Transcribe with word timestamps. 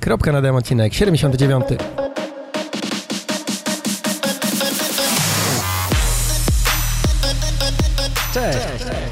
Kropka 0.00 0.32
na 0.32 0.52
odcinek 0.52 0.94
79. 0.94 1.64
Cześć, 8.34 8.58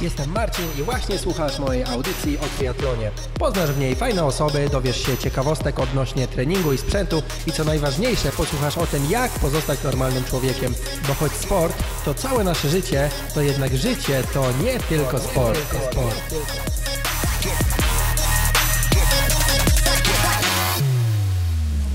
jestem 0.00 0.32
Marcin 0.32 0.64
i 0.78 0.82
właśnie 0.82 1.18
słuchasz 1.18 1.58
mojej 1.58 1.84
audycji 1.84 2.38
o 2.38 2.58
triatlonie. 2.58 3.10
Poznasz 3.38 3.72
w 3.72 3.78
niej 3.78 3.96
fajne 3.96 4.24
osoby, 4.24 4.68
dowiesz 4.72 5.06
się 5.06 5.16
ciekawostek 5.16 5.78
odnośnie 5.78 6.28
treningu 6.28 6.72
i 6.72 6.78
sprzętu 6.78 7.22
i 7.46 7.52
co 7.52 7.64
najważniejsze, 7.64 8.32
posłuchasz 8.32 8.78
o 8.78 8.86
tym, 8.86 9.10
jak 9.10 9.30
pozostać 9.30 9.82
normalnym 9.84 10.24
człowiekiem. 10.24 10.74
Bo 11.08 11.14
choć 11.14 11.32
sport 11.32 11.82
to 12.04 12.14
całe 12.14 12.44
nasze 12.44 12.68
życie, 12.68 13.10
to 13.34 13.42
jednak 13.42 13.76
życie 13.76 14.22
to 14.34 14.44
nie 14.64 14.78
tylko 14.80 15.18
sport. 15.18 15.58
sport. 15.90 16.77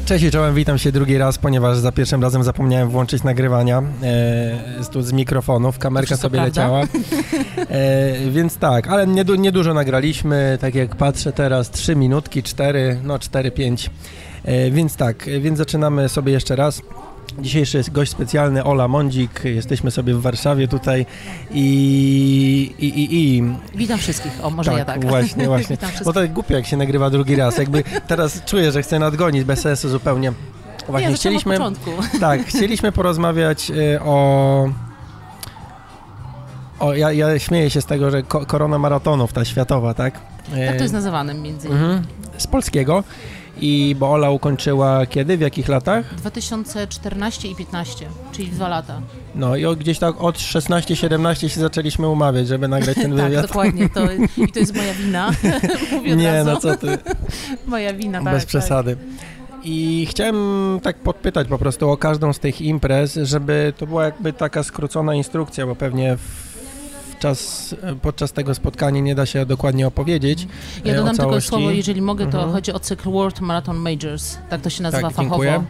Cześć 0.06 0.26
i 0.26 0.32
czołem, 0.32 0.56
witam 0.56 0.78
się 0.78 0.92
drugi 0.92 1.18
raz, 1.18 1.38
ponieważ 1.38 1.78
za 1.78 1.92
pierwszym 1.92 2.22
razem 2.22 2.44
zapomniałem 2.44 2.90
włączyć 2.90 3.24
nagrywania 3.24 3.84
e, 4.04 4.84
tu 4.92 5.02
z 5.02 5.12
mikrofonów, 5.12 5.80
kamerka 5.80 6.18
sobie 6.18 6.40
prawda? 6.40 6.62
leciała. 6.62 6.84
E, 7.70 8.30
więc 8.32 8.58
tak, 8.58 8.88
ale 8.88 9.08
niedu, 9.08 9.36
niedużo 9.36 9.74
nagraliśmy, 9.74 10.58
tak 10.62 10.76
jak 10.76 10.96
patrzę 10.96 11.32
teraz, 11.32 11.72
3 11.72 11.96
minutki, 11.96 12.44
4, 12.44 13.00
no 13.04 13.18
4-5. 13.18 13.90
E, 14.44 14.72
więc 14.72 14.96
tak, 14.96 15.28
e, 15.28 15.40
więc 15.40 15.58
zaczynamy 15.58 16.10
sobie 16.10 16.34
jeszcze 16.34 16.56
raz. 16.56 16.82
Dzisiejszy 17.40 17.78
jest 17.78 17.92
gość 17.92 18.12
specjalny, 18.12 18.64
Ola 18.64 18.88
Mondzik. 18.88 19.42
Jesteśmy 19.44 19.92
sobie 19.92 20.14
w 20.14 20.22
Warszawie 20.22 20.68
tutaj 20.68 21.06
i... 21.52 22.74
i, 22.80 22.86
i, 22.86 23.38
i 23.38 23.44
Witam 23.76 24.00
wszystkich. 24.00 24.46
O, 24.46 24.50
może 24.50 24.74
ja 24.74 24.86
tak. 24.86 25.06
właśnie, 25.06 25.46
właśnie. 25.48 25.78
Bo 26.06 26.14
to 26.14 26.28
głupio, 26.28 26.54
jak 26.54 26.66
się 26.66 26.78
nagrywa 26.78 27.10
drugi 27.10 27.36
raz. 27.36 27.58
Jakby 27.58 27.84
teraz 28.08 28.44
czuję, 28.46 28.72
że 28.72 28.82
chcę 28.82 29.00
nadgonić, 29.00 29.44
bez 29.44 29.60
sensu 29.60 29.90
zupełnie. 29.90 30.34
Właśnie 30.88 31.10
nie, 31.10 31.16
chcieliśmy... 31.16 31.58
Tak, 32.20 32.46
chcieliśmy 32.46 32.92
porozmawiać 32.92 33.72
y, 33.72 34.00
o... 34.02 34.70
O, 36.80 36.94
ja, 36.94 37.12
ja 37.12 37.40
śmieję 37.40 37.70
się 37.70 37.82
z 37.82 37.86
tego, 37.86 38.12
że 38.12 38.24
ko 38.24 38.46
korona 38.46 38.80
maratonów, 38.80 39.34
ta 39.34 39.46
światowa, 39.46 39.94
tak? 39.94 40.20
Tak 40.68 40.78
to 40.78 40.84
jest 40.84 40.94
nazywane 40.94 41.34
między 41.34 41.68
innymi. 41.68 41.84
mhm, 41.84 42.04
Z 42.38 42.48
polskiego. 42.48 43.04
I 43.62 43.96
bo 44.00 44.12
Ola 44.12 44.30
ukończyła 44.30 45.06
kiedy, 45.06 45.38
w 45.38 45.42
jakich 45.42 45.68
latach? 45.68 46.16
2014 46.16 47.48
i 47.48 47.56
15, 47.56 48.06
czyli 48.32 48.48
dwa 48.48 48.68
lata. 48.68 49.02
No 49.36 49.56
i 49.56 49.78
gdzieś 49.78 50.00
tak 50.00 50.22
od 50.22 50.38
16-17 50.38 51.48
się 51.48 51.60
zaczęliśmy 51.60 52.10
umawiać, 52.10 52.48
żeby 52.48 52.68
nagrać 52.68 52.96
ten 52.96 53.12
tak, 53.18 53.26
wywiad. 53.26 53.48
dokładnie. 53.48 53.90
To, 53.90 54.02
I 54.48 54.52
to 54.52 54.60
jest 54.60 54.76
moja 54.76 54.94
wina. 54.94 55.32
Mówię 55.92 56.16
Nie, 56.16 56.44
no 56.46 56.58
co 56.58 56.78
ty. 56.78 56.98
Moja 57.68 57.94
wina, 57.94 58.24
tak. 58.24 58.34
Bez 58.34 58.44
tak. 58.44 58.48
przesady. 58.48 58.98
I 59.64 60.08
chciałem 60.10 60.80
tak 60.84 60.98
podpytać 60.98 61.48
po 61.48 61.58
prostu 61.58 61.90
o 61.90 61.98
każdą 61.98 62.34
z 62.34 62.40
tych 62.40 62.62
imprez, 62.62 63.20
żeby 63.24 63.74
to 63.78 63.88
była 63.88 64.06
jakby 64.06 64.34
taka 64.34 64.64
skrócona 64.64 65.16
instrukcja, 65.16 65.66
bo 65.66 65.76
pewnie 65.76 66.18
w 66.18 66.53
w 67.24 67.26
czas, 67.26 67.76
podczas 68.02 68.32
tego 68.34 68.56
spotkania 68.56 69.02
nie 69.02 69.16
da 69.16 69.26
się 69.26 69.46
dokładnie 69.46 69.88
opowiedzieć. 69.88 70.48
Ja 70.86 70.94
e, 70.94 70.96
dodam 70.96 71.18
tylko 71.18 71.42
słowo, 71.42 71.72
jeżeli 71.72 72.02
mogę, 72.02 72.26
to 72.26 72.38
Mhm. 72.38 72.52
chodzi 72.52 72.74
o 72.74 72.80
cykl 72.80 73.12
World 73.12 73.42
Marathon 73.42 73.78
Majors. 73.78 74.38
Tak 74.50 74.62
to 74.62 74.70
się 74.70 74.84
nazywa 74.84 75.08
Tak, 75.08 75.16
fachowo. 75.16 75.44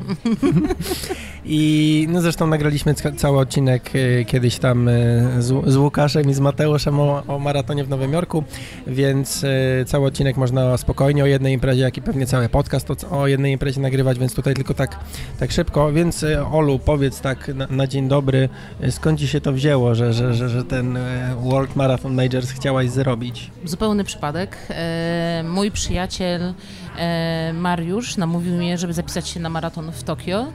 I 1.45 2.07
no 2.09 2.21
zresztą 2.21 2.47
nagraliśmy 2.47 2.93
ca- 2.93 3.11
cały 3.11 3.39
odcinek 3.39 3.91
e, 3.95 4.25
kiedyś 4.25 4.57
tam 4.59 4.87
e, 4.87 4.91
z, 5.39 5.71
z 5.71 5.75
Łukaszem 5.77 6.29
i 6.29 6.33
z 6.33 6.39
Mateuszem 6.39 6.99
o, 6.99 7.23
o 7.27 7.39
maratonie 7.39 7.83
w 7.83 7.89
Nowym 7.89 8.13
Jorku, 8.13 8.43
więc 8.87 9.45
cały 9.85 10.07
odcinek 10.07 10.37
można 10.37 10.77
spokojnie 10.77 11.23
o 11.23 11.25
jednej 11.27 11.53
imprezie, 11.53 11.81
jak 11.81 11.97
i 11.97 12.01
pewnie 12.01 12.25
cały 12.25 12.49
podcast 12.49 13.05
o, 13.11 13.27
jednej 13.27 13.51
imprezie 13.53 13.81
nagrywać, 13.81 14.19
więc 14.19 14.33
tutaj 14.35 14.53
tylko 14.53 14.73
tak, 14.73 14.99
tak 15.39 15.51
szybko. 15.51 15.91
Więc 15.91 16.25
Olu, 16.51 16.79
powiedz 16.79 17.21
tak 17.21 17.47
na, 17.55 17.67
na 17.69 17.87
dzień 17.87 18.07
dobry, 18.07 18.49
skąd 18.89 19.19
ci 19.19 19.27
się 19.27 19.41
to 19.41 19.53
wzięło, 19.53 19.95
że, 19.95 20.13
że, 20.13 20.33
że, 20.33 20.49
że 20.49 20.63
ten 20.63 20.97
World 21.43 21.75
Marathon 21.75 22.13
Majors 22.13 22.51
chciałaś 22.51 22.89
zrobić? 22.89 23.51
Zupełny 23.65 24.03
przypadek. 24.03 24.57
E, 24.69 25.43
mój 25.47 25.71
przyjaciel 25.71 26.53
e, 26.97 27.53
Mariusz 27.53 28.17
namówił 28.17 28.55
mnie, 28.55 28.77
żeby 28.77 28.93
zapisać 28.93 29.27
się 29.29 29.39
na 29.39 29.49
maraton 29.49 29.91
w 29.91 30.03
Tokio. 30.03 30.45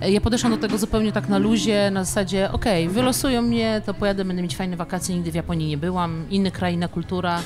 E, 0.00 0.10
ja 0.10 0.20
podeszłam 0.20 0.52
do 0.52 0.58
tego 0.58 0.78
zupełnie 0.78 1.12
tak 1.12 1.28
na 1.28 1.38
luzie, 1.38 1.90
na 1.90 2.04
zasadzie, 2.04 2.52
okej, 2.52 2.88
wylosują 2.88 3.42
mnie, 3.42 3.82
to 3.86 3.94
pojadę, 3.94 4.24
będę 4.24 4.42
mieć 4.42 4.56
fajne 4.56 4.76
wakacje, 4.76 5.14
nigdy 5.14 5.32
w 5.32 5.34
Japonii 5.34 5.68
nie 5.68 5.78
byłam, 5.78 6.26
inny 6.30 6.50
kraj, 6.50 6.74
inna 6.74 6.88
kultura 6.88 7.40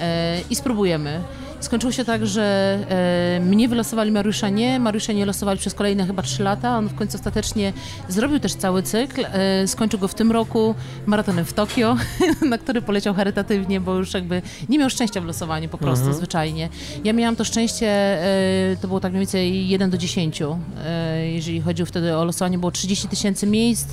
e, 0.00 0.40
i 0.50 0.56
spróbujemy. 0.56 1.20
Skończyło 1.66 1.92
się 1.92 2.04
tak, 2.04 2.26
że 2.26 2.78
e, 2.88 3.40
mnie 3.40 3.68
wylosowali, 3.68 4.12
Mariusza 4.12 4.48
nie. 4.48 4.80
Mariusza 4.80 5.12
nie 5.12 5.26
losowali 5.26 5.58
przez 5.58 5.74
kolejne 5.74 6.06
chyba 6.06 6.22
trzy 6.22 6.42
lata. 6.42 6.78
On 6.78 6.88
w 6.88 6.94
końcu 6.94 7.16
ostatecznie 7.16 7.72
zrobił 8.08 8.40
też 8.40 8.54
cały 8.54 8.82
cykl. 8.82 9.24
E, 9.24 9.68
skończył 9.68 10.00
go 10.00 10.08
w 10.08 10.14
tym 10.14 10.32
roku 10.32 10.74
maratonem 11.06 11.44
w 11.44 11.52
Tokio, 11.52 11.96
na 12.50 12.58
który 12.58 12.82
poleciał 12.82 13.14
charytatywnie, 13.14 13.80
bo 13.80 13.94
już 13.94 14.14
jakby 14.14 14.42
nie 14.68 14.78
miał 14.78 14.90
szczęścia 14.90 15.20
w 15.20 15.24
losowaniu 15.24 15.68
po 15.68 15.78
prostu, 15.78 16.12
zwyczajnie. 16.12 16.68
Ja 17.04 17.12
miałam 17.12 17.36
to 17.36 17.44
szczęście, 17.44 17.86
e, 17.86 18.76
to 18.80 18.88
było 18.88 19.00
tak 19.00 19.12
mniej 19.12 19.20
więcej 19.20 19.68
1 19.68 19.90
do 19.90 19.98
10, 19.98 20.58
e, 20.84 21.28
jeżeli 21.28 21.60
chodziło 21.60 21.86
wtedy 21.86 22.16
o 22.16 22.24
losowanie, 22.24 22.58
było 22.58 22.72
30 22.72 23.08
tysięcy 23.08 23.46
miejsc, 23.46 23.88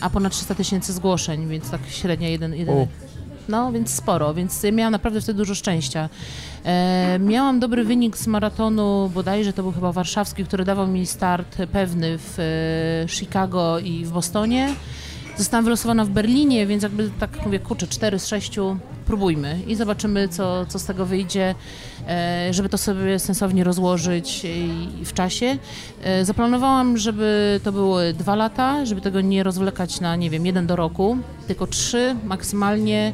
a 0.00 0.10
ponad 0.10 0.32
300 0.32 0.54
tysięcy 0.54 0.92
zgłoszeń, 0.92 1.48
więc 1.48 1.70
tak 1.70 1.80
średnia 1.88 2.28
jeden, 2.28 2.54
jeden, 2.54 2.76
U. 2.76 2.88
no, 3.48 3.72
więc 3.72 3.90
sporo, 3.90 4.34
więc 4.34 4.62
miałam 4.72 4.92
naprawdę 4.92 5.20
wtedy 5.20 5.36
dużo 5.36 5.54
szczęścia. 5.54 6.08
E, 6.66 7.18
miałam 7.18 7.60
dobry 7.60 7.84
wynik 7.84 8.16
z 8.16 8.26
maratonu, 8.26 9.10
bodajże 9.14 9.52
to 9.52 9.62
był 9.62 9.72
chyba 9.72 9.92
warszawski, 9.92 10.44
który 10.44 10.64
dawał 10.64 10.86
mi 10.86 11.06
start 11.06 11.56
pewny 11.72 12.18
w 12.18 12.38
e, 12.38 13.08
Chicago 13.08 13.78
i 13.78 14.04
w 14.04 14.10
Bostonie. 14.10 14.74
Zostałam 15.36 15.64
wylosowana 15.64 16.04
w 16.04 16.08
Berlinie, 16.08 16.66
więc 16.66 16.82
jakby 16.82 17.10
tak 17.20 17.44
mówię, 17.44 17.58
kurczę, 17.58 17.86
4 17.86 18.18
z 18.18 18.26
6 18.26 18.56
próbujmy 19.06 19.60
i 19.66 19.74
zobaczymy, 19.74 20.28
co, 20.28 20.66
co 20.66 20.78
z 20.78 20.84
tego 20.84 21.06
wyjdzie, 21.06 21.54
e, 22.08 22.48
żeby 22.50 22.68
to 22.68 22.78
sobie 22.78 23.18
sensownie 23.18 23.64
rozłożyć 23.64 24.46
w 25.04 25.12
czasie. 25.12 25.58
Zaplanowałam, 26.22 26.98
żeby 26.98 27.60
to 27.64 27.72
były 27.72 28.12
dwa 28.12 28.34
lata, 28.34 28.86
żeby 28.86 29.00
tego 29.00 29.20
nie 29.20 29.42
rozwlekać 29.42 30.00
na, 30.00 30.16
nie 30.16 30.30
wiem, 30.30 30.46
jeden 30.46 30.66
do 30.66 30.76
roku, 30.76 31.18
tylko 31.46 31.66
trzy 31.66 32.16
maksymalnie. 32.24 33.12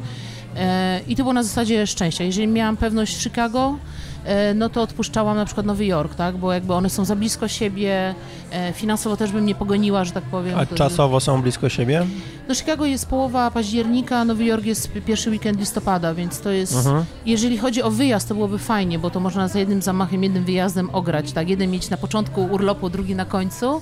E, 0.57 0.99
I 1.07 1.15
to 1.15 1.23
było 1.23 1.33
na 1.33 1.43
zasadzie 1.43 1.87
szczęścia. 1.87 2.23
Jeżeli 2.23 2.47
miałam 2.47 2.77
pewność 2.77 3.23
Chicago, 3.23 3.77
e, 4.25 4.53
no 4.53 4.69
to 4.69 4.81
odpuszczałam 4.81 5.37
na 5.37 5.45
przykład 5.45 5.65
Nowy 5.65 5.85
Jork, 5.85 6.15
tak? 6.15 6.37
Bo 6.37 6.53
jakby 6.53 6.73
one 6.73 6.89
są 6.89 7.05
za 7.05 7.15
blisko 7.15 7.47
siebie, 7.47 8.15
e, 8.51 8.73
finansowo 8.73 9.17
też 9.17 9.31
bym 9.31 9.45
nie 9.45 9.55
pogoniła, 9.55 10.03
że 10.05 10.11
tak 10.11 10.23
powiem. 10.23 10.59
A 10.59 10.65
czasowo 10.65 11.19
są 11.19 11.41
blisko 11.41 11.69
siebie? 11.69 12.05
No 12.47 12.55
Chicago 12.55 12.85
jest 12.85 13.05
połowa 13.09 13.51
października, 13.51 14.25
Nowy 14.25 14.45
Jork 14.45 14.65
jest 14.65 14.91
pierwszy 15.05 15.29
weekend 15.29 15.59
listopada, 15.59 16.13
więc 16.13 16.39
to 16.39 16.49
jest, 16.51 16.75
Mhm. 16.87 17.05
jeżeli 17.25 17.57
chodzi 17.57 17.83
o 17.83 17.91
wyjazd, 17.91 18.27
to 18.27 18.35
byłoby 18.35 18.57
fajnie, 18.59 18.99
bo 18.99 19.09
to 19.09 19.19
można 19.19 19.47
za 19.47 19.59
jednym 19.59 19.81
zamachem, 19.81 20.23
jednym 20.23 20.43
wyjazdem 20.43 20.89
ograć, 20.93 21.31
tak? 21.31 21.49
Jeden 21.49 21.71
mieć 21.71 21.89
na 21.89 21.97
początku 21.97 22.41
urlopu, 22.45 22.89
drugi 22.89 23.15
na 23.15 23.25
końcu. 23.25 23.81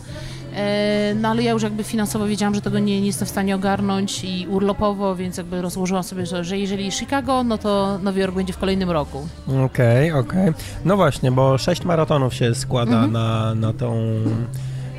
E, 0.56 1.16
No 1.22 1.30
ale 1.30 1.44
ja 1.44 1.52
już 1.52 1.64
jakby 1.64 1.84
finansowo 1.84 2.28
wiedziałam, 2.28 2.56
że 2.56 2.62
tego 2.62 2.80
nie, 2.80 3.02
nie 3.02 3.08
jestem 3.08 3.28
w 3.28 3.32
stanie 3.32 3.56
ogarnąć 3.56 4.24
i 4.24 4.48
urlopowo, 4.50 5.16
więc 5.16 5.38
jakby 5.38 5.62
rozłożyłam 5.62 6.04
sobie, 6.04 6.26
że, 6.26 6.44
że 6.44 6.58
jeżeli 6.58 6.92
Chicago, 6.92 7.44
no 7.44 7.58
to 7.58 8.00
Nowy 8.04 8.20
Jork 8.20 8.36
będzie 8.36 8.54
w 8.54 8.58
kolejnym 8.58 8.92
roku. 8.92 9.28
Okej, 9.66 10.12
okej. 10.12 10.54
No 10.86 10.96
właśnie, 10.96 11.32
bo 11.32 11.58
sześć 11.58 11.86
maratonów 11.86 12.34
się 12.34 12.56
składa 12.56 12.92
Mhm. 12.94 13.12
na, 13.12 13.56
na 13.56 13.74
tą, 13.74 13.96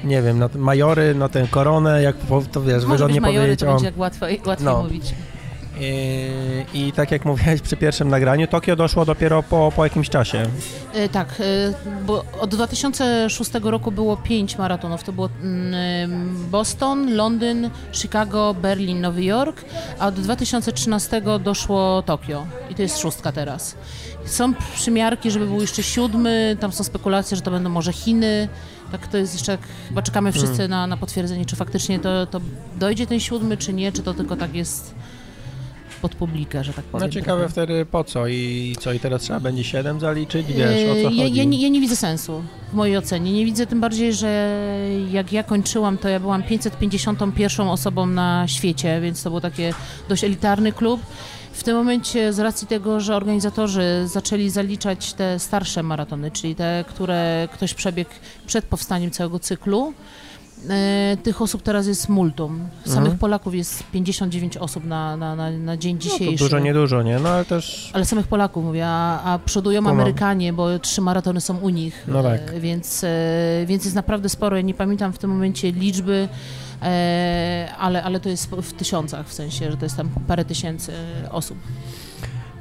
nie 0.04 0.22
wiem, 0.22 0.38
na 0.38 0.48
te 0.48 0.58
majory, 0.58 1.14
na 1.14 1.28
tę 1.28 1.46
koronę, 1.50 2.02
jak 2.02 2.16
to 2.52 2.62
wiesz, 2.62 2.84
Może 2.84 2.96
wygodnie 2.96 3.20
majory, 3.20 3.38
powiedzieć 3.40 3.60
to 3.60 3.66
będzie 3.66 3.86
jak 3.86 3.98
łatwo, 3.98 4.26
łatwiej 4.46 4.66
No. 4.66 4.82
mówić. 4.82 5.14
I, 5.80 6.28
I 6.74 6.92
tak 6.92 7.10
jak 7.10 7.24
mówiłeś 7.24 7.60
przy 7.60 7.76
pierwszym 7.76 8.08
nagraniu, 8.08 8.46
Tokio 8.46 8.76
doszło 8.76 9.04
dopiero 9.04 9.42
po, 9.42 9.72
po 9.76 9.84
jakimś 9.84 10.08
czasie. 10.08 10.42
E, 10.94 11.08
Tak, 11.08 11.28
e, 11.40 12.02
bo 12.06 12.24
od 12.40 12.50
2006 12.50 13.50
roku 13.62 13.92
było 13.92 14.16
pięć 14.16 14.58
maratonów. 14.58 15.04
To 15.04 15.12
było 15.12 15.28
mm, 15.42 16.50
Boston, 16.50 17.14
Londyn, 17.14 17.70
Chicago, 17.92 18.54
Berlin, 18.62 19.00
Nowy 19.00 19.24
Jork, 19.24 19.64
a 19.98 20.06
od 20.06 20.14
2013 20.14 21.22
doszło 21.40 22.02
Tokio 22.02 22.46
i 22.70 22.74
to 22.74 22.82
jest 22.82 22.98
szóstka 22.98 23.32
teraz. 23.32 23.76
Są 24.24 24.54
przymiarki, 24.74 25.30
żeby 25.30 25.46
był 25.46 25.60
jeszcze 25.60 25.82
siódmy, 25.82 26.56
tam 26.60 26.72
są 26.72 26.84
spekulacje, 26.84 27.36
że 27.36 27.42
to 27.42 27.50
będą 27.50 27.70
może 27.70 27.92
Chiny. 27.92 28.48
Tak 28.92 29.06
to 29.06 29.16
jest 29.18 29.34
jeszcze, 29.34 29.58
chyba 29.88 30.02
czekamy 30.02 30.32
wszyscy 30.32 30.68
na, 30.68 30.86
na 30.86 30.96
potwierdzenie, 30.96 31.44
czy 31.46 31.56
faktycznie 31.56 31.98
to, 32.00 32.26
to 32.26 32.40
dojdzie 32.78 33.06
ten 33.06 33.20
siódmy, 33.20 33.56
czy 33.56 33.72
nie, 33.72 33.92
czy 33.92 34.02
to 34.02 34.14
tylko 34.14 34.36
tak 34.36 34.54
jest 34.54 34.94
pod 36.02 36.14
publikę, 36.14 36.64
że 36.64 36.72
tak 36.72 36.84
powiem. 36.84 37.06
No 37.06 37.12
ciekawe 37.12 37.48
wtedy 37.48 37.86
po 37.86 38.04
co 38.04 38.26
i 38.26 38.76
co, 38.80 38.92
i 38.92 39.00
teraz 39.00 39.22
trzeba 39.22 39.40
będzie 39.40 39.64
7 39.64 40.00
zaliczyć, 40.00 40.46
wiesz, 40.46 40.90
o 40.90 40.92
co 40.92 40.98
Yy, 40.98 41.04
chodzi. 41.04 41.16
ja, 41.16 41.26
ja, 41.26 41.44
nie, 41.44 41.62
ja 41.62 41.68
nie 41.68 41.80
widzę 41.80 41.96
sensu 41.96 42.42
w 42.72 42.74
mojej 42.74 42.96
ocenie. 42.96 43.32
Nie 43.32 43.44
widzę 43.44 43.66
tym 43.66 43.80
bardziej, 43.80 44.14
że 44.14 44.58
jak 45.10 45.32
ja 45.32 45.42
kończyłam, 45.42 45.98
to 45.98 46.08
ja 46.08 46.20
byłam 46.20 46.42
551 46.42 47.68
osobą 47.68 48.06
na 48.06 48.48
świecie, 48.48 49.00
więc 49.00 49.22
to 49.22 49.30
był 49.30 49.40
taki 49.40 49.62
dość 50.08 50.24
elitarny 50.24 50.72
klub. 50.72 51.00
W 51.52 51.62
tym 51.64 51.76
momencie 51.76 52.32
z 52.32 52.38
racji 52.38 52.66
tego, 52.66 53.00
że 53.00 53.16
organizatorzy 53.16 53.82
zaczęli 54.06 54.50
zaliczać 54.50 55.12
te 55.12 55.38
starsze 55.38 55.82
maratony, 55.82 56.30
czyli 56.30 56.54
te, 56.54 56.84
które 56.88 57.48
ktoś 57.52 57.74
przebiegł 57.74 58.10
przed 58.46 58.64
powstaniem 58.64 59.10
całego 59.10 59.38
cyklu, 59.38 59.92
e, 60.70 61.16
tych 61.22 61.42
osób 61.42 61.62
teraz 61.62 61.86
jest 61.86 62.08
multum. 62.08 62.68
Samych 62.84 62.98
Mhm. 62.98 63.18
Polaków 63.18 63.54
jest 63.54 63.82
59 63.92 64.56
osób 64.56 64.84
na, 64.84 65.16
na, 65.16 65.36
na, 65.36 65.50
na 65.50 65.76
dzień 65.76 65.94
No 65.96 66.02
to 66.02 66.08
dzisiejszy. 66.08 66.44
dużo, 66.44 66.58
niedużo, 66.58 67.02
nie? 67.02 67.18
No 67.18 67.28
ale 67.28 67.44
też... 67.44 67.90
Ale 67.94 68.04
samych 68.04 68.26
Polaków 68.26 68.64
mówię, 68.64 68.86
a, 68.86 69.22
a 69.34 69.38
przodują. 69.38 69.86
Amerykanie, 69.86 70.52
bo 70.52 70.78
trzy 70.78 71.00
maratony 71.00 71.40
są 71.40 71.58
u 71.58 71.68
nich. 71.68 72.04
No 72.08 72.22
tak. 72.22 72.40
E, 72.54 72.60
Więc, 72.60 73.04
e, 73.04 73.08
więc 73.66 73.84
jest 73.84 73.96
naprawdę 73.96 74.28
sporo. 74.28 74.56
Ja 74.56 74.62
nie 74.62 74.74
pamiętam 74.74 75.12
w 75.12 75.18
tym 75.18 75.30
momencie 75.30 75.72
liczby, 75.72 76.28
ale, 77.78 78.02
ale 78.02 78.20
to 78.20 78.28
jest 78.28 78.50
w 78.50 78.72
tysiącach, 78.72 79.26
w 79.26 79.32
sensie, 79.32 79.70
że 79.70 79.76
to 79.76 79.84
jest 79.84 79.96
tam 79.96 80.08
parę 80.28 80.44
tysięcy 80.44 80.92
osób. 81.30 81.58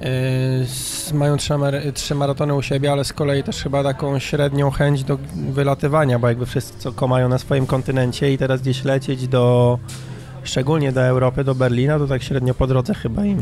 Yy, 0.01 0.07
s- 0.63 1.13
mają 1.13 1.37
trzy, 1.37 1.53
trzy 1.93 2.15
maratony 2.15 2.53
u 2.55 2.61
siebie, 2.61 2.91
ale 2.91 3.03
z 3.05 3.13
kolei 3.13 3.43
też 3.43 3.63
chyba 3.63 3.83
taką 3.83 4.19
średnią 4.19 4.71
chęć 4.71 5.03
do 5.03 5.17
wylatywania, 5.35 6.19
bo 6.19 6.27
jakby 6.27 6.45
wszyscy 6.45 6.73
co 6.79 6.91
komają 6.91 7.29
na 7.29 7.37
swoim 7.37 7.65
kontynencie 7.65 8.33
i 8.33 8.37
teraz 8.37 8.61
gdzieś 8.61 8.83
lecieć 8.83 9.27
do, 9.27 9.79
szczególnie 10.43 10.91
do 10.91 11.01
Europy, 11.01 11.43
do 11.43 11.55
Berlina, 11.55 11.99
to 11.99 12.07
tak 12.07 12.23
średnio 12.23 12.53
po 12.53 12.67
drodze 12.67 12.93
chyba 12.93 13.25
im. 13.25 13.39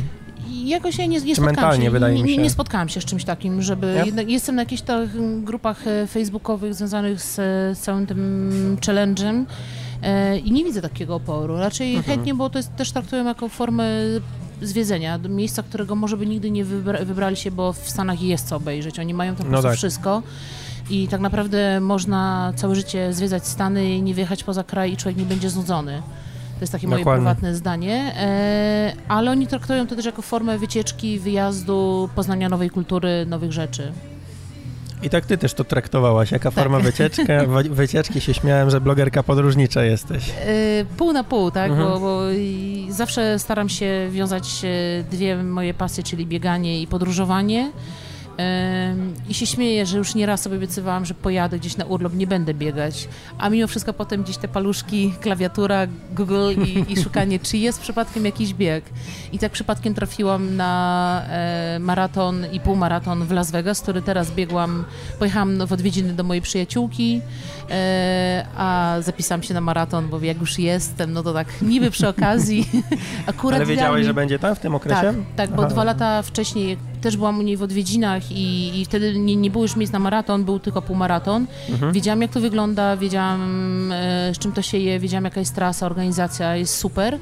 Jakoś 0.65 0.97
ja 0.97 1.05
nie, 1.05 1.19
nie 1.21 1.35
spotkałam 1.35 1.81
się, 1.81 1.91
wydaje 1.91 2.15
nie, 2.15 2.23
mi 2.23 2.29
nie, 2.29 2.35
się. 2.35 2.41
nie 2.41 2.49
spotkałam 2.49 2.89
się 2.89 3.01
z 3.01 3.05
czymś 3.05 3.25
takim, 3.25 3.61
żeby... 3.61 3.93
Nie? 3.99 4.05
Jednak 4.05 4.29
jestem 4.29 4.55
na 4.55 4.61
jakichś 4.61 4.81
grupach 5.43 5.87
e, 5.87 6.07
facebookowych 6.07 6.73
związanych 6.75 7.21
z, 7.21 7.35
z 7.77 7.79
całym 7.79 8.07
tym 8.07 8.77
challenge'em 8.81 9.41
e, 9.41 9.45
i 10.43 10.51
nie 10.51 10.63
widzę 10.63 10.81
takiego 10.81 11.15
oporu. 11.15 11.57
Raczej 11.57 11.95
Mhm. 11.95 12.15
chętnie, 12.15 12.33
bo 12.35 12.49
to 12.49 12.59
jest, 12.59 12.75
też 12.75 12.91
traktują 12.91 13.25
jako 13.25 13.49
formę 13.49 13.83
zwiedzenia, 14.61 15.19
do 15.19 15.29
miejsca, 15.29 15.63
którego 15.63 15.95
może 15.95 16.17
by 16.17 16.25
nigdy 16.25 16.51
nie 16.51 16.65
wybra- 16.65 17.05
wybrali 17.05 17.35
się, 17.35 17.51
bo 17.51 17.73
w 17.73 17.89
Stanach 17.89 18.21
jest 18.21 18.47
co 18.47 18.55
obejrzeć. 18.55 18.99
Oni 18.99 19.13
mają 19.13 19.35
tam 19.35 19.37
po 19.37 19.43
No 19.43 19.49
prostu 19.49 19.67
tak. 19.69 19.77
wszystko. 19.77 20.23
I 20.89 21.07
tak 21.07 21.21
naprawdę 21.21 21.79
można 21.79 22.53
całe 22.55 22.75
życie 22.75 23.13
zwiedzać 23.13 23.47
Stany 23.47 23.89
i 23.95 24.01
nie 24.01 24.13
wyjechać 24.13 24.43
poza 24.43 24.63
kraj 24.63 24.93
i 24.93 24.97
człowiek 24.97 25.17
nie 25.17 25.25
będzie 25.25 25.49
znudzony. 25.49 26.01
To 26.55 26.61
jest 26.63 26.71
takie 26.71 26.87
moje 26.87 26.99
Dokładnie. 26.99 27.25
prywatne 27.25 27.55
zdanie, 27.55 28.13
e, 28.17 28.93
ale 29.07 29.31
oni 29.31 29.47
traktują 29.47 29.87
to 29.87 29.95
też 29.95 30.05
jako 30.05 30.21
formę 30.21 30.57
wycieczki, 30.57 31.19
wyjazdu, 31.19 32.09
poznania 32.15 32.49
nowej 32.49 32.69
kultury, 32.69 33.25
nowych 33.27 33.51
rzeczy. 33.51 33.91
I 35.03 35.09
tak 35.09 35.25
ty 35.25 35.37
też 35.37 35.53
to 35.53 35.63
traktowałaś, 35.63 36.31
jaka 36.31 36.51
forma 36.51 36.79
wycieczka, 36.79 37.45
wy- 37.63 37.69
wycieczki 37.69 38.21
się 38.21 38.33
śmiałem, 38.33 38.69
że 38.69 38.81
blogerka 38.81 39.23
podróżnicza 39.23 39.83
jesteś. 39.83 40.29
E, 40.29 40.85
pół 40.97 41.13
na 41.13 41.23
pół, 41.23 41.51
tak, 41.51 41.71
Mhm. 41.71 41.89
bo, 41.89 41.99
bo 41.99 42.21
zawsze 42.89 43.39
staram 43.39 43.69
się 43.69 44.07
wiązać 44.11 44.61
e, 44.63 45.03
dwie 45.11 45.43
moje 45.43 45.73
pasje, 45.73 46.03
czyli 46.03 46.25
bieganie 46.25 46.81
i 46.81 46.87
podróżowanie. 46.87 47.71
I 49.29 49.33
się 49.33 49.45
śmieję, 49.45 49.85
że 49.85 49.97
już 49.97 50.15
nieraz 50.15 50.41
sobie 50.41 50.55
obiecywałam, 50.55 51.05
że 51.05 51.13
pojadę 51.13 51.59
gdzieś 51.59 51.77
na 51.77 51.85
urlop, 51.85 52.13
nie 52.13 52.27
będę 52.27 52.53
biegać. 52.53 53.07
A 53.37 53.49
mimo 53.49 53.67
wszystko 53.67 53.93
potem 53.93 54.23
gdzieś 54.23 54.37
te 54.37 54.47
paluszki, 54.47 55.13
klawiatura, 55.21 55.87
Google 56.11 56.51
i, 56.65 56.93
i 56.93 57.03
szukanie, 57.03 57.39
czy 57.39 57.57
jest 57.57 57.81
przypadkiem 57.81 58.25
jakiś 58.25 58.53
bieg. 58.53 58.83
I 59.31 59.39
tak 59.39 59.51
przypadkiem 59.51 59.93
trafiłam 59.93 60.55
na 60.55 61.23
e, 61.29 61.79
maraton 61.79 62.45
i 62.51 62.59
półmaraton 62.59 63.25
w 63.25 63.31
Las 63.31 63.51
Vegas, 63.51 63.81
który 63.81 64.01
teraz 64.01 64.31
biegłam, 64.31 64.85
pojechałam 65.19 65.67
w 65.67 65.73
odwiedziny 65.73 66.13
do 66.13 66.23
mojej 66.23 66.41
przyjaciółki, 66.41 67.21
a 68.57 68.95
zapisałam 68.99 69.43
się 69.43 69.53
na 69.53 69.61
maraton, 69.61 70.09
bo 70.09 70.19
jak 70.19 70.39
już 70.39 70.59
jestem, 70.59 71.13
no 71.13 71.23
to 71.23 71.33
tak 71.33 71.47
niby 71.61 71.91
przy 71.91 72.07
okazji. 72.07 72.69
Akurat 73.27 73.59
Ale 73.59 73.65
wiedziałeś, 73.65 74.05
że 74.05 74.13
będzie 74.13 74.39
tam 74.39 74.55
w 74.55 74.59
tym 74.59 74.75
okresie? 74.75 75.01
tak, 75.01 75.15
tak, 75.35 75.49
bo 75.49 75.61
Aha. 75.61 75.71
dwa 75.71 75.83
lata 75.83 76.21
wcześniej 76.21 76.77
też 77.01 77.17
byłam 77.17 77.39
u 77.39 77.41
niej 77.41 77.57
w 77.57 77.63
odwiedzinach 77.63 78.31
i, 78.31 78.79
i 78.81 78.85
wtedy 78.85 79.19
nie, 79.19 79.35
nie 79.35 79.49
było 79.49 79.63
już 79.63 79.75
miejsc 79.75 79.93
na 79.93 79.99
maraton, 79.99 80.43
był 80.43 80.59
tylko 80.59 80.81
półmaraton. 80.81 81.47
Mhm. 81.69 81.93
Wiedziałam, 81.93 82.21
jak 82.21 82.31
to 82.31 82.39
wygląda, 82.39 82.97
wiedziałam, 82.97 83.91
e, 83.91 84.33
z 84.33 84.37
czym 84.37 84.51
to 84.51 84.61
się 84.61 84.77
je, 84.77 84.99
wiedziałam, 84.99 85.23
jaka 85.23 85.39
jest 85.39 85.55
trasa, 85.55 85.85
organizacja, 85.85 86.55
jest 86.55 86.77
super. 86.77 87.17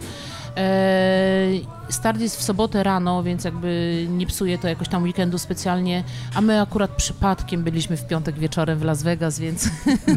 E, 0.57 1.77
Start 1.89 2.21
jest 2.21 2.39
w 2.39 2.43
sobotę 2.43 2.83
rano, 2.83 3.23
więc 3.23 3.43
jakby 3.43 4.05
nie 4.09 4.27
psuje 4.27 4.57
to 4.57 4.67
jakoś 4.67 4.87
tam 4.87 5.03
weekendu 5.03 5.37
specjalnie, 5.37 6.03
a 6.35 6.41
my 6.41 6.61
akurat 6.61 6.91
przypadkiem 6.91 7.63
byliśmy 7.63 7.97
w 7.97 8.07
piątek 8.07 8.39
wieczorem 8.39 8.79
w 8.79 8.83
Las 8.83 9.03
Vegas, 9.03 9.39
więc 9.39 9.69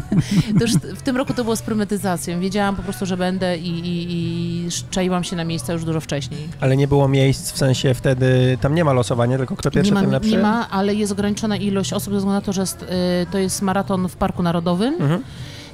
to 0.59 0.61
już 0.61 0.73
w 0.73 1.01
tym 1.01 1.17
roku 1.17 1.33
to 1.33 1.43
było 1.43 1.55
z 1.55 1.61
premedytacją. 1.61 2.39
Wiedziałam 2.39 2.75
po 2.75 2.83
prostu, 2.83 3.05
że 3.05 3.17
będę 3.17 3.57
i, 3.57 3.79
i, 3.79 4.05
i 4.09 4.69
czaiłam 4.89 5.23
się 5.23 5.35
na 5.35 5.43
miejsca 5.43 5.73
już 5.73 5.85
dużo 5.85 6.01
wcześniej. 6.01 6.49
Ale 6.59 6.77
nie 6.77 6.87
było 6.87 7.07
miejsc, 7.07 7.51
w 7.51 7.57
sensie 7.57 7.93
wtedy, 7.93 8.57
tam 8.61 8.75
nie 8.75 8.83
ma 8.83 8.93
losowania, 8.93 9.37
tylko 9.37 9.55
kto 9.55 9.71
pierwszy, 9.71 9.91
nie 9.91 9.95
ma, 9.95 10.01
ten 10.01 10.11
lepszy? 10.11 10.31
Nie 10.31 10.37
ma, 10.37 10.69
ale 10.69 10.95
jest 10.95 11.11
ograniczona 11.11 11.57
ilość 11.57 11.93
osób 11.93 12.13
ze 12.13 12.17
względu 12.17 12.35
na 12.35 12.41
to, 12.41 12.53
że 12.53 12.61
jest, 12.61 12.83
y, 12.83 12.87
to 13.31 13.37
jest 13.37 13.61
maraton 13.61 14.07
w 14.07 14.15
Parku 14.15 14.43
Narodowym. 14.43 14.93
Mhm. 14.93 15.23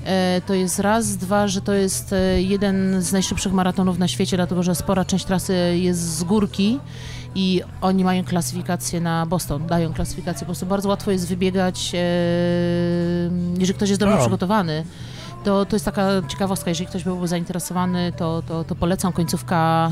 E, 0.08 0.42
To 0.46 0.54
jest 0.54 0.80
raz, 0.80 1.18
dwa, 1.18 1.48
że 1.48 1.62
to 1.62 1.74
jest 1.74 2.14
e, 2.14 2.42
jeden 2.42 3.02
z 3.02 3.12
najszybszych 3.14 3.54
maratonów 3.54 4.00
na 4.00 4.08
świecie, 4.08 4.38
dlatego 4.38 4.64
że 4.64 4.76
spora 4.76 5.06
część 5.06 5.26
trasy 5.26 5.54
jest 5.78 6.00
z 6.00 6.24
górki 6.24 6.80
i 7.36 7.62
oni 7.82 8.04
mają 8.04 8.24
klasyfikację 8.24 9.02
na 9.02 9.26
Boston, 9.26 9.68
dają 9.68 9.94
klasyfikację. 9.94 10.40
Po 10.40 10.46
prostu 10.46 10.66
bardzo 10.66 10.90
łatwo 10.90 11.12
jest 11.12 11.28
wybiegać, 11.28 11.92
e, 11.96 11.98
jeżeli 13.60 13.74
ktoś 13.74 13.90
jest 13.90 14.02
dobrze 14.02 14.16
O. 14.16 14.20
przygotowany. 14.22 14.84
To, 15.44 15.66
to 15.66 15.76
jest 15.76 15.86
taka 15.86 16.08
ciekawostka, 16.28 16.70
jeżeli 16.70 16.88
ktoś 16.88 17.04
byłby 17.04 17.28
zainteresowany, 17.28 18.14
to, 18.18 18.42
to, 18.48 18.64
to 18.64 18.76
polecam 18.76 19.14
końcówka 19.14 19.92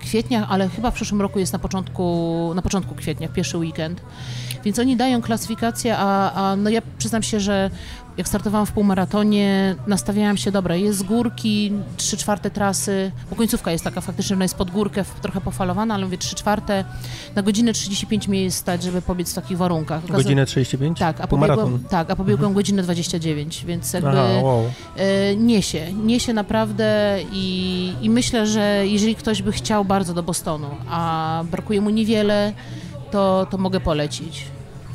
kwietnia, 0.00 0.48
ale 0.48 0.68
chyba 0.68 0.90
w 0.90 0.94
przyszłym 0.94 1.20
roku 1.22 1.38
jest 1.38 1.52
na 1.52 1.58
początku, 1.58 2.52
na 2.54 2.62
początku 2.62 2.94
kwietnia, 2.94 3.28
pierwszy 3.28 3.58
weekend. 3.58 4.00
Więc 4.64 4.78
oni 4.78 4.96
dają 4.96 5.22
klasyfikację, 5.22 5.96
a, 5.98 6.32
a 6.32 6.56
no 6.56 6.70
ja 6.70 6.82
przyznam 6.98 7.22
się, 7.22 7.40
że 7.40 7.70
jak 8.16 8.28
startowałam 8.28 8.66
w 8.66 8.72
półmaratonie, 8.72 9.76
nastawiałam 9.86 10.36
się, 10.36 10.50
dobra, 10.52 10.76
jest 10.76 10.98
z 10.98 11.02
górki, 11.02 11.72
trzy 11.96 12.16
czwarte 12.16 12.50
trasy, 12.50 13.12
bo 13.30 13.36
końcówka 13.36 13.72
jest 13.72 13.84
taka 13.84 14.00
faktycznie, 14.00 14.36
ona 14.36 14.44
jest 14.44 14.54
pod 14.54 14.70
górkę, 14.70 15.04
trochę 15.22 15.40
pofalowana, 15.40 15.94
ale 15.94 16.04
mówię 16.04 16.18
trzy 16.18 16.34
czwarte, 16.34 16.84
na 17.34 17.42
godzinę 17.42 17.72
35 17.72 18.28
mnie 18.28 18.42
jest 18.42 18.56
stać, 18.58 18.82
żeby 18.82 19.02
pobiec 19.02 19.32
w 19.32 19.34
takich 19.34 19.58
warunkach. 19.58 20.04
Okaza- 20.04 20.16
Godzinę 20.16 20.46
35? 20.46 20.98
Tak, 20.98 21.20
a 21.20 21.26
pobiegłam, 21.26 21.78
tak, 21.90 22.10
a 22.10 22.16
pobiegłam 22.16 22.54
godzinę 22.54 22.82
29, 22.82 23.64
więc 23.64 23.92
jakby 23.92 24.08
Aha, 24.10 24.28
wow. 24.42 24.64
e, 24.96 25.36
niesie, 25.36 25.92
niesie 25.92 26.32
naprawdę 26.32 27.18
i, 27.32 27.94
i 28.02 28.10
myślę, 28.10 28.46
że 28.46 28.82
jeżeli 28.86 29.14
ktoś 29.14 29.42
by 29.42 29.52
chciał 29.52 29.84
bardzo 29.84 30.14
do 30.14 30.22
Bostonu, 30.22 30.68
a 30.90 31.44
brakuje 31.50 31.80
mu 31.80 31.90
niewiele, 31.90 32.52
to, 33.10 33.46
to 33.50 33.58
mogę 33.58 33.80
polecić. 33.80 34.44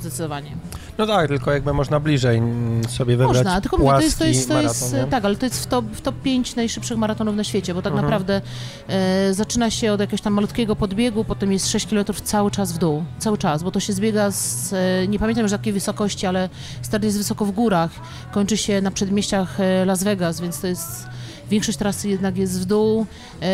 Zdecydowanie. 0.02 0.52
No 0.98 1.08
tak, 1.08 1.28
tylko 1.28 1.52
jakby 1.52 1.74
można 1.74 2.00
bliżej 2.00 2.38
mm, 2.38 2.84
sobie 2.90 3.18
wybrać 3.18 3.38
Można, 3.38 3.62
tylko 3.62 3.78
mówię, 3.78 3.90
to 3.92 4.02
jest, 4.02 4.20
to 4.20 4.26
jest, 4.26 4.48
to 4.48 4.62
jest 4.62 4.82
maraton, 4.92 5.10
tak, 5.12 5.26
ale 5.26 5.36
to 5.36 5.46
jest 5.46 5.64
w 5.64 5.68
top, 5.68 5.86
w 5.86 6.02
top 6.02 6.16
5 6.22 6.56
najszybszych 6.56 6.98
maratonów 6.98 7.36
na 7.36 7.44
świecie, 7.44 7.74
bo 7.74 7.82
tak 7.82 7.94
Mhm. 7.94 8.06
naprawdę 8.06 8.42
e, 8.88 9.34
zaczyna 9.34 9.70
się 9.72 9.94
od 9.94 10.00
jakiegoś 10.00 10.22
tam 10.22 10.34
malutkiego 10.34 10.76
podbiegu, 10.76 11.24
potem 11.26 11.52
jest 11.52 11.70
6 11.70 11.88
km 11.88 12.06
cały 12.24 12.52
czas 12.52 12.72
w 12.72 12.78
dół, 12.78 13.04
cały 13.20 13.38
czas, 13.38 13.64
bo 13.64 13.72
to 13.72 13.80
się 13.80 13.94
zbiega 13.94 14.32
z, 14.32 14.74
e, 14.74 15.08
nie 15.08 15.20
pamiętam 15.20 15.44
już 15.44 15.52
jakiej 15.52 15.74
wysokości, 15.74 16.26
ale 16.28 16.50
start 16.82 17.04
jest 17.04 17.18
wysoko 17.18 17.46
w 17.46 17.52
górach, 17.52 17.92
kończy 18.32 18.58
się 18.58 18.82
na 18.82 18.92
przedmieściach 18.92 19.60
e, 19.60 19.86
Las 19.86 20.04
Vegas, 20.04 20.42
więc 20.42 20.62
to 20.62 20.68
jest, 20.68 21.08
większość 21.50 21.78
trasy 21.78 22.10
jednak 22.10 22.38
jest 22.38 22.62
w 22.62 22.66
dół, 22.66 23.06
e, 23.42 23.48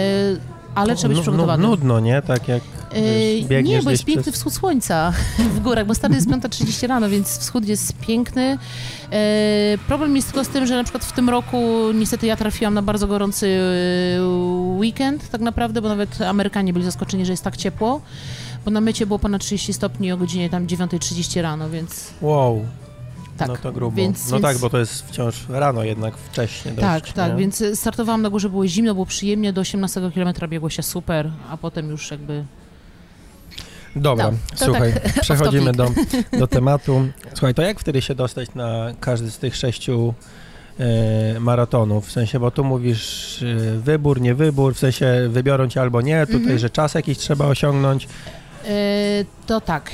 ale 0.75 0.95
trzeba 0.95 1.13
być 1.13 1.21
przygotowany. 1.21 1.63
Nudno, 1.63 1.99
nie? 1.99 2.21
Tak 2.21 2.47
jak 2.47 2.63
Yy, 2.95 3.01
wiesz, 3.01 3.45
biegniesz 3.45 3.79
nie, 3.79 3.83
bo 3.83 3.91
jest 3.91 4.05
piękny 4.05 4.23
przez... 4.23 4.35
wschód 4.35 4.53
słońca 4.53 5.13
w 5.55 5.59
górach, 5.59 5.85
bo 5.85 5.95
start 5.95 6.13
jest 6.13 6.29
5.30 6.29 6.87
rano, 6.87 7.09
więc 7.09 7.37
wschód 7.37 7.65
jest 7.67 7.97
piękny. 7.97 8.57
Yy, 9.11 9.17
problem 9.87 10.15
jest 10.15 10.27
tylko 10.27 10.43
z 10.43 10.47
tym, 10.47 10.65
że 10.65 10.75
na 10.75 10.83
przykład 10.83 11.05
w 11.05 11.11
tym 11.11 11.29
roku 11.29 11.57
niestety 11.93 12.27
ja 12.27 12.35
trafiłam 12.35 12.73
na 12.73 12.81
bardzo 12.81 13.07
gorący 13.07 13.47
yy, 13.47 14.25
weekend 14.77 15.29
tak 15.29 15.41
naprawdę, 15.41 15.81
bo 15.81 15.89
nawet 15.89 16.21
Amerykanie 16.21 16.73
byli 16.73 16.85
zaskoczeni, 16.85 17.25
że 17.25 17.33
jest 17.33 17.43
tak 17.43 17.57
ciepło, 17.57 18.01
bo 18.65 18.71
na 18.71 18.81
mycie 18.81 19.05
było 19.05 19.19
ponad 19.19 19.41
30 19.41 19.73
stopni 19.73 20.11
o 20.11 20.17
godzinie 20.17 20.49
tam 20.49 20.67
9.30 20.67 21.41
rano, 21.41 21.69
więc 21.69 22.11
Wow, 22.21 22.65
tak. 23.37 23.47
no 23.47 23.55
to 23.57 23.71
grubo. 23.71 23.95
Więc, 23.97 24.25
no 24.25 24.31
więc, 24.31 24.43
tak, 24.43 24.57
bo 24.57 24.69
to 24.69 24.77
jest 24.79 25.07
wciąż 25.07 25.49
rano 25.49 25.83
jednak, 25.83 26.17
wcześnie 26.17 26.71
dość, 26.71 26.81
Tak, 26.81 27.11
tak, 27.13 27.31
nie? 27.31 27.37
więc 27.37 27.61
y, 27.61 27.75
startowałam 27.75 28.21
na 28.21 28.29
górze, 28.29 28.49
było 28.49 28.67
zimno, 28.67 28.93
było 28.93 29.05
przyjemnie, 29.05 29.53
do 29.53 29.61
18 29.61 30.11
km 30.15 30.33
biegło 30.49 30.69
się 30.69 30.83
super, 30.83 31.31
a 31.49 31.57
potem 31.57 31.89
już 31.89 32.11
jakby... 32.11 32.45
Dobra, 33.95 34.31
No, 34.31 34.37
słuchaj, 34.55 34.93
przechodzimy 35.21 35.71
do, 35.71 35.91
do 36.39 36.47
tematu. 36.47 37.07
Słuchaj, 37.33 37.53
to 37.53 37.61
jak 37.61 37.79
wtedy 37.79 38.01
się 38.01 38.15
dostać 38.15 38.53
na 38.55 38.93
każdy 38.99 39.31
z 39.31 39.37
tych 39.37 39.55
sześciu 39.55 40.13
e, 40.79 41.39
maratonów? 41.39 42.07
W 42.07 42.11
sensie, 42.11 42.39
bo 42.39 42.51
tu 42.51 42.63
mówisz 42.63 43.43
e, 43.43 43.77
wybór, 43.79 44.21
nie 44.21 44.35
wybór, 44.35 44.73
w 44.75 44.79
sensie 44.79 45.27
wybiorą 45.29 45.67
cię 45.67 45.81
albo 45.81 46.01
nie, 46.01 46.25
tutaj, 46.25 46.41
Mhm. 46.41 46.59
że 46.59 46.69
czas 46.69 46.93
jakiś 46.93 47.17
trzeba 47.17 47.45
osiągnąć. 47.45 48.07
E, 48.67 49.25
To 49.47 49.61
tak, 49.61 49.91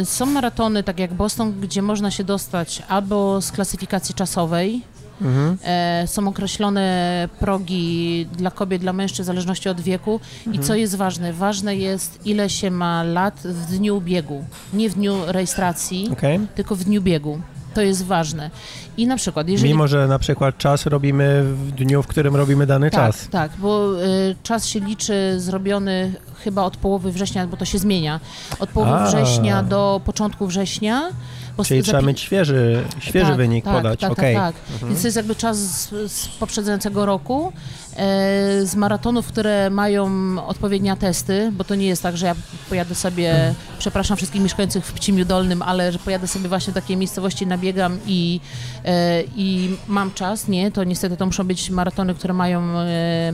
e, 0.00 0.04
są 0.04 0.26
maratony, 0.26 0.82
tak 0.82 0.98
jak 0.98 1.14
Boston, 1.14 1.60
gdzie 1.60 1.82
można 1.82 2.10
się 2.10 2.24
dostać 2.24 2.82
albo 2.88 3.40
z 3.40 3.52
klasyfikacji 3.52 4.14
czasowej, 4.14 4.82
Mhm. 5.20 5.58
E, 5.64 6.06
są 6.06 6.28
określone 6.28 7.28
progi 7.40 8.26
dla 8.36 8.50
kobiet, 8.50 8.80
dla 8.82 8.92
mężczyzn 8.92 9.22
w 9.22 9.26
zależności 9.26 9.68
od 9.68 9.80
wieku. 9.80 10.20
Mhm. 10.46 10.54
I 10.54 10.66
co 10.66 10.74
jest 10.74 10.94
ważne? 10.96 11.32
Ważne 11.32 11.76
jest, 11.76 12.26
ile 12.26 12.50
się 12.50 12.70
ma 12.70 13.02
lat 13.02 13.40
w 13.44 13.66
dniu 13.66 14.00
biegu. 14.00 14.44
Nie 14.72 14.90
w 14.90 14.94
dniu 14.94 15.14
rejestracji, 15.26 16.08
okay. 16.12 16.40
tylko 16.54 16.76
w 16.76 16.84
dniu 16.84 17.02
biegu. 17.02 17.40
To 17.74 17.82
jest 17.82 18.04
ważne. 18.04 18.50
I 18.96 19.06
na 19.06 19.16
przykład, 19.16 19.48
jeżeli... 19.48 19.72
Mimo, 19.72 19.88
że 19.88 20.08
na 20.08 20.18
przykład 20.18 20.58
czas 20.58 20.86
robimy 20.86 21.44
w 21.44 21.72
dniu, 21.72 22.02
w 22.02 22.06
którym 22.06 22.36
robimy 22.36 22.66
dany 22.66 22.90
tak, 22.90 23.00
czas. 23.00 23.28
Tak, 23.28 23.52
bo 23.58 24.02
y, 24.02 24.36
czas 24.42 24.66
się 24.66 24.80
liczy 24.80 25.40
zrobiony 25.40 26.12
chyba 26.44 26.62
od 26.62 26.76
połowy 26.76 27.12
września, 27.12 27.46
bo 27.46 27.56
to 27.56 27.64
się 27.64 27.78
zmienia. 27.78 28.20
Od 28.60 28.70
połowy 28.70 28.92
A. 28.92 29.06
września 29.06 29.62
do 29.62 30.00
początku 30.04 30.46
września 30.46 31.10
Czyli 31.62 31.82
trzeba 31.82 32.02
mieć 32.02 32.20
świeży, 32.20 32.84
świeży 32.98 33.26
tak, 33.26 33.36
wynik 33.36 33.64
tak, 33.64 33.74
podać. 33.74 34.00
Tak, 34.00 34.12
okay. 34.12 34.34
tak, 34.34 34.54
tak. 34.54 34.72
Mhm. 34.72 34.88
Więc 34.88 35.02
to 35.02 35.06
jest 35.06 35.16
jakby 35.16 35.34
czas 35.34 35.58
z, 35.58 36.12
z 36.12 36.28
poprzedzającego 36.28 37.06
roku, 37.06 37.52
z 38.64 38.74
maratonów, 38.74 39.26
które 39.26 39.70
mają 39.70 40.08
odpowiednie 40.46 40.96
testy, 40.96 41.52
bo 41.52 41.64
to 41.64 41.74
nie 41.74 41.86
jest 41.86 42.02
tak, 42.02 42.16
że 42.16 42.26
ja 42.26 42.34
pojadę 42.68 42.94
sobie, 42.94 43.54
przepraszam 43.78 44.16
wszystkich 44.16 44.42
mieszkających 44.42 44.86
w 44.86 44.92
Pcimiu 44.92 45.24
Dolnym, 45.24 45.62
ale 45.62 45.92
że 45.92 45.98
pojadę 45.98 46.26
sobie 46.26 46.48
właśnie 46.48 46.70
w 46.70 46.74
takiej 46.74 46.96
miejscowości, 46.96 47.46
nabiegam 47.46 47.98
i, 48.06 48.40
e, 48.84 49.22
i 49.36 49.76
mam 49.88 50.12
czas. 50.12 50.48
Nie, 50.48 50.70
to 50.70 50.84
niestety 50.84 51.16
to 51.16 51.26
muszą 51.26 51.44
być 51.44 51.70
maratony, 51.70 52.14
które 52.14 52.34
mają 52.34 52.62
e, 52.78 53.32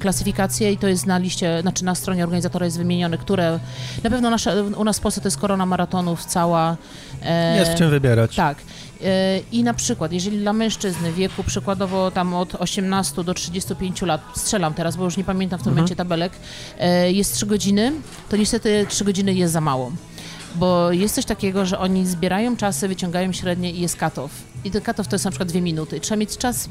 klasyfikację 0.00 0.72
i 0.72 0.78
to 0.78 0.88
jest 0.88 1.06
na 1.06 1.18
liście, 1.18 1.58
znaczy 1.62 1.84
na 1.84 1.94
stronie 1.94 2.24
organizatora 2.24 2.66
jest 2.66 2.78
wymienione, 2.78 3.18
które 3.18 3.60
na 4.04 4.10
pewno 4.10 4.30
nasze, 4.30 4.64
u 4.64 4.84
nas 4.84 4.98
w 4.98 5.00
Polsce 5.00 5.20
to 5.20 5.26
jest 5.26 5.38
korona 5.38 5.66
maratonów 5.66 6.24
cała, 6.24 6.76
E, 7.24 7.58
jest 7.58 7.72
w 7.72 7.74
czym 7.74 7.90
wybierać. 7.90 8.36
Tak. 8.36 8.58
E, 9.04 9.40
I 9.52 9.64
na 9.64 9.74
przykład, 9.74 10.12
jeżeli 10.12 10.38
dla 10.38 10.52
mężczyzny 10.52 11.12
wieku 11.12 11.44
przykładowo 11.44 12.10
tam 12.10 12.34
od 12.34 12.54
18 12.54 13.24
do 13.24 13.34
35 13.34 14.02
lat, 14.02 14.20
strzelam 14.36 14.74
teraz, 14.74 14.96
bo 14.96 15.04
już 15.04 15.16
nie 15.16 15.24
pamiętam 15.24 15.58
w 15.58 15.62
tym 15.62 15.70
mhm. 15.70 15.76
momencie 15.76 15.96
tabelek, 15.96 16.32
e, 16.78 17.12
jest 17.12 17.34
3 17.34 17.46
godziny, 17.46 17.92
to 18.28 18.36
niestety 18.36 18.86
3 18.88 19.04
godziny 19.04 19.34
jest 19.34 19.52
za 19.52 19.60
mało. 19.60 19.92
Bo 20.54 20.92
jest 20.92 21.14
coś 21.14 21.24
takiego, 21.24 21.66
że 21.66 21.78
oni 21.78 22.06
zbierają 22.06 22.56
czasy, 22.56 22.88
wyciągają 22.88 23.32
średnie 23.32 23.70
i 23.70 23.80
jest 23.80 23.96
cut-off. 23.96 24.30
I 24.64 24.70
ten 24.70 24.82
cut-off 24.82 25.08
to 25.08 25.14
jest 25.14 25.24
na 25.24 25.30
przykład 25.30 25.48
dwie 25.48 25.60
minuty. 25.60 26.00
Trzeba 26.00 26.18
mieć 26.18 26.36
czas 26.36 26.68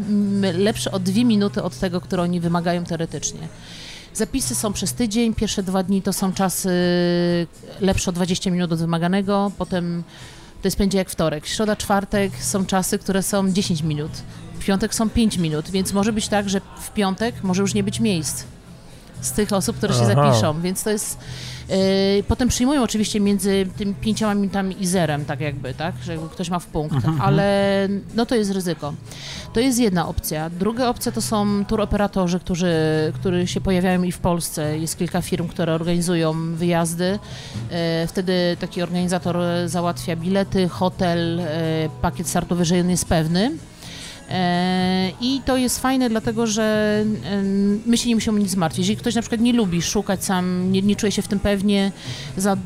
lepszy 0.54 0.92
o 0.92 1.00
dwie 1.00 1.26
minuty 1.26 1.64
od 1.64 1.80
tego, 1.80 2.02
który 2.02 2.22
oni 2.22 2.40
wymagają 2.40 2.84
teoretycznie. 2.84 3.48
Zapisy 4.14 4.56
są 4.56 4.74
przez 4.74 4.94
tydzień, 4.94 5.34
pierwsze 5.34 5.64
dwa 5.64 5.84
dni 5.84 6.02
to 6.02 6.14
są 6.14 6.34
czasy 6.34 6.70
lepsze 7.82 8.10
o 8.10 8.14
20 8.14 8.52
minut 8.52 8.72
od 8.72 8.80
wymaganego, 8.80 9.52
potem 9.58 10.04
to 10.64 10.68
jest 10.68 10.78
będzie 10.78 10.98
jak 10.98 11.10
wtorek. 11.10 11.48
Środa, 11.48 11.76
czwartek 11.76 12.32
są 12.40 12.66
czasy, 12.66 13.00
które 13.00 13.24
są 13.24 13.52
10 13.52 13.82
minut. 13.82 14.12
W 14.60 14.66
piątek 14.66 14.96
są 14.96 15.10
5 15.10 15.38
minut, 15.38 15.70
więc 15.72 15.94
może 15.94 16.14
być 16.14 16.28
tak, 16.28 16.50
że 16.50 16.62
w 16.82 16.90
piątek 16.94 17.44
może 17.44 17.62
już 17.62 17.74
nie 17.74 17.84
być 17.84 18.00
miejsc 18.00 18.44
z 19.22 19.32
tych 19.32 19.54
osób, 19.54 19.78
które 19.78 19.94
się 19.94 20.02
Aha. 20.04 20.14
zapiszą, 20.16 20.62
więc 20.62 20.84
to 20.84 20.90
jest 20.90 21.18
potem 22.28 22.50
przyjmują 22.50 22.84
oczywiście 22.84 23.20
między 23.20 23.68
tymi 23.78 23.94
pięcioma 23.94 24.36
minutami 24.36 24.76
i 24.82 24.88
zerem, 24.88 25.26
tak 25.26 25.42
jakby, 25.42 25.74
tak, 25.74 25.96
że 26.04 26.18
ktoś 26.32 26.50
ma 26.50 26.60
w 26.60 26.66
punkt, 26.66 26.96
mhm, 26.96 27.14
mhm. 27.14 27.30
ale 27.30 27.88
no 28.16 28.26
to 28.26 28.36
jest 28.36 28.52
ryzyko. 28.52 28.94
To 29.54 29.60
jest 29.60 29.80
jedna 29.80 30.08
opcja. 30.08 30.50
Druga 30.50 30.88
opcja 30.88 31.12
to 31.12 31.22
są 31.22 31.66
tour 31.66 31.82
operatorzy, 31.82 32.40
którzy, 32.40 32.74
którzy 33.16 33.48
się 33.48 33.62
pojawiają 33.62 34.04
i 34.04 34.12
w 34.12 34.18
Polsce. 34.18 34.80
Jest 34.80 34.98
kilka 34.98 35.22
firm, 35.22 35.48
które 35.48 35.74
organizują 35.74 36.56
wyjazdy. 36.56 37.20
Yy, 37.72 37.78
wtedy 38.08 38.58
taki 38.60 38.82
organizator 38.82 39.38
załatwia 39.66 40.16
bilety, 40.16 40.70
hotel, 40.70 41.38
yy, 41.38 41.46
pakiet 42.02 42.28
startowy, 42.28 42.66
że 42.66 42.80
on 42.80 42.90
jest 42.90 43.06
pewny. 43.06 43.52
E, 44.30 45.12
I 45.22 45.42
to 45.46 45.58
jest 45.58 45.80
fajne, 45.80 46.10
dlatego 46.10 46.48
że 46.48 47.06
my 47.86 47.98
się 47.98 48.10
nie 48.10 48.16
musimy 48.16 48.40
nic 48.40 48.50
zmartwić. 48.50 48.80
Jeżeli 48.80 48.98
ktoś 48.98 49.16
na 49.16 49.22
przykład 49.22 49.42
nie 49.42 49.54
lubi 49.54 49.82
szukać 49.82 50.24
sam, 50.24 50.72
nie, 50.72 50.82
nie 50.82 50.96
czuje 50.96 51.12
się 51.12 51.22
w 51.22 51.28
tym 51.28 51.40
pewnie, 51.40 51.92
za 52.38 52.58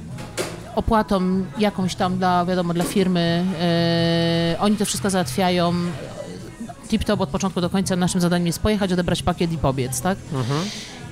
opłatą 0.75 1.43
jakąś 1.59 1.95
tam 1.95 2.17
dla, 2.17 2.45
wiadomo, 2.45 2.73
dla 2.73 2.83
firmy, 2.83 3.45
e, 3.61 4.59
oni 4.59 4.77
to 4.77 4.85
wszystko 4.85 5.09
załatwiają. 5.09 5.73
Tip-top 6.89 7.21
od 7.21 7.29
początku 7.29 7.61
do 7.61 7.69
końca 7.69 7.95
naszym 7.95 8.21
zadaniem 8.21 8.47
jest 8.47 8.59
pojechać, 8.59 8.93
odebrać 8.93 9.23
pakiet 9.23 9.51
i 9.51 9.57
pobiec, 9.57 10.01
tak? 10.01 10.17
Mhm. 10.33 10.59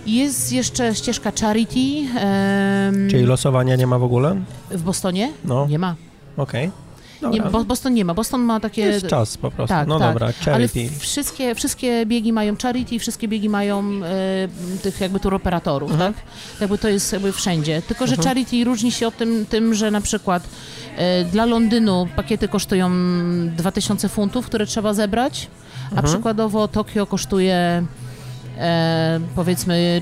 Jest 0.06 0.54
jeszcze 0.54 0.96
ścieżka 0.96 1.32
Charity. 1.42 1.80
Um, 1.80 3.10
Czyli 3.10 3.24
losowania 3.24 3.76
nie 3.76 3.88
ma 3.88 4.00
w 4.00 4.04
ogóle? 4.04 4.36
W 4.72 4.82
Bostonie? 4.82 5.32
No. 5.46 5.68
Nie 5.68 5.80
ma. 5.80 5.96
Okej. 6.38 6.68
Okay. 6.68 6.85
Nie, 7.22 7.42
Boston 7.42 7.94
nie 7.94 8.06
ma. 8.06 8.14
Boston 8.14 8.42
ma 8.42 8.60
takie... 8.60 8.82
Jest 8.82 9.08
czas 9.08 9.38
po 9.38 9.52
prostu. 9.52 9.76
Tak, 9.76 9.88
no 9.88 10.00
tak. 10.00 10.14
dobra, 10.14 10.34
charity. 10.46 10.80
Ale 10.80 11.00
wszystkie, 11.00 11.56
wszystkie 11.56 12.06
biegi 12.06 12.34
mają 12.34 12.56
charity, 12.62 13.00
wszystkie 13.00 13.28
biegi 13.28 13.50
mają 13.50 13.84
e, 14.04 14.48
tych 14.84 15.02
jakby 15.02 15.20
tur 15.20 15.34
operatorów, 15.34 15.92
mhm. 15.92 16.14
tak? 16.14 16.24
Jakby 16.62 16.78
to 16.78 16.90
jest 16.90 17.14
jakby 17.14 17.32
wszędzie. 17.32 17.82
Tylko, 17.82 18.08
że 18.08 18.16
mhm. 18.16 18.28
charity 18.28 18.64
różni 18.64 18.92
się 18.92 19.08
od 19.08 19.18
tym, 19.18 19.46
tym 19.50 19.74
że 19.74 19.92
na 19.92 20.02
przykład 20.02 20.44
e, 20.98 21.26
dla 21.26 21.46
Londynu 21.46 22.08
pakiety 22.16 22.48
kosztują 22.48 22.92
2000 23.56 24.10
funtów, 24.10 24.46
które 24.46 24.66
trzeba 24.66 24.94
zebrać, 24.94 25.48
a 25.86 25.90
mhm. 25.90 26.08
przykładowo 26.08 26.68
Tokio 26.68 27.06
kosztuje 27.06 27.86
e, 28.58 29.20
powiedzmy 29.36 30.02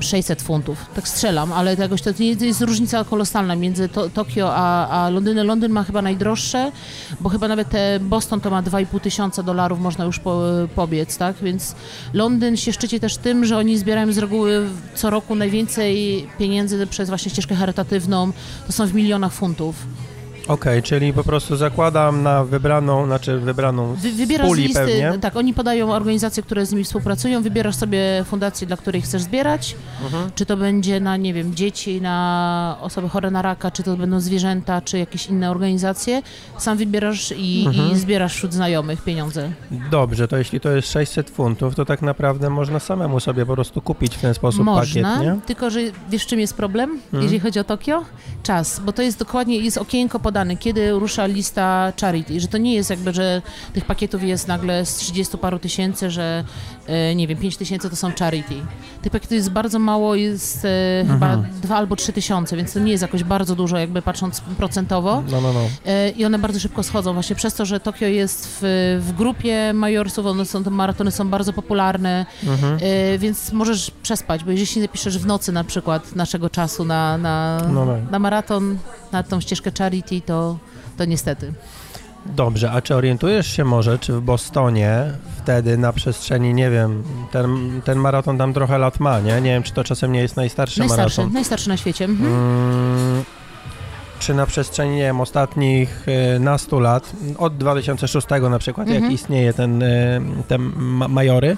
600 0.00 0.42
funtów. 0.42 0.86
Tak 0.94 1.08
strzelam, 1.08 1.52
ale 1.52 1.74
jakoś 1.74 2.02
to, 2.02 2.12
to 2.14 2.44
jest 2.44 2.60
różnica 2.60 3.04
kolosalna 3.04 3.56
między 3.56 3.88
to, 3.88 4.10
Tokio 4.10 4.54
a, 4.54 4.88
a 4.88 5.10
Londynem. 5.10 5.46
Londyn 5.46 5.72
ma 5.72 5.84
chyba 5.84 6.02
najdroższe, 6.02 6.72
bo 7.20 7.28
chyba 7.28 7.48
nawet 7.48 7.68
te 7.68 8.00
Boston 8.00 8.40
to 8.40 8.50
ma 8.50 8.62
2,5 8.62 9.00
tysiąca 9.00 9.42
dolarów, 9.42 9.80
można 9.80 10.04
już 10.04 10.18
po, 10.18 10.42
pobiec, 10.74 11.16
tak? 11.16 11.36
Więc 11.36 11.74
Londyn 12.12 12.56
się 12.56 12.72
szczyci 12.72 13.00
też 13.00 13.16
tym, 13.16 13.44
że 13.44 13.58
oni 13.58 13.78
zbierają 13.78 14.12
z 14.12 14.18
reguły 14.18 14.66
co 14.94 15.10
roku 15.10 15.34
najwięcej 15.34 16.26
pieniędzy 16.38 16.86
przez 16.86 17.08
właśnie 17.08 17.30
ścieżkę 17.30 17.54
charytatywną. 17.54 18.32
To 18.66 18.72
są 18.72 18.86
w 18.86 18.94
milionach 18.94 19.32
funtów. 19.32 19.74
Okej, 20.50 20.78
okay, 20.78 20.82
czyli 20.82 21.12
po 21.12 21.24
prostu 21.24 21.56
zakładam 21.56 22.22
na 22.22 22.44
wybraną, 22.44 23.06
znaczy 23.06 23.38
wybraną 23.38 23.94
Wy, 23.94 24.12
Wybierasz 24.12 24.50
z 24.50 24.56
listy, 24.56 24.74
pewnie. 24.74 25.18
tak, 25.20 25.36
oni 25.36 25.54
podają 25.54 25.92
organizacje, 25.92 26.42
które 26.42 26.66
z 26.66 26.72
nimi 26.72 26.84
współpracują, 26.84 27.42
wybierasz 27.42 27.76
sobie 27.76 28.24
fundację, 28.26 28.66
dla 28.66 28.76
której 28.76 29.02
chcesz 29.02 29.22
zbierać, 29.22 29.76
mhm. 30.04 30.30
czy 30.34 30.46
to 30.46 30.56
będzie 30.56 31.00
na, 31.00 31.16
nie 31.16 31.34
wiem, 31.34 31.54
dzieci, 31.54 32.00
na 32.00 32.76
osoby 32.80 33.08
chore 33.08 33.30
na 33.30 33.42
raka, 33.42 33.70
czy 33.70 33.82
to 33.82 33.96
będą 33.96 34.20
zwierzęta, 34.20 34.80
czy 34.80 34.98
jakieś 34.98 35.26
inne 35.26 35.50
organizacje, 35.50 36.22
sam 36.58 36.78
wybierasz 36.78 37.34
i, 37.36 37.64
mhm. 37.66 37.92
i 37.92 37.98
zbierasz 37.98 38.34
wśród 38.34 38.52
znajomych 38.52 39.04
pieniądze. 39.04 39.52
Dobrze, 39.90 40.28
to 40.28 40.36
jeśli 40.36 40.60
to 40.60 40.70
jest 40.70 40.92
600 40.92 41.30
funtów, 41.30 41.74
to 41.74 41.84
tak 41.84 42.02
naprawdę 42.02 42.50
można 42.50 42.78
samemu 42.78 43.20
sobie 43.20 43.46
po 43.46 43.54
prostu 43.54 43.82
kupić 43.82 44.16
w 44.16 44.20
ten 44.20 44.34
sposób 44.34 44.64
można, 44.64 45.16
pakiet, 45.16 45.26
nie? 45.26 45.40
tylko 45.46 45.70
że 45.70 45.80
wiesz 46.10 46.26
czym 46.26 46.40
jest 46.40 46.54
problem, 46.54 46.90
mhm. 46.90 47.22
jeżeli 47.22 47.40
chodzi 47.40 47.58
o 47.58 47.64
Tokio? 47.64 48.04
Czas, 48.42 48.80
bo 48.80 48.92
to 48.92 49.02
jest 49.02 49.18
dokładnie, 49.18 49.56
jest 49.56 49.78
okienko 49.78 50.20
podane 50.20 50.39
kiedy 50.58 50.90
rusza 50.90 51.26
lista 51.26 51.92
charity, 52.00 52.40
że 52.40 52.48
to 52.48 52.58
nie 52.58 52.74
jest 52.74 52.90
jakby, 52.90 53.12
że 53.12 53.42
tych 53.72 53.84
pakietów 53.84 54.22
jest 54.22 54.48
nagle 54.48 54.86
z 54.86 54.96
30 54.96 55.38
paru 55.38 55.58
tysięcy, 55.58 56.10
że 56.10 56.44
nie 57.16 57.26
wiem, 57.26 57.38
5 57.38 57.56
tysięcy 57.56 57.90
to 57.90 57.96
są 57.96 58.12
charity. 58.18 58.54
Tych 59.02 59.12
pakietów 59.12 59.32
jest 59.32 59.50
bardzo 59.50 59.78
mało, 59.78 60.14
jest 60.14 60.64
e, 60.64 61.04
chyba 61.06 61.36
2 61.36 61.76
albo 61.76 61.96
3 61.96 62.12
tysiące, 62.12 62.56
więc 62.56 62.72
to 62.72 62.80
nie 62.80 62.92
jest 62.92 63.02
jakoś 63.02 63.24
bardzo 63.24 63.56
dużo, 63.56 63.78
jakby 63.78 64.02
patrząc 64.02 64.40
procentowo. 64.40 65.22
No, 65.30 65.40
no, 65.40 65.52
no. 65.52 65.60
E, 65.86 66.10
I 66.10 66.24
one 66.24 66.38
bardzo 66.38 66.60
szybko 66.60 66.82
schodzą, 66.82 67.14
właśnie 67.14 67.36
przez 67.36 67.54
to, 67.54 67.66
że 67.66 67.80
Tokio 67.80 68.06
jest 68.06 68.58
w, 68.60 68.98
w 69.00 69.12
grupie 69.16 69.72
majorsów, 69.72 70.26
one 70.26 70.44
są, 70.44 70.64
te 70.64 70.70
maratony 70.70 71.10
są 71.10 71.28
bardzo 71.28 71.52
popularne, 71.52 72.26
mhm. 72.46 72.78
więc 73.18 73.52
możesz 73.52 73.90
przespać, 73.90 74.44
bo 74.44 74.56
się 74.56 74.80
zapiszesz 74.80 75.18
w 75.18 75.26
nocy 75.26 75.52
na 75.52 75.64
przykład 75.64 76.16
naszego 76.16 76.50
czasu 76.50 76.84
na, 76.84 77.18
na, 77.18 77.60
no, 77.72 77.84
no. 77.84 77.96
na 78.10 78.18
maraton, 78.18 78.78
na 79.12 79.22
tą 79.22 79.40
ścieżkę 79.40 79.70
charity, 79.78 80.20
to, 80.20 80.58
to 80.96 81.04
niestety. 81.04 81.52
Dobrze, 82.26 82.70
a 82.70 82.82
czy 82.82 82.94
orientujesz 82.94 83.46
się 83.46 83.64
może, 83.64 83.98
czy 83.98 84.12
w 84.12 84.20
Bostonie 84.20 85.04
wtedy 85.38 85.78
na 85.78 85.92
przestrzeni, 85.92 86.54
nie 86.54 86.70
wiem, 86.70 87.02
ten, 87.30 87.80
ten 87.84 87.98
maraton 87.98 88.38
tam 88.38 88.52
trochę 88.52 88.78
lat 88.78 89.00
ma, 89.00 89.20
nie? 89.20 89.40
Nie 89.40 89.50
wiem, 89.50 89.62
czy 89.62 89.72
to 89.72 89.84
czasem 89.84 90.12
nie 90.12 90.20
jest 90.20 90.36
najstarszy, 90.36 90.80
najstarszy 90.80 91.20
maraton. 91.20 91.34
Najstarszy 91.34 91.68
na 91.68 91.76
świecie. 91.76 92.04
Mhm. 92.04 92.32
Mm, 92.32 93.24
czy 94.18 94.34
na 94.34 94.46
przestrzeni, 94.46 94.96
nie 94.96 95.02
wiem, 95.02 95.20
ostatnich 95.20 96.06
y, 96.36 96.40
nastu 96.40 96.80
lat, 96.80 97.12
od 97.38 97.56
2006 97.56 98.26
na 98.50 98.58
przykład, 98.58 98.86
mhm. 98.86 99.04
jak 99.04 99.12
istnieje 99.12 99.52
ten, 99.52 99.82
y, 99.82 100.20
ten 100.48 100.72
majory, 101.08 101.56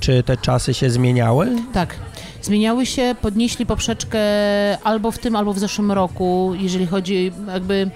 czy 0.00 0.22
te 0.22 0.36
czasy 0.36 0.74
się 0.74 0.90
zmieniały? 0.90 1.48
Tak. 1.72 1.94
Zmieniały 2.42 2.86
się, 2.86 3.14
podnieśli 3.22 3.66
poprzeczkę 3.66 4.20
albo 4.84 5.10
w 5.10 5.18
tym, 5.18 5.36
albo 5.36 5.52
w 5.52 5.58
zeszłym 5.58 5.92
roku, 5.92 6.52
jeżeli 6.58 6.86
chodzi 6.86 7.32
jakby 7.52 7.90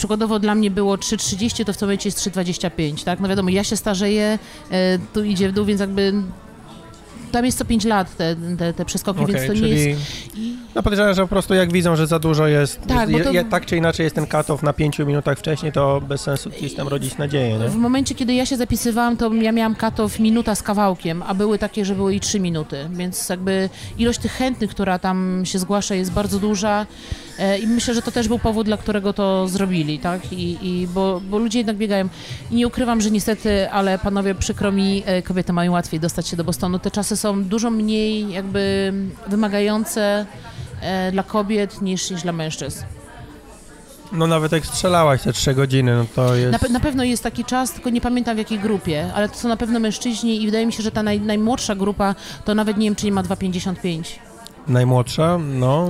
przykładowo 0.00 0.38
dla 0.38 0.54
mnie 0.54 0.70
było 0.70 0.96
3,30, 0.96 1.64
to 1.64 1.72
w 1.72 1.76
tym 1.76 1.88
momencie 1.88 2.08
jest 2.08 2.18
3,25, 2.18 3.04
tak? 3.04 3.20
No 3.20 3.28
wiadomo, 3.28 3.50
ja 3.50 3.64
się 3.64 3.76
starzeję, 3.76 4.38
e, 4.70 4.98
tu 5.12 5.24
idzie 5.24 5.48
w 5.48 5.52
dół, 5.52 5.64
więc 5.64 5.80
jakby 5.80 6.12
tam 7.32 7.44
jest 7.44 7.58
co 7.58 7.64
5 7.64 7.84
lat 7.84 8.16
te, 8.16 8.36
te, 8.58 8.72
te 8.72 8.84
przeskoki, 8.84 9.20
Okej, 9.20 9.34
więc 9.34 9.46
to 9.46 9.52
nie 9.52 9.60
czyli 9.60 9.84
jest... 9.84 10.00
I, 10.36 10.56
no 10.74 10.82
podejrzewam, 10.82 11.14
że 11.14 11.22
po 11.22 11.28
prostu 11.28 11.54
jak 11.54 11.72
widzą, 11.72 11.96
że 11.96 12.06
za 12.06 12.18
dużo 12.18 12.46
jest, 12.46 12.80
Tak, 12.86 13.10
bo 13.10 13.18
je, 13.18 13.24
to- 13.24 13.32
je, 13.32 13.44
tak 13.44 13.66
czy 13.66 13.76
inaczej 13.76 14.04
jest 14.04 14.14
ten 14.16 14.26
cut-off 14.26 14.62
na 14.62 14.72
pięciu 14.72 15.06
minutach 15.06 15.38
wcześniej, 15.38 15.72
to 15.72 16.00
bez 16.00 16.20
sensu 16.20 16.50
gdzieś 16.50 16.74
tam 16.74 16.88
rodzić 16.88 17.18
nadzieję, 17.18 17.58
nie? 17.58 17.68
w 17.68 17.76
momencie, 17.76 18.14
kiedy 18.14 18.34
ja 18.34 18.46
się 18.46 18.56
zapisywałam, 18.56 19.16
to 19.16 19.34
ja 19.34 19.52
miałam 19.52 19.74
katow 19.74 20.18
minuta 20.18 20.54
z 20.54 20.62
kawałkiem, 20.62 21.22
a 21.26 21.34
były 21.34 21.58
takie, 21.58 21.84
że 21.84 21.94
były 21.94 22.14
i 22.14 22.20
3 22.20 22.40
minuty, 22.40 22.88
więc 22.92 23.28
jakby 23.28 23.68
ilość 23.98 24.18
tych 24.18 24.32
chętnych, 24.32 24.70
która 24.70 24.98
tam 24.98 25.42
się 25.44 25.58
zgłasza 25.58 25.94
jest 25.94 26.12
bardzo 26.12 26.38
duża 26.38 26.86
i 27.62 27.66
myślę, 27.66 27.94
że 27.94 28.02
to 28.02 28.10
też 28.10 28.28
był 28.28 28.38
powód, 28.38 28.66
dla 28.66 28.76
którego 28.76 29.12
to 29.12 29.48
zrobili, 29.48 29.98
tak? 29.98 30.32
I, 30.32 30.58
i 30.62 30.86
bo, 30.86 31.20
bo 31.30 31.38
ludzie 31.38 31.58
jednak 31.58 31.76
biegają. 31.76 32.08
I 32.50 32.54
nie 32.54 32.66
ukrywam, 32.66 33.00
że 33.00 33.10
niestety, 33.10 33.70
ale 33.70 33.98
panowie, 33.98 34.34
przykro 34.34 34.72
mi, 34.72 35.02
e, 35.06 35.22
kobiety 35.22 35.52
mają 35.52 35.72
łatwiej 35.72 36.00
dostać 36.00 36.28
się 36.28 36.36
do 36.36 36.44
Bostonu. 36.44 36.78
Te 36.78 36.90
czasy 36.90 37.16
są 37.16 37.44
dużo 37.44 37.70
mniej 37.70 38.30
jakby 38.32 38.92
wymagające 39.26 40.26
e, 40.82 41.12
dla 41.12 41.22
kobiet 41.22 41.82
niż, 41.82 42.10
niż 42.10 42.22
dla 42.22 42.32
mężczyzn. 42.32 42.84
No 44.12 44.26
nawet 44.26 44.52
jak 44.52 44.66
strzelałaś 44.66 45.22
te 45.22 45.32
trzy 45.32 45.54
godziny, 45.54 45.94
no 45.96 46.06
to 46.14 46.34
jest... 46.36 46.52
Na, 46.52 46.58
pe- 46.58 46.70
na 46.70 46.80
pewno 46.80 47.04
jest 47.04 47.22
taki 47.22 47.44
czas, 47.44 47.72
tylko 47.72 47.90
nie 47.90 48.00
pamiętam 48.00 48.34
w 48.34 48.38
jakiej 48.38 48.58
grupie, 48.58 49.10
ale 49.14 49.28
to 49.28 49.34
są 49.34 49.48
na 49.48 49.56
pewno 49.56 49.80
mężczyźni 49.80 50.42
i 50.42 50.46
wydaje 50.46 50.66
mi 50.66 50.72
się, 50.72 50.82
że 50.82 50.90
ta 50.90 51.02
naj, 51.02 51.20
najmłodsza 51.20 51.74
grupa 51.74 52.14
to 52.44 52.54
nawet 52.54 52.76
nie 52.76 52.86
wiem, 52.86 52.94
czy 52.96 53.06
nie 53.06 53.12
ma 53.12 53.22
2,55. 53.22 54.02
Najmłodsza? 54.68 55.38
No, 55.38 55.88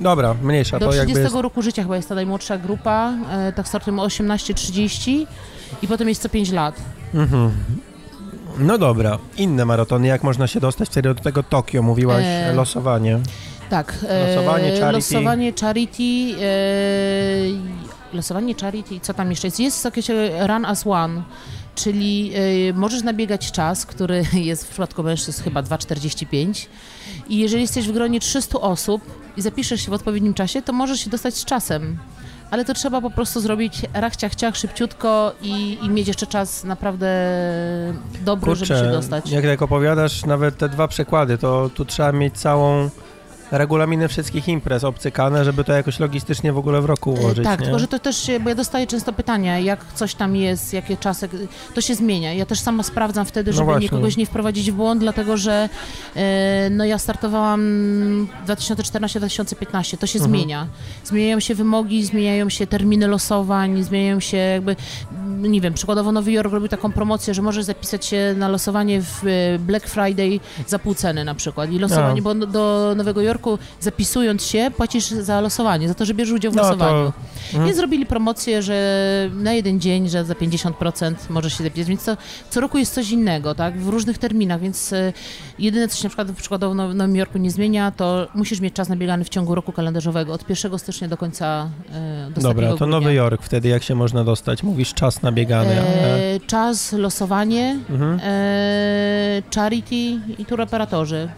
dobra, 0.00 0.34
mniejsza, 0.42 0.78
Do 0.78 0.86
to 0.86 0.92
30 0.92 1.12
jakby 1.12 1.22
jest... 1.22 1.42
roku 1.42 1.62
życia 1.62 1.82
chyba 1.82 1.96
jest 1.96 2.08
ta 2.08 2.14
najmłodsza 2.14 2.58
grupa, 2.58 3.12
e, 3.30 3.52
tak 3.52 3.68
startem 3.68 3.96
18-30 3.96 5.26
i 5.82 5.88
potem 5.88 6.08
jest 6.08 6.22
co 6.22 6.28
5 6.28 6.52
lat. 6.52 6.74
Mhm. 7.14 7.50
No 8.58 8.78
dobra, 8.78 9.18
inne 9.36 9.64
maratony, 9.64 10.06
jak 10.06 10.22
można 10.22 10.46
się 10.46 10.60
dostać 10.60 10.88
wtedy 10.88 11.14
do 11.14 11.22
tego 11.22 11.42
Tokio, 11.42 11.82
mówiłaś 11.82 12.24
E, 12.26 12.52
losowanie. 12.52 13.18
Tak. 13.70 13.98
Losowanie, 14.36 14.70
charity. 14.80 14.92
Losowanie, 14.92 15.52
charity, 15.60 16.34
e, 16.40 18.16
losowanie, 18.16 18.54
charity, 18.54 19.00
co 19.00 19.14
tam 19.14 19.30
jeszcze 19.30 19.46
jest? 19.46 19.60
Jest 19.60 19.84
jakieś 19.84 20.10
e, 20.10 20.46
run 20.46 20.64
as 20.64 20.86
one, 20.86 21.22
czyli 21.74 22.32
e, 22.70 22.72
możesz 22.72 23.02
nabiegać 23.02 23.52
czas, 23.52 23.86
który 23.86 24.24
jest 24.50 24.64
w 24.64 24.68
przypadku 24.68 25.02
mężczyzn 25.02 25.42
chyba 25.42 25.62
2,45 25.62 26.66
i 27.28 27.38
jeżeli 27.38 27.62
jesteś 27.62 27.88
w 27.88 27.92
gronie 27.92 28.20
300 28.20 28.60
osób 28.60 29.02
i 29.36 29.42
zapiszesz 29.42 29.80
się 29.80 29.90
w 29.90 29.94
odpowiednim 29.94 30.34
czasie, 30.34 30.62
to 30.62 30.72
możesz 30.72 31.00
się 31.00 31.10
dostać 31.10 31.34
z 31.34 31.44
czasem. 31.44 31.98
Ale 32.50 32.64
to 32.64 32.74
trzeba 32.74 33.00
po 33.00 33.10
prostu 33.10 33.40
zrobić 33.40 33.82
rachciach 33.94 34.34
ciach 34.34 34.56
szybciutko 34.56 35.32
i, 35.42 35.78
i 35.82 35.88
mieć 35.88 36.08
jeszcze 36.08 36.26
czas 36.26 36.64
naprawdę 36.64 37.06
dobry, 38.24 38.54
żeby 38.54 38.80
się 38.80 38.90
dostać. 38.90 39.30
jak 39.30 39.44
tak 39.44 39.62
opowiadasz, 39.62 40.24
nawet 40.24 40.58
te 40.58 40.68
dwa 40.68 40.88
przykłady, 40.88 41.38
to 41.38 41.70
tu 41.74 41.84
trzeba 41.84 42.12
mieć 42.12 42.38
całą 42.38 42.90
regulaminy 43.52 44.08
wszystkich 44.08 44.48
imprez 44.48 44.84
obcykane, 44.84 45.44
żeby 45.44 45.64
to 45.64 45.72
jakoś 45.72 46.00
logistycznie 46.00 46.52
w 46.52 46.58
ogóle 46.58 46.80
w 46.80 46.84
roku 46.84 47.10
ułożyć, 47.10 47.44
Tak, 47.44 47.60
nie? 47.60 47.64
tylko 47.66 47.78
że 47.78 47.88
to 47.88 47.98
też, 47.98 48.30
bo 48.40 48.48
ja 48.48 48.54
dostaję 48.54 48.86
często 48.86 49.12
pytania, 49.12 49.58
jak 49.58 49.84
coś 49.94 50.14
tam 50.14 50.36
jest, 50.36 50.72
jakie 50.72 50.96
czasy, 50.96 51.28
to 51.74 51.80
się 51.80 51.94
zmienia. 51.94 52.32
Ja 52.34 52.46
też 52.46 52.60
sama 52.60 52.82
sprawdzam 52.82 53.24
wtedy, 53.26 53.50
No 53.50 53.56
żeby 53.56 53.64
właśnie. 53.64 53.82
nikogoś 53.82 54.16
nie 54.16 54.26
wprowadzić 54.26 54.70
w 54.70 54.74
błąd, 54.74 55.00
dlatego 55.00 55.36
że 55.36 55.68
e, 56.16 56.68
no 56.70 56.84
ja 56.84 56.98
startowałam 56.98 57.60
2014-2015, 58.46 59.96
to 59.98 60.06
się 60.06 60.18
Mhm. 60.18 60.30
zmienia. 60.30 60.66
Zmieniają 61.04 61.40
się 61.40 61.54
wymogi, 61.54 62.04
zmieniają 62.04 62.48
się 62.48 62.66
terminy 62.66 63.06
losowań, 63.08 63.82
zmieniają 63.82 64.20
się 64.20 64.36
jakby, 64.36 64.76
nie 65.38 65.60
wiem, 65.60 65.74
przykładowo 65.74 66.12
Nowy 66.12 66.32
Jork 66.32 66.52
robił 66.52 66.68
taką 66.68 66.92
promocję, 66.92 67.34
że 67.34 67.42
możesz 67.42 67.64
zapisać 67.64 68.06
się 68.06 68.34
na 68.36 68.48
losowanie 68.48 69.02
w 69.02 69.24
e, 69.26 69.58
Black 69.58 69.86
Friday 69.88 70.40
za 70.66 70.78
pół 70.78 70.94
ceny 70.94 71.24
na 71.24 71.34
przykład. 71.34 71.70
I 71.70 71.78
losowanie, 71.78 72.20
A. 72.20 72.24
bo 72.24 72.34
do 72.34 72.92
Nowego 72.96 73.20
Jorku 73.20 73.41
zapisując 73.80 74.44
się 74.46 74.70
płacisz 74.76 75.04
za 75.06 75.40
losowanie, 75.40 75.88
za 75.88 75.94
to, 75.94 76.04
że 76.04 76.14
bierzesz 76.14 76.34
udział 76.34 76.52
w 76.52 76.54
No 76.56 76.62
to- 76.62 76.68
losowaniu. 76.70 77.12
Mhm. 77.46 77.64
Więc 77.64 77.76
zrobili 77.76 78.06
promocję, 78.06 78.62
że 78.62 79.02
na 79.34 79.52
jeden 79.52 79.80
dzień, 79.80 80.08
że 80.08 80.24
za 80.24 80.34
50% 80.34 81.14
możesz 81.30 81.58
się 81.58 81.64
zapisać, 81.64 81.88
więc 81.88 82.04
to 82.04 82.16
co 82.50 82.60
roku 82.60 82.78
jest 82.78 82.94
coś 82.94 83.10
innego, 83.10 83.54
tak, 83.54 83.78
w 83.80 83.88
różnych 83.88 84.18
terminach, 84.18 84.60
więc 84.60 84.92
e, 84.92 85.12
jedyne, 85.58 85.88
co 85.88 85.96
się 85.96 86.04
na 86.04 86.08
przykład 86.08 86.32
przykładowo 86.32 86.74
w 86.74 86.76
Now- 86.76 86.94
Nowym 86.94 87.16
Jorku 87.16 87.38
nie 87.38 87.50
zmienia, 87.50 87.90
to 87.90 88.26
musisz 88.34 88.60
mieć 88.60 88.74
czas 88.74 88.88
nabiegany 88.88 89.24
w 89.24 89.28
ciągu 89.28 89.54
roku 89.54 89.72
kalendarzowego, 89.72 90.32
od 90.32 90.50
1 90.50 90.78
stycznia 90.78 91.08
do 91.08 91.16
końca 91.16 91.68
e, 91.92 92.30
do 92.34 92.40
Dobra, 92.40 92.68
to 92.70 92.76
grudnia. 92.76 92.98
Nowy 92.98 93.14
Jork, 93.14 93.42
wtedy 93.42 93.68
jak 93.68 93.82
się 93.82 93.94
można 93.94 94.24
dostać? 94.24 94.62
Mówisz 94.62 94.94
czas 94.94 95.22
nabiegany. 95.22 95.70
E, 95.80 96.40
czas, 96.46 96.92
losowanie, 96.92 97.78
Mhm. 97.90 98.20
e, 98.22 99.42
charity 99.54 99.94
i 100.38 100.44
tur 100.48 100.60
operatorzy. 100.60 101.28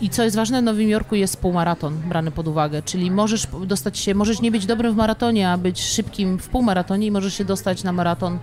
I 0.00 0.10
co 0.10 0.22
jest 0.24 0.36
ważne, 0.36 0.60
w 0.60 0.64
Nowym 0.64 0.88
Jorku 0.88 1.14
jest 1.14 1.31
półmaraton 1.36 1.98
brany 2.08 2.30
pod 2.30 2.48
uwagę, 2.48 2.82
czyli 2.82 3.10
możesz 3.10 3.46
dostać 3.66 3.98
się, 3.98 4.14
możesz 4.14 4.40
nie 4.40 4.50
być 4.50 4.66
dobrym 4.66 4.92
w 4.92 4.96
maratonie, 4.96 5.50
a 5.50 5.58
być 5.58 5.82
szybkim 5.82 6.38
w 6.38 6.48
półmaratonie 6.48 7.06
i 7.06 7.10
możesz 7.10 7.34
się 7.34 7.44
dostać 7.44 7.84
na 7.84 7.92
maraton 7.92 8.38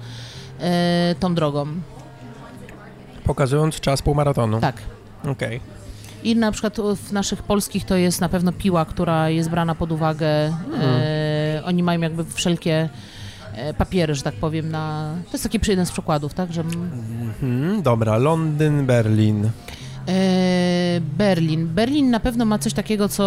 e, 0.59 1.15
tą 1.19 1.35
drogą. 1.35 1.67
Pokazując 3.23 3.79
czas 3.79 4.01
półmaratonu. 4.01 4.59
Tak. 4.59 4.75
Okej. 5.27 5.59
I 6.23 6.35
na 6.35 6.51
przykład 6.51 6.77
w 6.95 7.11
naszych 7.11 7.43
polskich 7.43 7.85
to 7.85 7.95
jest 7.95 8.21
na 8.21 8.29
pewno 8.29 8.51
piła, 8.51 8.85
która 8.85 9.29
jest 9.29 9.49
brana 9.49 9.75
pod 9.75 9.91
uwagę. 9.91 10.27
E, 10.27 11.61
oni 11.65 11.83
mają 11.83 12.01
jakby 12.01 12.25
wszelkie 12.25 12.89
e, 13.53 13.73
papiery, 13.73 14.15
że 14.15 14.21
tak 14.21 14.35
powiem, 14.35 14.71
na... 14.71 15.13
To 15.25 15.31
jest 15.33 15.43
taki 15.43 15.59
jeden 15.67 15.85
z 15.85 15.91
przykładów, 15.91 16.33
tak, 16.33 16.53
że 16.53 16.61
Mhm, 16.61 17.81
dobra, 17.81 18.17
Londyn, 18.17 18.85
Berlin. 18.85 19.49
E, 20.09 21.01
Berlin. 21.17 21.67
Berlin 21.67 22.09
na 22.11 22.19
pewno 22.19 22.45
ma 22.45 22.59
coś 22.59 22.73
takiego, 22.73 23.09
co 23.09 23.23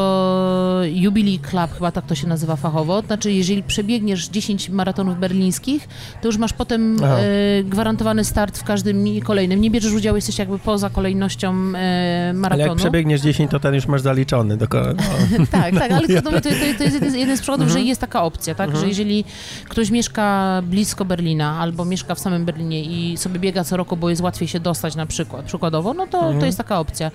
Jubilee 0.85 1.39
Club, 1.39 1.73
chyba 1.75 1.93
tak 1.93 2.07
to 2.07 2.15
się 2.15 2.27
nazywa 2.29 2.57
fachowo. 2.57 3.03
Znaczy, 3.03 3.33
jeżeli 3.33 3.63
przebiegniesz 3.63 4.29
10 4.29 4.69
maratonów 4.71 5.19
berlińskich, 5.21 5.89
to 6.23 6.29
już 6.29 6.37
masz 6.39 6.53
potem 6.53 6.97
Aha. 7.05 7.17
e, 7.19 7.65
gwarantowany 7.65 8.25
start 8.25 8.59
w 8.59 8.65
każdym 8.65 9.05
kolejnym. 9.25 9.61
Nie 9.61 9.71
bierzesz 9.71 9.93
udziału, 9.93 10.17
jesteś 10.17 10.39
jakby 10.39 10.59
poza 10.59 10.91
kolejnością 10.91 11.55
e, 11.75 11.79
Ale 11.79 12.27
jak 12.27 12.37
maratonu. 12.37 12.77
przebiegniesz 12.77 13.21
10, 13.21 13.51
to 13.51 13.61
ten 13.61 13.75
już 13.75 13.87
masz 13.87 14.01
zaliczony. 14.01 14.57
Do... 14.57 14.69
ko- 14.69 14.83
No. 14.83 15.47
tak, 15.51 15.75
tak, 15.75 15.93
ale 15.93 16.09
to, 16.09 16.23
to, 16.23 16.31
to, 16.33 16.41
to 16.79 16.85
jest 16.85 16.95
jeden- 16.95 17.17
jeden 17.17 17.37
z 17.37 17.41
przykładów, 17.41 17.67
Mhm. 17.67 17.83
że 17.83 17.89
jest 17.89 18.01
taka 18.01 18.23
opcja, 18.23 18.55
tak, 18.55 18.67
Mhm. 18.67 18.81
że 18.85 18.89
jeżeli 18.89 19.25
ktoś 19.69 19.91
mieszka 19.91 20.63
blisko 20.67 21.05
Berlina 21.05 21.59
albo 21.61 21.85
mieszka 21.85 22.15
w 22.15 22.19
samym 22.19 22.45
Berlinie 22.45 22.85
i 22.85 23.17
sobie 23.17 23.41
biega 23.41 23.65
co 23.65 23.77
roku, 23.77 23.97
bo 23.97 24.11
jest 24.11 24.23
łatwiej 24.23 24.49
się 24.49 24.61
dostać 24.61 24.97
na 24.97 25.07
przykład, 25.07 25.45
przykładowo, 25.45 25.95
no 25.95 26.07
to, 26.07 26.19
Mhm. 26.19 26.41
to 26.41 26.47
jest 26.47 26.59
taka 26.59 26.72
opcja. 26.79 27.11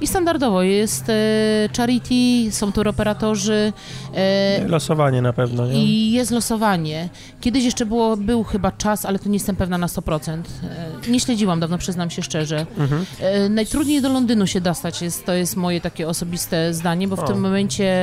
I 0.00 0.06
standardowo 0.06 0.62
jest 0.62 1.08
e, 1.08 1.14
charity, 1.76 2.52
są 2.52 2.72
tu 2.72 2.88
operatorzy 2.88 3.72
e, 4.14 4.68
Losowanie 4.68 5.22
na 5.22 5.32
pewno, 5.32 5.66
nie? 5.66 5.84
i 5.84 6.12
jest 6.12 6.30
losowanie. 6.30 7.08
Kiedyś 7.40 7.64
jeszcze 7.64 7.86
było, 7.86 8.16
był 8.16 8.44
chyba 8.44 8.72
czas, 8.72 9.04
ale 9.04 9.18
to 9.18 9.28
nie 9.28 9.34
jestem 9.34 9.56
pewna 9.56 9.78
na 9.78 9.86
100%. 9.86 10.42
E, 11.06 11.10
nie 11.10 11.20
śledziłam 11.20 11.60
dawno, 11.60 11.78
przyznam 11.78 12.10
się 12.10 12.22
szczerze. 12.22 12.66
Mhm. 12.78 13.04
Najtrudniej 13.50 14.02
do 14.02 14.08
Londynu 14.08 14.46
się 14.46 14.60
dostać, 14.60 15.02
jest, 15.02 15.26
to 15.26 15.32
jest 15.32 15.56
moje 15.56 15.80
takie 15.80 16.08
osobiste 16.08 16.74
zdanie, 16.74 17.08
bo 17.08 17.16
w 17.16 17.20
O. 17.20 17.26
tym 17.26 17.40
momencie 17.40 17.94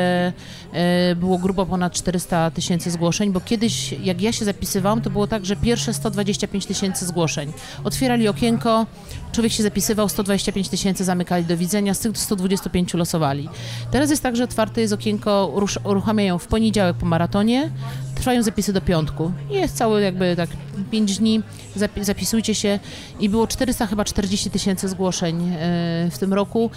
było 1.16 1.38
grubo 1.38 1.66
ponad 1.66 1.94
400 1.94 2.52
tysięcy 2.52 2.92
zgłoszeń, 2.92 3.32
bo 3.32 3.42
kiedyś, 3.42 3.92
jak 3.92 4.22
ja 4.22 4.32
się 4.32 4.46
zapisywałam, 4.46 5.02
to 5.02 5.10
było 5.10 5.28
tak, 5.28 5.46
że 5.46 5.56
pierwsze 5.56 5.94
125 5.94 6.66
tysięcy 6.66 7.06
zgłoszeń. 7.06 7.54
Otwierali 7.84 8.28
okienko, 8.28 8.86
człowiek 9.32 9.52
się 9.54 9.64
zapisywał, 9.64 10.10
125 10.10 10.70
tysięcy 10.70 11.04
zamykali 11.04 11.46
do 11.46 11.58
widzenia, 11.58 11.94
z 11.94 12.00
tych 12.00 12.18
125 12.18 12.94
losowali. 12.94 13.50
Teraz 13.92 14.10
jest 14.10 14.24
tak, 14.24 14.36
że 14.36 14.44
otwarte 14.44 14.82
jest 14.82 14.94
okienko, 14.94 15.52
rusz, 15.56 15.80
uruchamiają 15.84 16.38
w 16.38 16.48
poniedziałek 16.48 16.98
po 16.98 17.06
maratonie, 17.06 17.72
trwają 18.16 18.44
zapisy 18.44 18.74
do 18.74 18.82
piątku. 18.82 19.32
Jest 19.50 19.78
cały 19.78 20.02
jakby 20.02 20.36
tak 20.36 20.50
5 20.92 21.18
dni, 21.18 21.42
zapi- 21.78 22.04
zapisujcie 22.04 22.56
się 22.56 22.80
i 23.20 23.30
było 23.30 23.48
400 23.48 23.88
chyba 23.88 24.04
40 24.06 24.50
tysięcy 24.50 24.90
zgłoszeń 24.90 25.50
e, 25.50 26.10
w 26.12 26.18
tym 26.18 26.34
roku. 26.34 26.72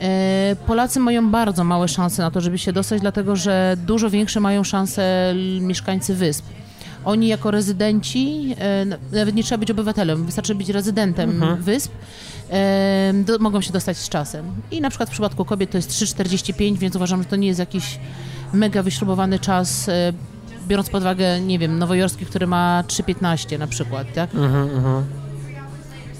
E, 0.00 0.56
Polacy 0.66 1.00
mają 1.00 1.30
bardzo 1.30 1.64
małe 1.64 1.88
szanse 1.88 2.22
na 2.22 2.30
to, 2.30 2.40
żeby 2.40 2.58
się 2.58 2.72
dostać, 2.72 3.00
dlatego 3.00 3.36
że 3.36 3.76
dużo 3.86 4.10
większe 4.10 4.40
mają 4.40 4.64
szanse 4.64 5.34
mieszkańcy 5.60 6.14
wysp. 6.14 6.44
Oni 7.06 7.28
jako 7.28 7.50
rezydenci, 7.50 8.54
e, 8.58 8.84
nawet 9.12 9.34
nie 9.34 9.42
trzeba 9.44 9.58
być 9.58 9.70
obywatelem, 9.70 10.24
wystarczy 10.26 10.54
być 10.54 10.68
rezydentem 10.68 11.30
Mhm. 11.30 11.62
wysp, 11.62 11.92
e, 12.50 13.12
do, 13.24 13.38
mogą 13.38 13.60
się 13.60 13.72
dostać 13.72 13.96
z 13.98 14.08
czasem. 14.08 14.44
I 14.70 14.80
na 14.80 14.90
przykład 14.90 15.08
w 15.08 15.12
przypadku 15.12 15.44
kobiet 15.44 15.70
to 15.70 15.78
jest 15.78 15.90
3,45, 15.90 16.78
więc 16.78 16.96
uważam, 16.96 17.22
że 17.22 17.28
to 17.28 17.36
nie 17.36 17.48
jest 17.48 17.60
jakiś 17.60 17.98
mega 18.52 18.82
wyśrubowany 18.82 19.38
czas, 19.38 19.88
e, 19.88 20.12
biorąc 20.68 20.90
pod 20.90 21.00
uwagę, 21.02 21.40
nie 21.40 21.58
wiem, 21.58 21.78
nowojorski, 21.78 22.26
który 22.26 22.46
ma 22.46 22.84
3,15 22.86 23.58
na 23.58 23.66
przykład, 23.66 24.12
tak? 24.14 24.34
Mhm, 24.34 24.70
mhm. 24.70 25.04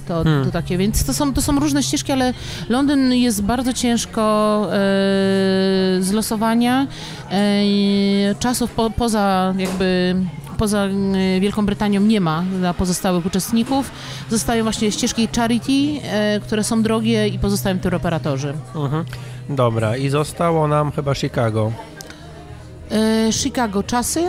To, 0.09 0.22
Hmm. 0.25 0.44
to 0.44 0.51
takie, 0.51 0.79
więc 0.79 1.05
to 1.05 1.14
są, 1.14 1.35
to 1.35 1.42
są 1.42 1.61
różne 1.61 1.83
ścieżki, 1.83 2.12
ale 2.12 2.35
Londyn 2.68 3.12
jest 3.12 3.42
bardzo 3.42 3.72
ciężko 3.72 4.22
e, 4.66 4.77
z 6.01 6.11
losowania. 6.12 6.87
E, 7.31 8.35
czasów 8.38 8.70
po, 8.70 8.90
poza 8.90 9.55
jakby 9.59 10.16
poza 10.57 10.85
e, 10.85 11.40
Wielką 11.40 11.66
Brytanią 11.66 12.01
nie 12.01 12.21
ma 12.21 12.45
dla 12.59 12.75
pozostałych 12.75 13.27
uczestników. 13.27 13.90
Zostają 14.31 14.62
właśnie 14.62 14.92
ścieżki 14.92 15.29
Charity, 15.37 15.73
e, 16.03 16.40
które 16.40 16.64
są 16.64 16.83
drogie 16.83 17.29
i 17.29 17.38
pozostają 17.38 17.79
tour 17.79 17.95
operatorzy. 17.95 18.55
Mhm. 18.75 19.05
Dobra, 19.49 19.97
i 19.97 20.09
zostało 20.09 20.69
nam 20.69 20.92
chyba 20.92 21.14
Chicago. 21.14 21.73
E, 22.90 23.33
Chicago 23.33 23.83
czasy, 23.83 24.25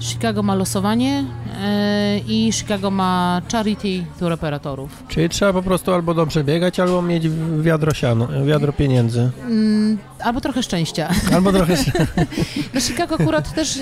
Chicago 0.00 0.42
ma 0.42 0.54
losowanie 0.54 1.24
e, 1.62 2.18
i 2.18 2.52
Chicago 2.52 2.90
ma 2.90 3.42
charity 3.52 4.04
tour 4.18 4.32
operatorów. 4.32 5.02
Czyli 5.08 5.28
trzeba 5.28 5.52
po 5.52 5.62
prostu 5.62 5.92
albo 5.92 6.14
dobrze 6.14 6.44
biegać, 6.44 6.80
albo 6.80 7.02
mieć 7.02 7.28
wiadro 7.60 7.94
siano, 7.94 8.28
wiadro 8.46 8.72
pieniędzy. 8.72 9.30
Mm, 9.46 9.98
albo 10.24 10.40
trochę 10.40 10.62
szczęścia. 10.62 11.08
Albo 11.34 11.52
trochę... 11.52 11.74
No 12.74 12.80
Chicago 12.80 13.14
akurat 13.14 13.54
też 13.54 13.78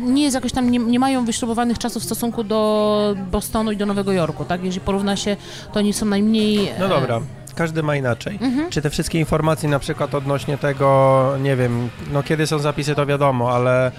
nie 0.00 0.22
jest 0.22 0.34
jakoś 0.34 0.52
tam, 0.52 0.70
nie, 0.70 0.78
nie 0.78 0.98
mają 0.98 1.24
wyśrubowanych 1.24 1.78
czasów 1.78 2.02
w 2.02 2.06
stosunku 2.06 2.44
do 2.44 3.14
Bostonu 3.30 3.72
i 3.72 3.76
do 3.76 3.86
Nowego 3.86 4.12
Jorku, 4.12 4.44
tak? 4.44 4.64
Jeżeli 4.64 4.80
porówna 4.80 5.16
się, 5.16 5.36
to 5.72 5.78
oni 5.78 5.92
są 5.92 6.06
najmniej... 6.06 6.70
No 6.78 6.86
e, 6.86 6.88
dobra, 6.88 7.20
każdy 7.54 7.82
ma 7.82 7.96
inaczej. 7.96 8.38
Mhm. 8.40 8.70
Czy 8.70 8.82
te 8.82 8.90
wszystkie 8.90 9.18
informacje 9.18 9.68
na 9.68 9.78
przykład 9.78 10.14
odnośnie 10.14 10.58
tego, 10.58 11.30
nie 11.42 11.56
wiem, 11.56 11.88
no 12.12 12.22
kiedy 12.22 12.46
są 12.46 12.58
zapisy 12.58 12.94
to 12.94 13.06
wiadomo, 13.06 13.50
ale 13.50 13.92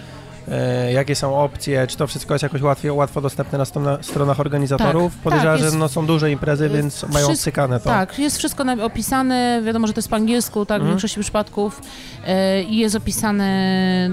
jakie 0.94 1.16
są 1.16 1.40
opcje, 1.40 1.88
czy 1.88 1.98
to 1.98 2.08
wszystko 2.08 2.34
jest 2.34 2.44
jakoś 2.44 2.62
łatwiej, 2.62 2.92
łatwo 2.92 3.22
dostępne 3.22 3.58
na 3.58 3.66
strona, 3.66 3.98
stronach 4.02 4.40
organizatorów? 4.40 5.14
Tak, 5.14 5.22
Podejrzewam, 5.24 5.60
tak, 5.60 5.72
że 5.72 5.78
no, 5.78 5.90
są 5.90 6.06
duże 6.06 6.32
imprezy, 6.32 6.70
więc 6.70 7.04
mają 7.04 7.14
Wszystko- 7.28 7.32
obcykane 7.32 7.80
to. 7.80 7.86
Tak, 7.86 8.20
jest 8.20 8.38
wszystko 8.38 8.64
opisane, 8.84 9.62
wiadomo, 9.66 9.88
że 9.88 9.94
to 9.94 9.98
jest 10.00 10.10
po 10.10 10.16
angielsku, 10.16 10.66
tak, 10.66 10.78
w 10.78 10.82
Mhm. 10.82 10.92
większości 10.92 11.20
przypadków 11.20 11.82
e, 12.28 12.64
i 12.64 12.78
jest 12.78 12.96
opisane 12.96 13.46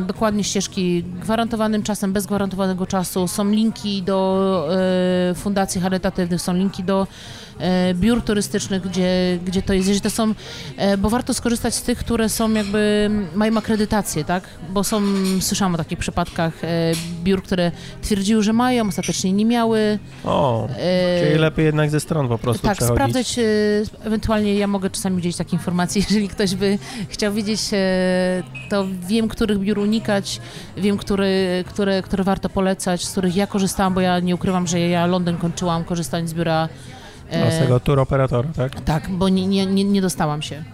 dokładnie 0.06 0.44
ścieżki 0.44 1.04
gwarantowanym 1.20 1.82
czasem, 1.82 2.12
bez 2.12 2.26
gwarantowanego 2.26 2.86
czasu, 2.86 3.28
są 3.28 3.44
linki 3.50 4.02
do 4.02 4.68
e, 5.30 5.34
fundacji 5.34 5.80
charytatywnych, 5.80 6.40
są 6.42 6.54
linki 6.54 6.84
do 6.84 7.02
e, 7.02 7.06
biur 7.94 8.22
turystycznych, 8.22 8.82
gdzie, 8.82 9.38
gdzie 9.44 9.62
to 9.62 9.72
jest, 9.72 9.88
jeżeli 9.88 10.02
to 10.02 10.10
są, 10.10 10.34
e, 10.76 10.96
bo 10.96 11.10
warto 11.10 11.34
skorzystać 11.34 11.74
z 11.74 11.82
tych, 11.82 11.98
które 11.98 12.28
są 12.28 12.52
jakby, 12.52 13.10
mają 13.34 13.58
akredytację, 13.58 14.24
tak, 14.24 14.48
bo 14.70 14.84
są, 14.84 15.02
słyszałam 15.40 15.74
o 15.74 15.78
takich 15.78 15.98
przypadkach 15.98 16.64
e, 16.64 16.92
biur, 17.24 17.42
które 17.42 17.72
twierdziły, 18.02 18.42
że 18.42 18.52
mają, 18.52 18.88
ostatecznie 18.88 19.32
nie 19.32 19.44
miały. 19.44 19.98
O, 20.24 20.68
e, 20.78 21.26
czyli 21.26 21.38
lepiej 21.38 21.64
jednak 21.64 21.90
ze 21.90 22.00
stron 22.00 22.28
po 22.28 22.38
prostu 22.38 22.66
tak, 22.66 22.76
przechodzić. 22.76 22.96
sprawdzać, 22.96 23.38
e, 23.38 23.42
ewentualnie 24.06 24.54
ja 24.54 24.66
mogę 24.66 24.90
czasami 24.90 25.16
udzielić 25.16 25.36
takie 25.36 25.56
informacje, 25.56 26.02
jeżeli 26.10 26.28
ktoś 26.28 26.54
by 26.54 26.78
chciał 27.08 27.32
wiedzieć, 27.32 27.60
e, 27.72 28.42
to 28.70 28.86
wiem, 29.08 29.28
których 29.28 29.58
biur 29.58 29.78
unikać, 29.78 30.40
wiem, 30.76 30.96
który, 30.96 31.64
które, 31.68 32.02
które 32.02 32.24
warto 32.24 32.48
polecać, 32.48 33.04
z 33.04 33.12
których 33.12 33.36
ja 33.36 33.46
korzystałam, 33.46 33.94
bo 33.94 34.00
ja 34.00 34.20
nie 34.20 34.34
ukrywam, 34.34 34.66
że 34.66 34.80
ja 34.80 35.06
Londyn 35.06 35.36
kończyłam 35.36 35.84
korzystając 35.84 36.30
z 36.30 36.34
biura. 36.34 36.68
E, 37.32 37.46
A 37.46 37.50
z 37.50 37.58
tego 37.58 37.80
tour 37.80 38.00
operatora, 38.00 38.48
tak? 38.56 38.80
Tak, 38.80 39.10
bo 39.10 39.28
nie, 39.28 39.46
nie, 39.46 39.66
nie, 39.66 39.84
nie 39.84 40.02
dostałam 40.02 40.42
się. 40.42 40.64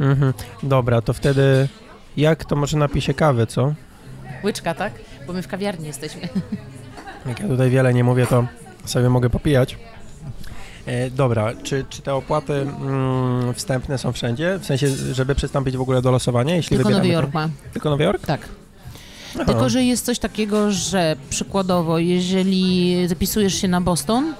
Mhm. 0.00 0.32
Dobra, 0.62 1.00
to 1.00 1.12
wtedy 1.12 1.68
jak 2.16 2.44
to 2.44 2.56
może 2.56 2.76
napisie 2.76 3.14
kawy, 3.14 3.46
co? 3.46 3.74
Łyczka, 4.44 4.74
tak? 4.74 4.92
Bo 5.26 5.32
my 5.32 5.42
w 5.42 5.48
kawiarni 5.48 5.86
jesteśmy. 5.86 6.22
Jak 7.26 7.40
ja 7.40 7.48
tutaj 7.48 7.70
wiele 7.70 7.94
nie 7.94 8.04
mówię, 8.04 8.26
to 8.26 8.46
sobie 8.84 9.10
mogę 9.10 9.30
popijać. 9.30 9.78
E, 10.86 11.10
dobra, 11.10 11.52
czy, 11.62 11.84
czy 11.90 12.02
te 12.02 12.14
opłaty 12.14 12.52
mm, 12.52 13.54
wstępne 13.54 13.98
są 13.98 14.12
wszędzie? 14.12 14.58
W 14.58 14.66
sensie, 14.66 14.88
żeby 14.88 15.34
przystąpić 15.34 15.76
w 15.76 15.80
ogóle 15.80 16.02
do 16.02 16.10
losowania, 16.10 16.56
jeśli 16.56 16.76
Tylko 16.76 16.90
Nowy 16.90 17.08
Jork 17.08 17.34
ma. 17.34 17.48
Tylko 17.72 17.90
Nowy 17.90 18.04
Jork? 18.04 18.26
Tak. 18.26 18.48
Aha. 19.34 19.44
Tylko, 19.44 19.68
że 19.68 19.84
jest 19.84 20.04
coś 20.04 20.18
takiego, 20.18 20.72
że 20.72 21.16
przykładowo, 21.30 21.98
jeżeli 21.98 22.96
zapisujesz 23.08 23.54
się 23.54 23.68
na 23.68 23.80
Boston, 23.80 24.34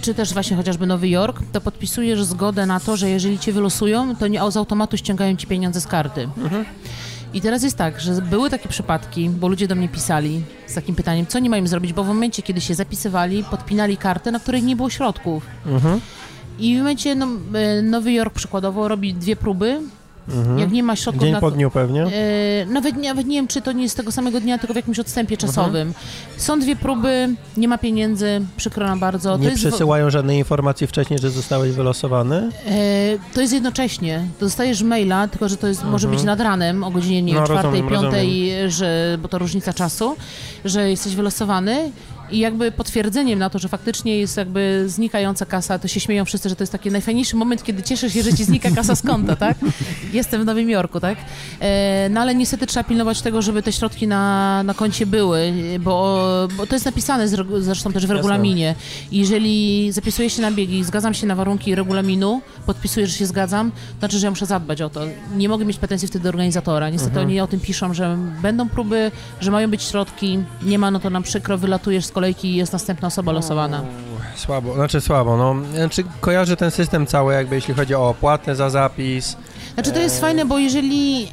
czy 0.00 0.14
też 0.14 0.32
właśnie 0.32 0.56
chociażby 0.56 0.86
Nowy 0.86 1.08
Jork, 1.08 1.42
to 1.52 1.60
podpisujesz 1.60 2.24
zgodę 2.24 2.66
na 2.66 2.80
to, 2.80 2.96
że 2.96 3.10
jeżeli 3.10 3.38
cię 3.38 3.52
wylosują, 3.52 4.16
to 4.16 4.26
nie 4.28 4.50
z 4.50 4.56
automatu 4.56 4.96
ściągają 4.96 5.36
ci 5.36 5.46
pieniądze 5.46 5.80
z 5.80 5.86
karty. 5.86 6.28
Mhm. 6.38 6.64
I 7.34 7.40
teraz 7.40 7.62
jest 7.62 7.76
tak, 7.76 8.00
że 8.00 8.22
były 8.22 8.50
takie 8.50 8.68
przypadki, 8.68 9.30
bo 9.30 9.48
ludzie 9.48 9.68
do 9.68 9.74
mnie 9.74 9.88
pisali 9.88 10.42
z 10.66 10.74
takim 10.74 10.94
pytaniem, 10.94 11.26
co 11.26 11.38
nie 11.38 11.50
mają 11.50 11.66
zrobić, 11.66 11.92
bo 11.92 12.04
w 12.04 12.06
momencie, 12.06 12.42
kiedy 12.42 12.60
się 12.60 12.74
zapisywali, 12.74 13.44
podpinali 13.44 13.96
kartę, 13.96 14.32
na 14.32 14.40
której 14.40 14.62
nie 14.62 14.76
było 14.76 14.90
środków. 14.90 15.46
Mhm. 15.66 16.00
I 16.58 16.74
w 16.74 16.78
momencie 16.78 17.14
no, 17.14 17.28
e, 17.54 17.82
Nowy 17.82 18.12
Jork 18.12 18.34
przykładowo 18.34 18.88
robi 18.88 19.14
dwie 19.14 19.36
próby, 19.36 19.80
Mhm. 20.28 20.58
jak 20.58 20.72
nie 20.72 20.82
ma 20.82 20.96
środków 20.96 21.22
Dzień 21.22 21.32
na 21.32 21.40
po 21.40 21.50
dniu 21.50 21.70
pewnie. 21.70 22.02
E, 22.02 22.66
nawet, 22.66 22.96
nie- 22.96 23.08
nawet 23.08 23.26
nie 23.26 23.36
wiem, 23.38 23.46
czy 23.48 23.62
to 23.62 23.72
nie 23.72 23.82
jest 23.82 23.96
tego 23.96 24.12
samego 24.12 24.40
dnia, 24.40 24.58
tylko 24.58 24.72
w 24.72 24.76
jakimś 24.76 24.98
odstępie 24.98 25.36
czasowym. 25.36 25.92
Są 26.36 26.60
dwie 26.60 26.76
próby, 26.76 27.28
nie 27.56 27.68
ma 27.68 27.78
pieniędzy, 27.78 28.40
przykro 28.56 28.86
nam 28.86 28.98
bardzo. 28.98 29.36
Nie 29.36 29.44
to, 29.44 29.50
jest, 29.50 29.66
przesyłają 29.66 30.10
żadnej 30.10 30.38
informacji 30.38 30.86
wcześniej, 30.86 31.18
że 31.18 31.30
zostałeś 31.30 31.72
wylosowany. 31.72 32.36
e, 32.66 32.72
to 33.34 33.40
jest 33.40 33.52
jednocześnie. 33.52 34.24
Dostajesz 34.40 34.82
maila, 34.82 35.28
tylko 35.28 35.48
że 35.48 35.56
to 35.56 35.66
jest, 35.66 35.84
może 35.84 36.08
być 36.08 36.22
nad 36.22 36.40
ranem 36.40 36.84
o 36.84 36.90
godzinie 36.90 37.22
nie 37.22 37.34
No, 37.34 37.46
rozumiem, 37.46 37.88
piątej, 37.88 38.52
że, 38.68 39.18
bo 39.22 39.28
to 39.28 39.38
różnica 39.38 39.72
czasu, 39.72 40.16
że 40.64 40.90
jesteś 40.90 41.14
wylosowany. 41.16 41.90
I 42.30 42.38
jakby 42.38 42.72
potwierdzeniem 42.72 43.38
na 43.38 43.50
to, 43.50 43.58
że 43.58 43.68
faktycznie 43.68 44.18
jest 44.18 44.36
jakby 44.36 44.84
znikająca 44.86 45.46
kasa, 45.46 45.78
to 45.78 45.88
się 45.88 46.00
śmieją 46.00 46.24
wszyscy, 46.24 46.48
że 46.48 46.56
to 46.56 46.62
jest 46.62 46.72
taki 46.72 46.90
najfajniejszy 46.90 47.36
moment, 47.36 47.62
kiedy 47.62 47.82
cieszysz 47.82 48.12
się, 48.12 48.22
że 48.22 48.32
ci 48.34 48.44
znika 48.44 48.70
kasa 48.70 48.94
z 48.96 49.02
konta, 49.02 49.36
tak? 49.36 49.56
Jestem 50.12 50.42
w 50.42 50.44
Nowym 50.44 50.70
Jorku, 50.70 51.00
tak? 51.00 51.18
E, 51.60 52.08
no 52.08 52.20
ale 52.20 52.34
niestety 52.34 52.66
trzeba 52.66 52.84
pilnować 52.84 53.22
tego, 53.22 53.42
żeby 53.42 53.62
te 53.62 53.72
środki 53.72 54.06
na, 54.06 54.62
na 54.62 54.74
koncie 54.74 55.06
były, 55.06 55.52
bo, 55.80 56.48
bo 56.56 56.66
to 56.66 56.74
jest 56.74 56.84
napisane 56.84 57.28
z, 57.28 57.46
zresztą 57.64 57.92
też 57.92 58.06
w 58.06 58.10
regulaminie. 58.10 58.74
Jeżeli 59.12 59.92
zapisuję 59.92 60.30
się 60.30 60.42
na 60.42 60.50
biegi, 60.50 60.84
zgadzam 60.84 61.14
się 61.14 61.26
na 61.26 61.34
warunki 61.34 61.74
regulaminu, 61.74 62.40
podpisuję, 62.66 63.06
że 63.06 63.12
się 63.12 63.26
zgadzam, 63.26 63.70
to 63.70 63.98
znaczy, 63.98 64.18
że 64.18 64.26
ja 64.26 64.30
muszę 64.30 64.46
zadbać 64.46 64.82
o 64.82 64.90
to. 64.90 65.00
Nie 65.36 65.48
mogę 65.48 65.64
mieć 65.64 65.78
pretensji 65.78 66.08
wtedy 66.08 66.22
do 66.22 66.28
organizatora. 66.28 66.90
Niestety 66.90 67.10
Mhm. 67.10 67.26
oni 67.26 67.40
o 67.40 67.46
tym 67.46 67.60
piszą, 67.60 67.94
że 67.94 68.18
będą 68.42 68.68
próby, 68.68 69.10
że 69.40 69.50
mają 69.50 69.70
być 69.70 69.82
środki, 69.82 70.38
nie 70.62 70.78
ma, 70.78 70.90
no 70.90 71.00
to 71.00 71.10
nam 71.10 71.22
przykro, 71.22 71.58
wylatujesz 71.58 72.04
z 72.04 72.10
kolejki 72.14 72.56
jest 72.56 72.72
następna 72.72 73.08
osoba 73.08 73.32
losowana. 73.32 73.82
Słabo, 74.36 74.74
znaczy 74.74 75.00
słabo, 75.00 75.36
no. 75.36 75.56
Znaczy 75.74 76.04
kojarzę 76.20 76.56
ten 76.56 76.70
system 76.70 77.06
cały, 77.06 77.34
jakby 77.34 77.54
jeśli 77.54 77.74
chodzi 77.74 77.94
o 77.94 78.08
opłatę 78.08 78.56
za 78.56 78.70
zapis. 78.70 79.36
Znaczy 79.74 79.92
to 79.92 79.98
jest 80.00 80.20
fajne, 80.20 80.44
bo 80.44 80.58
jeżeli 80.58 81.24
e, 81.24 81.30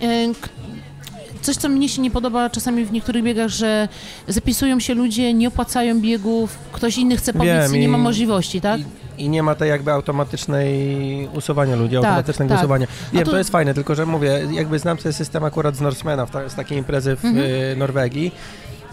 coś, 1.42 1.56
co 1.56 1.70
mnie 1.70 1.90
się 1.90 2.02
nie 2.02 2.12
podoba 2.12 2.50
czasami 2.50 2.86
w 2.86 2.92
niektórych 2.92 3.24
biegach, 3.24 3.50
że 3.50 3.88
zapisują 4.28 4.80
się 4.80 4.94
ludzie, 4.94 5.34
nie 5.34 5.48
opłacają 5.48 6.02
biegów, 6.02 6.58
ktoś 6.72 6.98
inny 6.98 7.18
chce 7.18 7.34
Wiem 7.34 7.76
i 7.76 7.80
nie 7.80 7.88
ma 7.90 7.98
możliwości, 7.98 8.62
tak? 8.62 8.80
I, 8.80 8.86
I 9.26 9.30
nie 9.30 9.44
ma 9.44 9.56
tej 9.56 9.70
jakby 9.70 9.92
automatycznej 9.92 11.30
usuwania 11.34 11.76
ludzi, 11.76 11.96
Tak, 11.96 12.06
automatycznego 12.06 12.50
tak. 12.54 12.60
usuwania. 12.60 12.88
Wiem, 13.14 13.26
to- 13.26 13.32
to... 13.32 13.38
jest 13.38 13.50
fajne, 13.50 13.74
tylko 13.74 13.96
że 13.96 14.06
mówię, 14.06 14.42
jakby 14.52 14.80
znam 14.80 14.98
ten 14.98 15.14
system 15.14 15.44
akurat 15.44 15.76
z 15.76 15.82
Norsemana, 15.82 16.28
z 16.48 16.56
takiej 16.56 16.78
imprezy 16.78 17.16
w 17.16 17.26
Mhm. 17.26 17.46
y, 17.46 17.76
Norwegii 17.78 18.32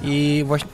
i 0.02 0.44
właśnie 0.46 0.68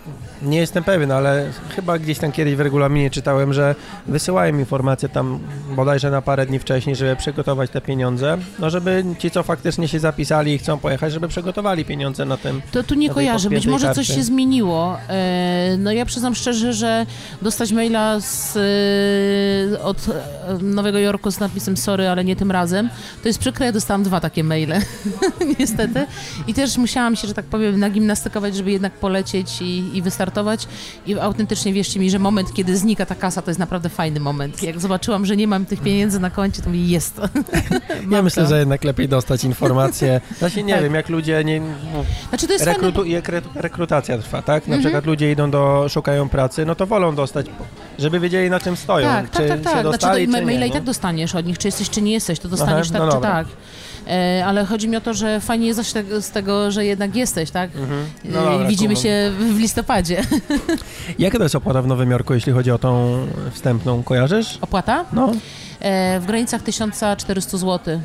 nie 0.44 0.58
jestem 0.58 0.84
pewien, 0.84 1.12
ale 1.12 1.50
chyba 1.76 1.98
gdzieś 1.98 2.18
tam 2.18 2.32
kiedyś 2.32 2.54
w 2.54 2.60
regulaminie 2.60 3.10
czytałem, 3.10 3.52
że 3.52 3.74
wysyłają 4.06 4.58
informacje 4.58 5.08
tam 5.08 5.38
bodajże 5.76 6.10
na 6.10 6.22
parę 6.22 6.46
dni 6.46 6.58
wcześniej, 6.58 6.96
żeby 6.96 7.16
przygotować 7.16 7.70
te 7.70 7.80
pieniądze, 7.80 8.38
no 8.58 8.70
żeby 8.70 9.04
ci, 9.18 9.30
co 9.30 9.42
faktycznie 9.42 9.88
się 9.88 9.98
zapisali 9.98 10.54
i 10.54 10.58
chcą 10.58 10.78
pojechać, 10.78 11.12
żeby 11.12 11.28
przygotowali 11.28 11.84
pieniądze 11.84 12.24
na 12.24 12.36
tym. 12.36 12.62
To 12.72 12.82
tu 12.82 12.94
nie 12.94 13.10
kojarzę, 13.10 13.50
być 13.50 13.66
może 13.66 13.86
coś 13.86 14.06
karcie. 14.06 14.14
się 14.14 14.22
zmieniło. 14.22 14.96
E, 15.08 15.76
No 15.78 15.92
ja 15.92 16.04
przyznam 16.06 16.34
szczerze, 16.34 16.72
że 16.72 17.06
dostać 17.42 17.72
maila 17.72 18.20
z, 18.20 18.56
e, 19.76 19.82
od 19.82 20.06
Nowego 20.62 20.98
Jorku 20.98 21.30
z 21.30 21.40
napisem 21.40 21.76
sorry, 21.76 22.08
ale 22.08 22.24
nie 22.24 22.36
tym 22.36 22.50
razem, 22.50 22.88
to 23.22 23.28
jest 23.28 23.38
przykre, 23.38 23.66
ja 23.66 23.72
dostałam 23.72 24.02
dwa 24.02 24.20
takie 24.20 24.44
maile, 24.44 24.74
niestety. 25.58 26.06
I 26.46 26.54
też 26.54 26.76
musiałam 26.76 27.16
się, 27.16 27.28
że 27.28 27.34
tak 27.34 27.44
powiem, 27.44 27.80
nagimnastykować, 27.80 28.56
żeby 28.56 28.70
jednak 28.70 28.92
polecieć 28.92 29.62
i, 29.62 29.96
i 29.96 30.02
wystartować. 30.02 30.33
I 31.06 31.18
autentycznie 31.18 31.72
wierzcie 31.72 32.00
mi, 32.00 32.10
że 32.10 32.18
moment, 32.18 32.52
kiedy 32.54 32.76
znika 32.76 33.06
ta 33.06 33.14
kasa, 33.14 33.42
to 33.42 33.50
jest 33.50 33.60
naprawdę 33.60 33.88
fajny 33.88 34.20
moment. 34.20 34.62
Jak 34.62 34.80
zobaczyłam, 34.80 35.26
że 35.26 35.36
nie 35.36 35.46
mam 35.48 35.66
tych 35.66 35.80
pieniędzy 35.80 36.20
na 36.20 36.30
koncie, 36.30 36.62
to 36.62 36.70
mi 36.70 36.88
jest 36.88 37.16
to. 37.16 37.22
Ja 38.10 38.22
myślę, 38.22 38.42
to. 38.42 38.48
że 38.48 38.58
jednak 38.58 38.84
lepiej 38.84 39.08
dostać 39.08 39.44
informacje. 39.44 40.20
Znaczy 40.38 40.62
nie 40.62 40.74
Tak. 40.74 40.82
wiem, 40.82 40.94
jak 40.94 41.08
ludzie 41.08 41.44
nie, 41.44 41.60
Znaczy 42.28 42.46
to 42.46 42.52
jest 42.52 42.64
fajne, 42.64 42.78
Rekrutu, 42.80 43.04
i 43.04 43.14
rekre- 43.16 43.42
rekrutacja 43.54 44.18
trwa, 44.18 44.42
tak? 44.42 44.62
Na 44.68 44.74
Mhm. 44.74 44.80
przykład 44.80 45.06
ludzie 45.06 45.32
idą 45.32 45.50
do, 45.50 45.86
szukają 45.88 46.28
pracy, 46.28 46.64
no 46.66 46.74
to 46.74 46.86
wolą 46.86 47.14
dostać, 47.14 47.46
żeby 47.98 48.20
wiedzieli 48.20 48.50
na 48.50 48.60
czym 48.60 48.76
stoją. 48.76 49.06
Tak, 49.08 49.30
tak, 49.30 49.48
tak, 49.48 49.60
tak. 49.60 49.72
Znaczy, 49.72 49.82
dostali, 49.84 50.26
to, 50.26 50.32
ma- 50.32 50.38
czy 50.38 50.44
maila 50.44 50.60
nie, 50.60 50.66
i 50.66 50.70
tak 50.72 50.80
no. 50.82 50.86
dostaniesz 50.86 51.34
od 51.34 51.46
nich, 51.46 51.58
czy 51.58 51.68
jesteś, 51.68 51.90
czy 51.90 52.02
nie 52.02 52.12
jesteś, 52.12 52.38
to 52.38 52.48
dostaniesz 52.48 52.86
Aha, 52.90 52.98
tak, 52.98 53.02
no 53.02 53.08
czy 53.08 53.14
dobra. 53.14 53.30
tak. 53.30 53.46
E, 54.08 54.42
ale 54.46 54.64
chodzi 54.64 54.88
mi 54.88 54.96
o 54.96 55.00
to, 55.00 55.14
że 55.14 55.40
fajnie 55.40 55.66
jest 55.66 55.80
z 56.20 56.30
tego, 56.30 56.70
że 56.70 56.84
jednak 56.84 57.16
jesteś, 57.16 57.50
tak? 57.50 57.70
Mhm. 57.76 58.06
No 58.24 58.40
E, 58.40 58.44
dobra, 58.52 58.68
Widzimy 58.68 58.94
kumam. 58.94 59.02
się 59.02 59.32
w 59.54 59.58
listopadzie. 59.58 60.22
Jaka 61.18 61.38
to 61.38 61.44
jest 61.44 61.54
opłata 61.54 61.82
w 61.82 61.86
Nowym 61.86 62.10
Jorku, 62.10 62.34
jeśli 62.34 62.52
chodzi 62.52 62.70
o 62.70 62.78
tą 62.78 63.18
wstępną? 63.52 64.02
Kojarzysz? 64.02 64.58
Opłata? 64.60 65.04
No, 65.12 65.32
E, 65.80 66.20
w 66.20 66.26
granicach 66.26 66.62
1400 66.62 67.58
zł. 67.58 68.00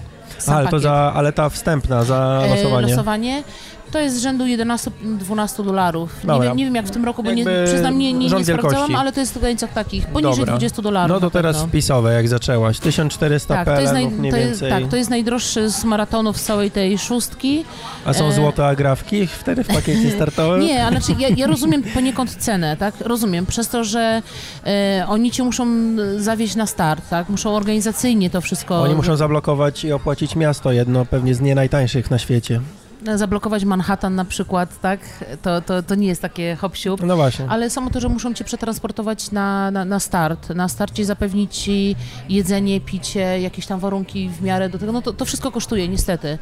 ale, 0.47 0.67
to 0.69 0.79
za, 0.79 1.11
ale 1.15 1.33
ta 1.33 1.49
wstępna, 1.49 2.03
za 2.03 2.41
losowanie. 2.49 2.87
losowanie. 2.87 3.43
To 3.91 3.99
jest 3.99 4.15
z 4.15 4.19
rzędu 4.19 4.43
11-12 4.43 5.65
dolarów. 5.65 6.23
Nie 6.23 6.55
nie 6.55 6.65
wiem 6.65 6.75
jak 6.75 6.85
w 6.85 6.91
tym 6.91 7.05
roku, 7.05 7.23
bo 7.23 7.31
nie, 7.31 7.45
przyznam, 7.65 7.97
nie, 7.97 8.13
nie, 8.13 8.29
nie 8.29 8.45
sprawdzałam, 8.45 8.95
ale 8.95 9.11
to 9.11 9.19
jest 9.19 9.33
w 9.33 9.39
granicach 9.39 9.73
takich, 9.73 10.07
poniżej 10.07 10.39
Dobra. 10.39 10.53
20 10.53 10.81
dolarów. 10.81 11.15
No 11.15 11.19
to 11.19 11.31
teraz 11.31 11.63
wpisowe, 11.63 12.13
jak 12.13 12.27
zaczęłaś. 12.27 12.79
1400 12.79 13.55
tak, 13.55 13.75
to 13.75 13.81
jest, 13.81 13.93
naj, 13.93 14.07
mniej 14.07 14.31
to, 14.31 14.37
jest, 14.37 14.61
tak, 14.69 14.87
to 14.87 14.95
jest 14.95 15.09
najdroższy 15.09 15.69
z 15.69 15.83
maratonów 15.83 16.37
z 16.37 16.43
całej 16.43 16.71
tej 16.71 16.97
szóstki. 16.97 17.65
A 18.05 18.13
są 18.13 18.27
e, 18.27 18.33
złote 18.33 18.67
agrafki 18.67 19.27
wtedy 19.27 19.63
w 19.63 19.67
pakiecie 19.67 20.11
startowym? 20.11 20.61
Nie, 20.61 20.85
ale 20.85 21.01
znaczy, 21.01 21.21
ja, 21.21 21.29
ja 21.29 21.47
rozumiem 21.47 21.83
poniekąd 21.83 22.35
cenę, 22.35 22.77
tak? 22.77 22.93
Rozumiem, 22.99 23.45
przez 23.45 23.69
to, 23.69 23.83
że 23.83 24.21
e, 24.65 25.05
oni 25.07 25.31
cię 25.31 25.43
muszą 25.43 25.67
zawieźć 26.17 26.55
na 26.55 26.65
start, 26.67 27.09
tak? 27.09 27.29
Muszą 27.29 27.55
organizacyjnie 27.55 28.29
to 28.29 28.41
wszystko 28.41 28.81
Oni 28.81 28.95
muszą 28.95 29.15
zablokować 29.15 29.83
i 29.83 29.91
opłacić 29.91 30.35
miasto 30.35 30.71
jedno, 30.71 31.05
pewnie 31.05 31.35
z 31.35 31.41
nie 31.41 31.55
najtańszych 31.55 32.11
na 32.11 32.19
świecie. 32.19 32.61
Zablokować 33.15 33.65
Manhattan 33.65 34.15
na 34.15 34.25
przykład, 34.25 34.81
tak? 34.81 34.99
To, 35.41 35.61
to, 35.61 35.83
to 35.83 35.95
nie 35.95 36.07
jest 36.07 36.21
takie 36.21 36.55
hop 36.55 36.75
siup. 36.75 37.01
No 37.03 37.15
właśnie. 37.15 37.45
Ale 37.49 37.69
samo 37.69 37.89
to, 37.89 37.99
że 37.99 38.09
muszą 38.09 38.33
cię 38.33 38.43
przetransportować 38.43 39.31
na, 39.31 39.71
na, 39.71 39.85
na 39.85 39.99
start, 39.99 40.49
na 40.49 40.67
starcie 40.67 41.05
zapewnić 41.05 41.57
ci 41.57 41.95
jedzenie, 42.29 42.81
picie, 42.81 43.41
jakieś 43.41 43.65
tam 43.65 43.79
warunki 43.79 44.29
w 44.29 44.41
miarę 44.41 44.69
do 44.69 44.77
tego, 44.77 44.91
no 44.91 45.01
to, 45.01 45.13
to 45.13 45.25
wszystko 45.25 45.51
kosztuje 45.51 45.87
niestety. 45.87 46.37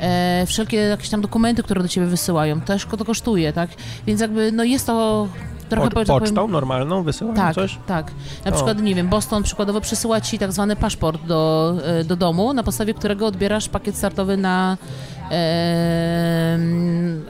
E, 0.00 0.44
wszelkie 0.46 0.76
jakieś 0.76 1.08
tam 1.08 1.20
dokumenty, 1.20 1.62
które 1.62 1.82
do 1.82 1.88
ciebie 1.88 2.06
wysyłają, 2.06 2.60
też 2.60 2.86
to 2.98 3.04
kosztuje, 3.04 3.52
tak? 3.52 3.70
Więc 4.06 4.20
jakby, 4.20 4.52
no 4.52 4.64
jest 4.64 4.86
to 4.86 5.28
trochę... 5.68 5.90
Po, 5.90 6.00
że 6.00 6.06
tak 6.06 6.16
powiem, 6.16 6.34
pocztą 6.34 6.48
normalną 6.48 7.02
wysyłają 7.02 7.36
tak, 7.36 7.54
coś? 7.54 7.78
tak. 7.86 8.12
Na 8.44 8.50
O. 8.50 8.54
przykład, 8.54 8.82
nie 8.82 8.94
wiem, 8.94 9.08
Boston 9.08 9.42
przykładowo 9.42 9.80
przesyła 9.80 10.20
ci 10.20 10.38
tak 10.38 10.52
zwany 10.52 10.76
paszport 10.76 11.26
do, 11.26 11.74
e, 11.84 12.04
do 12.04 12.16
domu, 12.16 12.52
na 12.52 12.62
podstawie 12.62 12.94
którego 12.94 13.26
odbierasz 13.26 13.68
pakiet 13.68 13.96
startowy 13.96 14.36
na, 14.36 14.76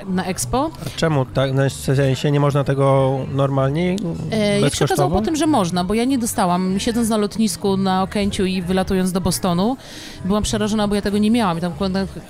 na 0.06 0.24
Expo. 0.24 0.70
A 0.86 0.98
czemu 0.98 1.24
tak? 1.24 1.52
Na 1.52 1.70
sensie 1.70 2.30
nie 2.30 2.40
można 2.40 2.64
tego 2.64 3.18
normalnie, 3.34 3.96
E, 4.32 4.60
jak 4.60 4.74
się 4.74 4.84
okazało 4.84 5.10
po 5.10 5.20
tym, 5.20 5.36
że 5.36 5.46
można, 5.46 5.84
bo 5.84 5.94
ja 5.94 6.04
nie 6.04 6.18
dostałam, 6.18 6.80
siedząc 6.80 7.08
na 7.08 7.16
lotnisku 7.16 7.76
na 7.76 8.02
Okęciu 8.02 8.44
i 8.44 8.62
wylatując 8.62 9.12
do 9.12 9.20
Bostonu, 9.20 9.76
byłam 10.24 10.42
przerażona, 10.42 10.88
bo 10.88 10.94
ja 10.94 11.02
tego 11.02 11.18
nie 11.18 11.30
miałam 11.30 11.58
i 11.58 11.60
tam 11.60 11.72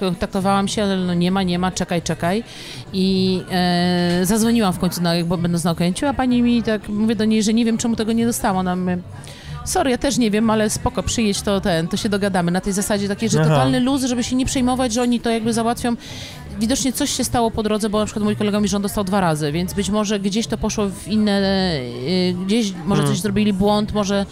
kontaktowałam 0.00 0.68
się, 0.68 0.82
ale 0.82 0.96
no 0.96 1.14
nie 1.14 1.30
ma, 1.30 1.42
nie 1.42 1.58
ma, 1.58 1.70
czekaj, 1.72 2.02
czekaj 2.02 2.44
i 2.92 3.40
e, 3.50 4.20
zadzwoniłam 4.22 4.72
w 4.72 4.78
końcu, 4.78 5.02
na, 5.02 5.12
bo 5.24 5.36
będąc 5.36 5.64
na 5.64 5.70
Okęciu, 5.70 6.06
a 6.06 6.14
pani 6.14 6.42
mi 6.42 6.62
tak, 6.62 6.88
mówię 6.88 7.16
do 7.16 7.24
niej, 7.24 7.42
że 7.42 7.54
nie 7.54 7.64
wiem, 7.64 7.78
czemu 7.78 7.96
tego 7.96 8.12
nie 8.12 8.26
dostała, 8.26 8.58
ona 8.58 8.76
mnie 8.76 8.98
Sorry, 9.70 9.90
ja 9.90 9.98
też 9.98 10.18
nie 10.18 10.30
wiem, 10.30 10.50
ale 10.50 10.70
spoko, 10.70 11.02
przyjedź, 11.02 11.42
to 11.42 11.60
ten, 11.60 11.88
to 11.88 11.96
się 11.96 12.08
dogadamy. 12.08 12.50
Na 12.50 12.60
tej 12.60 12.72
zasadzie 12.72 13.08
takiej, 13.08 13.28
że 13.28 13.40
Aha. 13.40 13.50
totalny 13.50 13.80
luz, 13.80 14.04
żeby 14.04 14.24
się 14.24 14.36
nie 14.36 14.46
przejmować, 14.46 14.92
że 14.92 15.02
oni 15.02 15.20
to 15.20 15.30
jakby 15.30 15.52
załatwią. 15.52 15.96
Widocznie 16.60 16.92
coś 16.92 17.10
się 17.10 17.24
stało 17.24 17.50
po 17.50 17.62
drodze, 17.62 17.90
bo 17.90 17.98
na 17.98 18.04
przykład 18.04 18.24
mój 18.24 18.36
kolega 18.36 18.60
mi, 18.60 18.68
że 18.68 18.76
on 18.76 18.82
dostał 18.82 19.04
dwa 19.04 19.20
razy, 19.20 19.52
więc 19.52 19.74
być 19.74 19.90
może 19.90 20.20
gdzieś 20.20 20.46
to 20.46 20.58
poszło 20.58 20.88
w 20.88 21.08
inne, 21.08 21.40
y, 21.40 22.34
gdzieś 22.46 22.72
może 22.72 23.02
Hmm. 23.02 23.06
coś 23.16 23.22
zrobili 23.22 23.52
błąd, 23.52 23.92
może 23.92 24.26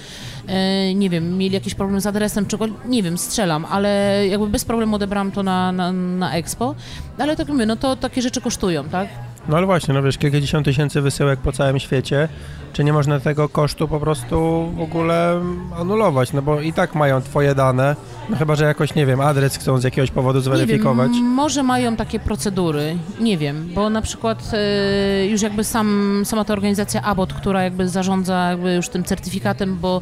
y, 0.91 0.95
nie 0.95 1.11
wiem, 1.11 1.39
mieli 1.39 1.55
jakiś 1.55 1.75
problem 1.75 2.01
z 2.01 2.07
adresem, 2.07 2.47
czego, 2.47 2.67
nie 2.87 3.03
wiem, 3.03 3.19
strzelam, 3.19 3.65
ale 3.65 4.23
jakby 4.29 4.47
bez 4.47 4.65
problemu 4.65 4.97
odebrałam 4.97 5.33
to 5.33 5.43
na, 5.43 5.73
na, 5.73 5.93
na 5.93 6.33
Expo, 6.33 6.75
ale 7.19 7.37
tak 7.37 7.49
mówię, 7.49 7.67
no 7.67 7.77
to 7.77 7.97
takie 7.97 8.23
rzeczy 8.23 8.41
kosztują, 8.41 8.85
tak? 8.85 9.09
No 9.49 9.57
ale 9.57 9.67
właśnie, 9.67 9.95
no 9.95 10.03
wiesz, 10.03 10.19
kilkadziesiąt 10.19 10.65
tysięcy 10.65 11.01
wysyłek 11.01 11.41
po 11.41 11.53
całym 11.53 11.79
świecie, 11.79 12.29
czy 12.73 12.85
nie 12.85 12.93
można 12.93 13.21
tego 13.21 13.49
kosztu 13.49 13.89
po 13.89 14.01
prostu 14.01 14.69
w 14.77 14.81
ogóle 14.81 15.41
anulować, 15.77 16.33
no 16.33 16.43
bo 16.43 16.61
i 16.61 16.73
tak 16.73 16.95
mają 16.95 17.23
twoje 17.23 17.55
dane, 17.55 17.97
no 18.31 18.37
chyba, 18.37 18.55
że 18.55 18.65
jakoś, 18.65 18.95
nie 18.95 19.07
wiem, 19.07 19.21
adres 19.21 19.57
chcą 19.57 19.79
z 19.79 19.85
jakiegoś 19.85 20.11
powodu 20.11 20.41
zweryfikować. 20.41 21.11
Wiem, 21.13 21.25
może 21.25 21.63
mają 21.63 21.97
takie 21.97 22.21
procedury, 22.21 22.97
nie 23.21 23.39
wiem, 23.39 23.69
bo 23.75 23.91
na 23.91 24.03
przykład 24.03 24.51
e, 24.53 25.27
już 25.27 25.43
jakby 25.43 25.65
sam, 25.65 26.23
sama 26.25 26.45
ta 26.45 26.53
organizacja 26.53 27.03
Abbott, 27.03 27.33
która 27.33 27.63
jakby 27.63 27.89
zarządza 27.89 28.51
jakby 28.51 28.75
już 28.75 28.89
tym 28.89 29.05
certyfikatem, 29.05 29.79
bo 29.79 30.01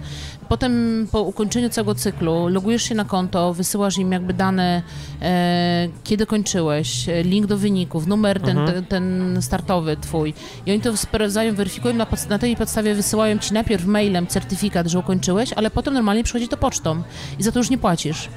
potem 0.48 1.06
po 1.12 1.22
ukończeniu 1.22 1.70
całego 1.70 1.94
cyklu 1.94 2.48
logujesz 2.48 2.82
się 2.82 2.94
na 2.94 3.04
konto, 3.04 3.54
wysyłasz 3.54 3.98
im 3.98 4.12
jakby 4.12 4.34
dane, 4.34 4.82
e, 5.22 5.88
kiedy 6.04 6.26
kończyłeś, 6.26 7.08
e, 7.08 7.22
link 7.22 7.46
do 7.46 7.56
wyników, 7.58 8.06
numer 8.06 8.40
ten, 8.40 8.58
Mhm. 8.58 8.74
ten, 8.74 8.84
ten 8.84 9.42
startowy 9.42 9.96
twój 9.96 10.34
i 10.66 10.70
oni 10.72 10.80
to 10.80 10.96
sprawdzają, 10.96 11.54
weryfikują, 11.54 11.94
na, 11.94 12.06
na 12.28 12.38
tej 12.38 12.56
podstawie 12.56 12.94
wysyłają 12.94 13.38
ci 13.38 13.54
najpierw 13.54 13.86
mailem 13.86 14.26
certyfikat, 14.26 14.86
że 14.86 14.98
ukończyłeś, 14.98 15.52
ale 15.52 15.70
potem 15.70 15.94
normalnie 15.94 16.24
przychodzi 16.24 16.48
to 16.48 16.56
pocztą 16.56 17.02
i 17.38 17.42
za 17.42 17.52
to 17.52 17.58
już 17.58 17.70
nie 17.70 17.78
płacisz. 17.78 18.28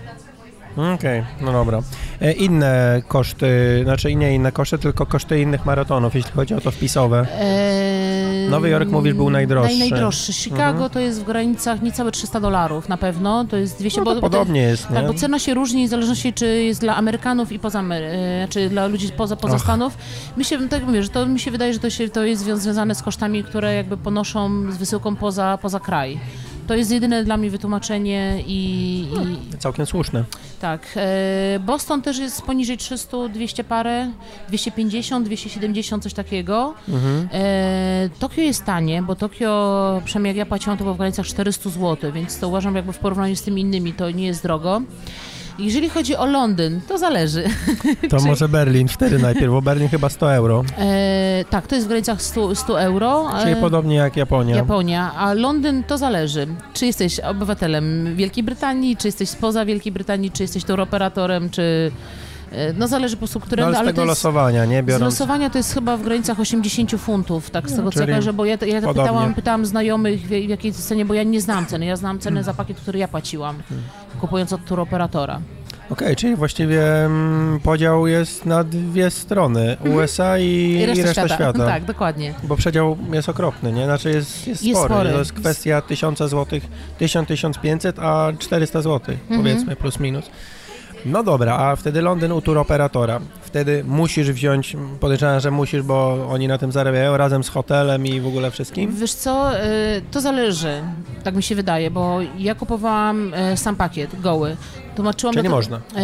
Okej, 0.95 1.23
no 1.41 1.51
dobra. 1.51 1.81
E, 2.21 2.31
inne 2.31 3.01
koszty, 3.07 3.81
znaczy 3.83 4.15
nie 4.15 4.35
inne 4.35 4.51
koszty, 4.51 4.77
tylko 4.77 5.05
koszty 5.05 5.41
innych 5.41 5.65
maratonów, 5.65 6.15
jeśli 6.15 6.31
chodzi 6.31 6.53
o 6.53 6.61
to 6.61 6.71
wpisowe. 6.71 7.27
Eee, 7.41 8.49
Nowy 8.49 8.69
Jork 8.69 8.89
mówisz 8.89 9.13
był 9.13 9.29
najdroższy. 9.29 9.69
Naj, 9.79 9.89
najdroższy. 9.89 10.33
Chicago 10.33 10.63
Mhm. 10.71 10.89
to 10.89 10.99
jest 10.99 11.21
w 11.21 11.23
granicach 11.23 11.81
niecałe 11.81 12.11
300 12.11 12.39
dolarów 12.39 12.89
na 12.89 12.97
pewno, 12.97 13.45
to 13.45 13.57
jest 13.57 13.79
200, 13.79 13.99
No 14.01 14.05
bo, 14.05 14.15
to 14.15 14.21
bo 14.21 14.29
podobnie 14.29 14.61
jest, 14.61 14.89
nie? 14.89 14.95
tak, 14.95 15.07
bo 15.07 15.13
cena 15.13 15.39
się 15.39 15.53
różni 15.53 15.87
w 15.87 15.89
zależności 15.89 16.33
czy 16.33 16.45
jest 16.63 16.81
dla 16.81 16.95
Amerykanów 16.95 17.51
i 17.51 17.59
poza, 17.59 17.81
e, 17.81 18.47
czy 18.49 18.69
dla 18.69 18.87
ludzi 18.87 19.09
poza, 19.17 19.35
poza 19.35 19.55
Och. 19.55 19.61
Stanów. 19.61 19.97
Mi 20.37 20.45
się, 20.45 20.69
tak 20.69 20.83
mówię, 20.85 21.03
że 21.03 21.09
to 21.09 21.25
mi 21.25 21.39
się 21.39 21.51
wydaje, 21.51 21.73
że 21.73 21.79
to, 21.79 21.89
się, 21.89 22.09
to 22.09 22.23
jest 22.23 22.43
zwią- 22.45 22.57
związane 22.57 22.95
z 22.95 23.03
kosztami, 23.03 23.43
które 23.43 23.73
jakby 23.75 23.97
ponoszą 23.97 24.71
z 24.71 24.77
wysyłką 24.77 25.15
poza, 25.15 25.57
poza 25.61 25.79
kraj. 25.79 26.19
To 26.69 26.75
jest 26.75 26.91
jedyne 26.91 27.23
dla 27.23 27.37
mnie 27.37 27.49
wytłumaczenie 27.49 28.43
i, 28.47 29.01
i 29.53 29.57
Całkiem 29.57 29.85
słuszne. 29.85 30.23
tak. 30.61 30.81
E, 30.95 31.59
Boston 31.59 32.01
też 32.01 32.17
jest 32.17 32.41
poniżej 32.41 32.77
300, 32.77 33.17
200 33.29 33.63
parę, 33.63 34.11
250, 34.49 35.25
270, 35.25 36.03
coś 36.03 36.13
takiego. 36.13 36.73
Mhm. 36.89 37.29
E, 37.33 38.09
Tokio 38.19 38.41
jest 38.41 38.65
tanie, 38.65 39.01
bo 39.01 39.15
Tokio, 39.15 40.01
przynajmniej 40.05 40.29
jak 40.29 40.37
ja 40.37 40.45
płaciłam, 40.45 40.77
to 40.77 40.83
było 40.83 40.93
w 40.93 40.97
granicach 40.97 41.25
400 41.25 41.69
zł, 41.69 42.11
więc 42.11 42.39
to 42.39 42.47
uważam 42.47 42.75
jakby 42.75 42.93
w 42.93 42.97
porównaniu 42.99 43.35
z 43.35 43.41
tymi 43.41 43.61
innymi 43.61 43.93
to 43.93 44.11
nie 44.11 44.25
jest 44.25 44.43
drogo. 44.43 44.81
Jeżeli 45.59 45.89
chodzi 45.89 46.15
o 46.15 46.25
Londyn, 46.25 46.81
to 46.87 46.97
zależy. 46.97 47.43
To 48.09 48.17
może 48.27 48.49
Berlin 48.49 48.87
wtedy 48.87 49.19
najpierw, 49.19 49.51
bo 49.51 49.61
Berlin 49.61 49.89
chyba 49.89 50.09
100 50.09 50.33
euro, 50.33 50.63
E, 50.77 51.45
tak, 51.49 51.67
to 51.67 51.75
jest 51.75 51.87
w 51.87 51.89
granicach 51.89 52.21
100, 52.21 52.55
100 52.55 52.81
euro. 52.81 53.29
czyli 53.41 53.53
E, 53.53 53.55
podobnie 53.55 53.95
jak 53.95 54.17
Japonia. 54.17 54.55
Japonia, 54.55 55.13
a 55.15 55.33
Londyn 55.33 55.83
to 55.83 55.97
zależy. 55.97 56.47
Czy 56.73 56.85
jesteś 56.85 57.19
obywatelem 57.19 58.15
Wielkiej 58.15 58.43
Brytanii, 58.43 58.97
czy 58.97 59.07
jesteś 59.07 59.29
spoza 59.29 59.65
Wielkiej 59.65 59.91
Brytanii, 59.91 60.31
czy 60.31 60.43
jesteś 60.43 60.63
touroperatorem, 60.63 61.49
czy... 61.49 61.91
e, 62.51 62.73
No 62.73 62.87
zależy 62.87 63.15
po 63.15 63.19
prostu, 63.19 63.39
No, 63.39 63.45
którego, 63.45 63.67
ale 63.67 63.75
z 63.75 63.79
ale 63.79 63.87
tego 63.87 64.01
jest, 64.01 64.09
losowania, 64.09 64.65
nie? 64.65 64.83
z 64.83 64.85
Biorąc... 64.85 65.03
losowania 65.13 65.49
to 65.49 65.57
jest 65.57 65.73
chyba 65.73 65.97
w 65.97 66.01
granicach 66.03 66.39
80 66.39 66.91
funtów, 67.01 67.49
tak 67.49 67.67
z 67.69 67.71
No, 67.71 67.77
tego 67.77 67.91
co 67.91 67.99
ja 67.99 68.05
czyli 68.05 68.11
kojarzę, 68.13 68.33
bo 68.33 68.45
ja, 68.45 68.57
ja 68.65 68.81
pytałam, 68.93 69.33
pytałam 69.33 69.65
znajomych 69.65 70.21
w, 70.21 70.27
w 70.27 70.31
jakiej 70.49 70.73
cenie, 70.73 71.05
bo 71.05 71.13
ja 71.13 71.23
nie 71.23 71.41
znam 71.41 71.65
ceny, 71.65 71.85
ja 71.85 71.95
znam 71.95 72.19
cenę 72.19 72.43
za 72.43 72.53
pakiet, 72.53 72.77
który 72.79 72.99
ja 72.99 73.07
płaciłam, 73.07 73.55
Hmm. 73.69 73.87
kupując 74.21 74.53
od 74.53 74.65
touroperatora. 74.65 75.41
Okej, 75.89 76.15
czyli 76.15 76.35
właściwie 76.35 77.05
mm, 77.05 77.59
podział 77.59 78.07
jest 78.07 78.45
na 78.45 78.63
dwie 78.63 79.11
strony, 79.11 79.77
USA 79.95 80.37
i, 80.39 80.45
I 80.81 80.85
reszta, 80.85 81.11
świata. 81.11 81.35
świata. 81.35 81.65
Tak, 81.65 81.85
dokładnie. 81.85 82.33
Bo 82.43 82.55
przedział 82.55 82.97
jest 83.13 83.29
okropny, 83.29 83.71
nie? 83.71 83.85
Znaczy 83.85 84.09
jest, 84.09 84.47
jest, 84.47 84.63
Jest 84.63 84.79
spory. 84.79 84.93
spory. 84.93 85.09
To 85.11 85.19
jest 85.19 85.33
kwestia 85.33 85.81
1000 85.81 86.19
zł, 86.19 86.59
1000-1500, 87.01 87.93
a 88.03 88.31
400 88.39 88.81
zł, 88.81 89.15
Mhm. 89.21 89.41
powiedzmy, 89.41 89.75
plus 89.75 89.99
minus. 89.99 90.25
No 91.05 91.23
dobra, 91.23 91.57
a 91.57 91.75
wtedy 91.75 92.01
Londyn 92.01 92.31
u 92.31 92.41
turoperatora. 92.41 93.19
Wtedy 93.49 93.83
musisz 93.87 94.31
wziąć, 94.31 94.75
podejrzewam, 94.99 95.39
że 95.39 95.51
musisz, 95.51 95.81
bo 95.81 96.27
oni 96.31 96.47
na 96.47 96.57
tym 96.57 96.71
zarabiają, 96.71 97.17
razem 97.17 97.43
z 97.43 97.49
hotelem 97.49 98.05
i 98.05 98.21
w 98.21 98.27
ogóle 98.27 98.51
wszystkim. 98.51 98.95
Wiesz 98.95 99.13
co, 99.13 99.57
y, 99.57 99.61
to 100.11 100.21
zależy, 100.21 100.81
tak 101.23 101.35
mi 101.35 101.43
się 101.43 101.55
wydaje, 101.55 101.91
bo 101.91 102.17
ja 102.37 102.55
kupowałam 102.55 103.33
y, 103.33 103.57
sam 103.57 103.75
pakiet, 103.75 104.21
goły. 104.21 104.57
Tłumaczyłam 104.95 105.33
Czy 105.33 105.39
nie 105.43 105.49
do- 105.49 105.55
można? 105.55 105.79
E, 105.95 106.01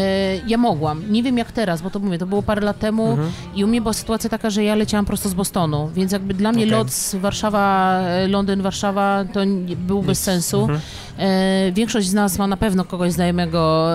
ja 0.47 0.57
mogłam. 0.57 1.01
Nie 1.11 1.23
wiem 1.23 1.37
jak 1.37 1.51
teraz, 1.51 1.81
bo 1.81 1.89
to 1.89 1.99
mówię, 1.99 2.17
to 2.17 2.25
było 2.25 2.43
parę 2.43 2.61
lat 2.61 2.79
temu 2.79 3.09
Mhm. 3.09 3.31
i 3.55 3.63
u 3.63 3.67
mnie 3.67 3.81
była 3.81 3.93
sytuacja 3.93 4.29
taka, 4.29 4.49
że 4.49 4.63
ja 4.63 4.75
leciałam 4.75 5.05
prosto 5.05 5.29
z 5.29 5.33
Bostonu, 5.33 5.89
więc 5.95 6.11
jakby 6.11 6.33
dla 6.33 6.51
mnie 6.51 6.63
Okej. 6.63 6.77
lot 6.77 6.91
z 6.91 7.15
Warszawa, 7.15 7.99
Londyn, 8.27 8.61
Warszawa 8.61 9.25
to 9.33 9.39
był 9.77 10.01
bez 10.03 10.19
sensu. 10.23 10.61
Mhm. 10.61 10.79
Większość 11.73 12.07
z 12.07 12.13
nas 12.13 12.37
ma 12.37 12.47
na 12.47 12.57
pewno 12.57 12.85
kogoś 12.85 13.11
znajomego 13.11 13.87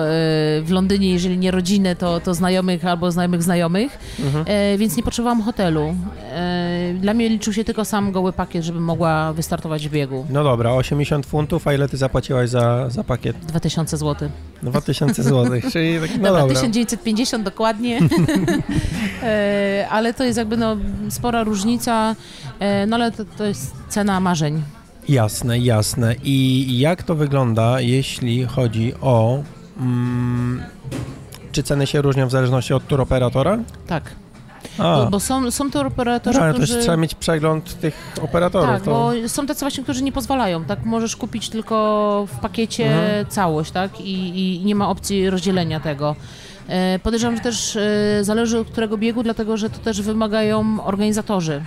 w 0.61 0.67
Londynie, 0.69 1.09
jeżeli 1.11 1.37
nie 1.37 1.51
rodzinę, 1.51 1.95
to, 1.95 2.19
to 2.19 2.33
znajomych 2.33 2.85
albo 2.85 3.11
znajomych 3.11 3.40
znajomych, 3.41 3.99
Mhm. 4.25 4.45
e, 4.47 4.77
więc 4.77 4.97
nie 4.97 5.03
potrzebowałam 5.03 5.41
hotelu. 5.41 5.95
E, 6.31 6.93
dla 6.99 7.13
mnie 7.13 7.29
liczył 7.29 7.53
się 7.53 7.63
tylko 7.63 7.85
sam 7.85 8.11
goły 8.11 8.33
pakiet, 8.33 8.63
żebym 8.63 8.83
mogła 8.83 9.33
wystartować 9.33 9.87
w 9.87 9.91
biegu. 9.91 10.25
No 10.29 10.43
dobra, 10.43 10.71
80 10.73 11.25
funtów, 11.25 11.67
a 11.67 11.73
ile 11.73 11.89
ty 11.89 11.97
zapłaciłaś 11.97 12.49
za, 12.49 12.89
za 12.89 13.03
pakiet? 13.03 13.37
2000 13.39 13.97
zł. 13.97 14.29
2000 14.63 15.23
zł, 15.23 15.61
czyli 15.71 15.99
tak, 16.01 16.09
no 16.09 16.23
Dobra, 16.23 16.41
dobra. 16.41 16.55
1950 16.55 17.43
dokładnie, 17.45 17.99
e, 19.23 19.87
ale 19.89 20.13
to 20.13 20.23
jest 20.23 20.37
jakby 20.37 20.57
no, 20.57 20.77
spora 21.09 21.43
różnica, 21.43 22.15
e, 22.59 22.85
no 22.85 22.95
ale 22.95 23.11
to, 23.11 23.25
to 23.37 23.45
jest 23.45 23.75
cena 23.89 24.19
marzeń. 24.19 24.61
Jasne, 25.09 25.59
jasne. 25.59 26.15
I 26.23 26.67
jak 26.79 27.03
to 27.03 27.15
wygląda, 27.15 27.81
jeśli 27.81 28.45
chodzi 28.45 28.93
o... 29.01 29.43
Mm, 29.79 30.63
czy 31.51 31.63
ceny 31.63 31.87
się 31.87 32.01
różnią 32.01 32.27
w 32.27 32.31
zależności 32.31 32.73
od 32.73 32.87
turoperatora? 32.87 33.57
Tak. 33.87 34.03
A, 34.77 34.83
Bo, 34.83 35.07
bo 35.09 35.19
są, 35.19 35.51
są 35.51 35.71
to 35.71 35.81
operatorzy, 35.81 36.39
ale 36.41 36.51
to 36.53 36.57
którzy... 36.57 36.73
też 36.75 36.83
trzeba 36.83 36.97
mieć 36.97 37.15
przegląd 37.15 37.79
tych 37.79 38.13
operatorów. 38.21 38.69
Tak, 38.69 38.81
to... 38.83 38.91
bo 38.91 39.29
są 39.29 39.45
tacy 39.47 39.59
właśnie, 39.59 39.83
którzy 39.83 40.03
nie 40.03 40.11
pozwalają, 40.11 40.65
tak? 40.65 40.85
Możesz 40.85 41.15
kupić 41.15 41.49
tylko 41.49 42.27
w 42.35 42.39
pakiecie 42.39 42.85
Mhm. 42.85 43.25
całość, 43.25 43.71
tak? 43.71 44.01
I, 44.01 44.13
I 44.59 44.65
nie 44.65 44.75
ma 44.75 44.89
opcji 44.89 45.29
rozdzielenia 45.29 45.79
tego. 45.79 46.15
E, 46.67 46.99
Podejrzewam, 46.99 47.35
że 47.35 47.41
też 47.43 47.75
e, 47.75 47.79
zależy 48.23 48.59
od 48.59 48.67
którego 48.67 48.97
biegu, 48.97 49.23
dlatego 49.23 49.57
że 49.57 49.69
to 49.69 49.79
też 49.79 50.01
wymagają 50.01 50.83
organizatorzy. 50.85 51.63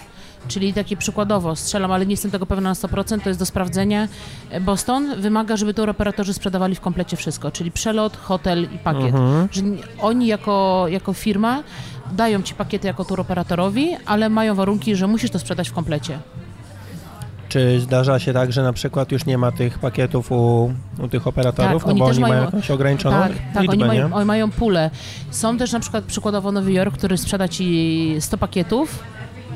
Czyli 0.49 0.73
takie 0.75 0.97
przykładowo, 0.97 1.57
strzelam, 1.57 1.93
ale 1.93 2.07
nie 2.07 2.13
jestem 2.13 2.31
tego 2.31 2.47
pewna 2.47 2.69
na 2.69 2.75
100%, 2.75 3.21
to 3.21 3.29
jest 3.29 3.39
do 3.41 3.47
sprawdzenia. 3.47 4.09
Boston 4.61 5.21
wymaga, 5.21 5.57
żeby 5.57 5.75
to 5.75 5.91
operatorzy 5.91 6.35
sprzedawali 6.35 6.75
w 6.75 6.81
komplecie 6.81 7.17
wszystko, 7.17 7.51
czyli 7.51 7.71
przelot, 7.71 8.17
hotel 8.17 8.69
i 8.75 8.79
pakiet. 8.79 9.15
Mhm. 9.15 9.49
Że 9.53 9.63
oni 10.01 10.27
jako, 10.27 10.87
jako 10.89 11.13
firma 11.13 11.63
dają 12.13 12.43
ci 12.43 12.55
pakiety 12.55 12.87
jako 12.87 13.05
tour 13.05 13.21
operatorowi, 13.21 13.89
ale 14.07 14.29
mają 14.29 14.55
warunki, 14.55 14.97
że 14.97 15.07
musisz 15.07 15.31
to 15.31 15.39
sprzedać 15.39 15.69
w 15.69 15.73
komplecie. 15.73 16.19
Czy 17.49 17.81
zdarza 17.81 18.19
się 18.19 18.33
tak, 18.33 18.53
że 18.53 18.63
na 18.63 18.73
przykład 18.73 19.13
już 19.13 19.27
nie 19.27 19.39
ma 19.39 19.53
tych 19.53 19.79
pakietów 19.79 20.33
u, 20.33 20.73
u 20.99 21.09
tych 21.09 21.27
operatorów, 21.27 21.83
Tak, 21.85 21.87
no 21.87 21.91
oni 21.91 22.01
bo 22.01 22.07
oni 22.07 22.21
mają 22.21 22.35
mają- 22.35 22.45
jakąś 22.45 22.71
ograniczoną 22.71 23.17
Tak, 23.17 23.33
tak 23.55 23.63
liczbę, 23.63 23.73
oni, 23.73 23.83
nie? 23.83 23.87
mają, 23.89 24.15
oni 24.15 24.25
mają 24.27 24.51
pulę. 24.51 24.91
Są 25.31 25.59
też 25.59 25.73
na 25.73 25.81
przykład 25.81 26.05
przykładowo 26.05 26.53
Nowy 26.53 26.73
Jork, 26.73 26.95
który 26.95 27.19
sprzeda 27.19 27.49
ci 27.49 28.17
100 28.21 28.39
pakietów 28.39 28.99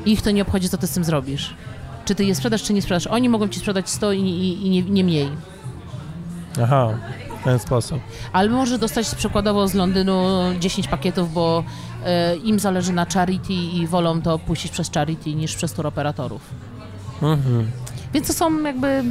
i 0.05 0.11
ich 0.11 0.21
to 0.21 0.31
nie 0.31 0.41
obchodzi, 0.41 0.69
co 0.69 0.77
ty 0.77 0.87
z 0.87 0.91
tym 0.91 1.03
zrobisz. 1.03 1.53
Czy 2.05 2.15
ty 2.15 2.25
je 2.25 2.35
sprzedasz, 2.35 2.63
czy 2.63 2.73
nie 2.73 2.81
sprzedasz. 2.81 3.07
Oni 3.07 3.29
mogą 3.29 3.47
ci 3.47 3.59
sprzedać 3.59 3.89
100 3.89 4.11
i, 4.13 4.19
i, 4.21 4.67
i 4.67 4.69
nie, 4.69 4.81
nie 4.81 5.03
mniej. 5.03 5.29
Aha, 6.63 6.89
w 7.41 7.43
ten 7.43 7.59
sposób. 7.59 7.99
Ale 8.33 8.49
może 8.49 8.77
dostać 8.77 9.15
przykładowo 9.15 9.67
z 9.67 9.73
Londynu 9.73 10.15
10 10.59 10.87
pakietów, 10.87 11.33
bo 11.33 11.63
e, 12.05 12.35
im 12.35 12.59
zależy 12.59 12.93
na 12.93 13.05
charity 13.05 13.53
i 13.53 13.87
wolą 13.87 14.21
to 14.21 14.39
puścić 14.39 14.71
przez 14.71 14.91
charity 14.91 15.33
niż 15.33 15.55
przez 15.55 15.73
tour 15.73 15.87
operatorów. 15.87 16.41
Mhm. 17.21 17.71
Więc 18.13 18.27
to 18.27 18.33
są 18.33 18.63
jakby 18.63 19.03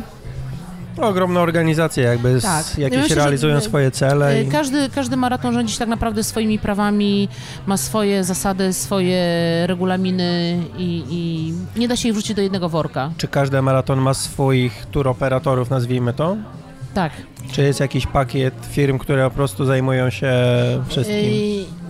Ogromne 1.01 1.41
organizacje 1.41 2.05
jakby 2.05 2.41
Tak. 2.43 2.65
z, 2.65 2.79
Ja 2.79 2.85
jakieś 2.85 2.99
myślę, 2.99 3.15
że- 3.17 3.21
realizują 3.21 3.61
swoje 3.61 3.91
cele 3.91 4.29
E, 4.31 4.43
i... 4.43 4.49
Każdy, 4.49 4.89
każdy 4.95 5.17
maraton 5.17 5.55
rządzi 5.55 5.73
się 5.73 5.79
tak 5.79 5.89
naprawdę 5.89 6.25
swoimi 6.25 6.59
prawami, 6.59 7.29
ma 7.67 7.77
swoje 7.77 8.25
zasady, 8.25 8.73
swoje 8.73 9.23
regulaminy 9.67 10.59
i, 10.79 11.05
i 11.11 11.53
nie 11.81 11.89
da 11.89 11.97
się 11.97 12.09
ich 12.09 12.15
wrzucić 12.15 12.37
do 12.37 12.43
jednego 12.43 12.69
worka. 12.69 13.11
Czy 13.17 13.29
każdy 13.29 13.63
maraton 13.63 13.99
ma 14.01 14.15
swoich 14.15 14.87
tour 14.93 15.09
operatorów, 15.09 15.71
nazwijmy 15.71 16.13
to? 16.13 16.37
Tak. 16.95 17.13
Czy 17.53 17.63
jest 17.63 17.81
jakiś 17.81 18.07
pakiet 18.07 18.55
firm, 18.71 18.99
które 18.99 19.31
po 19.31 19.37
prostu 19.37 19.65
zajmują 19.65 20.11
się 20.11 20.33
wszystkim? 20.89 21.31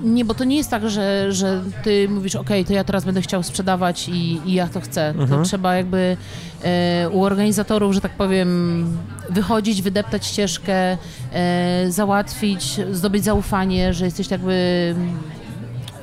Nie, 0.03 0.25
bo 0.25 0.35
to 0.35 0.45
nie 0.45 0.57
jest 0.57 0.71
tak, 0.71 0.91
że, 0.91 1.33
że 1.33 1.63
ty 1.85 2.09
mówisz, 2.09 2.37
ok, 2.37 2.49
to 2.67 2.73
ja 2.73 2.85
teraz 2.85 3.05
będę 3.05 3.23
chciał 3.23 3.43
sprzedawać 3.43 4.09
i, 4.09 4.41
i 4.47 4.53
ja 4.53 4.69
to 4.69 4.81
chcę. 4.81 5.09
Mhm. 5.09 5.29
To 5.29 5.43
trzeba 5.43 5.75
jakby 5.75 6.17
e, 6.65 7.09
u 7.11 7.25
organizatorów, 7.25 7.95
że 7.95 8.01
tak 8.01 8.13
powiem, 8.13 8.87
wychodzić, 9.31 9.83
wydeptać 9.83 10.27
ścieżkę, 10.27 10.97
e, 11.33 11.87
załatwić, 11.89 12.81
zdobyć 12.93 13.25
zaufanie, 13.25 13.95
że 13.95 14.05
jesteś 14.05 14.31
jakby 14.31 14.95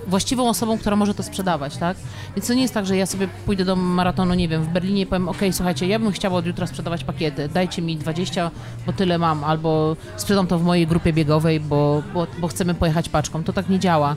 właściwą 0.07 0.49
osobą, 0.49 0.77
która 0.77 0.95
może 0.95 1.13
to 1.13 1.23
sprzedawać, 1.23 1.77
tak? 1.77 1.97
Więc 2.35 2.47
to 2.47 2.53
nie 2.53 2.61
jest 2.61 2.73
tak, 2.73 2.85
że 2.85 2.97
ja 2.97 3.05
sobie 3.05 3.27
pójdę 3.45 3.65
do 3.65 3.75
maratonu, 3.75 4.33
nie 4.33 4.47
wiem, 4.47 4.63
w 4.63 4.67
Berlinie 4.67 5.01
i 5.01 5.05
powiem, 5.05 5.29
ok, 5.29 5.37
słuchajcie, 5.51 5.87
ja 5.87 5.99
bym 5.99 6.11
chciała 6.11 6.37
od 6.37 6.45
jutra 6.45 6.67
sprzedawać 6.67 7.03
pakiety, 7.03 7.49
dajcie 7.53 7.81
mi 7.81 7.97
20, 7.97 8.51
bo 8.85 8.93
tyle 8.93 9.17
mam, 9.17 9.43
albo 9.43 9.95
sprzedam 10.17 10.47
to 10.47 10.59
w 10.59 10.63
mojej 10.63 10.87
grupie 10.87 11.13
biegowej, 11.13 11.59
bo, 11.59 12.03
bo, 12.13 12.27
bo 12.39 12.47
chcemy 12.47 12.73
pojechać 12.73 13.09
paczką. 13.09 13.43
To 13.43 13.53
tak 13.53 13.69
nie 13.69 13.79
działa. 13.79 14.15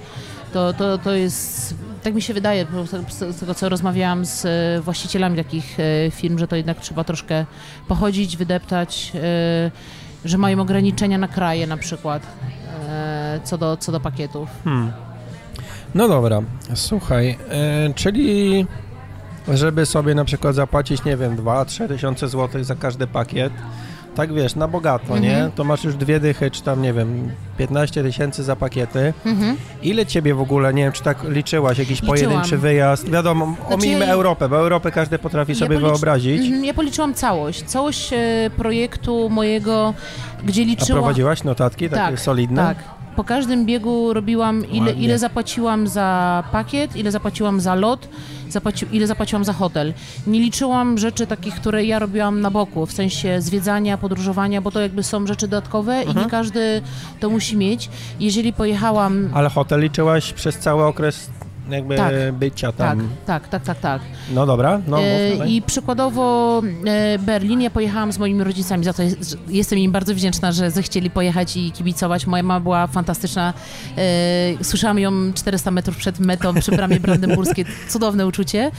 To, 0.53 0.73
to, 0.73 0.99
to 0.99 1.13
jest, 1.13 1.75
tak 2.03 2.15
mi 2.15 2.23
się 2.23 2.35
wydaje, 2.35 2.67
z 3.31 3.41
tego 3.41 3.55
co 3.55 3.69
rozmawiałam 3.69 4.27
z 4.27 4.45
e, 4.45 4.81
właścicielami 4.81 5.37
takich 5.37 5.81
e, 5.81 6.11
firm, 6.11 6.39
że 6.39 6.49
to 6.49 6.57
jednak 6.57 6.81
trzeba 6.81 7.05
troszkę 7.05 7.47
pochodzić, 7.89 8.37
wydeptać, 8.37 9.13
e, 9.15 9.71
że 10.25 10.39
mają 10.39 10.61
ograniczenia 10.61 11.19
na 11.19 11.29
kraje 11.29 11.67
na 11.67 11.77
przykład, 11.77 12.23
co 13.45 13.59
do, 13.59 13.77
co 13.77 13.93
do 13.93 14.01
pakietów. 14.01 14.49
Hmm. 14.65 15.08
No 15.95 16.09
dobra, 16.09 16.41
słuchaj, 16.75 17.39
e, 17.51 17.95
czyli 17.95 18.67
żeby 19.55 19.87
sobie 19.87 20.15
na 20.15 20.25
przykład 20.25 20.55
zapłacić, 20.55 21.05
nie 21.05 21.17
wiem, 21.17 21.37
2-3 21.37 21.89
tysiące 21.89 22.29
złotych 22.29 22.65
za 22.65 22.75
każdy 22.75 23.07
pakiet, 23.07 23.53
tak 24.15 24.33
wiesz, 24.33 24.55
na 24.57 24.69
bogato, 24.69 25.19
nie? 25.19 25.33
Mhm. 25.35 25.53
To 25.53 25.65
masz 25.65 25.85
już 25.85 25.97
dwie 25.97 26.21
dychy, 26.21 26.51
czy 26.51 26.63
tam, 26.63 26.83
nie 26.83 26.93
wiem, 26.93 27.31
15 27.59 28.03
tysięcy 28.03 28.45
za 28.45 28.57
pakiety. 28.57 29.13
Mhm. 29.27 29.57
Ile 29.83 30.07
ciebie 30.07 30.35
w 30.35 30.41
ogóle, 30.41 30.75
nie 30.75 30.83
wiem, 30.83 30.93
czy 30.93 31.03
tak 31.03 31.25
liczyłaś, 31.25 31.79
jakiś 31.79 32.03
Liczyłam. 32.03 32.17
pojedynczy 32.17 32.59
wyjazd? 32.59 33.11
Wiadomo, 33.11 33.55
omijmy 33.71 34.07
ja- 34.07 34.13
Europę, 34.13 34.49
bo 34.49 34.57
Europę 34.59 34.91
każdy 34.91 35.19
potrafi 35.19 35.53
Ja 35.53 35.59
sobie 35.59 35.79
wyobrazić. 35.79 36.43
Mhm, 36.43 36.65
Ja 36.65 36.75
policzyłam 36.75 37.15
całość. 37.15 37.63
Całość 37.65 38.13
e, 38.13 38.17
projektu 38.57 39.31
mojego, 39.31 39.95
gdzie 40.45 40.63
A 40.63 40.65
liczyłam... 40.65 41.03
prowadziłaś 41.03 41.45
notatki 41.45 41.89
takie 41.91 42.11
Tak, 42.11 42.21
solidne? 42.21 42.63
Tak. 42.63 42.98
Po 43.19 43.25
każdym 43.25 43.67
biegu 43.67 44.13
robiłam, 44.13 44.65
ile, 44.71 44.87
Ładnie. 44.87 45.05
ile 45.05 45.19
zapłaciłam 45.19 45.89
za 45.89 46.45
pakiet, 46.53 46.97
ile 46.97 47.11
zapłaciłam 47.13 47.61
za 47.61 47.75
lot, 47.75 48.09
zapłaci, 48.49 48.87
ile 48.93 49.07
zapłaciłam 49.07 49.45
za 49.45 49.53
hotel. 49.53 49.95
Nie 50.27 50.41
liczyłam 50.41 50.99
rzeczy 50.99 51.27
takich, 51.27 51.55
które 51.55 51.85
ja 51.85 51.99
robiłam 51.99 52.41
na 52.41 52.51
boku, 52.51 52.87
w 52.87 52.93
sensie 52.93 53.41
zwiedzania, 53.41 53.99
podróżowania, 53.99 54.61
bo 54.61 54.71
to 54.71 54.81
jakby 54.81 55.03
są 55.03 55.27
rzeczy 55.27 55.49
dodatkowe 55.49 56.03
i 56.03 56.07
Mhm. 56.07 56.25
nie 56.25 56.31
każdy 56.31 56.83
to 57.21 57.31
musi 57.31 57.57
mieć. 57.57 57.91
Jeżeli 58.21 58.53
pojechałam... 58.53 59.31
Ale 59.35 59.49
hotel 59.51 59.81
liczyłaś 59.81 60.33
przez 60.33 60.59
cały 60.59 60.85
okres 60.85 61.31
jakby 61.71 61.97
Tak. 61.97 62.15
bycia 62.33 62.73
Tak, 62.73 62.89
tam. 62.89 63.09
tak, 63.27 63.49
tak, 63.49 63.63
tak, 63.63 63.79
tak. 63.81 64.03
No 64.35 64.47
dobra, 64.47 64.81
no 64.89 64.99
E. 65.03 65.49
I 65.49 65.63
przykładowo 65.63 66.63
e, 66.87 67.19
Berlin, 67.19 67.61
ja 67.61 67.71
pojechałam 67.71 68.13
z 68.13 68.19
moimi 68.19 68.45
rodzicami, 68.45 68.85
za 68.85 68.93
to 68.93 69.03
jest, 69.03 69.39
jestem 69.49 69.79
im 69.79 69.93
bardzo 69.93 70.15
wdzięczna, 70.15 70.53
że 70.53 70.71
zechcieli 70.71 71.11
pojechać 71.11 71.57
i 71.57 71.73
kibicować. 71.73 72.27
Moja 72.27 72.43
mama 72.43 72.61
była 72.61 72.87
fantastyczna. 72.87 73.55
E, 73.99 74.65
Słyszałam 74.65 74.99
ją 74.99 75.13
400 75.35 75.71
metrów 75.71 75.97
przed 75.97 76.19
metą 76.21 76.55
przy 76.55 76.71
bramie 76.73 77.01
brandenburskiej. 77.09 77.65
Cudowne 77.89 78.27
uczucie. 78.27 78.71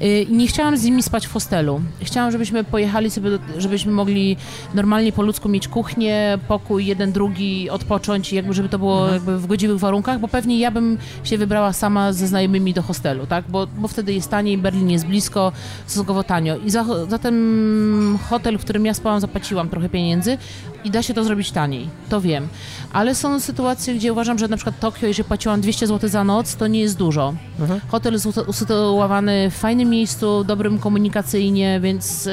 E, 0.00 0.22
I 0.22 0.32
nie 0.36 0.46
chciałam 0.46 0.76
z 0.76 0.84
nimi 0.84 1.02
spać 1.02 1.26
w 1.26 1.32
hostelu. 1.32 1.80
Chciałam, 2.02 2.30
żebyśmy 2.32 2.64
pojechali 2.64 3.10
sobie, 3.10 3.30
do- 3.30 3.38
żebyśmy 3.60 3.92
mogli 3.92 4.36
normalnie 4.74 5.12
po 5.12 5.22
ludzku 5.22 5.48
mieć 5.48 5.68
kuchnię, 5.68 6.38
pokój, 6.48 6.86
jeden, 6.86 7.12
drugi, 7.12 7.70
odpocząć 7.70 8.32
i 8.32 8.36
jakby, 8.36 8.54
żeby 8.54 8.68
to 8.68 8.78
było 8.78 9.08
jakby 9.08 9.38
w 9.38 9.46
godziwych 9.46 9.78
warunkach, 9.78 10.20
bo 10.20 10.28
pewnie 10.28 10.58
ja 10.58 10.70
bym 10.70 10.98
się 11.24 11.38
wybrała 11.38 11.72
sama 11.72 12.12
ze 12.12 12.26
znajomymi 12.26 12.37
do 12.74 12.82
hostelu, 12.82 13.26
tak? 13.26 13.44
Bo, 13.48 13.66
bo 13.66 13.88
wtedy 13.88 14.12
jest 14.12 14.30
taniej, 14.30 14.58
Berlin 14.58 14.90
jest 14.90 15.06
blisko, 15.06 15.52
stosunkowo 15.86 16.22
tanio. 16.24 16.56
I 16.56 16.70
za, 16.70 16.84
za 17.08 17.18
ten 17.18 18.18
hotel, 18.30 18.58
w 18.58 18.64
którym 18.64 18.86
ja 18.86 18.94
spałam, 18.94 19.20
zapłaciłam 19.20 19.68
trochę 19.68 19.88
pieniędzy 19.88 20.38
i 20.84 20.90
da 20.90 21.02
się 21.02 21.14
to 21.14 21.24
zrobić 21.24 21.50
taniej, 21.50 21.88
to 22.08 22.20
wiem. 22.20 22.48
Ale 22.92 23.14
są 23.14 23.40
sytuacje, 23.40 23.94
gdzie 23.94 24.12
uważam, 24.12 24.38
że 24.38 24.48
na 24.48 24.56
przykład 24.56 24.80
Tokio, 24.80 25.06
jeżeli 25.06 25.28
płaciłam 25.28 25.60
200 25.60 25.86
zł 25.86 26.10
za 26.10 26.24
noc, 26.24 26.56
to 26.56 26.66
nie 26.66 26.80
jest 26.80 26.96
dużo. 26.96 27.34
Mhm. 27.60 27.80
Hotel 27.88 28.12
jest 28.12 28.26
usytu- 28.26 28.48
usytuowany 28.48 29.50
w 29.50 29.54
fajnym 29.54 29.90
miejscu, 29.90 30.44
dobrym 30.44 30.78
komunikacyjnie, 30.78 31.80
więc 31.80 32.28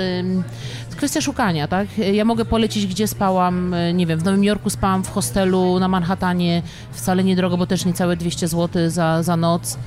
kwestia 0.96 1.22
szukania, 1.22 1.68
tak? 1.68 1.88
Ja 2.14 2.26
mogę 2.26 2.46
polecić, 2.46 2.88
gdzie 2.88 3.08
spałam, 3.08 3.74
y, 3.74 3.94
nie 3.94 4.06
wiem, 4.06 4.20
w 4.20 4.24
Nowym 4.24 4.44
Jorku 4.44 4.70
spałam 4.70 5.04
w 5.04 5.10
hostelu 5.10 5.80
na 5.80 5.88
Manhattanie, 5.88 6.62
wcale 6.92 7.24
niedrogo, 7.24 7.58
bo 7.58 7.66
też 7.68 7.86
niecałe 7.86 8.16
200 8.18 8.48
zł 8.48 8.90
za, 8.90 9.24
za 9.24 9.38
noc. 9.38 9.78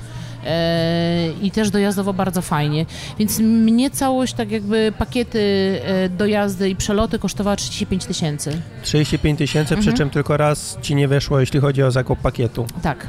E, 0.45 1.29
I 1.41 1.51
też 1.51 1.69
dojazdowo 1.71 2.13
bardzo 2.13 2.41
fajnie. 2.41 2.85
Więc 3.19 3.39
mnie 3.39 3.89
całość, 3.91 4.33
tak 4.33 4.51
jakby 4.51 4.93
pakiety 4.97 5.39
e, 5.85 6.09
dojazdy 6.09 6.69
i 6.69 6.75
przeloty 6.75 7.19
kosztowała 7.19 7.55
35 7.55 8.05
tysięcy. 8.05 8.61
35 8.83 9.37
tysięcy, 9.39 9.67
przy 9.75 9.79
Mhm. 9.89 9.97
czym 9.97 10.09
tylko 10.09 10.37
raz 10.37 10.77
ci 10.81 10.95
nie 10.95 11.07
wyszło, 11.07 11.39
jeśli 11.39 11.59
chodzi 11.59 11.83
o 11.83 11.91
zakup 11.91 12.19
pakietu 12.19 12.65
Tak. 12.81 13.07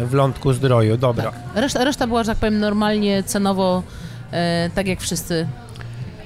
w 0.00 0.12
Lądku 0.14 0.52
Zdroju. 0.52 0.96
Dobra. 0.96 1.32
Reszta, 1.54 1.84
reszta 1.84 2.06
była, 2.06 2.22
że 2.24 2.30
tak 2.32 2.38
powiem, 2.38 2.58
normalnie 2.60 3.22
cenowo, 3.22 3.82
e, 4.32 4.70
tak 4.74 4.86
jak 4.86 5.00
wszyscy 5.00 5.46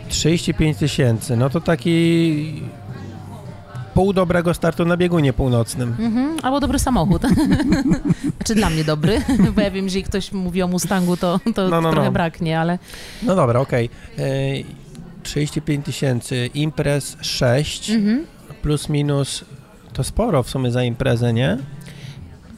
35 0.09 0.77
tysięcy, 0.77 1.37
no 1.37 1.51
to 1.51 1.61
taki 1.61 2.63
pół 3.95 4.13
dobrego 4.13 4.55
startu 4.55 4.85
na 4.85 4.97
biegunie 4.97 5.33
północnym. 5.33 5.97
Mhm, 5.99 6.37
albo 6.43 6.61
dobry 6.61 6.79
samochód. 6.79 7.23
znaczy 8.37 8.55
dla 8.55 8.71
mnie 8.71 8.85
dobry, 8.85 9.23
bo 9.55 9.61
ja 9.61 9.71
wiem, 9.71 9.89
że 9.89 9.99
jeśli 9.99 10.11
ktoś 10.11 10.33
mówi 10.33 10.63
o 10.63 10.69
Mustangu, 10.69 11.17
to, 11.17 11.41
to 11.55 11.69
No, 11.69 11.81
no, 11.81 11.91
trochę 11.91 12.07
no. 12.07 12.13
braknie, 12.13 12.61
ale 12.61 12.79
No 13.23 13.37
dobra, 13.37 13.61
okej. 13.61 13.91
Ej, 14.19 14.67
35 15.23 15.87
tysięcy, 15.87 16.51
imprez 16.55 17.17
6, 17.21 17.91
mhm. 17.91 18.25
plus 18.63 18.89
minus, 18.89 19.45
to 19.93 20.05
sporo 20.05 20.43
w 20.43 20.51
sumie 20.51 20.71
za 20.71 20.83
imprezę, 20.83 21.33
nie? 21.33 21.59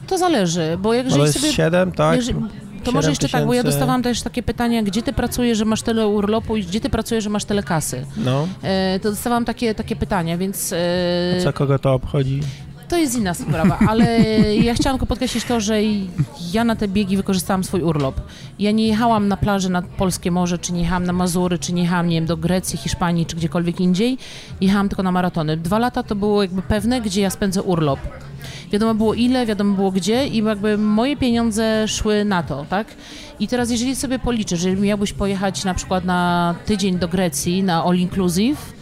to 0.06 0.18
zależy, 0.18 0.78
bo 0.78 0.94
jak 0.94 1.04
No 1.06 1.08
jeżeli 1.08 1.26
jest 1.26 1.40
sobie... 1.40 1.52
7, 1.52 1.92
tak? 1.92 2.16
jeżeli, 2.16 2.40
to 2.86 2.90
7 2.90 2.94
może 2.94 3.10
jeszcze 3.10 3.28
tak, 3.28 3.46
bo 3.46 3.54
ja 3.54 3.62
tysięcy. 3.62 3.78
dostawałam 3.78 4.02
też 4.02 4.22
takie 4.22 4.42
pytania, 4.42 4.82
gdzie 4.82 5.02
ty 5.02 5.12
pracujesz, 5.12 5.58
że 5.58 5.64
masz 5.64 5.82
tyle 5.82 6.08
urlopu 6.08 6.56
i 6.56 6.62
gdzie 6.64 6.80
ty 6.80 6.90
pracujesz, 6.90 7.24
że 7.24 7.30
masz 7.30 7.44
tyle 7.44 7.62
kasy. 7.62 8.06
No, 8.16 8.48
E, 8.62 9.00
to 9.02 9.10
dostawałam 9.10 9.44
takie, 9.44 9.74
takie 9.74 9.96
pytania, 9.96 10.38
więc... 10.38 10.72
E, 10.72 11.42
co 11.42 11.52
kogo 11.52 11.78
to 11.78 11.94
obchodzi? 11.94 12.40
To 12.88 12.96
jest 12.96 13.16
inna 13.18 13.34
sprawa, 13.34 13.78
ale 13.88 14.20
ja 14.68 14.74
chciałam 14.74 14.98
tylko 14.98 15.06
podkreślić 15.06 15.44
to, 15.44 15.60
że 15.60 15.78
ja 16.52 16.64
na 16.64 16.76
te 16.76 16.88
biegi 16.88 17.16
wykorzystałam 17.16 17.64
swój 17.64 17.82
urlop. 17.82 18.20
Ja 18.58 18.70
nie 18.70 18.86
jechałam 18.86 19.28
na 19.28 19.36
plażę 19.36 19.68
nad 19.68 19.84
Polskie 19.86 20.30
Morze, 20.30 20.58
czy 20.58 20.72
nie 20.72 20.80
jechałam 20.80 21.04
na 21.04 21.12
Mazury, 21.12 21.58
czy 21.58 21.72
nie 21.72 21.82
jechałam, 21.82 22.08
nie 22.08 22.16
wiem, 22.16 22.26
do 22.26 22.36
Grecji, 22.36 22.78
Hiszpanii, 22.78 23.26
czy 23.26 23.36
gdziekolwiek 23.36 23.80
indziej. 23.80 24.18
Jechałam 24.60 24.88
tylko 24.88 25.02
na 25.02 25.12
maratony. 25.12 25.56
Dwa 25.56 25.78
lata 25.78 26.02
to 26.02 26.14
było 26.14 26.42
jakby 26.42 26.62
pewne, 26.62 27.00
gdzie 27.00 27.20
ja 27.20 27.30
spędzę 27.30 27.62
urlop. 27.62 27.98
Wiadomo 28.72 28.94
było 28.94 29.14
ile, 29.14 29.46
wiadomo 29.46 29.74
było 29.74 29.90
gdzie 29.90 30.26
i 30.26 30.44
jakby 30.44 30.78
moje 30.78 31.16
pieniądze 31.16 31.88
szły 31.88 32.24
na 32.24 32.42
to, 32.42 32.66
tak? 32.70 32.86
I 33.40 33.48
teraz 33.48 33.70
jeżeli 33.70 33.96
sobie 33.96 34.18
policzę, 34.18 34.56
że 34.56 34.76
miałbyś 34.76 35.12
pojechać 35.12 35.64
na 35.64 35.74
przykład 35.74 36.04
na 36.04 36.54
tydzień 36.66 36.98
do 36.98 37.08
Grecji 37.08 37.62
na 37.62 37.84
all 37.84 37.96
inclusive, 37.96 38.72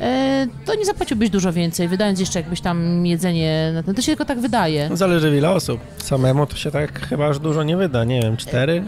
e, 0.00 0.46
to 0.64 0.74
nie 0.74 0.84
zapłaciłbyś 0.84 1.30
dużo 1.30 1.52
więcej, 1.52 1.88
wydając 1.88 2.20
jeszcze 2.20 2.38
jakbyś 2.40 2.60
tam 2.60 3.06
jedzenie 3.06 3.70
na 3.74 3.82
ten. 3.82 3.94
To 3.94 4.02
się 4.02 4.06
tylko 4.06 4.24
tak 4.24 4.40
wydaje. 4.40 4.90
Zależy 4.92 5.30
w 5.30 5.34
ile 5.34 5.50
osób. 5.50 5.80
Samemu 5.98 6.46
to 6.46 6.56
się 6.56 6.70
tak 6.70 7.08
chyba 7.08 7.28
aż 7.28 7.38
dużo 7.38 7.62
nie 7.62 7.76
wyda, 7.76 8.04
nie 8.04 8.20
wiem, 8.22 8.36
cztery? 8.36 8.84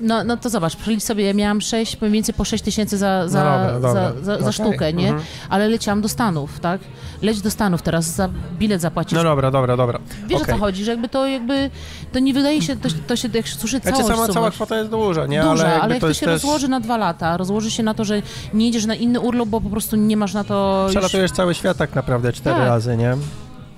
No, 0.00 0.24
no 0.24 0.36
to 0.36 0.50
zobacz, 0.50 0.76
przelicz 0.76 1.02
sobie, 1.02 1.24
ja 1.24 1.34
miałam 1.34 1.60
6, 1.60 2.00
mniej 2.00 2.12
więcej 2.12 2.34
po 2.34 2.44
6 2.44 2.64
tysięcy 2.64 2.98
za, 2.98 3.28
za, 3.28 3.44
No 3.44 3.50
dobra, 3.50 3.72
dobra. 3.80 4.12
za, 4.12 4.22
za, 4.22 4.36
za 4.36 4.40
Okej, 4.40 4.52
sztukę, 4.52 4.92
nie? 4.92 5.08
mhm. 5.08 5.26
Ale 5.50 5.68
leciałam 5.68 6.00
do 6.00 6.08
Stanów, 6.08 6.60
tak? 6.60 6.80
Leć 7.22 7.40
do 7.40 7.50
Stanów 7.50 7.82
teraz, 7.82 8.04
za 8.04 8.28
bilet 8.58 8.80
zapłacisz. 8.80 9.12
No 9.12 9.22
dobra, 9.22 9.50
dobra, 9.50 9.76
dobra. 9.76 9.98
Wiesz 10.26 10.38
o 10.38 10.42
okej. 10.42 10.54
co 10.54 10.60
chodzi, 10.60 10.84
że 10.84 10.90
jakby 10.90 11.08
to 11.08 11.26
jakby, 11.26 11.70
to 12.12 12.18
nie 12.18 12.34
wydaje 12.34 12.62
się, 12.62 12.76
to, 12.76 12.88
to 13.06 13.16
się 13.16 13.28
jak 13.32 13.48
słyszy 13.48 13.78
Znaczy 13.78 13.98
całość 13.98 14.16
sama, 14.16 14.28
cała 14.28 14.50
kwota 14.50 14.78
jest 14.78 14.90
duża, 14.90 15.26
nie? 15.26 15.42
Duża, 15.42 15.66
ale, 15.66 15.78
jakby 15.78 15.94
jak 15.94 16.00
to, 16.00 16.14
się 16.14 16.26
też... 16.26 16.42
rozłoży 16.42 16.68
na 16.68 16.80
dwa 16.80 16.96
lata, 16.96 17.36
rozłoży 17.36 17.70
się 17.70 17.82
na 17.82 17.94
to, 17.94 18.04
że 18.04 18.22
nie 18.54 18.66
jedziesz 18.66 18.86
na 18.86 18.94
inny 18.94 19.20
urlop, 19.20 19.48
bo 19.48 19.60
po 19.60 19.70
prostu 19.70 19.96
nie 19.96 20.16
masz 20.16 20.34
na 20.34 20.44
to 20.44 20.82
już... 20.82 20.92
Przelatujesz 20.92 21.30
cały 21.30 21.54
świat 21.54 21.76
tak 21.76 21.94
naprawdę 21.94 22.32
cztery 22.32 22.56
Tak. 22.56 22.68
razy, 22.68 22.96
nie? 22.96 23.16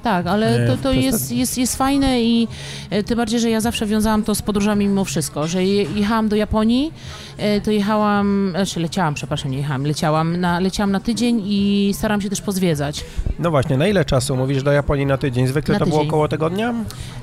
Tak, 0.02 0.26
ale 0.26 0.60
Nie, 0.60 0.66
to, 0.66 0.76
to 0.82 0.92
jest, 0.92 1.32
jest, 1.32 1.58
jest 1.58 1.76
fajne 1.76 2.22
i 2.22 2.48
e, 2.90 3.02
tym 3.02 3.16
bardziej, 3.16 3.40
że 3.40 3.50
ja 3.50 3.60
zawsze 3.60 3.86
wiązałam 3.86 4.22
to 4.22 4.34
z 4.34 4.42
podróżami 4.42 4.86
mimo 4.88 5.04
wszystko, 5.04 5.46
że 5.46 5.64
je, 5.64 5.82
jechałam 5.82 6.28
do 6.28 6.36
Japonii, 6.36 6.92
e, 7.38 7.60
to 7.60 7.70
jechałam, 7.70 8.48
znaczy 8.50 8.80
leciałam, 8.80 9.14
przepraszam, 9.14 9.50
nie 9.50 9.58
jechałam, 9.58 9.84
leciałam 9.86 10.36
na, 10.36 10.60
leciałam 10.60 10.92
na 10.92 11.00
tydzień 11.00 11.42
i 11.44 11.90
staram 11.94 12.20
się 12.20 12.30
też 12.30 12.40
pozwiedzać. 12.40 13.04
No 13.38 13.50
właśnie, 13.50 13.76
na 13.76 13.86
ile 13.86 14.04
czasu 14.04 14.36
mówisz 14.36 14.62
do 14.62 14.72
Japonii 14.72 15.06
na 15.06 15.18
tydzień? 15.18 15.46
Zwykle 15.46 15.72
Na 15.72 15.78
to 15.78 15.86
było 15.86 15.98
tydzień. 15.98 16.08
około 16.08 16.28
tygodnia? 16.28 16.74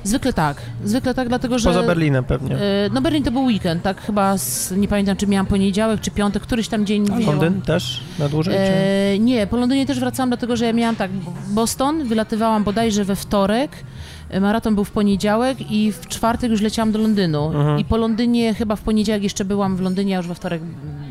Zwykle 0.04 0.32
tak, 0.32 0.62
zwykle 0.84 1.14
tak, 1.14 1.28
dlatego 1.28 1.58
że... 1.58 1.68
Poza 1.70 1.82
Berlinem 1.82 2.24
pewnie. 2.24 2.56
e, 2.56 2.60
No 2.92 3.00
Berlin 3.00 3.22
to 3.24 3.30
był 3.30 3.44
weekend, 3.44 3.82
tak 3.82 4.00
chyba, 4.00 4.38
z, 4.38 4.72
nie 4.72 4.88
pamiętam 4.88 5.16
czy 5.16 5.26
miałam 5.26 5.46
poniedziałek 5.46 6.00
czy 6.00 6.10
piątek, 6.10 6.42
któryś 6.42 6.68
tam 6.68 6.86
dzień 6.86 7.06
A. 7.12 7.18
Londyn 7.18 7.62
też 7.62 8.00
na 8.18 8.28
dłużej? 8.28 8.54
E, 8.58 9.18
nie, 9.18 9.46
po 9.46 9.56
Londynie 9.56 9.86
też 9.86 10.00
wracałam, 10.00 10.30
dlatego 10.30 10.56
że 10.56 10.64
ja 10.64 10.72
miałam 10.72 10.96
tak, 10.96 11.10
Boston, 11.50 12.04
wylatywałam 12.04 12.64
bodajże 12.68 13.04
we 13.04 13.16
wtorek, 13.16 13.70
e, 14.30 14.40
maraton 14.40 14.74
był 14.74 14.84
w 14.84 14.90
poniedziałek 14.90 15.70
i 15.70 15.92
w 15.92 16.06
czwartek 16.06 16.50
już 16.50 16.60
leciałam 16.60 16.92
do 16.92 16.98
Londynu. 16.98 17.46
Mhm. 17.46 17.78
I 17.78 17.84
po 17.84 17.96
Londynie, 17.96 18.54
chyba 18.54 18.76
w 18.76 18.80
poniedziałek 18.80 19.22
jeszcze 19.22 19.44
byłam 19.44 19.76
w 19.76 19.80
Londynie, 19.80 20.14
a 20.14 20.18
już 20.18 20.28
we 20.28 20.34
wtorek 20.34 20.62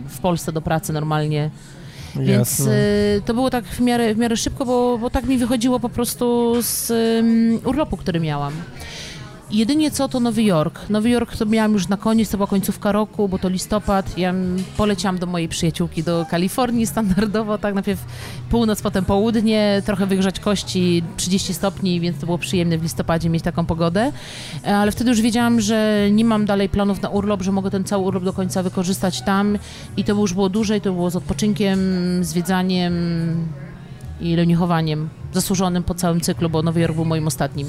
w 0.07 0.19
Polsce 0.19 0.51
do 0.51 0.61
pracy 0.61 0.93
normalnie. 0.93 1.49
Więc 2.15 2.59
e, 2.59 2.71
to 3.25 3.33
było 3.33 3.49
tak 3.49 3.65
w 3.65 3.79
miarę, 3.79 4.15
w 4.15 4.17
miarę 4.17 4.37
szybko, 4.37 4.65
bo, 4.65 4.97
bo 4.97 5.09
tak 5.09 5.25
mi 5.25 5.37
wychodziło 5.37 5.79
po 5.79 5.89
prostu 5.89 6.55
z 6.61 6.91
um, 6.91 7.59
urlopu, 7.65 7.97
który 7.97 8.19
miałam. 8.19 8.53
Jedynie 9.51 9.91
co 9.91 10.07
to 10.07 10.19
Nowy 10.19 10.43
Jork. 10.43 10.89
Nowy 10.89 11.09
Jork 11.09 11.35
to 11.35 11.45
miałam 11.45 11.73
już 11.73 11.87
na 11.87 11.97
koniec, 11.97 12.29
to 12.29 12.37
była 12.37 12.47
końcówka 12.47 12.91
roku, 12.91 13.29
bo 13.29 13.39
to 13.39 13.49
listopad. 13.49 14.17
Ja 14.17 14.33
poleciałam 14.77 15.17
do 15.17 15.25
mojej 15.25 15.47
przyjaciółki 15.47 16.03
do 16.03 16.25
Kalifornii 16.29 16.87
standardowo, 16.87 17.57
tak 17.57 17.73
najpierw 17.73 18.05
północ, 18.49 18.81
potem 18.81 19.05
południe, 19.05 19.81
trochę 19.85 20.05
wygrzać 20.05 20.39
kości, 20.39 21.03
30 21.17 21.53
stopni, 21.53 21.99
więc 21.99 22.19
to 22.19 22.25
było 22.25 22.37
przyjemne 22.37 22.77
w 22.77 22.83
listopadzie 22.83 23.29
mieć 23.29 23.43
taką 23.43 23.65
pogodę. 23.65 24.11
E, 24.65 24.77
Ale 24.77 24.91
wtedy 24.91 25.09
już 25.09 25.21
wiedziałam, 25.21 25.61
że 25.61 26.07
nie 26.11 26.25
mam 26.25 26.45
dalej 26.45 26.69
planów 26.69 27.01
na 27.01 27.09
urlop, 27.09 27.41
że 27.41 27.51
mogę 27.51 27.71
ten 27.71 27.83
cały 27.83 28.03
urlop 28.03 28.23
do 28.23 28.33
końca 28.33 28.63
wykorzystać 28.63 29.21
tam 29.21 29.57
i 29.97 30.03
to 30.03 30.13
już 30.13 30.33
było 30.33 30.49
dłużej, 30.49 30.81
to 30.81 30.93
było 30.93 31.09
z 31.09 31.15
odpoczynkiem, 31.15 31.79
zwiedzaniem 32.21 32.93
i 34.21 34.35
leniuchowaniem 34.35 35.09
zasłużonym 35.33 35.83
po 35.83 35.93
całym 35.93 36.21
cyklu, 36.21 36.49
bo 36.49 36.61
Nowy 36.61 36.81
Jork 36.81 36.95
był 36.95 37.05
moim 37.05 37.27
ostatnim. 37.27 37.67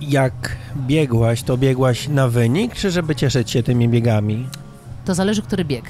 Jak 0.00 0.56
biegłaś, 0.76 1.42
to 1.42 1.56
biegłaś 1.56 2.08
na 2.08 2.28
wynik, 2.28 2.74
czy 2.74 2.90
żeby 2.90 3.16
cieszyć 3.16 3.50
się 3.50 3.62
tymi 3.62 3.88
biegami? 3.88 4.46
To 5.04 5.14
zależy, 5.14 5.42
który 5.42 5.64
bieg. 5.64 5.84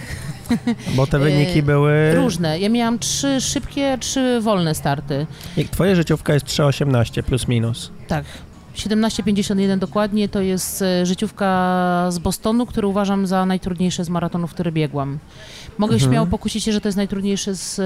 Bo 0.96 1.06
te 1.06 1.18
wyniki 1.24 1.58
E, 1.58 1.62
były... 1.62 2.14
Różne. 2.14 2.58
Ja 2.58 2.68
miałam 2.68 2.98
trzy 2.98 3.40
szybkie, 3.40 3.98
trzy 4.00 4.40
wolne 4.40 4.74
starty. 4.74 5.26
Jak 5.56 5.68
twoja 5.68 5.94
życiówka 5.94 6.34
jest 6.34 6.46
3,18 6.46 7.22
plus 7.22 7.48
minus. 7.48 7.90
Tak. 8.08 8.24
17,51 8.76 9.78
dokładnie 9.78 10.28
to 10.28 10.40
jest 10.40 10.82
e, 10.82 11.06
życiówka 11.06 12.06
z 12.10 12.18
Bostonu, 12.18 12.66
który 12.66 12.86
uważam 12.86 13.26
za 13.26 13.46
najtrudniejsze 13.46 14.04
z 14.04 14.08
maratonów, 14.08 14.50
które 14.54 14.72
biegłam. 14.72 15.18
Mogę 15.78 15.94
Mhm. 15.94 16.10
śmiało 16.12 16.26
pokusić 16.26 16.64
się, 16.64 16.72
że 16.72 16.80
to 16.80 16.88
jest 16.88 16.96
najtrudniejszy 16.96 17.54
z 17.54 17.78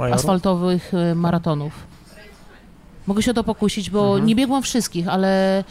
e, 0.00 0.12
asfaltowych 0.14 0.92
e, 0.94 1.14
maratonów. 1.14 1.72
Mogę 3.10 3.22
się 3.22 3.30
o 3.30 3.34
to 3.34 3.44
pokusić, 3.44 3.90
bo 3.90 4.06
Mhm. 4.06 4.26
nie 4.26 4.34
biegłam 4.34 4.62
wszystkich, 4.62 5.08
ale 5.08 5.64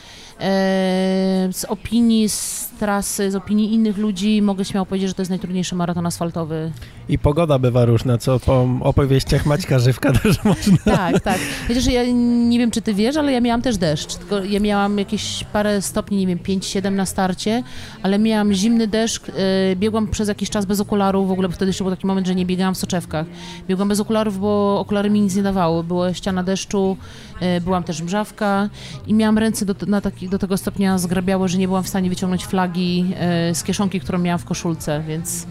z 1.52 1.66
opinii, 1.68 2.30
z 2.30 2.70
trasy, 2.80 3.32
z 3.32 3.36
opinii 3.36 3.74
innych 3.74 3.98
ludzi 3.98 4.42
mogę 4.42 4.66
śmiało 4.66 4.86
powiedzieć, 4.86 5.10
że 5.10 5.14
to 5.14 5.22
jest 5.22 5.30
najtrudniejszy 5.30 5.76
maraton 5.76 6.06
asfaltowy. 6.06 6.72
I 7.10 7.20
pogoda 7.20 7.60
bywa 7.60 7.86
różna, 7.86 8.18
co 8.18 8.40
po 8.40 8.68
opowieściach 8.82 9.46
Maćka 9.46 9.80
Żywka 9.80 10.12
też 10.24 10.44
można. 10.44 10.78
Tak, 10.86 11.20
tak. 11.20 11.40
Chociaż 11.68 11.86
ja 11.86 12.04
nie 12.50 12.60
wiem, 12.60 12.72
czy 12.72 12.82
ty 12.82 12.94
wiesz, 12.94 13.18
ale 13.18 13.32
ja 13.32 13.42
miałam 13.42 13.62
też 13.62 13.78
deszcz. 13.78 14.16
Tylko 14.16 14.44
ja 14.44 14.60
miałam 14.60 14.98
jakieś 14.98 15.44
parę 15.44 15.82
stopni, 15.82 16.18
nie 16.18 16.28
wiem, 16.28 16.40
5-7 16.40 16.92
na 16.92 17.06
starcie, 17.06 17.64
ale 18.04 18.20
miałam 18.20 18.54
zimny 18.54 18.88
deszcz. 18.88 19.22
e, 19.30 19.76
biegłam 19.76 20.08
przez 20.08 20.28
jakiś 20.28 20.50
czas 20.50 20.66
bez 20.66 20.80
okularów, 20.80 21.28
w 21.28 21.32
ogóle 21.32 21.48
bo 21.48 21.56
wtedy 21.56 21.70
jeszcze 21.70 21.84
był 21.84 21.92
taki 21.92 22.08
moment, 22.08 22.28
że 22.28 22.36
nie 22.36 22.46
biegałam 22.46 22.76
w 22.76 22.78
soczewkach. 22.78 23.26
Biegłam 23.68 23.88
bez 23.88 24.00
okularów, 24.00 24.40
bo 24.40 24.80
okulary 24.80 25.10
mi 25.10 25.22
nic 25.22 25.36
nie 25.36 25.44
dawały. 25.44 25.84
Była 25.84 26.14
ściana 26.14 26.44
deszczu, 26.44 26.98
e, 27.40 27.62
byłam 27.62 27.84
też 27.84 28.02
mrzawka 28.02 28.70
i 29.08 29.14
miałam 29.14 29.38
ręce 29.38 29.66
do, 29.66 29.76
na 29.88 30.02
taki, 30.02 30.29
do 30.30 30.40
tego 30.40 30.58
stopnia 30.58 30.98
zgrabiałe, 30.98 31.50
że 31.50 31.58
nie 31.58 31.68
byłam 31.68 31.84
w 31.84 31.88
stanie 31.88 32.10
wyciągnąć 32.10 32.46
flagi 32.46 33.14
e, 33.16 33.56
z 33.56 33.64
kieszonki, 33.64 34.00
którą 34.00 34.20
miałam 34.20 34.40
w 34.40 34.46
koszulce, 34.46 35.04
więc... 35.08 35.48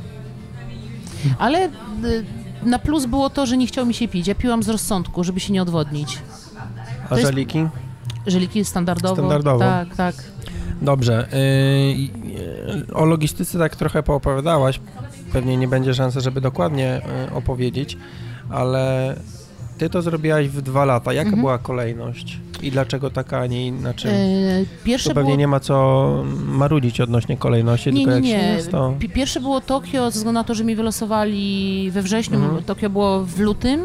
Ale 1.39 1.59
e, 1.65 1.71
na 2.63 2.79
plus 2.79 3.07
było 3.07 3.31
to, 3.31 3.47
że 3.47 3.57
nie 3.57 3.67
chciało 3.67 3.87
mi 3.87 3.95
się 3.95 4.09
pić. 4.09 4.27
Ja 4.27 4.35
piłam 4.35 4.63
z 4.63 4.69
rozsądku, 4.69 5.25
żeby 5.25 5.41
się 5.41 5.53
nie 5.53 5.63
odwodnić. 5.63 6.19
A 7.11 7.15
jest- 7.15 7.27
żeliki? 7.27 7.67
Żeliki 8.27 8.65
standardowo. 8.65 9.15
Standardowo. 9.15 9.59
Tak, 9.59 9.97
tak. 9.97 10.15
Dobrze. 10.83 11.29
Yy, 11.33 11.39
yy, 11.97 12.95
o 12.95 13.05
logistyce 13.05 13.59
tak 13.59 13.77
trochę 13.77 14.03
poopowiadałaś. 14.03 14.81
Pewnie 15.33 15.57
nie 15.57 15.69
będzie 15.69 15.95
szansy, 15.95 16.21
żeby 16.21 16.41
dokładnie 16.41 17.03
yy, 17.29 17.35
opowiedzieć, 17.37 17.97
ale 18.51 19.15
ty 19.79 19.91
to 19.91 20.03
zrobiłaś 20.03 20.49
w 20.49 20.63
dwa 20.63 20.85
lata. 20.85 21.13
Jaka 21.13 21.27
Mhm. 21.29 21.41
była 21.41 21.59
kolejność? 21.59 22.39
I 22.63 22.71
dlaczego 22.71 23.11
taka, 23.11 23.39
a 23.39 23.47
nie 23.47 23.69
E, 23.69 23.73
pierwsze 24.85 25.09
tu 25.09 25.15
pewnie 25.15 25.29
było... 25.31 25.39
nie 25.39 25.49
ma 25.49 25.61
co 25.61 26.25
marudzić 26.47 27.01
odnośnie 27.01 27.37
kolejności, 27.37 27.93
Nie, 27.93 28.05
tylko 28.05 28.21
nie, 28.21 28.31
jak 28.31 28.41
nie. 28.43 28.49
się 28.49 28.55
jest, 28.57 28.71
to... 28.71 28.95
Pi- 28.99 29.09
Pierwsze 29.09 29.41
było 29.41 29.61
Tokio, 29.61 30.05
ze 30.05 30.11
względu 30.19 30.33
na 30.41 30.45
to, 30.45 30.55
że 30.55 30.65
mi 30.65 30.77
wylosowali 30.77 31.91
we 31.91 32.03
wrześniu. 32.03 32.37
Mhm. 32.39 32.65
Tokio 32.65 32.91
było 32.91 33.25
w 33.25 33.39
lutym. 33.41 33.81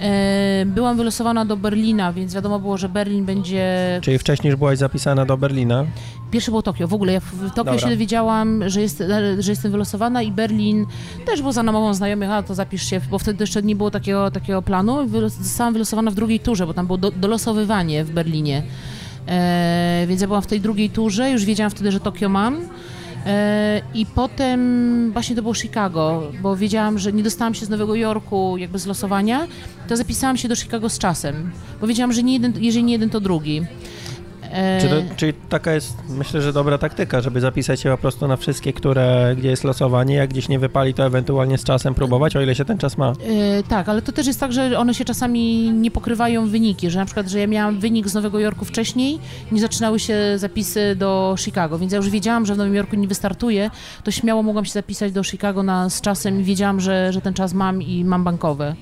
E, 0.00 0.64
byłam 0.66 0.96
wylosowana 0.96 1.44
do 1.44 1.56
Berlina, 1.56 2.12
więc 2.12 2.34
wiadomo 2.34 2.58
było, 2.60 2.76
że 2.78 2.88
Berlin 2.88 3.24
będzie... 3.24 3.66
Czyli 4.02 4.18
wcześniej 4.18 4.50
już 4.50 4.58
byłaś 4.58 4.78
zapisana 4.78 5.24
do 5.26 5.36
Berlina? 5.36 5.84
Pierwsze 6.30 6.50
było 6.50 6.62
Tokio. 6.62 6.88
W 6.88 6.94
ogóle 6.94 7.12
ja 7.12 7.20
w 7.20 7.40
Tokio 7.40 7.54
Dobra. 7.64 7.78
się 7.78 7.88
dowiedziałam, 7.88 8.68
że, 8.68 8.80
jest, 8.80 9.02
że 9.38 9.52
jestem 9.52 9.72
wylosowana 9.72 10.22
i 10.22 10.32
Berlin 10.32 10.86
też 11.26 11.42
był 11.42 11.52
za 11.52 11.62
namową 11.62 11.94
znajomych, 11.94 12.30
a 12.30 12.42
to 12.42 12.54
zapisz 12.54 12.82
się, 12.90 13.00
bo 13.10 13.18
wtedy 13.18 13.42
jeszcze 13.42 13.62
nie 13.62 13.76
było 13.76 13.90
takiego, 13.90 14.30
takiego 14.30 14.62
planu. 14.62 15.06
Wylos- 15.06 15.42
Zostałam 15.42 15.72
wylosowana 15.72 16.10
w 16.10 16.14
drugiej 16.14 16.40
turze, 16.40 16.66
bo 16.66 16.74
tam 16.74 16.86
było 16.86 16.98
do, 16.98 17.10
dolosowywanie 17.10 18.04
w 18.04 18.10
Berlinie. 18.10 18.62
E, 19.28 20.04
więc 20.08 20.20
ja 20.20 20.26
byłam 20.26 20.42
w 20.42 20.46
tej 20.46 20.60
drugiej 20.60 20.90
turze, 20.90 21.30
już 21.30 21.44
wiedziałam 21.44 21.70
wtedy, 21.70 21.92
że 21.92 22.00
Tokio 22.00 22.28
mam. 22.28 22.56
E, 23.26 23.82
I 23.94 24.06
potem 24.06 25.12
właśnie 25.12 25.36
to 25.36 25.42
było 25.42 25.54
Chicago, 25.54 26.22
bo 26.42 26.56
wiedziałam, 26.56 26.98
że 26.98 27.12
nie 27.12 27.22
dostałam 27.22 27.54
się 27.54 27.66
z 27.66 27.68
Nowego 27.68 27.94
Jorku 27.94 28.56
jakby 28.56 28.78
z 28.78 28.86
losowania, 28.86 29.46
to 29.88 29.96
zapisałam 29.96 30.36
się 30.36 30.48
do 30.48 30.56
Chicago 30.56 30.88
z 30.88 30.98
czasem, 30.98 31.50
bo 31.80 31.86
wiedziałam, 31.86 32.12
że 32.12 32.22
nie 32.22 32.32
jeden, 32.32 32.52
jeżeli 32.60 32.84
nie 32.84 32.92
jeden, 32.92 33.10
to 33.10 33.20
drugi. 33.20 33.62
E, 34.52 34.80
Czy 34.80 34.88
to, 34.88 35.14
czyli 35.16 35.32
taka 35.48 35.72
jest, 35.72 35.96
myślę, 36.08 36.42
że 36.42 36.52
dobra 36.52 36.78
taktyka, 36.78 37.20
żeby 37.20 37.40
zapisać 37.40 37.80
się 37.80 37.90
po 37.90 37.98
prostu 37.98 38.28
na 38.28 38.36
wszystkie, 38.36 38.72
które, 38.72 39.34
gdzie 39.38 39.48
jest 39.48 39.64
losowanie, 39.64 40.14
jak 40.14 40.30
gdzieś 40.30 40.48
nie 40.48 40.58
wypali, 40.58 40.94
to 40.94 41.06
ewentualnie 41.06 41.58
z 41.58 41.64
czasem 41.64 41.94
próbować, 41.94 42.36
o 42.36 42.40
ile 42.40 42.54
się 42.54 42.64
ten 42.64 42.78
czas 42.78 42.98
ma. 42.98 43.08
E, 43.08 43.62
tak, 43.62 43.88
ale 43.88 44.02
to 44.02 44.12
też 44.12 44.26
jest 44.26 44.40
tak, 44.40 44.52
że 44.52 44.78
one 44.78 44.94
się 44.94 45.04
czasami 45.04 45.70
nie 45.72 45.90
pokrywają 45.90 46.48
wyniki, 46.48 46.90
że 46.90 46.98
na 46.98 47.04
przykład, 47.04 47.28
że 47.28 47.38
ja 47.40 47.46
miałam 47.46 47.78
wynik 47.78 48.08
z 48.08 48.14
Nowego 48.14 48.38
Jorku 48.38 48.64
wcześniej, 48.64 49.18
nie 49.52 49.60
zaczynały 49.60 49.98
się 50.00 50.16
zapisy 50.36 50.96
do 50.96 51.34
Chicago, 51.38 51.78
więc 51.78 51.92
ja 51.92 51.96
już 51.96 52.10
wiedziałam, 52.10 52.46
że 52.46 52.54
w 52.54 52.58
Nowym 52.58 52.74
Jorku 52.74 52.96
nie 52.96 53.08
wystartuję, 53.08 53.70
to 54.04 54.10
śmiało 54.10 54.42
mogłam 54.42 54.64
się 54.64 54.72
zapisać 54.72 55.12
do 55.12 55.24
Chicago 55.24 55.62
na, 55.62 55.90
z 55.90 56.00
czasem 56.00 56.40
i 56.40 56.44
wiedziałam, 56.44 56.80
że, 56.80 57.12
że 57.12 57.20
ten 57.20 57.34
czas 57.34 57.52
mam 57.54 57.82
i 57.82 58.04
mam 58.04 58.24
bankowe. 58.24 58.74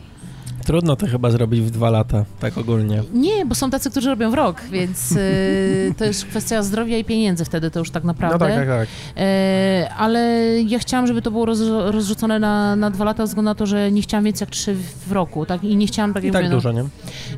Trudno 0.66 0.96
to 0.96 1.06
chyba 1.06 1.30
zrobić 1.30 1.60
w 1.60 1.70
dwa 1.70 1.90
lata, 1.90 2.24
tak 2.40 2.58
ogólnie. 2.58 3.02
Nie, 3.12 3.46
bo 3.46 3.54
są 3.54 3.70
tacy, 3.70 3.90
którzy 3.90 4.10
robią 4.10 4.30
w 4.30 4.34
rok, 4.34 4.60
więc 4.72 5.12
y, 5.12 5.94
to 5.98 6.04
jest 6.04 6.24
kwestia 6.24 6.62
zdrowia 6.62 6.98
i 6.98 7.04
pieniędzy 7.04 7.44
wtedy 7.44 7.70
to 7.70 7.78
już 7.78 7.90
tak 7.90 8.04
naprawdę. 8.04 8.48
No 8.48 8.54
tak, 8.54 8.56
tak, 8.56 8.68
tak. 8.68 8.88
E, 9.16 9.88
ale 9.98 10.20
ja 10.66 10.78
chciałam, 10.78 11.06
żeby 11.06 11.22
to 11.22 11.30
było 11.30 11.46
roz, 11.46 11.60
rozrzucone 11.68 12.38
na, 12.38 12.76
na 12.76 12.90
dwa 12.90 13.04
lata, 13.04 13.26
ze 13.26 13.30
względu 13.30 13.50
na 13.50 13.54
to, 13.54 13.66
że 13.66 13.92
nie 13.92 14.02
chciałam 14.02 14.24
więcej 14.24 14.46
jak 14.46 14.50
trzy 14.50 14.76
w 15.06 15.12
roku, 15.12 15.46
tak? 15.46 15.64
I 15.64 15.76
nie 15.76 15.86
chciałam 15.86 16.14
tak 16.14 16.22
I 16.22 16.26
jak 16.26 16.32
tak 16.32 16.42
mówię, 16.42 16.50
no- 16.50 16.56
dużo, 16.56 16.72
nie? 16.72 16.84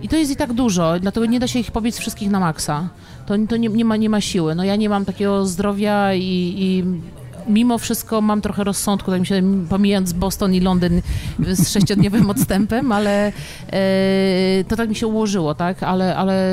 I 0.02 0.08
to 0.08 0.16
jest 0.16 0.30
i 0.30 0.36
tak 0.36 0.52
dużo, 0.52 0.94
dlatego 1.00 1.26
nie 1.26 1.40
da 1.40 1.46
się 1.46 1.58
ich 1.58 1.70
pobiec 1.70 1.98
wszystkich 1.98 2.30
na 2.30 2.40
maksa. 2.40 2.88
To, 3.26 3.34
to 3.48 3.56
nie, 3.56 3.68
nie, 3.68 3.84
ma, 3.84 3.96
nie 3.96 4.10
ma 4.10 4.20
siły. 4.20 4.54
No 4.54 4.64
ja 4.64 4.76
nie 4.76 4.88
mam 4.88 5.04
takiego 5.04 5.46
zdrowia 5.46 6.14
i, 6.14 6.54
i 6.56 6.84
mimo 7.48 7.78
wszystko 7.78 8.20
mam 8.20 8.40
trochę 8.40 8.64
rozsądku, 8.64 9.10
tak 9.10 9.20
mi 9.20 9.26
się, 9.26 9.42
pomijając 9.68 10.12
Boston 10.12 10.54
i 10.54 10.60
Londyn 10.60 11.02
z 11.38 11.72
sześciodniowym 11.72 12.30
odstępem, 12.34 12.92
ale 12.92 13.26
e, 13.72 14.64
to 14.68 14.76
tak 14.76 14.88
mi 14.88 14.94
się 14.96 15.06
ułożyło, 15.06 15.54
tak? 15.54 15.82
Ale, 15.82 16.16
ale 16.16 16.52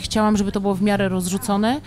chciałam, 0.00 0.36
żeby 0.36 0.52
to 0.52 0.60
było 0.60 0.74
w 0.74 0.82
miarę 0.82 1.08
rozrzucone. 1.08 1.80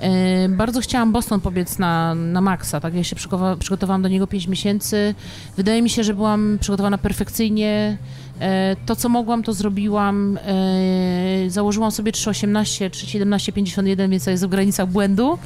E, 0.00 0.48
Bardzo 0.48 0.80
chciałam 0.80 1.12
Boston 1.12 1.40
pobiec 1.40 1.78
na, 1.78 2.14
na 2.14 2.40
maksa, 2.40 2.80
tak? 2.80 2.94
Ja 2.94 3.04
się 3.04 3.16
przygotowa- 3.16 3.56
przygotowałam 3.56 4.02
do 4.02 4.08
niego 4.08 4.26
5 4.26 4.46
miesięcy. 4.48 5.14
Wydaje 5.56 5.82
mi 5.82 5.90
się, 5.90 6.04
że 6.04 6.14
byłam 6.14 6.58
przygotowana 6.60 6.98
perfekcyjnie. 6.98 7.98
E, 8.40 8.76
To, 8.86 8.96
co 8.96 9.08
mogłam, 9.08 9.42
to 9.42 9.52
zrobiłam. 9.52 10.38
E, 10.46 11.50
Założyłam 11.50 11.90
sobie 11.90 12.12
3,18, 12.12 12.90
3,17, 12.90 13.52
51, 13.52 14.10
więc 14.10 14.24
to 14.24 14.30
jest 14.30 14.44
w 14.46 14.48
granicach 14.48 14.88
błędu. 14.88 15.38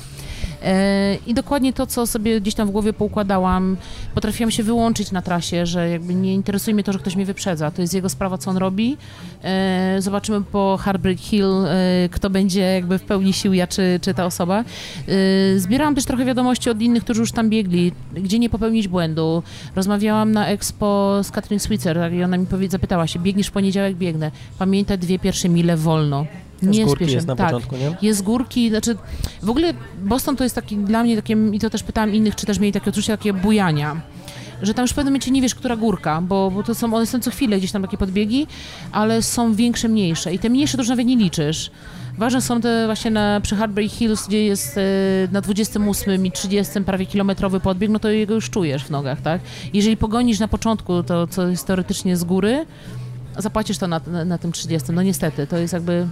E, 0.64 1.16
I 1.26 1.34
dokładnie 1.34 1.72
to, 1.72 1.86
co 1.86 2.06
sobie 2.06 2.40
gdzieś 2.40 2.54
tam 2.54 2.68
w 2.68 2.70
głowie 2.70 2.92
poukładałam, 2.92 3.76
potrafiłam 4.14 4.50
się 4.50 4.62
wyłączyć 4.62 5.12
na 5.12 5.22
trasie, 5.22 5.66
że 5.66 5.88
jakby 5.88 6.14
nie 6.14 6.34
interesuje 6.34 6.74
mnie 6.74 6.84
to, 6.84 6.92
że 6.92 6.98
ktoś 6.98 7.16
mnie 7.16 7.26
wyprzedza. 7.26 7.70
To 7.70 7.82
jest 7.82 7.94
jego 7.94 8.08
sprawa, 8.08 8.38
co 8.38 8.50
on 8.50 8.56
robi. 8.56 8.96
E, 9.44 9.96
Zobaczymy 9.98 10.42
po 10.42 10.78
Heartbreak 10.82 11.18
Hill, 11.18 11.66
e, 11.66 12.08
kto 12.08 12.30
będzie 12.30 12.60
jakby 12.60 12.98
w 12.98 13.02
pełni 13.02 13.32
sił, 13.32 13.52
ja 13.52 13.66
czy, 13.66 14.00
czy 14.02 14.14
ta 14.14 14.26
osoba. 14.26 14.64
Zbierałam 15.56 15.94
też 15.94 16.04
trochę 16.04 16.24
wiadomości 16.24 16.70
od 16.70 16.82
innych, 16.82 17.04
którzy 17.04 17.20
już 17.20 17.32
tam 17.32 17.50
biegli, 17.50 17.92
gdzie 18.14 18.38
nie 18.38 18.50
popełnić 18.50 18.88
błędu. 18.88 19.42
Rozmawiałam 19.76 20.32
na 20.32 20.46
Expo 20.46 21.20
z 21.22 21.30
Katrin 21.30 21.60
Switzer 21.60 21.96
tak, 21.96 22.12
i 22.12 22.24
ona 22.24 22.36
mi 22.36 22.46
zapytała 22.68 23.06
się, 23.06 23.18
biegniesz 23.18 23.46
w 23.46 23.52
poniedziałek, 23.52 23.96
biegnę. 23.96 24.30
Pamiętaj 24.58 24.98
dwie 24.98 25.18
pierwsze 25.18 25.48
mile 25.48 25.76
wolno. 25.76 26.26
Nie 26.66 26.84
Z 26.84 26.86
górki 26.86 27.04
spieszę. 27.04 27.14
jest 27.14 27.26
na 27.26 27.36
tak. 27.36 27.46
początku, 27.46 27.76
nie? 27.76 27.96
Jest 28.02 28.18
z 28.18 28.22
górki, 28.22 28.68
znaczy 28.68 28.96
w 29.42 29.50
ogóle 29.50 29.74
Boston 30.04 30.36
to 30.36 30.44
jest 30.44 30.54
taki 30.54 30.76
dla 30.76 31.02
mnie 31.02 31.16
takie, 31.16 31.36
i 31.52 31.60
to 31.60 31.70
też 31.70 31.82
pytałam 31.82 32.14
innych, 32.14 32.34
czy 32.34 32.46
też 32.46 32.58
mieli 32.58 32.72
takie 32.72 32.90
odczucie 32.90 33.16
takie 33.16 33.32
bujania. 33.32 34.00
Że 34.62 34.74
tam 34.74 34.82
już 34.82 34.90
w 34.90 34.94
pewnym 34.94 35.12
momencie 35.12 35.30
nie 35.30 35.42
wiesz, 35.42 35.54
która 35.54 35.76
górka, 35.76 36.20
bo, 36.20 36.50
bo 36.50 36.62
to 36.62 36.74
są, 36.74 36.94
one 36.94 37.06
są 37.06 37.20
co 37.20 37.30
chwilę 37.30 37.58
gdzieś 37.58 37.72
tam 37.72 37.82
takie 37.82 37.96
podbiegi, 37.96 38.46
ale 38.92 39.22
są 39.22 39.54
większe, 39.54 39.88
mniejsze 39.88 40.34
i 40.34 40.38
te 40.38 40.50
mniejsze 40.50 40.76
to 40.76 40.82
już 40.82 40.88
nawet 40.88 41.06
nie 41.06 41.16
liczysz. 41.16 41.70
Ważne 42.18 42.40
są 42.40 42.60
te 42.60 42.86
właśnie 42.86 43.10
na, 43.10 43.40
przy 43.40 43.56
Heartbreak 43.56 43.90
Hills, 43.90 44.26
gdzie 44.28 44.44
jest 44.44 44.78
e, 44.78 44.80
na 45.32 45.40
28 45.40 46.26
i 46.26 46.32
30 46.32 46.80
prawie 46.80 47.06
kilometrowy 47.06 47.60
podbieg, 47.60 47.90
no 47.90 47.98
to 47.98 48.08
jego 48.10 48.34
już 48.34 48.50
czujesz 48.50 48.84
w 48.84 48.90
nogach, 48.90 49.20
tak? 49.20 49.40
Jeżeli 49.72 49.96
pogonisz 49.96 50.38
na 50.38 50.48
początku 50.48 51.02
to, 51.02 51.26
co 51.26 51.48
jest 51.48 51.66
teoretycznie 51.66 52.16
z 52.16 52.24
góry, 52.24 52.66
zapłacisz 53.38 53.78
to 53.78 53.86
na, 53.88 54.00
na, 54.06 54.24
na 54.24 54.38
tym 54.38 54.52
30. 54.52 54.92
No 54.92 55.02
niestety, 55.02 55.46
to 55.46 55.56
jest 55.58 55.72
jakby 55.72 56.06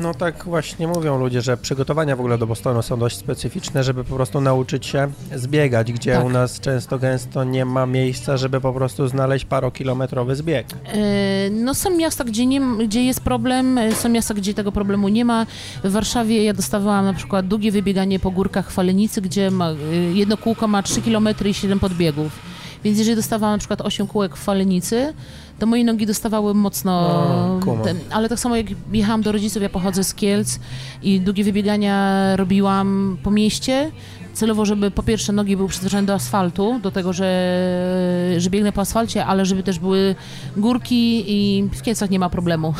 No 0.00 0.14
tak 0.14 0.44
właśnie 0.44 0.88
mówią 0.88 1.18
ludzie, 1.18 1.42
że 1.42 1.56
przygotowania 1.56 2.16
w 2.16 2.20
ogóle 2.20 2.38
do 2.38 2.46
Bostonu 2.46 2.82
są 2.82 2.98
dość 2.98 3.16
specyficzne, 3.16 3.84
żeby 3.84 4.04
po 4.04 4.14
prostu 4.14 4.40
nauczyć 4.40 4.86
się 4.86 5.08
zbiegać, 5.36 5.92
gdzie 5.92 6.12
Tak. 6.14 6.24
u 6.24 6.28
nas 6.28 6.60
często 6.60 6.98
gęsto 6.98 7.44
nie 7.44 7.64
ma 7.64 7.86
miejsca, 7.86 8.36
żeby 8.36 8.60
po 8.60 8.72
prostu 8.72 9.08
znaleźć 9.08 9.44
parokilometrowy 9.44 10.36
zbieg. 10.36 10.66
E, 10.86 11.50
No 11.50 11.74
są 11.74 11.96
miasta, 11.96 12.24
gdzie, 12.24 12.46
nie, 12.46 12.60
gdzie 12.60 13.04
jest 13.04 13.20
problem, 13.20 13.78
e, 13.78 13.94
są 13.94 14.08
miasta, 14.08 14.34
gdzie 14.34 14.54
tego 14.54 14.72
problemu 14.72 15.08
nie 15.08 15.24
ma. 15.24 15.46
W 15.84 15.90
Warszawie 15.92 16.44
ja 16.44 16.52
dostawałam 16.54 17.04
na 17.04 17.14
przykład 17.14 17.46
długie 17.46 17.72
wybieganie 17.72 18.18
po 18.18 18.30
górkach 18.30 18.70
Falenicy, 18.70 19.22
gdzie 19.22 19.50
ma, 19.50 19.70
e, 19.70 19.74
jedno 20.14 20.36
kółko 20.36 20.68
ma 20.68 20.82
3 20.82 21.02
km 21.02 21.28
i 21.44 21.54
7 21.54 21.78
podbiegów. 21.80 22.32
Więc 22.84 22.98
jeżeli 22.98 23.16
dostawałam 23.16 23.54
na 23.54 23.58
przykład 23.58 23.80
8 23.80 24.06
kółek 24.06 24.36
w 24.36 24.40
Falenicy, 24.40 25.14
to 25.62 25.66
moje 25.66 25.84
nogi 25.84 26.06
dostawały 26.06 26.54
mocno... 26.54 26.92
O, 26.92 27.60
kumam. 27.64 27.84
ten, 27.84 27.98
ale 28.10 28.28
tak 28.28 28.38
samo 28.38 28.56
jak 28.56 28.66
jechałam 28.92 29.22
do 29.22 29.32
rodziców, 29.32 29.62
ja 29.62 29.68
pochodzę 29.68 30.04
z 30.04 30.14
Kielc 30.14 30.58
i 31.02 31.20
długie 31.20 31.44
wybiegania 31.44 32.36
robiłam 32.36 33.16
po 33.22 33.30
mieście, 33.30 33.90
celowo, 34.32 34.64
żeby 34.64 34.90
po 34.90 35.02
pierwsze 35.02 35.32
nogi 35.32 35.56
były 35.56 35.68
przyzwyczajone 35.68 36.06
do 36.06 36.14
asfaltu, 36.14 36.80
do 36.82 36.90
tego, 36.90 37.12
że, 37.12 38.34
że 38.38 38.50
biegnę 38.50 38.72
po 38.72 38.80
asfalcie, 38.80 39.26
ale 39.26 39.46
żeby 39.46 39.62
też 39.62 39.78
były 39.78 40.14
górki 40.56 41.24
i 41.26 41.68
w 41.72 41.82
Kielcach 41.82 42.10
nie 42.10 42.18
ma 42.18 42.30
problemu. 42.30 42.74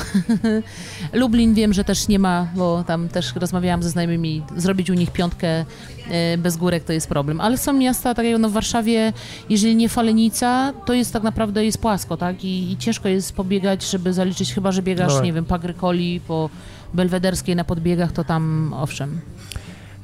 Lublin 1.12 1.54
wiem, 1.54 1.72
że 1.72 1.84
też 1.84 2.08
nie 2.08 2.18
ma, 2.18 2.48
bo 2.56 2.84
tam 2.84 3.08
też 3.08 3.34
rozmawiałam 3.34 3.82
ze 3.82 3.90
znajomymi, 3.90 4.42
zrobić 4.56 4.90
u 4.90 4.94
nich 4.94 5.10
piątkę 5.10 5.64
e, 6.10 6.38
bez 6.38 6.56
górek 6.56 6.84
to 6.84 6.92
jest 6.92 7.08
problem. 7.08 7.40
Ale 7.40 7.58
są 7.58 7.72
miasta, 7.72 8.14
tak 8.14 8.26
jak 8.26 8.40
no 8.40 8.48
w 8.48 8.52
Warszawie, 8.52 9.12
jeżeli 9.48 9.76
nie 9.76 9.88
Falenica, 9.88 10.72
to 10.86 10.92
jest 10.92 11.12
tak 11.12 11.22
naprawdę 11.22 11.64
jest 11.64 11.78
płasko, 11.78 12.16
tak? 12.16 12.44
I, 12.44 12.72
i 12.72 12.76
ciężko 12.76 13.08
jest 13.08 13.32
pobiegać, 13.32 13.90
żeby 13.90 14.12
zaliczyć, 14.12 14.54
chyba, 14.54 14.72
że 14.72 14.82
biegasz, 14.82 15.12
No 15.14 15.22
nie 15.22 15.32
wiem, 15.32 15.44
po 15.44 15.54
Agrykoli, 15.54 16.20
po 16.20 16.50
Belwederskiej 16.94 17.56
na 17.56 17.64
podbiegach, 17.64 18.12
to 18.12 18.24
tam 18.24 18.74
owszem. 18.76 19.20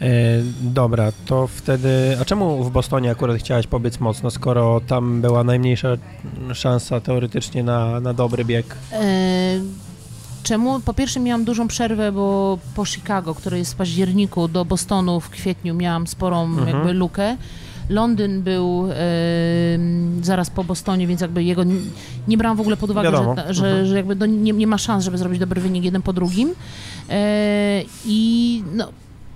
E, 0.01 0.07
dobra, 0.62 1.12
to 1.26 1.46
wtedy. 1.46 2.16
A 2.20 2.24
czemu 2.24 2.64
w 2.64 2.70
Bostonie 2.70 3.11
akurat 3.11 3.36
chciałaś 3.36 3.66
pobiec 3.66 4.01
mocno, 4.01 4.30
skoro 4.30 4.80
tam 4.86 5.20
była 5.20 5.44
najmniejsza 5.44 5.88
szansa 6.55 7.01
teoretycznie 7.01 7.62
na, 7.62 8.01
na 8.01 8.14
dobry 8.14 8.44
bieg? 8.44 8.76
E, 8.92 9.61
Czemu? 10.42 10.80
Po 10.80 10.94
pierwsze 10.94 11.20
miałam 11.20 11.44
dużą 11.44 11.68
przerwę, 11.68 12.12
bo 12.12 12.59
po 12.74 12.84
Chicago, 12.84 13.34
które 13.34 13.59
jest 13.59 13.72
w 13.74 13.76
październiku, 13.76 14.49
do 14.49 14.64
Bostonu 14.64 15.20
w 15.20 15.30
kwietniu 15.30 15.74
miałam 15.74 16.07
sporą 16.07 16.44
Mhm. 16.44 16.68
jakby 16.68 16.92
lukę. 16.92 17.36
Londyn 17.88 18.42
był 18.42 18.88
e, 18.90 18.94
zaraz 20.22 20.51
po 20.51 20.64
Bostonie, 20.64 21.07
więc 21.07 21.20
jakby 21.20 21.44
jego 21.44 21.62
nie 22.28 22.36
brałam 22.38 22.57
w 22.57 22.61
ogóle 22.61 22.76
pod 22.76 22.90
uwagę, 22.90 23.11
Wiadomo. 23.12 23.34
że, 23.36 23.55
że, 23.55 23.66
Mhm. 23.68 23.86
że 23.86 23.96
jakby 23.96 24.16
do, 24.16 24.26
nie, 24.26 24.53
nie 24.53 24.66
ma 24.66 24.78
szans, 24.78 25.05
żeby 25.05 25.18
zrobić 25.18 25.38
dobry 25.40 25.61
wynik 25.61 25.84
jeden 25.84 26.03
po 26.03 26.12
drugim. 26.12 26.51
E, 27.11 27.82
I 28.07 28.62
no, 28.74 28.88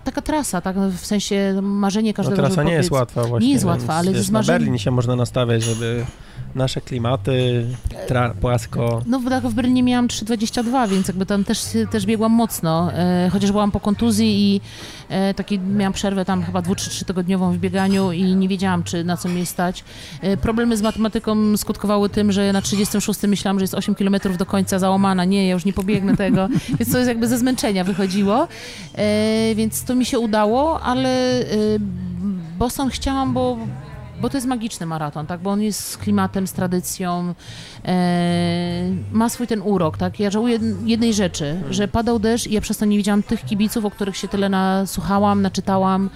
taka 0.05 0.23
trasa, 0.23 0.61
tak, 0.61 0.77
w 0.79 1.07
sensie 1.07 1.55
marzenie 1.63 2.11
No, 2.11 2.15
każdego, 2.15 2.37
trasa 2.37 2.55
żeby 2.55 2.65
nie 2.67 2.73
jest 2.73 2.91
łatwa 2.91 3.25
właśnie. 3.25 3.49
Nie 3.49 3.55
jest 3.55 3.65
łatwa, 3.65 3.95
ale 3.95 4.13
wiesz, 4.13 4.23
z 4.23 4.31
na 4.31 4.43
Berlin 4.43 4.79
się 4.79 4.91
można 4.91 5.17
nastawiać, 5.17 5.63
żeby 5.63 6.07
nasze 6.55 6.81
klimaty, 6.81 7.67
tra- 8.09 8.35
płasko. 8.35 9.03
No 9.07 9.21
w, 9.21 9.29
tak, 9.29 9.45
w 9.45 9.55
Berlinie 9.55 9.83
miałam 9.83 10.09
3,22, 10.09 10.89
więc 10.89 11.09
jakby 11.09 11.27
tam 11.27 11.45
też, 11.45 11.59
też 11.91 12.07
biegłam 12.07 12.33
mocno, 12.33 12.93
e, 12.93 13.31
chociaż 13.33 13.53
byłam 13.53 13.71
po 13.71 13.81
kontuzji 13.81 14.55
i 14.55 14.61
e, 15.09 15.35
taki 15.35 15.59
miałam 15.59 15.93
przerwę 15.93 16.25
tam 16.25 16.43
chyba 16.43 16.63
dwu 16.63 16.75
czy 16.75 16.91
trzy 16.91 17.05
tygodniową 17.05 17.53
w 17.53 17.59
bieganiu 17.59 18.13
i 18.13 18.23
nie 18.37 18.49
wiedziałam, 18.49 18.83
czy 18.83 19.05
na 19.05 19.17
co 19.17 19.29
mnie 19.29 19.47
stać. 19.47 19.85
E, 20.21 20.37
problemy 20.37 20.77
z 20.77 20.83
matematyką 20.83 21.57
skutkowały 21.57 22.09
tym, 22.09 22.33
że 22.33 22.53
na 22.53 22.63
36 22.63 23.23
myślałam, 23.23 23.59
że 23.59 23.63
jest 23.63 23.75
8 23.75 23.95
km 23.95 24.17
do 24.39 24.47
końca 24.47 24.79
załamana. 24.79 25.25
Nie, 25.25 25.47
ja 25.47 25.55
już 25.55 25.65
nie 25.65 25.73
pobiegnę 25.73 26.17
tego, 26.17 26.49
więc 26.79 26.93
to 26.93 26.99
jest 26.99 27.09
jakby 27.09 27.29
ze 27.29 27.39
zmęczenia 27.39 27.85
wychodziło, 27.85 28.49
e, 28.95 29.55
więc 29.55 29.85
to 29.85 29.95
mi 29.95 30.05
się 30.05 30.19
udało, 30.19 30.81
ale 30.81 31.41
e, 31.41 31.45
Boston 32.59 32.91
chciałam, 32.91 33.33
bo 33.35 33.59
bo 34.23 34.31
to 34.31 34.37
jest 34.37 34.47
magiczny 34.47 34.87
maraton, 34.87 35.27
tak? 35.27 35.41
Bo 35.41 35.51
on 35.51 35.63
jest 35.63 35.89
z 35.89 35.97
klimatem, 35.97 36.47
z 36.47 36.53
tradycją, 36.53 37.35
e, 37.85 38.83
ma 39.13 39.29
swój 39.29 39.47
ten 39.47 39.63
urok, 39.63 39.97
tak? 39.99 40.21
Ja 40.21 40.31
żałuję 40.31 40.59
jednej 40.85 41.15
rzeczy, 41.15 41.57
że 41.71 41.89
padał 41.89 42.19
deszcz 42.19 42.47
i 42.47 42.53
ja 42.53 42.61
przez 42.61 42.77
to 42.79 42.85
nie 42.85 42.97
widziałam 42.97 43.23
tych 43.23 43.45
kibiców, 43.45 43.85
o 43.85 43.91
których 43.91 44.17
się 44.17 44.29
tyle 44.29 44.49
nasłuchałam, 44.49 45.43
naczytałam. 45.43 46.11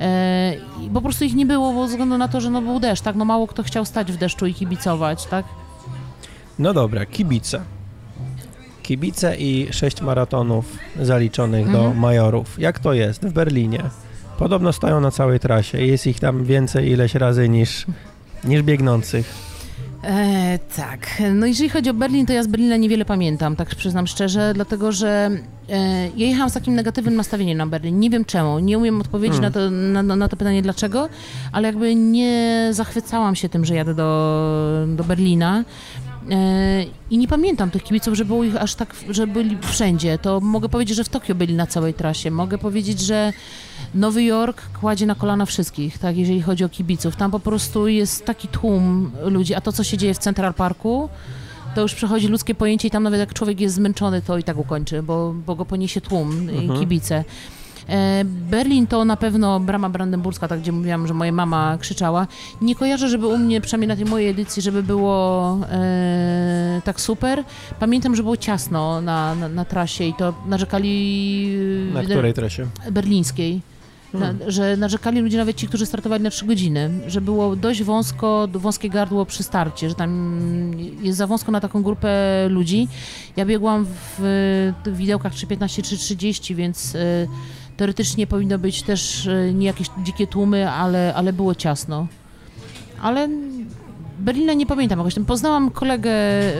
E, 0.00 0.52
po 0.94 1.02
prostu 1.02 1.24
ich 1.24 1.34
nie 1.34 1.46
było, 1.46 1.72
bo 1.72 1.82
ze 1.86 1.90
względu 1.90 2.18
na 2.18 2.28
to, 2.28 2.40
że 2.40 2.50
no 2.50 2.62
był 2.62 2.80
deszcz, 2.80 3.02
tak? 3.02 3.16
No 3.16 3.24
mało 3.24 3.46
kto 3.46 3.62
chciał 3.62 3.84
stać 3.84 4.12
w 4.12 4.16
deszczu 4.16 4.46
i 4.46 4.54
kibicować, 4.54 5.26
tak? 5.26 5.44
No 6.58 6.74
dobra, 6.74 7.06
kibice. 7.06 7.60
Kibice 8.82 9.36
i 9.36 9.68
sześć 9.72 10.00
maratonów 10.00 10.78
zaliczonych 11.00 11.70
do 11.72 11.78
Mhm. 11.78 11.98
majorów. 11.98 12.58
Jak 12.58 12.78
to 12.78 12.92
jest 12.92 13.26
w 13.26 13.32
Berlinie? 13.32 13.82
Podobno 14.42 14.72
stoją 14.72 15.00
na 15.00 15.10
całej 15.10 15.40
trasie. 15.40 15.82
Jest 15.82 16.06
ich 16.06 16.20
tam 16.20 16.44
więcej 16.44 16.90
ileś 16.90 17.14
razy 17.14 17.48
niż, 17.48 17.86
niż 18.44 18.62
biegnących. 18.62 19.34
E, 20.04 20.58
tak. 20.76 21.22
No 21.34 21.46
jeżeli 21.46 21.68
chodzi 21.70 21.90
o 21.90 21.94
Berlin, 21.94 22.26
to 22.26 22.32
ja 22.32 22.42
z 22.42 22.46
Berlina 22.46 22.76
niewiele 22.76 23.04
pamiętam, 23.04 23.56
tak 23.56 23.74
przyznam 23.74 24.06
szczerze, 24.06 24.52
dlatego 24.54 24.92
że 24.92 25.30
e, 25.70 26.08
ja 26.16 26.26
jechałam 26.26 26.50
z 26.50 26.52
takim 26.52 26.74
negatywnym 26.74 27.14
nastawieniem 27.16 27.58
na 27.58 27.66
Berlin. 27.66 28.00
Nie 28.00 28.10
wiem 28.10 28.24
czemu, 28.24 28.58
nie 28.58 28.78
umiem 28.78 29.00
odpowiedzieć 29.00 29.40
Hmm. 29.40 29.52
na, 29.52 29.60
to, 29.60 30.02
na- 30.02 30.16
na 30.16 30.28
to 30.28 30.36
pytanie 30.36 30.62
dlaczego, 30.62 31.08
ale 31.52 31.68
jakby 31.68 31.94
nie 31.94 32.68
zachwycałam 32.70 33.34
się 33.34 33.48
tym, 33.48 33.64
że 33.64 33.74
jadę 33.74 33.94
do, 33.94 34.86
do 34.96 35.04
Berlina. 35.04 35.64
E, 36.30 36.84
I 37.10 37.18
nie 37.18 37.28
pamiętam 37.28 37.70
tych 37.70 37.82
kibiców, 37.82 38.14
że 38.14 38.24
było 38.24 38.44
ich 38.44 38.56
aż 38.56 38.74
tak, 38.74 38.94
że 39.10 39.26
byli 39.26 39.58
wszędzie. 39.62 40.18
To 40.18 40.40
mogę 40.40 40.68
powiedzieć, 40.68 40.96
że 40.96 41.04
w 41.04 41.08
Tokio 41.08 41.34
byli 41.34 41.54
na 41.54 41.66
całej 41.66 41.94
trasie. 41.94 42.30
Mogę 42.30 42.58
powiedzieć, 42.58 43.00
że 43.00 43.32
Nowy 43.94 44.22
Jork 44.24 44.62
kładzie 44.80 45.06
na 45.06 45.14
kolana 45.14 45.46
wszystkich, 45.46 45.98
tak, 45.98 46.16
jeżeli 46.16 46.42
chodzi 46.42 46.64
o 46.64 46.68
kibiców. 46.68 47.16
Tam 47.16 47.30
po 47.30 47.40
prostu 47.40 47.88
jest 47.88 48.24
taki 48.24 48.48
tłum 48.48 49.10
ludzi, 49.24 49.54
a 49.54 49.60
to, 49.60 49.72
co 49.72 49.84
się 49.84 49.96
dzieje 49.98 50.14
w 50.14 50.18
Central 50.18 50.54
Parku, 50.54 51.08
to 51.74 51.80
już 51.80 51.94
przechodzi 51.94 52.28
ludzkie 52.28 52.54
pojęcie 52.54 52.88
i 52.88 52.90
tam 52.90 53.02
nawet 53.02 53.20
jak 53.20 53.34
człowiek 53.34 53.60
jest 53.60 53.74
zmęczony, 53.74 54.22
to 54.22 54.38
i 54.38 54.42
tak 54.42 54.58
ukończy, 54.58 55.02
bo, 55.02 55.34
bo 55.46 55.54
go 55.54 55.64
poniesie 55.64 56.00
tłum 56.00 56.50
i 56.50 56.56
Mhm. 56.58 56.80
kibice. 56.80 57.24
E, 57.88 58.24
Berlin 58.24 58.86
to 58.86 59.04
na 59.04 59.16
pewno 59.16 59.60
brama 59.60 59.88
brandenburska, 59.88 60.48
tak 60.48 60.60
gdzie 60.60 60.72
mówiłam, 60.72 61.06
że 61.06 61.14
moja 61.14 61.32
mama 61.32 61.78
krzyczała. 61.80 62.26
Nie 62.60 62.74
kojarzę, 62.74 63.08
żeby 63.08 63.26
u 63.26 63.38
mnie, 63.38 63.60
przynajmniej 63.60 63.88
na 63.88 63.96
tej 63.96 64.04
mojej 64.04 64.28
edycji, 64.28 64.62
żeby 64.62 64.82
było 64.82 65.58
e, 65.70 66.80
tak 66.84 67.00
super. 67.00 67.44
Pamiętam, 67.80 68.16
że 68.16 68.22
było 68.22 68.36
ciasno 68.36 69.00
na, 69.00 69.34
na, 69.34 69.48
na 69.48 69.64
trasie 69.64 70.04
i 70.04 70.14
to 70.14 70.34
narzekali... 70.46 71.56
Na 71.94 72.00
e, 72.00 72.04
której 72.04 72.34
trasie? 72.34 72.66
berlińskiej. 72.90 73.60
Na, 74.14 74.26
Hmm. 74.26 74.50
że 74.50 74.76
narzekali 74.76 75.20
ludzie, 75.20 75.38
nawet 75.38 75.56
ci, 75.56 75.68
którzy 75.68 75.86
startowali 75.86 76.22
na 76.22 76.30
3 76.30 76.46
godziny, 76.46 76.90
że 77.06 77.20
było 77.20 77.56
dość 77.56 77.82
wąsko, 77.82 78.48
wąskie 78.52 78.90
gardło 78.90 79.26
przy 79.26 79.42
starcie, 79.42 79.88
że 79.88 79.94
tam 79.94 80.72
jest 81.02 81.18
za 81.18 81.26
wąsko 81.26 81.52
na 81.52 81.60
taką 81.60 81.82
grupę 81.82 82.10
ludzi. 82.48 82.88
Ja 83.36 83.46
biegłam 83.46 83.86
w, 83.86 84.18
w 84.84 84.96
widełkach 84.96 85.32
3.15 85.32 85.82
czy 85.82 85.96
30, 85.96 86.54
więc 86.54 86.94
y, 86.94 87.28
teoretycznie 87.82 88.26
powinno 88.26 88.58
być 88.58 88.82
też 88.82 89.26
y, 89.26 89.52
nie 89.54 89.66
jakieś 89.66 89.88
dzikie 90.02 90.26
tłumy, 90.26 90.70
ale, 90.70 91.14
ale 91.14 91.32
było 91.32 91.54
ciasno. 91.54 92.06
Ale 93.00 93.28
Berlina 94.22 94.52
nie 94.52 94.66
pamiętam 94.66 94.98
jakoś 94.98 95.14
tam. 95.14 95.24
Poznałam 95.24 95.70
kolegę 95.70 96.10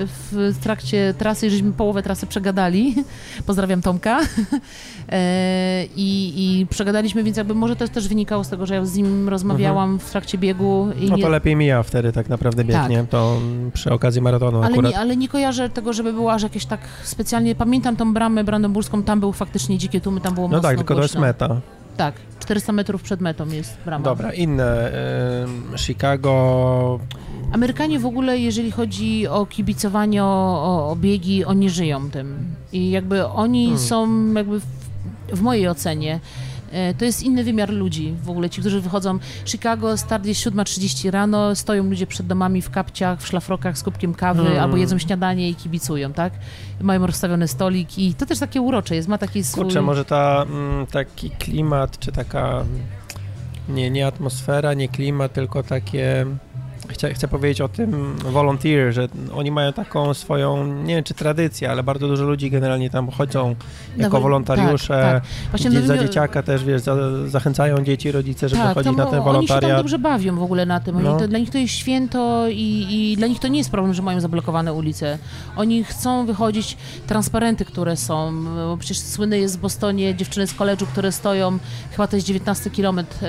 w 0.07 0.55
trakcie 0.63 1.15
trasy, 1.19 1.51
żeśmy 1.51 1.73
połowę 1.73 2.03
trasy 2.03 2.27
przegadali. 2.27 2.95
Pozdrawiam 3.47 3.83
Tomka. 3.83 4.21
E, 5.13 5.85
I, 5.97 6.33
I 6.37 6.67
przegadaliśmy, 6.67 7.23
więc 7.25 7.37
jakby 7.37 7.55
może 7.55 7.77
to 7.77 7.89
też 7.89 8.09
wynikało 8.09 8.45
z 8.45 8.49
tego, 8.49 8.67
że 8.67 8.75
ja 8.75 8.85
z 8.85 8.95
nim 8.97 9.29
rozmawiałam 9.29 9.99
w 9.99 10.11
trakcie 10.11 10.39
biegu. 10.39 10.89
No 11.11 11.19
to 11.19 11.29
lepiej 11.29 11.57
mija 11.57 11.83
wtedy 11.83 12.13
tak 12.13 12.29
naprawdę 12.29 12.65
biegnie, 12.65 13.05
to 13.11 13.37
mm, 13.37 13.71
przy 13.71 13.91
okazji 13.93 14.23
maratonu 14.23 14.59
ale, 14.59 14.67
akurat. 14.67 14.93
nie, 14.93 14.99
ale 14.99 15.17
nie 15.17 15.29
kojarzę 15.29 15.71
tego, 15.71 15.93
żeby 15.93 16.13
było 16.13 16.33
aż 16.33 16.43
jakieś 16.43 16.67
tak 16.67 16.81
specjalnie. 17.03 17.55
Pamiętam 17.55 17.97
tą 17.97 18.15
bramę 18.15 18.45
brandenburską, 18.45 19.03
tam 19.03 19.21
był 19.21 19.33
faktycznie 19.33 19.79
dzikie 19.79 20.01
tłumy, 20.01 20.21
tam 20.21 20.35
było 20.35 20.49
No 20.49 20.57
mocno 20.57 20.69
tak, 20.69 20.79
tylko 20.79 20.95
to 20.95 21.03
jest 21.03 21.15
głośno. 21.15 21.27
meta. 21.27 21.61
Tak, 21.97 22.15
400 22.41 22.73
metrów 22.73 23.03
przed 23.03 23.21
metą 23.21 23.47
jest 23.49 23.77
brama. 23.85 24.05
Dobra, 24.05 24.33
inne. 24.33 24.93
Chicago. 25.77 27.01
Amerykanie 27.53 27.99
w 27.99 28.07
ogóle, 28.07 28.39
jeżeli 28.39 28.71
chodzi 28.71 29.27
o 29.29 29.47
kibicowanie, 29.47 30.25
o, 30.25 30.91
o, 30.91 30.97
biegi, 30.97 31.45
oni 31.45 31.71
żyją 31.71 32.11
tym. 32.11 32.55
I 32.73 32.91
jakby 32.91 33.27
oni 33.27 33.65
Hmm. 33.65 33.83
są 33.85 34.33
jakby 34.33 34.61
w, 34.61 34.65
w 35.33 35.41
mojej 35.41 35.69
ocenie. 35.69 36.21
e, 36.73 36.95
To 36.95 37.05
jest 37.05 37.23
inny 37.23 37.45
wymiar 37.45 37.71
ludzi 37.71 38.15
w 38.25 38.31
ogóle, 38.31 38.51
ci, 38.51 38.61
którzy 38.61 38.81
wychodzą. 38.81 39.19
Chicago, 39.47 39.97
start 39.97 40.27
jest 40.27 40.41
7.30 40.41 41.11
rano, 41.11 41.55
stoją 41.55 41.85
ludzie 41.85 42.07
przed 42.07 42.27
domami 42.27 42.63
w 42.63 42.71
kapciach, 42.71 43.21
w 43.23 43.27
szlafrokach 43.27 43.79
z 43.79 43.83
kubkiem 43.83 44.15
kawy, 44.15 44.43
Hmm. 44.43 44.61
albo 44.63 44.77
jedzą 44.77 44.99
śniadanie 44.99 45.49
i 45.51 45.55
kibicują, 45.55 46.13
tak? 46.13 46.33
Mają 46.81 47.07
rozstawiony 47.07 47.49
stolik 47.49 47.99
i 47.99 48.15
to 48.15 48.27
też 48.27 48.39
takie 48.39 48.61
urocze 48.61 48.95
jest, 48.97 49.09
ma 49.09 49.19
taki 49.19 49.45
swój... 49.45 49.65
Kurczę, 49.65 49.83
może 49.83 50.05
ta, 50.05 50.47
mm, 50.49 50.87
taki 50.87 51.31
klimat, 51.31 51.99
czy 51.99 52.13
taka. 52.13 52.49
mm, 52.49 52.67
Nie, 53.69 53.91
nie 53.91 54.07
atmosfera, 54.07 54.75
nie 54.75 54.89
klimat, 54.89 55.33
tylko 55.33 55.63
takie. 55.63 56.27
Chcę, 56.93 57.15
chcę 57.15 57.29
powiedzieć 57.29 57.61
o 57.61 57.69
tym 57.69 58.17
volunteer, 58.19 58.93
że 58.95 59.09
oni 59.35 59.51
mają 59.51 59.73
taką 59.73 60.15
swoją, 60.15 60.67
nie 60.67 60.95
wiem 60.95 61.05
czy 61.05 61.15
tradycję, 61.15 61.71
ale 61.71 61.83
bardzo 61.83 62.09
dużo 62.09 62.25
ludzi 62.25 62.51
generalnie 62.51 62.91
tam 62.91 63.11
chodzą 63.11 63.55
jako 63.97 64.17
wol- 64.17 64.23
wolontariusze. 64.23 65.23
Tak, 65.23 65.23
tak. 65.53 65.61
Dzie- 65.61 65.81
no, 65.81 65.87
za 65.87 65.95
no, 65.95 66.03
dzieciaka 66.03 66.43
też, 66.43 66.65
wiesz, 66.65 66.83
za, 66.83 66.97
zachęcają 67.29 67.85
dzieci, 67.85 68.13
rodzice, 68.13 68.49
żeby 68.49 68.63
tak, 68.63 68.75
chodzić 68.75 68.97
na 68.97 69.07
ten 69.07 69.07
Oni 69.07 69.13
się 69.13 69.17
tam 69.17 69.25
wolontariat. 69.25 69.77
dobrze 69.77 69.99
bawią 69.99 70.37
w 70.37 70.43
ogóle 70.43 70.67
na 70.67 70.81
tym. 70.81 71.03
No. 71.03 71.19
to, 71.19 71.29
dla 71.29 71.39
nich 71.39 71.51
to 71.51 71.59
jest 71.59 71.75
święto 71.75 72.49
i, 72.49 72.87
i 72.91 73.17
dla 73.17 73.27
nich 73.27 73.39
to 73.41 73.49
nie 73.49 73.59
jest 73.59 73.71
problem, 73.71 73.95
że 73.95 74.03
mają 74.03 74.21
zablokowane 74.21 74.73
ulice. 74.73 75.19
Oni 75.57 75.85
chcą 75.85 76.27
wychodzić, 76.27 76.77
transparenty, 77.07 77.65
które 77.65 77.97
są, 77.97 78.45
bo 78.45 78.77
przecież 78.77 78.99
słynne 78.99 79.39
jest 79.39 79.59
w 79.59 79.61
Bostonie 79.61 80.15
dziewczyny 80.15 80.47
z 80.47 80.55
koledżu, 80.55 80.87
które 80.87 81.13
stoją, 81.13 81.59
chyba 81.91 82.07
to 82.07 82.17
jest 82.17 82.27
19 82.27 82.71
kilometr 82.71 83.25
e, 83.25 83.29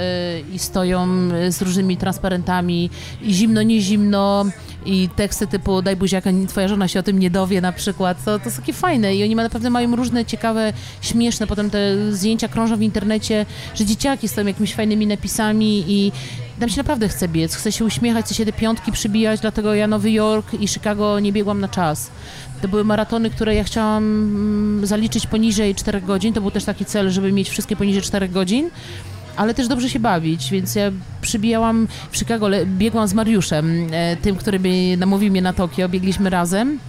i 0.53 0.59
stoją 0.59 1.07
e, 1.33 1.51
z 1.51 1.61
różnymi 1.61 1.97
transparentami 1.97 2.89
i 3.21 3.33
zimno, 3.33 3.52
nie 3.61 3.81
zimno 3.81 4.45
i 4.85 5.09
teksty 5.15 5.47
typu 5.47 5.81
daj 5.81 5.95
buziaka, 5.95 6.29
twoja 6.47 6.67
żona 6.67 6.87
się 6.87 6.99
o 6.99 7.03
tym 7.03 7.19
nie 7.19 7.29
dowie 7.29 7.61
na 7.61 7.71
przykład. 7.71 8.23
To, 8.25 8.39
to 8.39 8.51
są 8.51 8.61
takie 8.61 8.73
fajne 8.73 9.15
i 9.15 9.23
oni 9.23 9.35
naprawdę 9.35 9.69
mają 9.69 9.95
różne 9.95 10.25
ciekawe, 10.25 10.73
śmieszne, 11.01 11.47
potem 11.47 11.69
te 11.69 12.11
zdjęcia 12.11 12.47
krążą 12.47 12.77
w 12.77 12.81
internecie, 12.81 13.45
że 13.75 13.85
dzieciaki 13.85 14.27
stoją 14.27 14.47
jakimiś 14.47 14.75
fajnymi 14.75 15.07
napisami 15.07 15.83
i 15.87 16.11
tam 16.59 16.69
się 16.69 16.77
naprawdę 16.77 17.07
chce 17.07 17.27
biec, 17.27 17.55
chce 17.55 17.71
się 17.71 17.85
uśmiechać, 17.85 18.25
chce 18.25 18.35
się 18.35 18.45
te 18.45 18.53
piątki 18.53 18.91
przybijać, 18.91 19.39
dlatego 19.39 19.73
ja 19.73 19.87
Nowy 19.87 20.11
Jork 20.11 20.53
i 20.53 20.67
Chicago 20.67 21.19
nie 21.19 21.31
biegłam 21.31 21.59
na 21.59 21.67
czas. 21.67 22.11
To 22.61 22.67
były 22.67 22.83
maratony, 22.83 23.29
które 23.29 23.55
ja 23.55 23.63
chciałam 23.63 24.03
mm, 24.03 24.85
zaliczyć 24.85 25.27
poniżej 25.27 25.75
4 25.75 26.01
godzin, 26.01 26.33
to 26.33 26.41
był 26.41 26.51
też 26.51 26.63
taki 26.63 26.85
cel, 26.85 27.11
żeby 27.11 27.31
mieć 27.31 27.49
wszystkie 27.49 27.75
poniżej 27.75 28.01
4 28.01 28.29
godzin 28.29 28.69
ale 29.35 29.53
też 29.53 29.67
dobrze 29.67 29.89
się 29.89 29.99
bawić, 29.99 30.51
więc 30.51 30.75
ja 30.75 30.91
przybijałam 31.21 31.87
w 32.11 32.17
Chicago, 32.17 32.47
biegłam 32.65 33.07
z 33.07 33.13
Mariuszem, 33.13 33.87
e, 33.91 34.17
tym, 34.17 34.35
który 34.35 34.59
namówił 34.97 35.31
mnie 35.31 35.41
na 35.41 35.53
Tokio, 35.53 35.89
biegliśmy 35.89 36.29
razem 36.29 36.79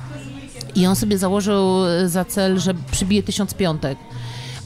i 0.75 0.87
on 0.87 0.97
sobie 0.97 1.19
założył 1.19 1.87
e, 1.87 2.09
za 2.09 2.25
cel, 2.25 2.59
że 2.59 2.75
przybije 2.75 3.23
tysiąc 3.23 3.55
piątek. 3.55 3.99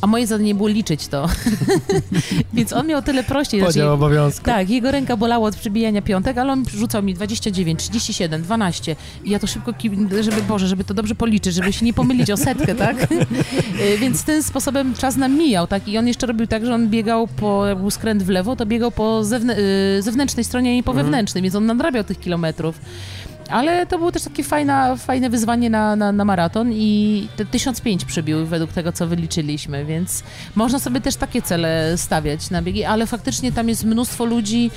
A 0.00 0.06
moje 0.06 0.26
zadanie 0.26 0.54
było 0.54 0.68
liczyć 0.68 1.08
to. 1.08 1.28
Więc 2.54 2.72
on 2.72 2.86
miał 2.86 3.02
tyle 3.02 3.24
prościej. 3.24 3.60
znaczy- 3.60 3.72
Podział 3.74 3.94
obowiązku. 3.94 4.44
tak, 4.44 4.70
jego 4.70 4.90
ręka 4.90 5.16
bolała 5.16 5.48
od 5.48 5.56
przybijania 5.56 6.02
piątek, 6.02 6.38
ale 6.38 6.52
on 6.52 6.64
rzucał 6.74 7.02
mi 7.02 7.14
29, 7.14 7.80
37, 7.80 8.42
12 8.42 8.96
i 9.24 9.30
ja 9.30 9.38
to 9.38 9.46
szybko, 9.46 9.74
żeby, 10.20 10.42
Boże, 10.42 10.68
żeby 10.68 10.84
to 10.84 10.94
dobrze 10.94 11.14
policzyć, 11.14 11.54
żeby 11.54 11.72
się 11.72 11.84
nie 11.86 11.92
pomylić 11.92 12.30
o 12.30 12.36
setkę, 12.36 12.74
tak? 12.74 13.12
Y, 13.12 13.26
Więc 14.00 14.24
tym 14.24 14.42
sposobem 14.42 14.94
czas 14.94 15.16
nam 15.16 15.34
mijał, 15.38 15.66
tak? 15.66 15.88
I 15.88 15.98
on 15.98 16.06
jeszcze 16.08 16.26
robił 16.26 16.46
tak, 16.46 16.66
że 16.66 16.74
on 16.74 16.88
biegał 16.88 17.26
po, 17.26 17.66
jak 17.66 17.78
był 17.78 17.90
skręt 17.90 18.22
w 18.22 18.28
lewo, 18.28 18.56
to 18.56 18.66
biegał 18.66 18.90
po 18.90 19.20
zewnę- 19.24 19.56
y, 19.98 20.02
zewnętrznej 20.02 20.44
stronie, 20.44 20.70
a 20.70 20.74
nie 20.74 20.82
po 20.82 20.90
Mhm. 20.92 21.06
wewnętrznej, 21.06 21.42
więc 21.42 21.54
on 21.54 21.66
nadrabiał 21.66 22.04
tych 22.04 22.20
kilometrów. 22.20 22.80
Ale 23.48 23.86
to 23.86 23.98
było 23.98 24.12
też 24.12 24.22
takie 24.22 24.44
fajne 24.98 25.30
wyzwanie 25.30 25.70
na, 25.70 25.96
na, 25.96 26.12
na 26.12 26.24
maraton 26.24 26.72
i 26.72 27.28
te 27.36 27.44
1005 27.44 28.04
przybił 28.04 28.46
według 28.46 28.72
tego, 28.72 28.92
co 28.92 29.06
wyliczyliśmy, 29.06 29.84
więc 29.84 30.22
można 30.54 30.78
sobie 30.78 31.00
też 31.00 31.16
takie 31.16 31.42
cele 31.42 31.98
stawiać 31.98 32.50
na 32.50 32.62
biegi, 32.62 32.84
ale 32.84 33.06
faktycznie 33.06 33.52
tam 33.52 33.68
jest 33.68 33.84
mnóstwo 33.84 34.24
ludzi, 34.24 34.70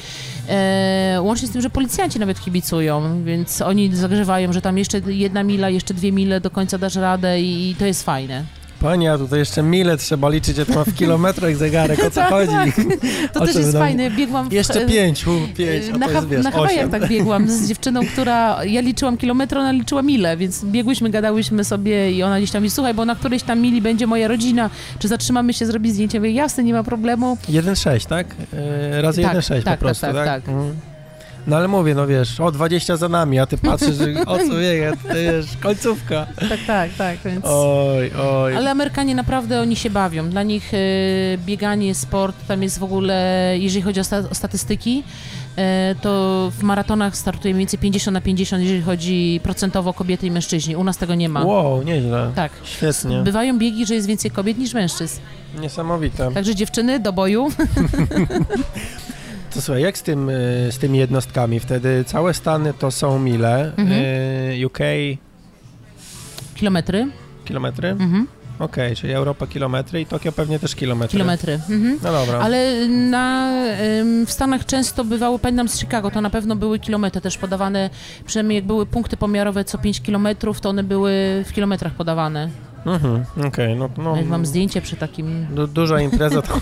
e, 0.49 1.17
łącznie 1.22 1.47
z 1.47 1.51
tym, 1.51 1.61
że 1.61 1.69
policjanci 1.69 2.19
nawet 2.19 2.39
kibicują, 2.39 3.24
więc 3.24 3.61
oni 3.61 3.95
zagrzewają, 3.95 4.53
że 4.53 4.61
tam 4.61 4.78
jeszcze 4.78 5.01
jedna 5.05 5.43
mila, 5.43 5.69
jeszcze 5.69 5.93
dwie 5.93 6.11
mile, 6.11 6.41
do 6.41 6.49
końca 6.49 6.78
dasz 6.78 6.95
radę 6.95 7.41
i, 7.41 7.69
i 7.69 7.76
to 7.76 7.86
jest 7.86 8.03
fajne. 8.03 8.61
Panie, 8.82 9.11
a 9.11 9.17
tutaj 9.17 9.39
jeszcze 9.39 9.63
mile 9.63 9.97
trzeba 9.97 10.29
liczyć, 10.29 10.57
ja 10.57 10.65
to 10.65 10.73
mam 10.73 10.86
w 10.86 10.95
kilometrach 10.95 11.55
zegarek, 11.55 11.99
o 11.99 12.09
co 12.09 12.15
Tak, 12.21 12.29
chodzi? 12.29 12.51
To 13.34 13.39
O 13.39 13.45
też 13.45 13.55
jest 13.55 13.71
fajne, 13.73 14.11
biegłam 14.11 14.49
w, 14.49 14.53
Jeszcze 14.53 14.86
pięć, 14.86 15.27
u, 15.27 15.32
pięć, 15.57 15.86
na, 15.99 16.07
to 16.07 16.13
jest, 16.13 16.27
wiesz, 16.27 16.43
na 16.43 16.51
Hawajach 16.51 16.89
tak 16.89 17.07
biegłam 17.07 17.49
z 17.49 17.67
dziewczyną, 17.67 17.99
która, 18.13 18.65
ja 18.65 18.82
liczyłam 18.82 19.17
kilometry, 19.17 19.59
ona 19.59 19.71
liczyła 19.71 20.01
mile, 20.01 20.38
więc 20.38 20.65
biegłyśmy, 20.65 21.09
gadałyśmy 21.09 21.63
sobie 21.63 22.11
i 22.11 22.23
ona 22.23 22.38
gdzieś 22.38 22.51
tam 22.51 22.61
mówi, 22.61 22.71
słuchaj, 22.71 22.93
bo 22.93 23.05
na 23.05 23.15
którejś 23.15 23.43
tam 23.43 23.59
mili 23.59 23.82
będzie 23.82 24.07
moja 24.07 24.27
rodzina, 24.27 24.69
czy 24.99 25.07
zatrzymamy 25.07 25.53
się, 25.53 25.65
zrobić 25.65 25.93
zdjęcie? 25.93 26.17
Ja 26.17 26.19
Mówię, 26.19 26.32
jasne, 26.32 26.63
nie 26.63 26.73
ma 26.73 26.84
problemu. 26.84 27.38
1,6, 27.49 28.07
tak? 28.07 28.36
Yy, 28.93 29.01
razy 29.01 29.21
Tak, 29.21 29.38
1,6 29.38 29.47
tak, 29.49 29.57
po 29.57 29.63
tak, 29.63 29.79
prostu, 29.79 30.05
tak, 30.05 30.15
tak? 30.15 30.25
tak. 30.25 30.49
Mhm. 30.49 30.91
No 31.48 31.58
ale 31.58 31.68
mówię, 31.68 31.96
no 31.96 32.08
wiesz, 32.08 32.39
o 32.39 32.52
20 32.52 32.98
za 32.98 33.10
nami, 33.10 33.39
a 33.39 33.46
ty 33.46 33.58
patrzysz, 33.58 33.96
że 33.96 34.26
o 34.26 34.38
co 34.38 34.56
biega, 34.60 34.92
to 34.92 35.14
wiesz, 35.14 35.46
końcówka. 35.62 36.28
Tak, 36.50 36.60
tak, 36.68 36.92
tak, 36.98 37.18
więc... 37.26 37.46
Oj, 37.48 38.12
oj. 38.24 38.56
Ale 38.56 38.72
Amerykanie 38.72 39.16
naprawdę 39.16 39.62
oni 39.62 39.76
się 39.76 39.89
bawią. 39.89 40.30
Dla 40.30 40.44
nich 40.44 40.74
e, 40.74 40.78
bieganie, 41.38 41.96
sport, 41.96 42.36
tam 42.48 42.64
jest 42.64 42.80
w 42.80 42.84
ogóle, 42.84 43.54
jeżeli 43.60 43.82
chodzi 43.82 44.00
o, 44.00 44.04
sta- 44.04 44.24
o 44.32 44.36
statystyki, 44.36 45.04
e, 45.58 45.96
to 46.02 46.52
w 46.58 46.64
maratonach 46.64 47.18
startuje 47.18 47.54
mniej 47.54 47.62
więcej 47.66 47.80
50 47.80 48.14
na 48.14 48.22
50, 48.22 48.64
jeżeli 48.64 48.82
chodzi 48.82 49.39
procentowo 49.44 49.94
kobiety 49.94 50.28
i 50.28 50.32
mężczyźni. 50.32 50.76
U 50.76 50.84
nas 50.84 50.98
tego 50.98 51.16
nie 51.16 51.30
ma. 51.30 51.44
Wow, 51.46 51.84
nieźle. 51.84 52.32
Tak. 52.36 52.52
Świetnie. 52.64 53.22
Bywają 53.24 53.58
biegi, 53.60 53.86
że 53.86 53.96
jest 53.96 54.08
więcej 54.08 54.32
kobiet 54.32 54.58
niż 54.58 54.74
mężczyzn. 54.74 55.20
Niesamowite. 55.62 56.32
Także 56.32 56.56
dziewczyny 56.56 57.00
do 57.00 57.14
boju. 57.14 57.50
To 59.54 59.62
słuchaj, 59.62 59.82
jak 59.84 59.97
z, 59.97 60.04
tym, 60.04 60.30
y, 60.30 60.68
z 60.72 60.78
tymi 60.78 60.97
jednostkami? 60.97 61.60
Wtedy 61.60 62.04
całe 62.04 62.34
Stany 62.34 62.74
to 62.74 62.91
są 62.91 63.20
mile, 63.20 63.72
Mhm. 63.78 64.02
y, 64.62 64.66
UK 64.68 64.80
Kilometry. 66.56 67.08
kilometry? 67.45 67.89
Mhm. 67.89 68.28
Okej, 68.60 68.95
czyli 68.95 69.14
Europa 69.14 69.47
kilometry 69.47 70.02
i 70.02 70.06
Tokio 70.06 70.32
pewnie 70.32 70.60
też 70.60 70.76
kilometry. 70.76 71.12
Kilometry. 71.18 71.54
Mhm. 71.54 71.99
No 72.04 72.12
dobra. 72.12 72.39
Ale 72.39 72.88
na, 72.88 73.52
em, 73.72 74.26
w 74.26 74.32
Stanach 74.32 74.66
często 74.66 75.04
bywało, 75.06 75.39
pamiętam 75.39 75.70
z 75.70 75.80
Chicago, 75.80 76.12
to 76.12 76.22
na 76.22 76.30
pewno 76.30 76.56
były 76.56 76.80
kilometry 76.80 77.22
też 77.22 77.38
podawane, 77.38 77.89
przynajmniej 78.26 78.56
jak 78.56 78.66
były 78.66 78.86
punkty 78.86 79.18
pomiarowe 79.18 79.66
co 79.66 79.78
5 79.78 80.02
kilometrów, 80.02 80.62
to 80.62 80.70
one 80.70 80.84
były 80.84 81.12
w 81.47 81.54
kilometrach 81.54 81.93
podawane. 81.93 82.49
Mhm, 82.86 83.25
Okej, 83.47 83.75
no, 83.75 83.89
no 83.97 84.15
Jak 84.17 84.25
mam 84.25 84.45
zdjęcie 84.45 84.82
przy 84.82 84.95
takim... 84.95 85.47
du, 85.51 85.67
duża 85.67 86.01
impreza 86.01 86.41
to... 86.41 86.53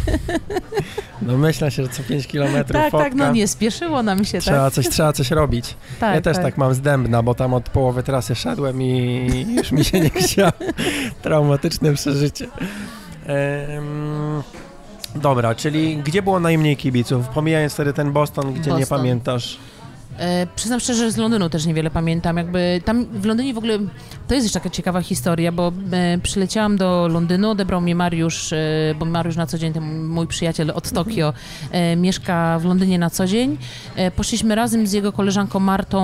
No 1.21 1.37
myślę 1.37 1.71
się, 1.71 1.83
że 1.83 1.89
co 1.89 2.03
5 2.03 2.27
kilometrów 2.27 2.81
Tak, 2.81 2.91
fotka. 2.91 3.03
tak, 3.09 3.15
no 3.15 3.31
nie 3.31 3.47
spieszyło 3.47 4.03
nam 4.03 4.25
się, 4.25 4.39
Trzeba 4.39 4.65
tak? 4.65 4.73
coś, 4.73 4.89
trzeba 4.89 5.13
coś 5.13 5.31
robić. 5.31 5.75
tak 5.99 6.15
ja 6.15 6.21
też 6.21 6.37
tak. 6.37 6.57
mam 6.57 6.73
z 6.73 6.81
dębna, 6.81 7.23
bo 7.23 7.35
tam 7.35 7.53
od 7.53 7.69
połowy 7.69 8.03
trasy 8.03 8.35
szedłem 8.35 8.81
i 8.81 9.45
już 9.55 9.71
mi 9.71 9.85
się 9.85 9.99
nie 9.99 10.09
chciało. 10.21 10.51
Traumatyczne 11.21 11.93
przeżycie. 11.93 12.47
Dobra, 15.15 15.55
czyli 15.55 15.97
gdzie 15.97 16.21
było 16.21 16.39
najmniej 16.39 16.77
kibiców? 16.77 17.27
Pomijając 17.27 17.73
wtedy 17.73 17.93
ten 17.93 18.11
Boston, 18.11 18.53
gdzie 18.53 18.71
nie 18.71 18.79
Boston. 18.79 18.97
pamiętasz. 18.99 19.57
E, 20.19 20.47
przyznam 20.55 20.79
szczerze, 20.79 21.03
że 21.03 21.11
z 21.11 21.17
Londynu 21.17 21.49
też 21.49 21.65
niewiele 21.65 21.91
pamiętam. 21.91 22.37
Jakby 22.37 22.81
tam 22.85 23.05
w 23.05 23.25
Londynie 23.25 23.53
w 23.53 23.57
ogóle 23.57 23.77
to 24.27 24.33
jest 24.33 24.45
jeszcze 24.45 24.59
taka 24.59 24.69
ciekawa 24.69 25.01
historia, 25.01 25.51
bo 25.51 25.71
e, 25.91 26.17
przyleciałam 26.17 26.77
do 26.77 27.07
Londynu, 27.07 27.49
odebrał 27.49 27.81
mnie 27.81 27.95
Mariusz, 27.95 28.53
e, 28.53 28.57
bo 28.99 29.05
Mariusz 29.05 29.35
na 29.35 29.47
co 29.47 29.57
dzień, 29.57 29.73
ten 29.73 30.07
mój 30.07 30.27
przyjaciel 30.27 30.71
od 30.71 30.91
Tokio, 30.91 31.33
e, 31.71 31.95
mieszka 31.95 32.59
w 32.59 32.65
Londynie 32.65 32.99
na 32.99 33.09
co 33.09 33.27
dzień. 33.27 33.57
E, 33.95 34.11
poszliśmy 34.11 34.55
razem 34.55 34.87
z 34.87 34.91
jego 34.91 35.11
koleżanką 35.11 35.59
Martą 35.59 35.99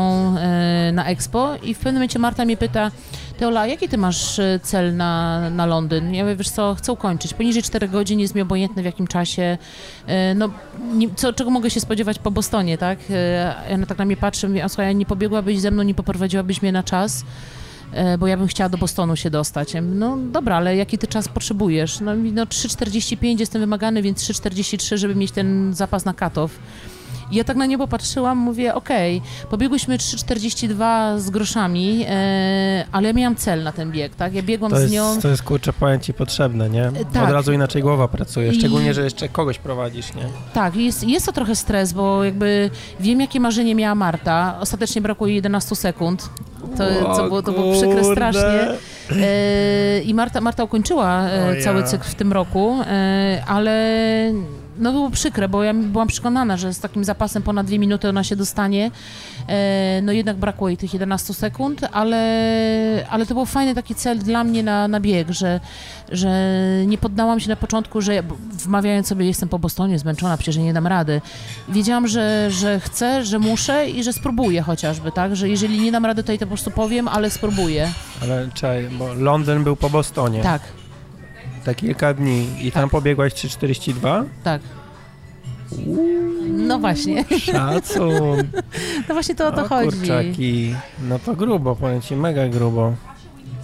na 0.93 1.05
Expo 1.05 1.55
i 1.63 1.74
w 1.74 1.78
pewnym 1.78 1.93
momencie 1.93 2.20
Marta 2.20 2.45
mnie 2.45 2.57
pyta, 2.57 2.91
Teola, 3.38 3.68
jaki 3.68 3.90
ty 3.90 3.98
masz 3.98 4.40
e, 4.40 4.60
cel 4.64 4.96
na, 4.96 5.50
na 5.50 5.66
Londyn? 5.66 6.14
Ja 6.14 6.36
wiesz 6.36 6.50
co, 6.50 6.76
chcę 6.76 6.92
ukończyć. 6.92 7.34
Poniżej 7.34 7.64
4 7.64 7.88
godzin 7.88 8.20
jest 8.20 8.36
mi 8.36 8.42
obojętne 8.42 8.82
w 8.82 8.86
jakim 8.86 9.08
czasie. 9.08 9.58
E, 10.08 10.36
No, 10.36 10.50
nie, 10.94 11.08
co, 11.16 11.34
czego 11.34 11.50
mogę 11.50 11.70
się 11.70 11.80
spodziewać 11.80 12.20
po 12.20 12.32
Bostonie, 12.32 12.78
tak? 12.78 13.00
E, 13.10 13.56
Ona 13.74 13.86
tak 13.86 13.98
na 13.98 14.06
mnie 14.06 14.18
patrzy, 14.18 14.48
mówi, 14.48 14.62
a 14.62 14.70
słuchaj, 14.70 14.96
nie 14.96 15.06
pobiegłabyś 15.06 15.60
ze 15.60 15.72
mną, 15.72 15.84
nie 15.84 15.94
poprowadziłabyś 15.94 16.62
mnie 16.62 16.72
na 16.72 16.84
czas, 16.84 17.24
e, 17.94 18.18
bo 18.18 18.28
ja 18.28 18.38
bym 18.38 18.48
chciała 18.48 18.70
do 18.70 18.78
Bostonu 18.78 19.16
się 19.16 19.30
dostać. 19.30 19.74
No 19.82 20.18
dobra, 20.18 20.56
ale 20.58 20.76
jaki 20.76 20.98
ty 20.98 21.08
czas 21.08 21.28
potrzebujesz? 21.28 22.00
No, 22.00 22.12
no 22.16 22.46
3,45 22.46 23.40
jestem 23.40 23.62
wymagany, 23.62 24.02
więc 24.02 24.20
3,43, 24.24 24.98
żeby 24.98 25.16
mieć 25.16 25.32
ten 25.32 25.74
zapas 25.74 26.06
na 26.06 26.14
katow. 26.14 26.60
I 27.32 27.36
ja 27.36 27.44
tak 27.44 27.58
na 27.58 27.66
niebo 27.66 27.88
patrzyłam, 27.88 28.38
mówię, 28.38 28.74
okej, 28.76 29.22
pobiegłyśmy 29.50 29.98
3,42 29.98 31.20
z 31.20 31.30
groszami, 31.30 32.06
e, 32.10 32.86
ale 32.92 33.08
ja 33.08 33.14
miałam 33.14 33.36
cel 33.36 33.64
na 33.64 33.72
ten 33.72 33.92
bieg, 33.92 34.16
tak? 34.16 34.34
Ja 34.34 34.42
biegłam 34.44 34.72
To 34.72 34.78
z 34.78 34.82
jest, 34.82 34.94
nią... 34.94 35.22
to 35.22 35.28
jest 35.28 35.44
kurczę 35.44 35.74
powiem 35.74 36.00
ci 36.00 36.14
potrzebne, 36.14 36.70
nie? 36.70 36.92
tak. 37.14 37.24
Od 37.24 37.30
razu 37.30 37.54
inaczej 37.54 37.82
głowa 37.82 38.08
pracuje, 38.08 38.52
I- 38.52 38.60
szczególnie, 38.60 38.94
że 38.94 39.04
jeszcze 39.04 39.30
kogoś 39.30 39.58
prowadzisz, 39.60 40.14
nie? 40.14 40.24
Tak, 40.54 40.76
jest, 40.76 41.04
jest 41.08 41.26
to 41.26 41.32
trochę 41.32 41.56
stres, 41.56 41.94
bo 41.94 42.24
jakby 42.24 42.70
wiem, 43.00 43.22
jakie 43.22 43.40
marzenie 43.40 43.76
miała 43.76 43.96
Marta. 43.96 44.58
Ostatecznie 44.60 45.02
brakło 45.02 45.28
jej 45.28 45.36
11 45.36 45.76
sekund. 45.76 46.30
To, 46.78 47.10
O 47.10 47.16
co 47.16 47.24
było, 47.24 47.42
to 47.42 47.52
było 47.52 47.74
przykre 47.74 48.04
strasznie. 48.04 48.68
E, 49.12 50.02
I 50.02 50.14
Marta, 50.14 50.42
Marta 50.42 50.64
ukończyła 50.64 51.22
e, 51.22 51.62
cały 51.62 51.84
cykl 51.84 52.04
w 52.04 52.16
tym 52.16 52.34
roku, 52.34 52.78
e, 52.88 53.44
ale 53.48 53.74
no 54.78 54.92
było 54.92 55.10
przykre, 55.10 55.50
bo 55.50 55.64
ja 55.64 55.74
byłam 55.74 56.08
przekonana, 56.08 56.58
że 56.58 56.74
z 56.74 56.80
takim 56.80 57.04
zapasem 57.04 57.44
ponad 57.44 57.68
dwie 57.68 57.80
minuty 57.80 58.10
ona 58.10 58.24
się 58.24 58.36
dostanie. 58.36 58.92
E, 59.48 60.02
no 60.04 60.12
jednak 60.12 60.38
brakło 60.38 60.68
jej 60.68 60.78
tych 60.78 60.94
11 60.94 61.34
sekund, 61.34 61.82
ale, 61.92 63.06
ale 63.10 63.26
to 63.26 63.34
był 63.34 63.46
fajny 63.46 63.76
taki 63.76 63.96
cel 63.96 64.20
dla 64.20 64.44
mnie 64.44 64.64
na, 64.64 64.88
na 64.88 65.00
bieg, 65.00 65.32
że, 65.32 65.60
że 66.12 66.30
nie 66.86 66.98
poddałam 66.98 67.40
się 67.40 67.50
na 67.50 67.56
początku, 67.56 68.02
że 68.02 68.16
ja, 68.16 68.24
wmawiając 68.52 69.08
sobie, 69.08 69.26
jestem 69.26 69.50
po 69.50 69.60
Bostonie 69.60 70.00
zmęczona, 70.00 70.38
przecież 70.38 70.58
nie 70.58 70.74
dam 70.74 70.88
rady. 70.88 71.22
Wiedziałam, 71.70 72.08
że, 72.08 72.52
że 72.52 72.80
chcę, 72.80 73.26
że 73.26 73.40
muszę 73.40 73.90
i 73.90 74.04
że 74.04 74.14
spróbuję 74.14 74.62
chociażby, 74.62 75.12
tak? 75.12 75.36
Że 75.36 75.50
jeżeli 75.50 75.80
nie 75.80 75.92
dam 75.92 76.06
rady, 76.06 76.24
to 76.24 76.34
i 76.34 76.38
to 76.38 76.46
po 76.46 76.50
prostu 76.50 76.72
powiem, 76.72 77.08
ale 77.08 77.30
spróbuję. 77.30 77.90
Ale 78.22 78.50
czekaj, 78.54 78.90
bo 78.90 79.14
Londyn 79.14 79.64
był 79.64 79.76
po 79.76 79.90
Bostonie. 79.90 80.44
Tak, 80.44 80.62
Te 81.66 81.76
kilka 81.76 82.13
dni 82.13 82.47
i 82.61 82.72
tam 82.72 82.84
Tak. 82.84 82.91
pobiegłaś 82.91 83.34
3,42? 83.34 84.24
tak. 84.43 84.61
No 86.51 86.80
właśnie, 86.80 87.26
Szacun. 87.39 88.38
no 89.07 89.13
właśnie 89.16 89.36
to 89.36 89.47
o 89.47 89.51
to 89.51 89.61
O 89.66 89.68
chodzi. 89.68 89.97
kurczaki. 89.97 90.76
No 91.09 91.20
to 91.20 91.36
grubo, 91.36 91.76
powiem 91.76 92.01
ci, 92.01 92.16
mega 92.16 92.47
grubo. 92.47 92.93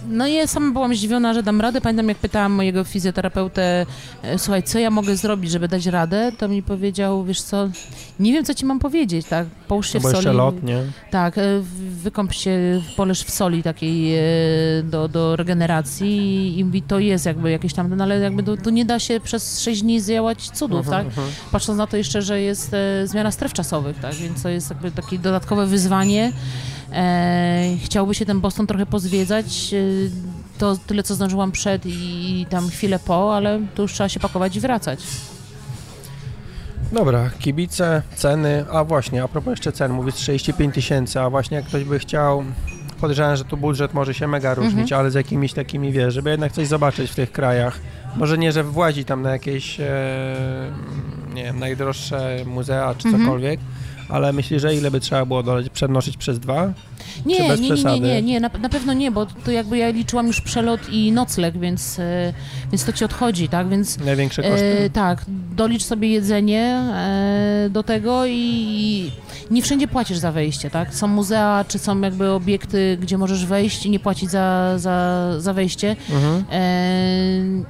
No 0.08 0.26
i 0.26 0.34
ja 0.34 0.46
sama 0.46 0.72
byłam 0.72 0.94
zdziwiona, 0.94 1.34
że 1.34 1.42
dam 1.42 1.60
radę. 1.60 1.80
Pamiętam, 1.80 2.08
jak 2.08 2.18
pytałam 2.18 2.52
mojego 2.52 2.84
fizjoterapeutę, 2.84 3.86
e, 4.22 4.38
słuchaj, 4.38 4.62
co 4.62 4.78
ja 4.78 4.90
mogę 4.90 5.16
zrobić, 5.16 5.50
żeby 5.50 5.68
dać 5.68 5.86
radę, 5.86 6.32
to 6.38 6.48
mi 6.48 6.62
powiedział, 6.62 7.24
wiesz 7.24 7.42
co, 7.42 7.68
nie 8.20 8.32
wiem, 8.32 8.44
co 8.44 8.54
ci 8.54 8.66
mam 8.66 8.78
powiedzieć, 8.78 9.26
tak? 9.26 9.46
Połóż 9.68 9.92
się 9.92 9.98
No 10.02 10.08
w 10.08 10.12
soli. 10.12 10.36
lot, 10.36 10.62
nie? 10.62 10.82
Tak, 11.10 11.38
e, 11.38 11.42
wykąp 12.02 12.32
się, 12.32 12.82
poleż 12.96 13.22
w 13.22 13.30
soli 13.30 13.62
takiej 13.62 14.16
e, 14.18 14.22
do, 14.84 15.08
do 15.08 15.36
regeneracji 15.36 16.58
i 16.58 16.64
mówi, 16.64 16.82
to 16.82 16.98
jest 16.98 17.26
jakby 17.26 17.50
jakieś 17.50 17.74
tam, 17.74 17.96
no 17.96 18.04
ale 18.04 18.18
jakby 18.18 18.42
to, 18.42 18.56
to 18.56 18.70
nie 18.70 18.84
da 18.84 18.98
się 18.98 19.20
przez 19.20 19.60
6 19.60 19.82
dni 19.82 20.00
zdziałać 20.00 20.50
cudów, 20.50 20.86
Mhm, 20.86 21.04
tak? 21.04 21.06
mhm. 21.18 21.34
Patrząc 21.52 21.78
na 21.78 21.86
to 21.86 21.96
jeszcze, 21.96 22.22
że 22.22 22.40
jest 22.40 22.70
zmiana 23.04 23.30
stref 23.30 23.52
czasowych, 23.52 23.98
tak? 24.00 24.14
Więc 24.14 24.42
to 24.42 24.48
jest 24.48 24.70
jakby 24.70 24.90
takie 24.90 25.18
dodatkowe 25.18 25.66
wyzwanie. 25.66 26.32
E, 26.94 27.76
chciałby 27.84 28.14
się 28.14 28.26
ten 28.26 28.40
Boston 28.40 28.66
trochę 28.66 28.86
pozwiedzać. 28.86 29.74
E, 29.74 29.78
to 30.58 30.76
tyle, 30.86 31.02
co 31.02 31.14
zdążyłam 31.14 31.52
przed 31.52 31.82
i, 31.86 32.46
tam 32.50 32.68
chwilę 32.68 32.98
po, 32.98 33.36
ale 33.36 33.60
tu 33.74 33.82
już 33.82 33.92
trzeba 33.92 34.08
się 34.08 34.20
pakować 34.20 34.56
i 34.56 34.60
wracać. 34.60 35.00
Dobra, 36.92 37.30
kibice, 37.38 38.02
ceny, 38.14 38.64
a 38.72 38.84
właśnie, 38.84 39.22
a 39.22 39.28
propos 39.28 39.50
jeszcze 39.50 39.72
cen, 39.72 39.92
mówisz 39.92 40.14
35 40.14 40.74
tysięcy, 40.74 41.20
a 41.20 41.30
właśnie 41.30 41.56
jak 41.56 41.66
ktoś 41.66 41.84
by 41.84 41.98
chciał, 41.98 42.44
podejrzewam, 43.00 43.36
że 43.36 43.44
tu 43.44 43.56
budżet 43.56 43.94
może 43.94 44.14
się 44.14 44.28
mega 44.28 44.54
różnić, 44.54 44.82
Mhm. 44.82 45.00
ale 45.00 45.10
z 45.10 45.14
jakimiś 45.14 45.52
takimi, 45.52 45.92
wiesz, 45.92 46.14
żeby 46.14 46.30
jednak 46.30 46.52
coś 46.52 46.66
zobaczyć 46.66 47.10
w 47.10 47.14
tych 47.14 47.32
krajach, 47.32 47.78
może 48.16 48.38
nie, 48.38 48.52
że 48.52 48.64
włazi 48.64 49.04
tam 49.04 49.22
na 49.22 49.30
jakieś, 49.30 49.80
e, 49.80 49.84
nie 51.34 51.44
wiem, 51.44 51.58
najdroższe 51.58 52.36
muzea 52.46 52.94
czy 52.98 53.08
Mhm. 53.08 53.24
cokolwiek, 53.24 53.60
ale 54.08 54.32
myślisz, 54.32 54.62
że 54.62 54.74
ile 54.74 54.90
by 54.90 55.00
trzeba 55.00 55.26
było 55.26 55.42
dodać, 55.42 55.68
przenosić 55.68 56.16
przez 56.16 56.38
dwa? 56.38 56.72
Czy 57.22 57.28
Nie, 57.28 57.48
bez 57.48 57.60
nie, 57.60 57.70
nie, 57.70 57.84
nie, 57.84 58.00
nie, 58.00 58.22
nie 58.22 58.40
na, 58.40 58.50
na 58.60 58.68
pewno 58.68 58.92
nie, 58.92 59.10
bo 59.10 59.26
to 59.26 59.50
jakby 59.50 59.78
ja 59.78 59.90
liczyłam 59.90 60.26
już 60.26 60.40
przelot 60.40 60.80
i 60.90 61.12
nocleg, 61.12 61.58
więc, 61.58 61.98
e, 61.98 62.32
więc 62.72 62.84
to 62.84 62.92
ci 62.92 63.04
odchodzi, 63.04 63.48
tak? 63.48 63.68
Więc 63.68 63.98
Największe 63.98 64.42
koszty? 64.42 64.78
E, 64.78 64.90
tak, 64.90 65.24
dolicz 65.56 65.82
sobie 65.82 66.08
jedzenie 66.08 66.62
e, 66.64 67.68
do 67.70 67.82
tego 67.82 68.26
i 68.26 69.10
nie 69.50 69.62
wszędzie 69.62 69.88
płacisz 69.88 70.18
za 70.18 70.32
wejście, 70.32 70.70
tak? 70.70 70.94
Są 70.94 71.06
muzea, 71.06 71.64
czy 71.68 71.78
są 71.78 72.00
jakby 72.00 72.30
obiekty, 72.30 72.98
gdzie 73.00 73.18
możesz 73.18 73.46
wejść 73.46 73.86
i 73.86 73.90
nie 73.90 74.00
płacić 74.00 74.30
za, 74.30 74.78
za, 74.78 75.26
za 75.40 75.52
wejście. 75.52 75.96
Mhm. 76.10 76.44
E, 76.50 76.62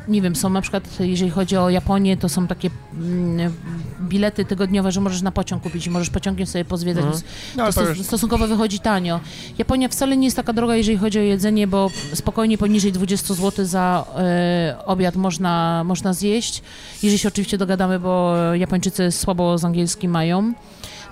nie 0.08 0.22
wiem, 0.22 0.36
są 0.36 0.50
na 0.50 0.60
przykład, 0.60 1.00
jeżeli 1.00 1.30
chodzi 1.30 1.56
o 1.56 1.70
Japonię, 1.70 2.16
to 2.16 2.28
są 2.28 2.46
takie 2.46 2.70
mm, 2.94 3.52
bilety 4.00 4.44
tygodniowe, 4.44 4.92
że 4.92 5.00
możesz 5.00 5.22
na 5.22 5.32
pociąg 5.32 5.62
kupić 5.62 5.86
i 5.86 5.90
możesz 5.90 6.10
pociągiem 6.22 6.46
sobie 6.46 6.64
pozwiedzać, 6.64 7.04
Mhm. 7.04 7.22
No, 7.56 7.66
to 7.66 7.72
to 7.72 7.88
już, 7.88 8.02
stosunkowo 8.02 8.46
wychodzi 8.46 8.80
tanio. 8.80 9.20
Japonia 9.58 9.88
wcale 9.88 10.16
nie 10.16 10.24
jest 10.24 10.36
taka 10.36 10.52
droga, 10.52 10.76
jeżeli 10.76 10.98
chodzi 10.98 11.18
o 11.18 11.22
jedzenie, 11.22 11.66
bo 11.66 11.90
spokojnie 12.14 12.58
poniżej 12.58 12.92
20 12.92 13.34
zł 13.34 13.64
za 13.66 14.04
e, 14.16 14.76
obiad 14.86 15.16
można, 15.16 15.84
można 15.84 16.12
zjeść. 16.12 16.62
Jeżeli 17.02 17.18
się 17.18 17.28
oczywiście 17.28 17.58
dogadamy, 17.58 17.98
bo 17.98 18.34
Japończycy 18.54 19.12
słabo 19.12 19.58
z 19.58 19.64
angielskim 19.64 20.10
mają. 20.10 20.54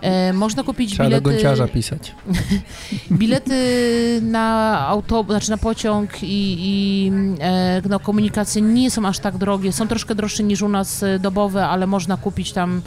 E, 0.02 0.32
można 0.32 0.62
kupić 0.62 0.90
trzeba 0.92 1.04
do 1.04 1.08
bilety, 1.10 1.30
gonciarza 1.30 1.68
pisać. 1.68 2.14
bilety 3.12 3.54
na 4.22 4.78
autobus, 4.88 5.32
znaczy 5.32 5.50
na 5.50 5.56
pociąg 5.58 6.22
i, 6.22 6.56
i 6.58 7.12
e, 7.40 7.82
no, 7.88 8.00
komunikacje 8.00 8.62
nie 8.62 8.90
są 8.90 9.06
aż 9.06 9.18
tak 9.18 9.38
drogie. 9.38 9.72
Są 9.72 9.88
troszkę 9.88 10.14
droższe 10.14 10.42
niż 10.42 10.62
u 10.62 10.68
nas 10.68 11.02
e, 11.02 11.18
dobowe, 11.18 11.66
ale 11.66 11.86
można 11.86 12.16
kupić 12.16 12.52
tam 12.52 12.82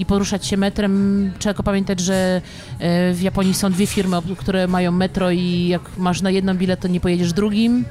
i 0.00 0.06
poruszać 0.06 0.46
się 0.46 0.56
metrem. 0.56 1.32
Trzeba 1.38 1.62
pamiętać, 1.62 2.00
że 2.00 2.42
e, 2.78 3.14
w 3.14 3.22
Japonii 3.22 3.54
są 3.54 3.72
dwie 3.72 3.86
firmy, 3.86 4.16
które 4.38 4.66
mają 4.68 4.92
metro 4.92 5.30
i 5.30 5.68
jak 5.68 5.82
masz 5.98 6.22
na 6.22 6.30
jedną 6.30 6.54
bilet, 6.54 6.80
to 6.80 6.88
nie 6.88 7.00
pojedziesz 7.00 7.32
drugim. 7.32 7.84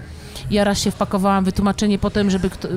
Ja 0.51 0.63
raz 0.63 0.79
się 0.79 0.91
wpakowałam, 0.91 1.43
wytłumaczenie 1.43 1.99
potem, 1.99 2.29
żeby 2.29 2.49
kto, 2.49 2.67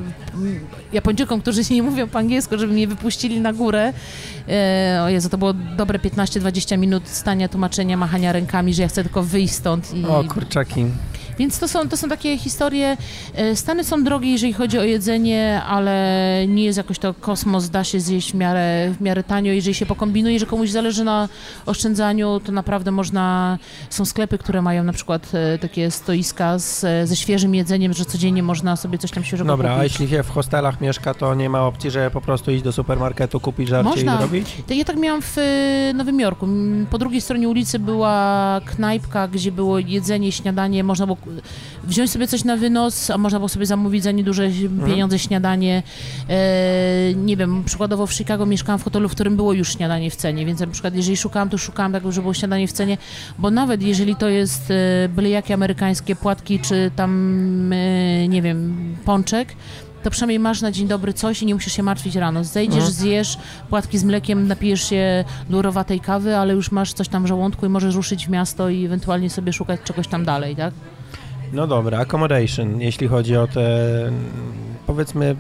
Japończykom, 0.93 1.41
którzy 1.41 1.63
nie 1.71 1.83
mówią 1.83 2.09
po 2.09 2.19
angielsku, 2.19 2.59
żeby 2.59 2.73
mnie 2.73 2.87
wypuścili 2.87 3.41
na 3.41 3.53
górę. 3.53 3.93
E, 4.49 5.01
o 5.05 5.09
Jezu, 5.09 5.29
to 5.29 5.39
było 5.39 5.53
dobre 5.53 5.99
15-20 5.99 6.79
minut 6.79 7.09
stania, 7.09 7.49
tłumaczenia, 7.49 7.97
machania 7.97 8.33
rękami, 8.33 8.75
że 8.75 8.83
ja 8.83 8.89
chcę 8.89 9.03
tylko 9.03 9.23
wyjść 9.23 9.55
stąd. 9.55 9.95
I, 9.95 10.05
O 10.05 10.25
kurczaki. 10.25 10.87
Więc 11.39 11.59
to 11.59 11.69
są, 11.69 11.89
to 11.89 11.97
są 11.97 12.09
takie 12.09 12.39
historie. 12.39 12.97
E, 13.35 13.57
Stany 13.57 13.85
są 13.85 14.05
drogie, 14.05 14.33
jeżeli 14.33 14.53
chodzi 14.53 14.79
o 14.79 14.83
jedzenie, 14.83 15.63
ale 15.67 15.93
nie 16.49 16.65
jest 16.65 16.77
jakoś 16.77 16.99
to 16.99 17.15
kosmos, 17.15 17.69
da 17.71 17.85
się 17.85 18.01
zjeść 18.01 18.33
w 18.33 18.35
miarę, 18.35 18.91
w 18.99 19.01
miarę 19.01 19.25
tanio. 19.25 19.53
Jeżeli 19.53 19.75
się 19.75 19.87
pokombinuje, 19.87 20.39
że 20.39 20.47
komuś 20.47 20.71
zależy 20.71 21.05
na 21.05 21.29
oszczędzaniu, 21.67 22.41
to 22.41 22.53
naprawdę 22.53 22.91
można. 22.91 23.59
Są 23.91 24.05
sklepy, 24.05 24.39
które 24.39 24.63
mają 24.63 24.85
na 24.85 24.93
przykład 24.93 25.33
e, 25.35 25.59
takie 25.59 25.91
stoiska 25.91 26.59
z, 26.59 26.81
ze 27.09 27.17
świeżym 27.17 27.55
jedzeniem, 27.55 27.93
że 27.93 28.05
codziennie 28.05 28.43
można 28.43 28.77
sobie 28.77 28.99
coś 28.99 29.11
tam 29.11 29.25
świeżego 29.25 29.49
Dobra, 29.49 29.71
a 29.73 29.77
kupić. 29.77 29.93
jeśli 29.93 30.09
się 30.17 30.23
w 30.23 30.31
hostelach 30.31 30.81
mieszka, 30.81 31.15
to 31.15 31.35
nie 31.35 31.49
ma 31.51 31.63
opcji, 31.67 31.91
że 31.91 32.11
po 32.11 32.21
prostu 32.21 32.51
iść 32.51 32.63
do 32.63 32.73
supermarketu, 32.73 33.41
kupić 33.41 33.69
żarcie 33.69 33.91
Można. 33.91 34.15
i 34.15 34.19
zrobić? 34.19 34.57
Ja 34.69 34.85
tak 34.85 34.97
miałam 34.97 35.23
w 35.23 35.39
e, 35.39 35.93
Nowym 35.95 36.21
Jorku. 36.21 36.49
Po 36.91 36.99
drugiej 36.99 37.21
stronie 37.21 37.49
ulicy 37.49 37.79
była 37.79 38.61
knajpka, 38.65 39.29
gdzie 39.29 39.53
było 39.53 39.79
jedzenie, 39.79 40.33
śniadanie, 40.33 40.85
można 40.85 41.07
było 41.07 41.17
wziąć 41.85 42.11
sobie 42.11 42.27
coś 42.29 42.45
na 42.45 42.57
wynos, 42.57 43.11
a 43.11 43.19
można 43.19 43.39
było 43.39 43.49
sobie 43.49 43.67
zamówić 43.67 44.03
za 44.03 44.11
nieduże 44.13 44.49
pieniądze 44.87 45.19
śniadanie. 45.19 45.83
E, 46.29 47.15
nie 47.15 47.37
wiem, 47.37 47.65
przykładowo 47.65 48.07
w 48.07 48.13
Chicago 48.13 48.47
mieszkałam 48.47 48.79
w 48.79 48.85
hotelu, 48.85 49.09
w 49.09 49.13
którym 49.13 49.37
było 49.37 49.53
już 49.53 49.73
śniadanie 49.73 50.11
w 50.11 50.17
cenie, 50.17 50.47
więc 50.47 50.61
na 50.61 50.67
przykład 50.67 50.95
jeżeli 50.95 51.17
szukałam, 51.17 51.49
to 51.49 51.59
szukałam 51.59 51.93
tak, 51.93 52.03
żeby 52.03 52.23
było 52.23 52.35
śniadanie 52.35 52.69
w 52.69 52.73
cenie, 52.73 52.99
bo 53.39 53.51
nawet 53.51 53.83
jeżeli 53.83 54.17
to 54.17 54.29
jest 54.29 54.71
e, 54.71 55.09
byle 55.09 55.29
jakie 55.29 55.55
amerykańskie 55.55 56.17
płatki, 56.17 56.59
czy 56.61 56.91
tam, 56.97 57.73
e, 57.73 58.29
nie 58.29 58.43
wiem, 58.43 58.75
pączek, 59.05 59.55
to 60.03 60.11
przynajmniej 60.11 60.39
masz 60.39 60.61
na 60.63 60.73
dzień 60.73 60.89
dobry 60.89 61.13
coś 61.13 61.43
i 61.43 61.47
nie 61.47 61.55
musisz 61.55 61.73
się 61.73 61.83
martwić 61.83 62.17
rano. 62.17 62.45
Zejdziesz, 62.45 62.75
Mhm. 62.77 62.93
zjesz 62.95 63.39
płatki 63.71 63.99
z 63.99 64.05
mlekiem, 64.05 64.49
napijesz 64.49 64.89
się 64.89 65.25
lurowatej 65.51 66.01
kawy, 66.01 66.37
ale 66.37 66.55
już 66.55 66.71
masz 66.73 66.93
coś 66.93 67.09
tam 67.09 67.25
w 67.25 67.27
żołądku 67.27 67.67
i 67.67 67.69
możesz 67.69 67.95
ruszyć 67.95 68.27
w 68.27 68.31
miasto 68.31 68.69
i 68.69 68.85
ewentualnie 68.85 69.31
sobie 69.31 69.53
szukać 69.53 69.81
czegoś 69.85 70.09
tam 70.09 70.25
dalej, 70.25 70.57
tak? 70.57 70.75
No 71.53 71.67
dobra, 71.67 71.99
accommodation, 71.99 72.81
jeśli 72.81 73.09
chodzi 73.09 73.37
o 73.37 73.47
te, 73.47 73.61
powiedzmy, 74.87 75.37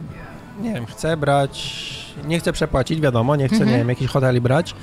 nie 0.60 0.74
wiem, 0.74 0.86
chcę 0.86 1.16
brać, 1.16 1.82
nie 2.24 2.38
chcę 2.38 2.52
przepłacić, 2.52 3.00
wiadomo, 3.00 3.36
nie 3.36 3.46
chcę, 3.48 3.54
Mhm. 3.56 3.70
nie 3.70 3.78
wiem, 3.78 3.88
jakiś 3.88 4.08
hoteli 4.10 4.40
brać. 4.40 4.74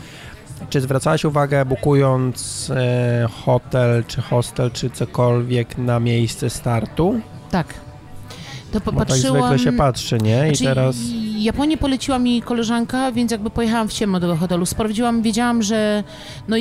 Czy 0.69 0.82
zwracałaś 0.82 1.25
uwagę, 1.25 1.65
bukując 1.65 2.69
e, 2.75 3.27
hotel, 3.45 4.03
czy 4.07 4.21
hostel, 4.21 4.71
czy 4.71 4.89
cokolwiek 4.89 5.77
na 5.77 5.99
miejsce 5.99 6.49
startu? 6.49 7.19
Tak. 7.51 7.67
To 8.72 8.82
po, 8.82 8.91
Bo 8.91 9.05
tak 9.05 9.17
zwykle 9.17 9.59
się 9.59 9.72
patrzy, 9.72 10.17
nie? 10.17 10.51
I 10.51 10.55
Znaczy, 10.55 10.63
teraz... 10.63 10.95
Japonię 11.38 11.78
poleciła 11.78 12.20
mi 12.20 12.41
koleżanka, 12.41 13.11
więc 13.11 13.32
jakby 13.32 13.49
pojechałam 13.49 13.88
w 13.88 13.93
ciemno 13.93 14.20
do 14.20 14.28
tego 14.28 14.39
hotelu. 14.39 14.65
Sprawdziłam, 14.65 15.22
wiedziałam, 15.22 15.63
że 15.63 16.03
no 16.47 16.55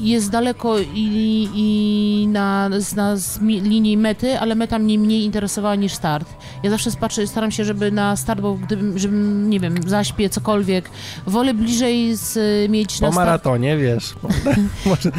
jest 0.00 0.30
daleko 0.30 0.78
i, 0.78 1.48
i 1.54 2.26
na, 2.28 2.70
na 2.96 3.16
z 3.16 3.40
linii 3.42 3.96
mety, 3.96 4.38
ale 4.40 4.54
meta 4.54 4.78
mnie 4.78 4.98
mniej 4.98 5.24
interesowała 5.24 5.74
niż 5.74 5.92
start. 5.92 6.28
Ja 6.62 6.70
zawsze 6.70 6.90
patrzę, 7.00 7.26
staram 7.26 7.50
się, 7.50 7.64
żeby 7.64 7.90
na 7.92 8.16
start, 8.16 8.40
bo 8.40 8.54
gdybym, 8.54 8.98
żebym, 8.98 9.50
nie 9.50 9.60
wiem, 9.60 9.74
zaśpię, 9.86 10.30
cokolwiek, 10.30 10.90
wolę 11.26 11.54
bliżej 11.54 12.16
z, 12.16 12.70
mieć 12.70 12.98
Po 12.98 13.06
na 13.06 13.12
start. 13.12 13.26
maratonie, 13.26 13.76
wiesz, 13.76 14.14
można, 14.86 15.10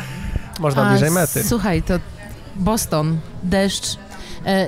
można 0.60 0.90
bliżej 0.90 1.12
mety. 1.12 1.44
Słuchaj, 1.44 1.84
to 1.84 2.00
Boston, 2.56 3.18
deszcz, 3.44 3.98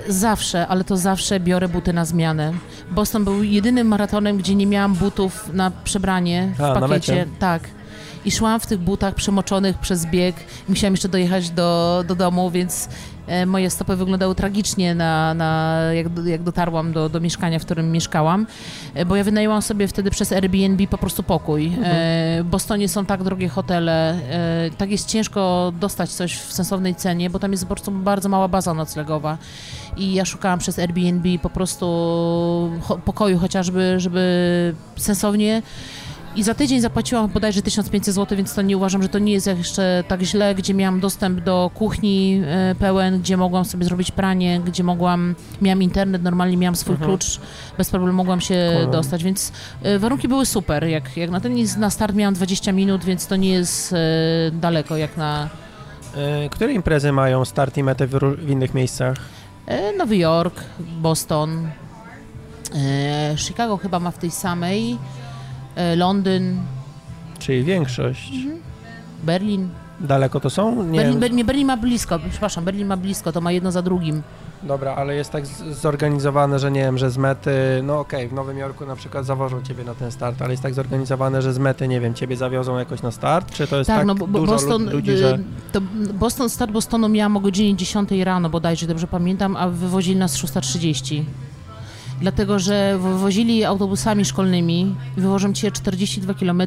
zawsze, 0.07 0.67
ale 0.67 0.83
to 0.83 0.97
zawsze 0.97 1.39
biorę 1.39 1.67
buty 1.67 1.93
na 1.93 2.05
zmianę. 2.05 2.53
Boston 2.91 3.23
był 3.23 3.43
jedynym 3.43 3.87
maratonem, 3.87 4.37
gdzie 4.37 4.55
nie 4.55 4.67
miałam 4.67 4.95
butów 4.95 5.49
na 5.53 5.71
przebranie 5.71 6.53
w 6.57 6.61
A, 6.61 6.79
pakiecie. 6.79 7.25
Tak. 7.39 7.61
I 8.25 8.31
szłam 8.31 8.59
w 8.59 8.65
tych 8.65 8.79
butach 8.79 9.15
przemoczonych 9.15 9.77
przez 9.77 10.05
bieg. 10.05 10.35
Musiałam 10.69 10.93
jeszcze 10.93 11.09
dojechać 11.09 11.49
do, 11.49 12.03
do 12.07 12.15
domu, 12.15 12.51
więc 12.51 12.85
e, 12.85 12.89
moje 13.45 13.69
stopy 13.69 13.95
wyglądały 13.95 14.35
tragicznie, 14.35 14.95
na, 14.95 15.33
na, 15.33 15.79
jak, 15.93 16.07
jak 16.25 16.43
dotarłam 16.43 16.93
do, 16.93 17.09
do 17.09 17.19
mieszkania, 17.19 17.59
w 17.59 17.65
którym 17.65 17.91
mieszkałam, 17.91 18.47
e, 18.93 19.05
bo 19.05 19.15
ja 19.15 19.23
wynajęłam 19.23 19.61
sobie 19.61 19.87
wtedy 19.87 20.11
przez 20.11 20.31
Airbnb 20.31 20.87
po 20.87 20.97
prostu 20.97 21.23
pokój. 21.23 21.65
E, 21.83 22.43
w 22.43 22.47
Bostonie 22.49 22.89
są 22.89 23.05
tak 23.05 23.23
drogie 23.23 23.49
hotele, 23.49 24.19
e, 24.29 24.69
tak 24.77 24.91
jest 24.91 25.07
ciężko 25.07 25.73
dostać 25.79 26.09
coś 26.09 26.37
w 26.37 26.53
sensownej 26.53 26.95
cenie, 26.95 27.29
bo 27.29 27.39
tam 27.39 27.51
jest 27.51 27.63
po 27.63 27.75
prostu 27.75 27.91
bardzo 27.91 28.29
mała 28.29 28.47
baza 28.47 28.73
noclegowa. 28.73 29.37
I 29.97 30.13
ja 30.13 30.25
szukałam 30.25 30.59
przez 30.59 30.79
Airbnb 30.79 31.39
po 31.41 31.49
prostu 31.49 31.85
pokoju 33.05 33.39
chociażby, 33.39 33.99
żeby 33.99 34.75
sensownie 34.95 35.61
i 36.35 36.43
za 36.43 36.53
tydzień 36.53 36.81
zapłaciłam 36.81 37.27
bodajże 37.29 37.61
1500 37.61 38.15
zł, 38.15 38.37
więc 38.37 38.55
to 38.55 38.61
nie 38.61 38.77
uważam, 38.77 39.01
że 39.03 39.09
to 39.09 39.19
nie 39.19 39.33
jest 39.33 39.47
jeszcze 39.47 40.03
tak 40.07 40.21
źle, 40.21 40.55
gdzie 40.55 40.73
miałam 40.73 40.99
dostęp 40.99 41.39
do 41.39 41.71
kuchni 41.73 42.41
e, 42.45 42.75
pełen, 42.75 43.19
gdzie 43.19 43.37
mogłam 43.37 43.65
sobie 43.65 43.85
zrobić 43.85 44.11
pranie, 44.11 44.61
gdzie 44.65 44.83
mogłam, 44.83 45.35
miałam 45.61 45.81
internet, 45.83 46.23
normalnie 46.23 46.57
miałam 46.57 46.75
swój 46.75 46.93
Mhm. 46.93 47.11
klucz, 47.11 47.39
bez 47.77 47.89
problemu 47.89 48.17
mogłam 48.17 48.41
się 48.41 48.87
dostać, 48.91 49.23
więc 49.23 49.51
e, 49.83 49.99
warunki 49.99 50.27
były 50.27 50.45
super. 50.45 50.83
Jak, 50.83 51.17
jak 51.17 51.29
na 51.29 51.39
ten 51.39 51.55
na 51.77 51.89
start 51.89 52.15
miałam 52.15 52.33
20 52.33 52.71
minut, 52.71 53.03
więc 53.03 53.27
to 53.27 53.35
nie 53.35 53.49
jest 53.49 53.93
e, 53.93 53.97
daleko 54.53 54.97
jak 54.97 55.17
na 55.17 55.49
Które 56.51 56.73
imprezy 56.73 57.11
mają 57.11 57.45
start 57.45 57.77
i 57.77 57.83
metę 57.83 58.07
w, 58.07 58.49
innych 58.49 58.73
miejscach? 58.73 59.17
Nowy 59.97 60.17
Jork, 60.17 60.63
Boston, 60.79 61.67
Chicago 63.37 63.77
chyba 63.77 63.99
ma 63.99 64.11
w 64.11 64.17
tej 64.17 64.31
samej, 64.31 64.97
Londyn, 65.95 66.57
Czyli 67.39 67.63
większość. 67.63 68.33
Berlin. 69.23 69.69
Daleko 69.99 70.39
to 70.39 70.49
są? 70.49 70.83
Nie. 70.83 70.99
Berlin, 70.99 71.19
Berlin, 71.19 71.45
Berlin 71.45 71.67
ma 71.67 71.77
blisko, 71.77 72.19
przepraszam, 72.29 72.63
Berlin 72.65 72.87
ma 72.87 72.97
blisko, 72.97 73.31
to 73.31 73.41
ma 73.41 73.51
jedno 73.51 73.71
za 73.71 73.81
drugim. 73.81 74.21
Dobra, 74.63 74.95
ale 74.95 75.15
jest 75.15 75.31
tak 75.31 75.45
zorganizowane, 75.71 76.59
że 76.59 76.71
nie 76.71 76.81
wiem, 76.81 76.97
że 76.97 77.09
z 77.11 77.17
mety, 77.17 77.51
no 77.83 77.99
okej, 77.99 78.27
w 78.27 78.33
Nowym 78.33 78.57
Jorku 78.57 78.85
na 78.85 78.95
przykład 78.95 79.25
zawożą 79.25 79.61
ciebie 79.61 79.83
na 79.83 79.95
ten 79.95 80.11
start, 80.11 80.41
ale 80.41 80.51
jest 80.51 80.63
tak 80.63 80.73
zorganizowane, 80.73 81.41
że 81.41 81.53
z 81.53 81.57
mety, 81.57 81.87
nie 81.87 81.99
wiem, 82.01 82.13
ciebie 82.13 82.35
zawiozą 82.37 82.77
jakoś 82.77 83.01
na 83.01 83.11
start, 83.11 83.51
czy 83.51 83.67
to 83.67 83.77
jest 83.77 83.87
tak, 83.87 83.97
Tak, 83.97 84.07
no 84.07 84.15
bo 84.15 84.27
dużo 84.27 84.51
Boston, 84.51 84.83
lud- 84.85 84.93
ludzi, 84.93 85.11
y, 85.11 85.17
że... 85.17 85.39
to 85.71 85.81
Boston, 86.13 86.49
start 86.49 86.71
Bostonu 86.71 87.09
miałam 87.09 87.37
o 87.37 87.39
godzinie 87.39 87.75
10 87.75 88.09
rano 88.23 88.49
bodajże, 88.49 88.87
dobrze 88.87 89.07
pamiętam, 89.07 89.55
a 89.55 89.69
wywozili 89.69 90.19
nas 90.19 90.37
6.30. 90.37 91.23
Dlatego, 92.21 92.59
że 92.59 92.97
wywozili 92.97 93.65
autobusami 93.65 94.25
szkolnymi 94.25 94.95
i 95.17 95.21
wywożą 95.21 95.53
cię 95.53 95.71
42 95.71 96.33
km 96.33 96.61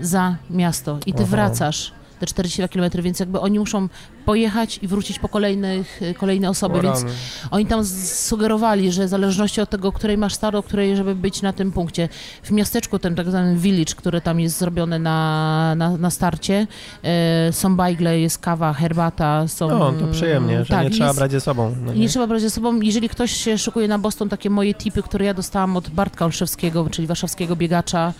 za 0.00 0.36
miasto 0.50 0.98
i 1.06 1.12
ty 1.12 1.22
Aha. 1.22 1.30
wracasz 1.30 1.92
te 2.20 2.26
42 2.26 2.68
km, 2.68 3.02
więc 3.02 3.20
jakby 3.20 3.40
oni 3.40 3.58
muszą 3.58 3.88
pojechać 4.30 4.78
i 4.82 4.88
wrócić 4.88 5.18
po 5.18 5.28
kolejnych, 5.28 6.00
kolejne 6.18 6.50
osoby, 6.50 6.78
O 6.78 6.82
więc 6.82 7.02
rany. 7.02 7.14
oni 7.50 7.66
tam 7.66 7.84
sugerowali, 7.84 8.92
że 8.92 9.06
w 9.06 9.08
zależności 9.08 9.60
od 9.60 9.70
tego, 9.70 9.92
której 9.92 10.18
masz 10.18 10.34
start, 10.34 10.56
o 10.56 10.62
której, 10.62 10.96
żeby 10.96 11.14
być 11.14 11.42
na 11.42 11.52
tym 11.52 11.72
punkcie. 11.72 12.08
W 12.42 12.50
miasteczku, 12.50 12.98
ten 12.98 13.14
tak 13.14 13.28
zwany 13.28 13.56
village, 13.56 13.94
który 13.96 14.20
tam 14.20 14.40
jest 14.40 14.58
zrobiony 14.58 14.98
na, 14.98 15.74
na, 15.76 15.96
na 15.96 16.10
starcie, 16.10 16.66
e, 17.02 17.52
są 17.52 17.76
bajgle, 17.76 18.20
jest 18.20 18.38
kawa, 18.38 18.72
herbata, 18.72 19.48
są... 19.48 19.68
No, 19.68 19.92
to 19.92 20.06
przyjemnie, 20.12 20.64
że 20.64 20.70
tak, 20.70 20.84
nie 20.84 20.90
trzeba 20.90 21.06
jest- 21.06 21.18
brać 21.18 21.30
ze 21.32 21.40
sobą. 21.40 21.74
No 21.86 21.94
nie 21.94 22.08
trzeba 22.08 22.26
brać 22.26 22.42
ze 22.42 22.50
sobą. 22.50 22.80
Jeżeli 22.80 23.08
ktoś 23.08 23.32
się 23.32 23.58
szykuje 23.58 23.88
na 23.88 23.98
Boston, 23.98 24.28
takie 24.28 24.50
moje 24.50 24.74
tipy, 24.74 25.02
które 25.02 25.24
ja 25.24 25.34
dostałam 25.34 25.76
od 25.76 25.90
Bartka 25.90 26.24
Olszewskiego, 26.24 26.86
czyli 26.90 27.08
warszawskiego 27.08 27.56
biegacza. 27.56 28.12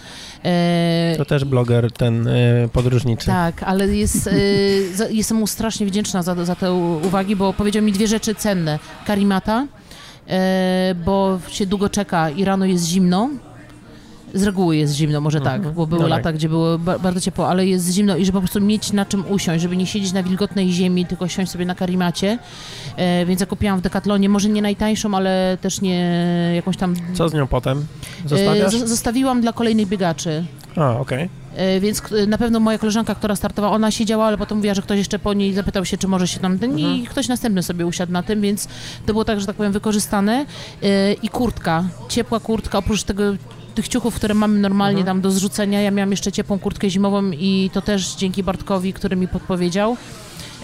E, 0.44 1.14
To 1.16 1.24
też 1.24 1.44
bloger 1.44 1.92
ten 1.92 2.26
y, 2.28 2.68
podróżniczy. 2.72 3.26
tak, 3.26 3.62
ale 3.62 3.88
jest, 3.88 4.26
y, 4.26 4.96
za, 4.96 5.08
jestem 5.08 5.36
mu 5.36 5.46
strasznie 5.46 5.86
wdzięczna 5.86 5.95
za, 6.04 6.44
za 6.44 6.54
te 6.54 6.72
uwagi, 6.72 7.36
bo 7.36 7.52
powiedział 7.52 7.82
mi 7.82 7.92
dwie 7.92 8.06
rzeczy 8.06 8.34
cenne. 8.34 8.78
Karimata, 9.06 9.66
e, 10.28 10.94
bo 11.04 11.38
się 11.48 11.66
długo 11.66 11.88
czeka 11.88 12.30
i 12.30 12.44
rano 12.44 12.64
jest 12.64 12.84
zimno. 12.84 13.30
Z 14.34 14.42
reguły 14.42 14.76
jest 14.76 14.94
zimno, 14.94 15.20
może 15.20 15.40
tak, 15.40 15.56
Mhm. 15.56 15.74
bo 15.74 15.86
były 15.86 16.00
No 16.02 16.08
tak. 16.08 16.18
lata, 16.18 16.32
gdzie 16.32 16.48
było 16.48 16.78
ba 16.78 16.98
bardzo 16.98 17.20
ciepło, 17.20 17.48
ale 17.48 17.66
jest 17.66 17.90
zimno 17.92 18.16
i 18.16 18.24
żeby 18.24 18.36
po 18.36 18.40
prostu 18.40 18.60
mieć 18.60 18.92
na 18.92 19.04
czym 19.04 19.24
usiąść, 19.30 19.62
żeby 19.62 19.76
nie 19.76 19.86
siedzieć 19.86 20.12
na 20.12 20.22
wilgotnej 20.22 20.72
ziemi, 20.72 21.06
tylko 21.06 21.28
siąść 21.28 21.52
sobie 21.52 21.66
na 21.66 21.74
karimacie. 21.74 22.38
E, 22.96 23.26
więc 23.26 23.40
ja 23.40 23.46
kupiłam 23.46 23.78
w 23.78 23.82
Decathlonie, 23.82 24.28
może 24.28 24.48
nie 24.48 24.62
najtańszą, 24.62 25.14
ale 25.14 25.58
też 25.60 25.80
nie 25.80 26.12
jakąś 26.56 26.76
tam... 26.76 26.94
Co 27.14 27.28
z 27.28 27.34
nią 27.34 27.46
potem? 27.46 27.86
E, 28.24 28.28
Zostawiasz? 28.28 28.72
z- 28.74 28.88
zostawiłam 28.88 29.40
dla 29.40 29.52
kolejnych 29.52 29.88
biegaczy. 29.88 30.44
A, 30.76 30.98
okej. 30.98 31.28
E, 31.56 31.80
Więc 31.80 32.02
na 32.28 32.38
pewno 32.38 32.60
moja 32.60 32.78
koleżanka, 32.78 33.14
która 33.14 33.36
startowała, 33.36 33.74
ona 33.74 33.90
siedziała, 33.90 34.24
ale 34.26 34.38
potem 34.38 34.56
mówiła, 34.58 34.74
że 34.74 34.82
ktoś 34.82 34.98
jeszcze 34.98 35.18
po 35.18 35.34
niej 35.34 35.54
zapytał 35.54 35.84
się, 35.84 35.96
czy 35.98 36.08
może 36.08 36.28
się 36.28 36.40
tam 36.40 36.58
ten 36.58 36.70
Mhm. 36.70 36.94
i 36.96 37.06
ktoś 37.06 37.28
następny 37.28 37.62
sobie 37.62 37.86
usiadł 37.86 38.12
na 38.12 38.22
tym, 38.22 38.40
więc 38.40 38.68
to 39.06 39.12
było 39.12 39.24
tak, 39.24 39.40
że 39.40 39.46
tak 39.46 39.56
powiem, 39.56 39.72
wykorzystane. 39.72 40.46
E, 40.82 41.12
I 41.12 41.28
kurtka, 41.28 41.84
ciepła 42.08 42.40
kurtka, 42.40 42.78
oprócz 42.78 43.02
tego 43.02 43.22
tych 43.76 43.88
ciuchów, 43.88 44.14
które 44.14 44.34
mamy 44.34 44.58
normalnie 44.58 44.98
Mhm. 45.00 45.06
tam 45.16 45.20
do 45.20 45.30
zrzucenia, 45.30 45.80
ja 45.82 45.90
miałam 45.90 46.10
jeszcze 46.10 46.32
ciepłą 46.32 46.58
kurtkę 46.58 46.90
zimową 46.90 47.30
i 47.30 47.70
to 47.72 47.82
też 47.82 48.14
dzięki 48.14 48.42
Bartkowi, 48.42 48.92
który 48.92 49.16
mi 49.16 49.28
podpowiedział. 49.28 49.96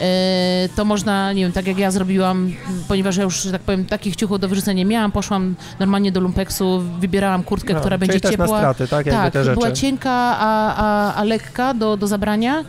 E, 0.01 0.69
to 0.77 0.85
można, 0.85 1.33
nie 1.33 1.43
wiem, 1.43 1.53
tak 1.53 1.67
jak 1.67 1.79
ja 1.79 1.91
zrobiłam, 1.91 2.53
ponieważ 2.89 3.17
ja 3.17 3.23
już, 3.23 3.43
że 3.43 3.53
tak 3.53 3.61
powiem, 3.63 3.85
takich 3.85 4.17
ciuchów 4.17 4.41
do 4.41 4.49
wyrzucenia 4.49 4.77
nie 4.79 4.85
miałam, 4.85 5.13
poszłam 5.13 5.55
normalnie 5.79 6.13
do 6.13 6.21
lumpeksu, 6.21 6.83
wybierałam 7.01 7.43
kurtkę, 7.43 7.77
A, 7.77 7.81
która 7.81 7.99
będzie 7.99 8.15
No, 8.15 8.21
też 8.21 8.31
ciepła. 8.31 8.47
na 8.47 8.59
straty, 8.59 8.89
tak? 8.89 9.07
Tak, 9.33 9.55
była 9.55 9.73
cienka, 9.73 10.11
a, 10.39 10.75
a, 10.77 11.15
a 11.15 11.25
lekka 11.25 11.75
do, 11.75 11.97
do 11.97 12.07
zabrania. 12.07 12.65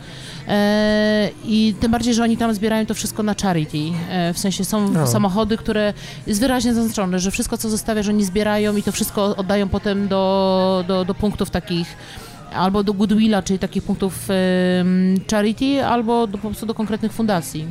E, 0.48 1.30
I 1.44 1.74
tym 1.80 1.90
bardziej, 1.92 2.14
że 2.14 2.22
oni 2.22 2.36
tam 2.36 2.54
zbierają 2.54 2.86
to 2.86 2.94
wszystko 2.94 3.22
na 3.22 3.34
charity. 3.42 3.78
E, 4.10 4.32
w 4.32 4.38
sensie 4.38 4.64
są 4.64 4.88
No. 4.88 5.06
samochody, 5.06 5.56
które 5.56 5.92
jest 6.26 6.40
wyraźnie 6.40 6.74
zaznaczone, 6.74 7.18
że 7.18 7.30
wszystko, 7.30 7.58
co 7.58 7.70
zostawiasz, 7.70 8.08
oni 8.08 8.24
zbierają 8.24 8.76
i 8.76 8.82
to 8.82 8.92
wszystko 8.92 9.36
oddają 9.36 9.68
potem 9.68 10.08
do, 10.08 10.84
do, 10.88 11.04
do 11.04 11.14
punktów 11.14 11.50
takich 11.50 11.96
albo 12.54 12.82
do 12.82 12.94
Goodwilla, 12.94 13.42
czyli 13.42 13.58
takich 13.58 13.82
punktów 13.82 14.28
charity, 15.30 15.84
albo 15.84 16.26
do, 16.26 16.38
po 16.38 16.48
prostu 16.48 16.66
do 16.66 16.74
konkretnych 16.74 17.12
fundacji. 17.12 17.66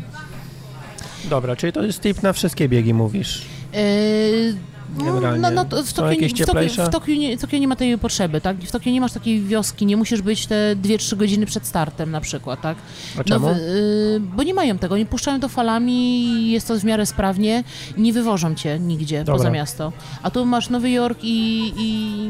Dobra, 1.29 1.55
czyli 1.55 1.73
to 1.73 1.84
jest 1.84 2.01
tip 2.01 2.23
na 2.23 2.34
wszystkie 2.34 2.69
biegi, 2.69 2.93
mówisz. 2.93 3.45
E, 3.73 4.72
generalnie? 4.97 5.41
No, 5.41 5.51
no, 5.51 5.65
to 5.65 5.83
w, 5.83 5.93
Tokio, 5.93 6.11
jakieś 6.11 6.31
w, 6.31 6.37
Tokio, 6.37 6.45
cieplejsze? 6.45 6.85
w, 6.85 6.89
Tokio 6.89 7.15
nie, 7.15 7.37
Tokio 7.37 7.59
nie 7.59 7.67
ma 7.67 7.75
tej 7.75 7.97
potrzeby, 7.97 8.41
tak? 8.41 8.57
W 8.57 8.71
Tokio 8.71 8.91
nie 8.91 9.01
masz 9.01 9.11
takiej 9.11 9.41
wioski, 9.41 9.85
nie 9.85 9.97
musisz 9.97 10.21
być 10.21 10.47
te 10.47 10.75
2-3 10.75 11.17
godziny 11.17 11.45
przed 11.45 11.67
startem 11.67 12.11
na 12.11 12.21
przykład, 12.21 12.61
tak? 12.61 12.77
A 13.19 13.23
czemu? 13.23 13.47
No, 13.47 13.55
y, 13.57 14.19
bo 14.19 14.43
nie 14.43 14.53
mają 14.53 14.77
tego, 14.77 14.97
nie 14.97 15.05
puszczają 15.05 15.39
to 15.39 15.49
falami, 15.49 16.51
jest 16.51 16.67
to 16.67 16.79
w 16.79 16.83
miarę 16.83 17.05
sprawnie, 17.05 17.63
nie 17.97 18.13
wywożą 18.13 18.55
cię 18.55 18.79
nigdzie 18.79 19.19
Dobra. 19.19 19.35
poza 19.35 19.49
miasto. 19.49 19.93
A 20.23 20.31
tu 20.31 20.45
masz 20.45 20.69
Nowy 20.69 20.89
Jork 20.89 21.19
i, 21.23 21.73
i 21.77 22.29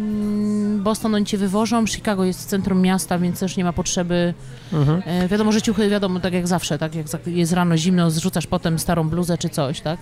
Boston, 0.80 1.16
oni 1.16 1.26
cię 1.26 1.38
wywożą, 1.38 1.88
Chicago 1.88 2.24
jest 2.24 2.41
w 2.41 2.45
centrum 2.45 2.82
miasta, 2.82 3.20
więc 3.20 3.39
też 3.39 3.57
nie 3.57 3.64
ma 3.64 3.74
potrzeby. 3.74 4.34
Mhm. 4.74 5.01
E, 5.05 5.28
wiadomo, 5.28 5.51
że 5.51 5.61
ciuchy, 5.61 5.89
wiadomo, 5.89 6.20
tak 6.20 6.34
jak 6.34 6.47
zawsze, 6.47 6.78
tak 6.78 6.95
jak 6.95 7.07
jest 7.28 7.53
rano 7.53 7.78
zimno, 7.78 8.11
zrzucasz 8.11 8.47
potem 8.47 8.80
starą 8.80 9.09
bluzę 9.09 9.38
czy 9.38 9.49
coś, 9.49 9.82
tak? 9.82 9.99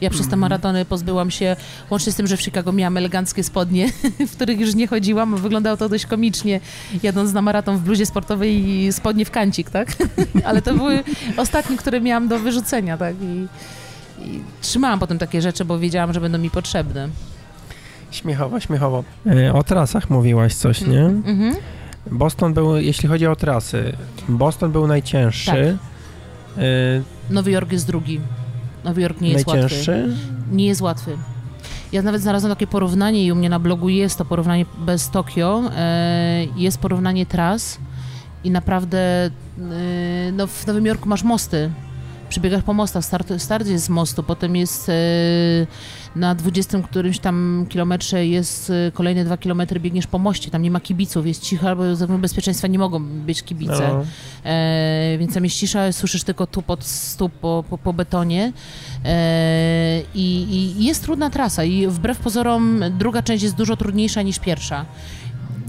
Ja 0.00 0.10
przez 0.10 0.20
te 0.20 0.26
Mhm. 0.26 0.40
maratony 0.40 0.84
pozbyłam 0.84 1.30
się, 1.30 1.56
łącznie 1.90 2.12
z 2.12 2.16
tym, 2.16 2.26
że 2.26 2.36
w 2.36 2.42
Chicago 2.42 2.72
miałam 2.72 2.96
eleganckie 2.96 3.44
spodnie, 3.44 3.88
w 4.28 4.32
których 4.32 4.60
już 4.60 4.74
nie 4.74 4.86
chodziłam. 4.86 5.36
Wyglądało 5.36 5.76
to 5.76 5.88
dość 5.88 6.06
komicznie, 6.06 6.60
jadąc 7.02 7.32
na 7.32 7.42
maraton 7.42 7.76
w 7.76 7.80
bluzie 7.80 8.06
sportowej 8.06 8.68
i 8.68 8.92
spodnie 8.92 9.24
w 9.24 9.30
kancik, 9.30 9.70
tak? 9.70 9.88
Ale 10.48 10.62
to 10.62 10.74
były 10.74 11.04
ostatnie, 11.36 11.76
które 11.76 12.00
miałam 12.00 12.28
do 12.28 12.38
wyrzucenia, 12.38 12.96
tak? 12.98 13.14
I, 13.22 13.46
i 14.24 14.40
trzymałam 14.60 14.98
potem 14.98 15.18
takie 15.18 15.42
rzeczy, 15.42 15.64
bo 15.64 15.78
wiedziałam, 15.78 16.12
że 16.12 16.20
będą 16.20 16.38
mi 16.38 16.50
potrzebne. 16.50 17.08
Śmiechowo, 18.10 18.60
śmiechowo. 18.60 19.04
E, 19.26 19.52
O 19.54 19.62
trasach 19.62 20.10
mówiłaś 20.10 20.54
coś, 20.54 20.80
nie? 20.80 21.00
Mhm. 21.04 21.54
Boston 22.10 22.54
był, 22.54 22.76
jeśli 22.76 23.08
chodzi 23.08 23.26
o 23.26 23.36
trasy, 23.36 23.92
Boston 24.28 24.72
był 24.72 24.86
najcięższy. 24.86 25.78
E, 26.58 26.62
Nowy 27.30 27.50
Jork 27.50 27.72
jest 27.72 27.86
drugi. 27.86 28.20
Nowy 28.88 29.02
Jork 29.02 29.20
nie 29.20 29.28
jest 29.28 29.46
łatwy. 29.46 29.60
najcięższy. 29.60 30.16
nie 30.52 30.66
jest 30.66 30.80
łatwy. 30.80 31.16
Ja 31.92 32.02
nawet 32.02 32.22
znalazłam 32.22 32.52
takie 32.52 32.66
porównanie 32.66 33.24
i 33.24 33.32
u 33.32 33.34
mnie 33.34 33.48
na 33.48 33.58
blogu 33.58 33.88
jest 33.88 34.18
to 34.18 34.24
porównanie 34.24 34.66
bez 34.78 35.10
Tokio. 35.10 35.70
E, 35.76 36.46
jest 36.56 36.78
porównanie 36.78 37.26
tras 37.26 37.78
i 38.44 38.50
naprawdę 38.50 38.98
e, 38.98 39.30
no, 40.32 40.46
w 40.46 40.66
Nowym 40.66 40.86
Jorku 40.86 41.08
masz 41.08 41.22
mosty. 41.22 41.70
Przebiegasz 42.28 42.62
po 42.62 42.74
mostach, 42.74 43.04
start, 43.04 43.32
start 43.38 43.66
jest 43.66 43.84
z 43.84 43.88
mostu, 43.88 44.22
potem 44.22 44.56
jest 44.56 44.88
e, 44.88 44.92
na 46.16 46.34
20 46.34 46.82
którymś 46.82 47.18
tam 47.18 47.66
kilometrze 47.68 48.26
jest 48.26 48.70
e, 48.70 48.92
kolejne 48.92 49.24
dwa 49.24 49.36
kilometry, 49.36 49.80
biegniesz 49.80 50.06
po 50.06 50.18
moście, 50.18 50.50
tam 50.50 50.62
nie 50.62 50.70
ma 50.70 50.80
kibiców, 50.80 51.26
jest 51.26 51.42
cicho, 51.42 51.76
bo 51.76 51.82
ze 51.82 51.92
względu 51.92 52.18
bezpieczeństwa 52.18 52.68
nie 52.68 52.78
mogą 52.78 53.04
być 53.04 53.42
kibice. 53.42 53.88
No. 53.88 54.04
E, 54.50 55.16
więc 55.18 55.34
tam 55.34 55.44
jest 55.44 55.56
cisza, 55.56 55.92
słyszysz 55.92 56.24
tylko 56.24 56.46
tu 56.46 56.62
pod 56.62 56.84
stóp 56.84 57.32
po, 57.32 57.64
po, 57.70 57.78
po 57.78 57.92
betonie 57.92 58.52
e, 59.04 60.02
i, 60.14 60.46
i 60.50 60.84
jest 60.84 61.02
trudna 61.02 61.30
trasa 61.30 61.64
i 61.64 61.86
wbrew 61.86 62.18
pozorom 62.18 62.84
druga 62.98 63.22
część 63.22 63.42
jest 63.42 63.54
dużo 63.54 63.76
trudniejsza 63.76 64.22
niż 64.22 64.38
pierwsza. 64.38 64.84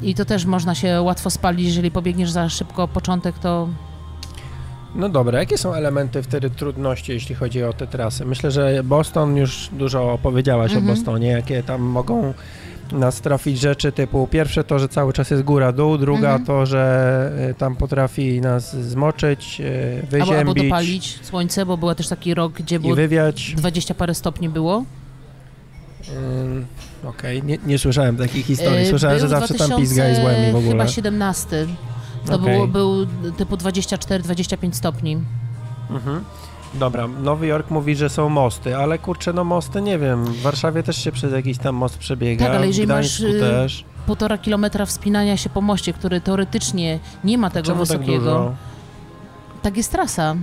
I 0.02 0.16
to 0.16 0.26
też 0.26 0.46
można 0.46 0.76
się 0.76 1.02
łatwo 1.02 1.30
spalić, 1.30 1.66
jeżeli 1.68 1.92
pobiegniesz 1.92 2.32
za 2.32 2.50
szybko 2.50 2.88
początek, 2.88 3.40
to 3.40 3.68
no 4.96 5.10
dobra, 5.10 5.40
jakie 5.40 5.58
są 5.58 5.74
elementy 5.74 6.24
wtedy 6.24 6.50
trudności, 6.50 7.12
jeśli 7.12 7.36
chodzi 7.36 7.64
o 7.64 7.74
te 7.74 7.88
trasy? 7.88 8.26
Myślę, 8.26 8.52
że 8.52 8.82
Boston 8.84 9.36
już 9.38 9.70
dużo 9.72 10.14
opowiedziałaś 10.14 10.72
Mhm. 10.72 10.90
o 10.92 10.96
Bostonie, 10.96 11.28
jakie 11.28 11.64
tam 11.64 11.82
mogą 11.82 12.34
nas 12.92 13.22
trafić 13.22 13.60
rzeczy 13.60 13.92
typu 13.92 14.28
pierwsze 14.28 14.64
to, 14.64 14.80
że 14.80 14.88
cały 14.90 15.14
czas 15.14 15.32
jest 15.32 15.44
góra-dół, 15.44 15.98
druga 15.98 16.28
Mhm. 16.30 16.46
to, 16.46 16.66
że 16.66 17.32
y, 17.52 17.54
tam 17.54 17.76
potrafi 17.76 18.42
nas 18.42 18.76
zmoczyć, 18.76 19.62
y, 19.62 20.02
albo, 20.22 20.26
albo 20.38 20.54
wyziębić 20.54 20.64
dopalić 20.64 21.20
słońce, 21.26 21.66
bo 21.66 21.78
był 21.78 21.96
też 21.96 22.08
taki 22.08 22.34
rok, 22.34 22.54
gdzie 22.54 22.76
i 22.76 22.80
było 22.80 22.96
wywiać. 22.96 23.54
20 23.58 23.94
parę 23.94 24.16
stopni 24.16 24.50
było. 24.50 24.84
Okej, 27.06 27.44
nie, 27.44 27.58
nie 27.66 27.78
słyszałem 27.80 28.18
takich 28.18 28.46
historii. 28.46 28.80
E, 28.80 28.86
Słyszałem, 28.90 29.18
był 29.18 29.28
że 29.28 29.30
zawsze 29.30 29.54
tam 29.54 29.68
2000 29.70 29.82
pizga 29.82 30.10
i 30.10 30.16
złem 30.16 30.50
i 30.50 30.52
w 30.52 30.56
ogóle. 30.56 30.72
Chyba 30.72 30.88
17. 30.88 31.66
To 32.26 32.36
Okej. 32.36 32.54
było, 32.54 32.68
był 32.68 33.06
typu 33.38 33.56
24-25 33.56 34.74
stopni. 34.74 35.18
Mhm. 35.90 36.24
Dobra, 36.74 37.08
Nowy 37.08 37.48
Jork 37.48 37.70
mówi, 37.72 37.96
że 37.96 38.10
są 38.10 38.30
mosty, 38.30 38.78
ale 38.78 38.98
kurczę, 39.00 39.34
no 39.34 39.44
mosty 39.44 39.82
nie 39.82 40.00
wiem. 40.00 40.26
W 40.26 40.42
Warszawie 40.42 40.84
też 40.84 41.04
się 41.04 41.12
przez 41.12 41.34
jakiś 41.34 41.58
tam 41.58 41.76
most 41.76 41.98
przebiega. 41.98 42.46
Tak, 42.46 42.56
ale 42.56 42.68
jeżeli 42.68 42.88
masz, 42.88 43.20
y, 43.20 43.40
też. 43.40 43.86
półtora 44.06 44.38
kilometra 44.38 44.86
wspinania 44.86 45.38
się 45.38 45.50
po 45.50 45.62
moście, 45.62 45.94
który 45.94 46.22
teoretycznie 46.22 47.00
nie 47.24 47.38
ma 47.38 47.50
tego 47.50 47.66
Czemu 47.68 47.86
tak 47.86 47.88
wysokiego. 48.00 48.18
dużo? 48.26 48.54
Tak, 49.62 49.78
jest 49.78 49.92
trasa. 49.92 50.36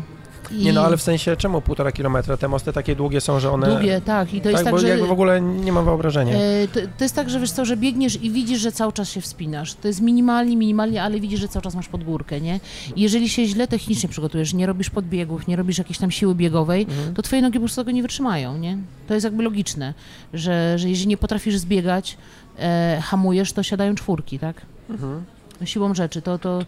I 0.50 0.64
Nie 0.64 0.72
no, 0.72 0.80
ale 0.80 0.96
w 0.96 1.02
sensie 1.02 1.36
czemu 1.36 1.60
półtora 1.60 1.92
kilometra? 1.92 2.36
Te 2.36 2.48
mosty 2.48 2.72
takie 2.72 2.96
długie 2.96 3.20
są, 3.20 3.40
że 3.40 3.50
one... 3.50 3.66
Długie, 3.66 4.00
tak. 4.00 4.34
I 4.34 4.40
to 4.40 4.48
jest 4.50 4.56
tak, 4.56 4.64
tak, 4.64 4.72
bo 4.72 4.78
że... 4.78 4.88
jakby 4.88 5.06
w 5.06 5.10
ogóle 5.10 5.40
nie 5.40 5.72
mam 5.72 5.84
wyobrażenia. 5.84 6.32
e, 6.36 6.68
to, 6.68 6.80
to 6.98 7.04
jest 7.04 7.14
tak, 7.14 7.30
że 7.30 7.40
wiesz 7.40 7.50
co, 7.50 7.64
że 7.64 7.76
biegniesz 7.76 8.22
i 8.22 8.30
widzisz, 8.30 8.60
że 8.60 8.72
cały 8.72 8.92
czas 8.92 9.10
się 9.10 9.20
wspinasz. 9.20 9.74
To 9.74 9.88
jest 9.88 10.00
minimalnie, 10.00 10.56
minimalnie, 10.56 11.02
ale 11.02 11.20
widzisz, 11.20 11.40
że 11.40 11.48
cały 11.48 11.62
czas 11.62 11.74
masz 11.74 11.88
podgórkę, 11.88 12.40
nie? 12.40 12.60
I 12.96 13.02
jeżeli 13.02 13.28
się 13.28 13.46
źle 13.46 13.68
technicznie 13.68 14.08
przygotujesz, 14.08 14.54
nie 14.54 14.66
robisz 14.66 14.90
podbiegów, 14.90 15.46
nie 15.46 15.56
robisz 15.56 15.78
jakiejś 15.78 15.98
tam 15.98 16.10
siły 16.10 16.34
biegowej, 16.34 16.82
Mhm. 16.82 17.14
to 17.14 17.22
twoje 17.22 17.42
nogi 17.42 17.54
po 17.58 17.60
prostu 17.60 17.80
tego 17.80 17.90
nie 17.90 18.02
wytrzymają, 18.02 18.58
nie? 18.58 18.78
To 19.08 19.14
jest 19.14 19.24
jakby 19.24 19.42
logiczne, 19.42 19.94
że, 20.34 20.78
że 20.78 20.88
jeżeli 20.88 21.08
nie 21.08 21.16
potrafisz 21.16 21.56
zbiegać, 21.58 22.16
e, 22.58 23.00
hamujesz, 23.04 23.52
to 23.52 23.62
siadają 23.62 23.94
czwórki, 23.94 24.38
tak? 24.38 24.62
Mhm. 24.90 25.24
siłą 25.64 25.94
rzeczy, 25.94 26.22
to, 26.22 26.38
to, 26.38 26.58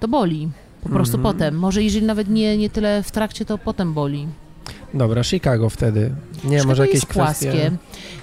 to 0.00 0.08
boli. 0.08 0.48
Po 0.82 0.88
prostu 0.88 1.16
Mhm. 1.16 1.34
potem. 1.34 1.58
Może 1.58 1.82
jeżeli 1.82 2.06
nawet 2.06 2.28
nie, 2.28 2.56
nie 2.58 2.70
tyle 2.70 3.02
w 3.02 3.10
trakcie, 3.10 3.44
to 3.44 3.58
potem 3.58 3.94
boli. 3.94 4.26
Dobra, 4.94 5.24
Chicago 5.24 5.70
wtedy. 5.70 6.10
Nie, 6.44 6.50
Chicago 6.50 6.66
może 6.68 6.82
jakieś 6.82 6.94
jest 6.94 7.06
kwestie... 7.06 7.50
płaskie. 7.50 7.70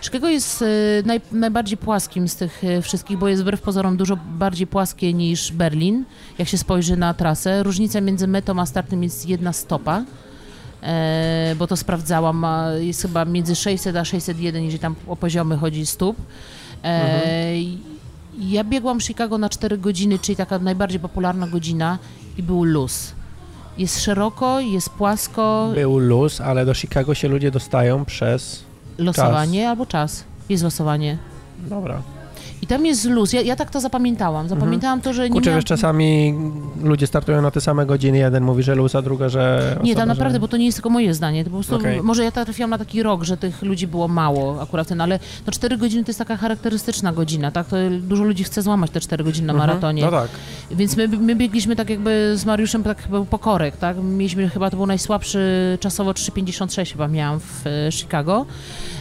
Chicago 0.02 0.30
jest 0.30 0.62
e, 0.62 0.66
naj, 1.06 1.22
najbardziej 1.32 1.78
płaskim 1.78 2.28
z 2.28 2.36
tych 2.36 2.64
e, 2.64 2.82
wszystkich, 2.82 3.18
bo 3.18 3.28
jest 3.28 3.42
wbrew 3.42 3.62
pozorom 3.62 3.98
dużo 3.98 4.18
bardziej 4.38 4.68
płaskie 4.68 5.14
niż 5.14 5.52
Berlin, 5.52 6.06
jak 6.38 6.48
się 6.48 6.58
spojrzy 6.58 6.98
na 6.98 7.14
trasę. 7.14 7.64
Różnica 7.64 8.02
między 8.02 8.28
metą 8.28 8.60
a 8.60 8.66
startem 8.66 9.04
jest 9.04 9.30
jedna 9.30 9.54
stopa. 9.54 10.04
E, 10.84 11.56
bo 11.60 11.68
to 11.68 11.78
sprawdzałam, 11.78 12.46
jest 12.80 13.02
chyba 13.02 13.26
między 13.26 13.56
600 13.56 13.96
a 13.96 14.06
601, 14.06 14.64
jeżeli 14.64 14.80
tam 14.80 14.96
o 15.08 15.16
poziomy 15.16 15.58
chodzi 15.58 15.86
stóp. 15.86 16.18
I- 17.56 17.78
Ja 18.40 18.64
biegłam 18.64 19.00
Chicago 19.02 19.38
na 19.38 19.50
4 19.50 19.78
godziny, 19.78 20.20
czyli 20.20 20.36
taka 20.36 20.60
najbardziej 20.60 21.00
popularna 21.00 21.48
godzina 21.48 21.98
i 22.38 22.44
był 22.44 22.64
luz. 22.64 23.12
Jest 23.78 24.02
szeroko, 24.02 24.60
jest 24.60 24.90
płasko, 24.90 25.72
Był 25.76 26.00
luz, 26.00 26.42
ale 26.42 26.66
do 26.66 26.74
Chicago 26.74 27.16
się 27.16 27.28
ludzie 27.28 27.52
dostają 27.52 28.06
przez... 28.06 28.64
losowanie 28.98 29.70
albo 29.70 29.86
czas. 29.86 30.24
Jest 30.50 30.64
losowanie. 30.64 31.18
Dobra. 31.60 32.02
I 32.62 32.68
tam 32.68 32.86
jest 32.86 33.06
luz. 33.06 33.34
Ja, 33.34 33.42
ja 33.42 33.56
tak 33.56 33.70
to 33.72 33.80
zapamiętałam. 33.80 34.50
Zapamiętałam 34.50 35.02
to, 35.02 35.14
że 35.14 35.24
nie 35.24 35.34
Kurczę, 35.34 35.50
miałam... 35.50 35.58
wiesz, 35.58 35.66
czasami 35.66 36.34
ludzie 36.84 37.08
startują 37.08 37.42
na 37.42 37.52
te 37.52 37.62
same 37.62 37.86
godziny, 37.86 38.18
jeden 38.18 38.44
mówi, 38.44 38.64
że 38.64 38.76
luz, 38.76 38.96
a 38.96 39.02
druga, 39.02 39.30
że... 39.30 39.76
Nie, 39.84 39.96
tam 39.96 40.08
naprawdę, 40.08 40.36
że... 40.36 40.40
bo 40.40 40.48
to 40.48 40.58
nie 40.58 40.66
jest 40.66 40.78
tylko 40.78 40.90
moje 40.90 41.14
zdanie. 41.14 41.44
To 41.44 41.50
po 41.50 41.56
prostu, 41.56 41.76
Okej. 41.76 42.02
może 42.04 42.24
ja 42.24 42.32
trafiłam 42.32 42.70
na 42.70 42.78
taki 42.78 43.04
rok, 43.04 43.24
że 43.24 43.38
tych 43.38 43.62
ludzi 43.62 43.88
było 43.88 44.08
mało 44.08 44.62
akurat 44.62 44.88
ten, 44.88 45.02
ale 45.02 45.20
no 45.46 45.52
4 45.52 45.78
godziny 45.78 46.04
to 46.04 46.10
jest 46.10 46.20
taka 46.20 46.38
charakterystyczna 46.38 47.14
godzina, 47.14 47.52
tak? 47.52 47.68
To 47.68 47.76
dużo 48.02 48.24
ludzi 48.24 48.44
chce 48.44 48.62
złamać 48.62 48.92
te 48.92 49.00
4 49.00 49.24
godziny 49.24 49.48
na 49.48 49.54
Mhm. 49.54 49.70
maratonie. 49.70 50.02
No 50.06 50.12
tak. 50.12 50.30
Więc 50.72 50.98
my, 50.98 51.08
my 51.08 51.36
biegliśmy 51.36 51.76
tak 51.76 51.90
jakby 51.90 52.34
z 52.36 52.46
Mariuszem, 52.46 52.84
tak 52.84 53.08
był 53.10 53.26
pokorek, 53.26 53.78
tak? 53.78 53.98
Mieliśmy 54.04 54.50
chyba, 54.50 54.70
to 54.70 54.78
był 54.78 54.86
najsłabszy 54.86 55.78
czasowo 55.80 56.12
3,56 56.12 56.92
chyba 56.92 57.08
miałam 57.08 57.40
w 57.40 57.68
e, 57.68 57.92
Chicago. 57.92 58.46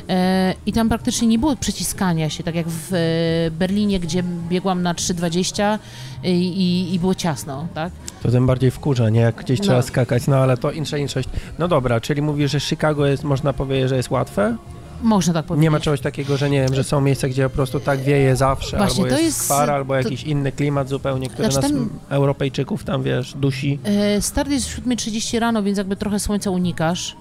E, 0.09 0.55
I 0.66 0.72
tam 0.72 0.88
praktycznie 0.88 1.28
nie 1.28 1.38
było 1.38 1.57
przyciskania 1.57 2.30
się, 2.30 2.42
tak 2.42 2.55
jak 2.55 2.66
w 2.68 2.92
e, 2.94 3.50
Berlinie, 3.50 4.00
gdzie 4.00 4.22
biegłam 4.48 4.82
na 4.82 4.94
3,20 4.94 5.78
i, 6.24 6.28
i, 6.30 6.94
i 6.94 6.98
było 6.98 7.14
ciasno, 7.14 7.66
tak? 7.74 7.92
To 8.22 8.30
tym 8.30 8.46
bardziej 8.46 8.70
wkurza, 8.70 9.11
nie? 9.11 9.20
Jak 9.20 9.34
gdzieś 9.36 9.59
No. 9.59 9.64
trzeba 9.64 9.82
skakać, 9.82 10.26
no 10.26 10.36
ale 10.36 10.57
to 10.57 10.70
insza 10.70 10.98
inszość. 10.98 11.28
No 11.59 11.68
dobra, 11.68 12.00
czyli 12.00 12.22
mówisz, 12.22 12.50
że 12.52 12.61
Chicago 12.61 13.07
jest, 13.07 13.24
można 13.24 13.52
powiedzieć, 13.52 13.88
że 13.88 13.96
jest 13.96 14.11
łatwe? 14.11 14.57
Można 15.02 15.32
tak 15.34 15.44
powiedzieć. 15.46 15.62
Nie 15.62 15.70
ma 15.70 15.80
czegoś 15.80 16.00
takiego, 16.00 16.36
że 16.36 16.50
nie 16.50 16.61
wiem, 16.61 16.74
że 16.74 16.84
są 16.84 17.00
miejsca, 17.00 17.28
gdzie 17.28 17.48
po 17.48 17.55
prostu 17.57 17.80
tak 17.80 18.00
wieje 18.00 18.36
zawsze, 18.36 18.76
Właśnie, 18.76 19.05
albo 19.05 19.16
to 19.16 19.20
jest, 19.20 19.24
jest- 19.36 19.40
skwar, 19.44 19.70
albo 19.70 19.94
to- 19.94 19.98
jakiś 19.98 20.22
inny 20.24 20.52
klimat 20.52 20.88
zupełnie, 20.88 21.28
który 21.30 21.50
Znaczy, 21.52 21.68
nas, 21.68 21.78
tam- 21.80 21.90
Europejczyków, 22.09 22.84
tam 22.84 23.02
wiesz, 23.02 23.34
dusi. 23.36 23.78
E, 23.84 24.22
Start 24.22 24.50
jest 24.50 24.66
o 24.78 24.80
7.30 24.80 25.38
rano, 25.38 25.62
więc 25.62 25.78
jakby 25.78 25.96
trochę 25.96 26.20
słońca 26.20 26.50
unikasz. 26.50 27.16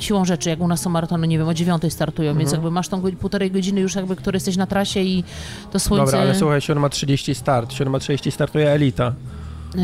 Siłą 0.00 0.24
rzeczy, 0.24 0.50
jak 0.50 0.60
u 0.60 0.68
nas 0.68 0.80
są 0.80 0.90
maratony, 0.90 1.28
nie 1.28 1.38
wiem, 1.38 1.48
o 1.48 1.54
9 1.54 1.82
startują, 1.92 2.34
więc 2.34 2.48
Mhm. 2.50 2.56
jakby 2.62 2.70
masz 2.70 2.88
tą 2.88 3.02
półtorej 3.16 3.50
godziny 3.50 3.80
już 3.80 3.94
jakby, 3.94 4.16
które 4.16 4.36
jesteś 4.36 4.56
na 4.56 4.66
trasie 4.66 5.00
i 5.00 5.24
to 5.72 5.78
słońce... 5.78 6.04
Dobra, 6.04 6.20
ale 6.20 6.34
słuchaj, 6.34 6.60
7.30 6.60 7.34
start, 7.34 7.72
7.30 7.72 8.30
startuje 8.30 8.70
Elita. 8.70 9.12
Yy, 9.74 9.82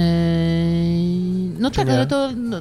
no 1.58 1.70
Czy 1.70 1.76
tak, 1.76 1.86
nie? 1.86 1.92
ale 1.94 2.06
to... 2.06 2.30
No, 2.36 2.60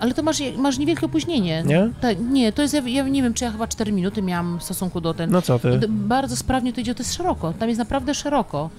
ale 0.00 0.14
to 0.14 0.22
masz, 0.22 0.42
masz 0.58 0.78
niewielkie 0.78 1.06
opóźnienie. 1.06 1.62
Nie? 1.66 1.90
Tak, 2.00 2.16
nie, 2.20 2.52
to 2.52 2.62
jest, 2.62 2.74
ja, 2.74 2.80
ja 2.86 3.08
nie 3.08 3.22
wiem, 3.22 3.34
czy 3.34 3.44
ja 3.44 3.50
chyba 3.50 3.66
4 3.66 3.92
minuty 3.92 4.22
miałam 4.22 4.58
w 4.58 4.62
stosunku 4.62 5.00
do 5.00 5.14
ten... 5.14 5.30
No 5.30 5.42
co 5.42 5.58
ty? 5.58 5.80
Bardzo 5.88 6.36
sprawnie 6.36 6.72
to 6.72 6.80
idzie, 6.80 6.94
to 6.94 7.02
jest 7.02 7.14
szeroko, 7.14 7.52
tam 7.52 7.68
jest 7.68 7.78
naprawdę 7.78 8.14
szeroko. 8.14 8.70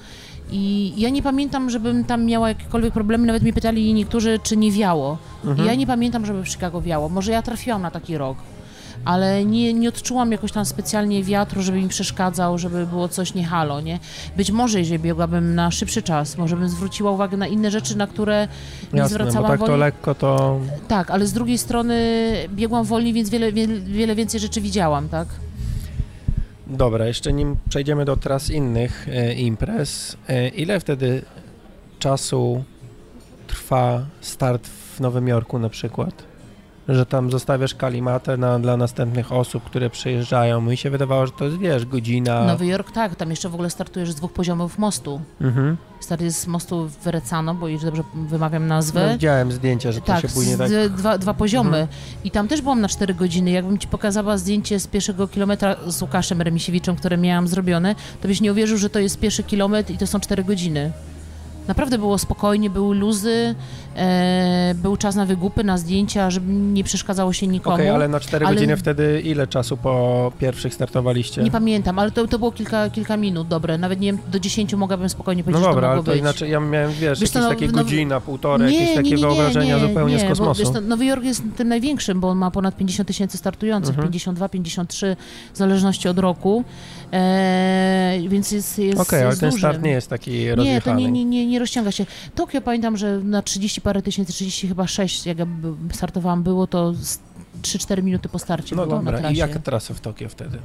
I 0.52 0.94
ja 0.98 1.10
nie 1.10 1.24
pamiętam, 1.24 1.70
żebym 1.70 2.04
tam 2.04 2.26
miała 2.26 2.50
jakiekolwiek 2.50 2.94
problemy, 2.94 3.28
nawet 3.28 3.44
mnie 3.44 3.54
pytali 3.54 3.94
niektórzy, 3.94 4.40
czy 4.44 4.58
nie 4.58 4.72
wiało. 4.72 5.18
Mhm. 5.46 5.66
I 5.66 5.70
ja 5.70 5.76
nie 5.76 5.88
pamiętam, 5.88 6.26
żeby 6.26 6.44
w 6.44 6.50
Chicago 6.50 6.82
wiało. 6.82 7.10
Może 7.10 7.32
ja 7.32 7.42
trafiłam 7.42 7.82
na 7.82 7.92
taki 7.92 8.18
rok. 8.18 8.38
ale 9.06 9.46
nie, 9.46 9.74
nie 9.74 9.90
odczułam 9.90 10.32
jakoś 10.32 10.52
tam 10.52 10.66
specjalnie 10.66 11.24
wiatru, 11.24 11.62
żeby 11.62 11.78
mi 11.82 11.88
przeszkadzał, 11.88 12.58
żeby 12.58 12.88
było 12.88 13.08
coś 13.08 13.34
nie 13.34 13.46
halo, 13.46 13.82
nie? 13.82 14.00
Być 14.38 14.52
może, 14.52 14.80
jeżeli 14.80 15.00
biegłabym 15.00 15.56
na 15.56 15.72
szybszy 15.72 16.02
czas, 16.02 16.38
może 16.38 16.58
bym 16.58 16.70
zwróciła 16.70 17.12
uwagę 17.12 17.38
na 17.38 17.48
inne 17.48 17.72
rzeczy, 17.72 17.98
na 17.98 18.08
które 18.08 18.48
nie 18.94 19.00
Jasne, 19.00 19.14
zwracałam 19.16 19.44
bo 19.44 19.48
tak 19.48 19.60
to 19.60 19.66
woli. 19.66 19.80
lekko 19.80 20.16
to... 20.16 20.60
Tak, 20.88 21.12
ale 21.12 21.28
z 21.28 21.34
drugiej 21.34 21.58
strony 21.58 21.96
biegłam 22.50 22.86
wolniej, 22.86 23.14
więc 23.14 23.30
wiele, 23.30 23.52
wiele, 23.52 23.80
wiele 23.80 24.16
więcej 24.16 24.40
rzeczy 24.40 24.62
widziałam, 24.62 25.10
tak? 25.10 25.28
Dobra, 26.72 27.06
jeszcze 27.06 27.34
nim 27.34 27.58
przejdziemy 27.70 28.06
do 28.06 28.18
teraz 28.18 28.50
innych 28.50 29.08
e, 29.10 29.34
imprez, 29.34 30.18
e, 30.28 30.48
ile 30.48 30.80
wtedy 30.80 31.22
czasu 32.00 32.64
trwa 33.48 34.06
start 34.22 34.68
w 34.68 35.00
Nowym 35.00 35.28
Jorku 35.28 35.60
na 35.60 35.70
przykład? 35.70 36.31
Że 36.90 37.06
tam 37.06 37.32
zostawiasz 37.32 37.76
kalimatę 37.76 38.38
na, 38.38 38.60
dla 38.60 38.78
następnych 38.78 39.32
osób, 39.32 39.64
które 39.64 39.90
przyjeżdżają. 39.90 40.62
Mi 40.62 40.78
się 40.78 40.90
wydawało, 40.90 41.26
że 41.26 41.32
to 41.32 41.46
jest, 41.46 41.58
wiesz, 41.58 41.86
godzina... 41.86 42.46
Nowy 42.46 42.66
Jork, 42.66 42.92
tak, 42.92 43.16
tam 43.16 43.30
jeszcze 43.30 43.50
w 43.50 43.54
ogóle 43.54 43.70
startujesz 43.70 44.12
z 44.12 44.16
dwóch 44.16 44.34
poziomów 44.34 44.78
mostu. 44.78 45.22
Mhm. 45.42 45.78
Start 46.00 46.22
jest 46.22 46.40
z 46.40 46.48
mostu 46.48 46.90
Werecano, 47.04 47.56
bo 47.56 47.68
jeżeli 47.68 47.86
dobrze 47.92 48.04
wymawiam 48.14 48.68
No, 48.68 48.76
nazwę. 48.76 49.10
widziałem 49.14 49.52
zdjęcia, 49.52 49.92
że 49.92 50.00
to 50.00 50.08
tak, 50.08 50.22
się 50.22 50.28
później 50.28 50.58
tak... 50.58 50.90
dwa, 50.90 51.18
dwa 51.18 51.34
poziomy. 51.34 51.78
Mhm. 51.78 51.88
I 52.24 52.32
tam 52.32 52.48
też 52.48 52.62
byłam 52.62 52.82
na 52.82 52.88
4 52.88 53.14
godziny. 53.14 53.52
Jakbym 53.52 53.78
ci 53.78 53.88
pokazała 53.88 54.38
zdjęcie 54.38 54.80
z 54.80 54.88
pierwszego 54.88 55.28
kilometra 55.28 55.76
z 55.88 56.02
Łukaszem 56.02 56.42
Remisiewiczem, 56.42 56.96
które 56.96 57.18
miałam 57.18 57.48
zrobione, 57.48 57.96
to 58.22 58.28
byś 58.28 58.42
nie 58.42 58.52
uwierzył, 58.52 58.78
że 58.78 58.90
to 58.90 59.00
jest 59.00 59.20
pierwszy 59.20 59.44
kilometr 59.44 59.92
i 59.92 59.98
to 59.98 60.08
są 60.08 60.20
4 60.20 60.44
godziny. 60.44 60.92
Naprawdę 61.68 61.98
było 61.98 62.18
spokojnie, 62.18 62.70
były 62.70 62.96
luzy, 62.96 63.56
e, 63.96 64.74
był 64.76 64.98
czas 64.98 65.16
na 65.16 65.26
wygupy, 65.26 65.64
na 65.64 65.78
zdjęcia, 65.78 66.30
żeby 66.32 66.54
nie 66.54 66.84
przeszkadzało 66.84 67.34
się 67.34 67.48
nikomu. 67.48 67.76
Okej, 67.76 67.90
ale 67.90 68.08
na 68.08 68.20
4 68.20 68.46
ale- 68.46 68.56
godziny 68.56 68.78
wtedy 68.78 69.22
ile 69.26 69.48
czasu 69.48 69.78
po 69.78 70.32
pierwszych 70.40 70.74
startowaliście? 70.74 71.44
Nie 71.44 71.52
pamiętam, 71.52 72.00
ale 72.00 72.12
to, 72.12 72.28
to 72.28 72.40
było 72.40 72.52
kilka, 72.52 72.90
kilka 72.90 73.18
minut, 73.18 73.48
dobre. 73.48 73.78
Nawet 73.78 74.00
nie 74.00 74.12
wiem, 74.14 74.22
do 74.32 74.40
10 74.40 74.74
mogłabym 74.78 75.10
spokojnie 75.10 75.42
No 75.42 75.46
powiedzieć, 75.46 75.64
że 75.64 75.70
dobra, 75.70 75.88
to 75.88 75.92
ale 75.94 76.04
to 76.04 76.12
być. 76.12 76.20
inaczej, 76.22 76.52
ja 76.52 76.60
miałem, 76.60 76.92
wiesz, 76.92 77.20
Wiesz 77.20 77.30
jakieś 77.30 77.44
no, 77.44 77.50
takie 77.50 77.68
no- 77.68 77.74
godzina, 77.74 78.22
półtorej, 78.22 78.74
jakieś 78.80 78.96
takie 78.96 79.18
wyobrażenia 79.18 79.80
zupełnie 79.80 80.20
z 80.20 80.24
Bo, 80.24 80.30
kosmosu. 80.30 80.60
wiesz, 80.64 80.74
to 80.74 80.82
Nowy 80.82 81.06
Jork 81.06 81.24
jest 81.24 81.44
tym 81.58 81.68
największym, 81.68 82.20
bo 82.20 82.30
on 82.30 82.38
ma 82.38 82.52
ponad 82.52 82.78
50 82.78 83.08
tysięcy 83.08 83.38
startujących, 83.38 83.90
Mhm. 83.90 84.08
52, 84.08 84.50
53, 84.50 85.16
w 85.54 85.58
zależności 85.58 86.08
od 86.10 86.20
roku, 86.20 86.64
e, 87.14 88.18
więc 88.28 88.52
jest, 88.52 88.80
jest, 88.80 89.00
Okej, 89.02 89.20
ale 89.20 89.30
jest 89.30 89.40
ten 89.42 89.50
duży. 89.50 89.60
start 89.62 89.82
nie 89.84 89.92
jest 89.92 90.10
taki 90.10 90.32
Nie, 90.32 90.50
to 90.50 90.56
rozjechany. 90.56 91.02
nie, 91.02 91.12
nie, 91.26 91.26
nie, 91.26 91.51
nie 91.52 91.60
rozciąga 91.60 91.92
się. 91.92 92.06
Tokio 92.36 92.62
pamiętam, 92.62 92.98
że 92.98 93.20
na 93.20 93.42
30 93.42 93.82
parę 93.82 94.02
tysięcy, 94.02 94.34
30 94.34 94.68
chyba 94.68 94.88
6, 94.88 95.26
jak 95.26 95.40
ja 95.40 95.46
startowałam, 95.94 96.44
było 96.44 96.68
to 96.68 96.94
3-4 97.62 98.04
minuty 98.04 98.30
po 98.30 98.40
starcie 98.40 98.76
No 98.76 98.84
było 98.86 98.96
na 98.96 99.02
dobra, 99.04 99.20
trasie. 99.20 99.36
i 99.36 99.38
jaka 99.38 99.60
trasa 99.60 99.94
w 99.94 100.00
Tokio 100.00 100.30
wtedy? 100.30 100.58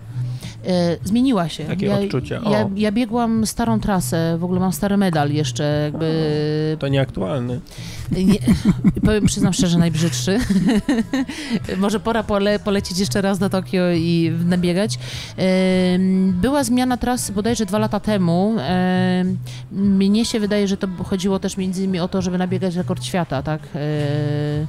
E, 0.66 0.97
zmieniła 1.05 1.49
się. 1.49 1.62
Jakie 1.64 1.87
ja, 1.87 1.99
odczucia? 1.99 2.41
O. 2.45 2.51
Ja, 2.51 2.68
ja 2.76 2.93
biegłam 2.93 3.47
starą 3.47 3.80
trasę, 3.80 4.37
w 4.39 4.45
ogóle 4.45 4.61
mam 4.61 4.72
stary 4.72 4.97
medal 4.97 5.30
jeszcze, 5.32 5.80
jakby 5.84 6.76
To 6.78 6.89
nieaktualny. 6.89 7.61
Nie, 8.12 8.39
powiem, 9.07 9.26
przyznam 9.26 9.53
szczerze, 9.53 9.78
najbrzydszy. 9.78 10.39
Może 11.76 12.01
pora 12.01 12.22
pole, 12.22 12.59
polecieć 12.59 12.99
jeszcze 12.99 13.22
raz 13.22 13.39
do 13.39 13.51
Tokio 13.51 13.91
i 13.93 14.32
nabiegać. 14.45 14.99
Była 16.32 16.64
zmiana 16.64 16.97
trasy 16.97 17.32
bodajże 17.32 17.66
dwa 17.66 17.78
lata 17.78 18.01
temu. 18.01 18.57
Em, 18.59 19.39
Mnie 19.72 20.24
się 20.24 20.41
wydaje, 20.41 20.68
że 20.68 20.76
to 20.76 20.89
chodziło 21.05 21.39
też 21.39 21.57
między 21.57 21.82
innymi 21.82 22.01
o 22.01 22.09
to, 22.09 22.22
żeby 22.22 22.39
nabiegać 22.39 22.74
rekord 22.76 23.05
świata, 23.05 23.43
tak? 23.43 23.61
E, 23.74 24.66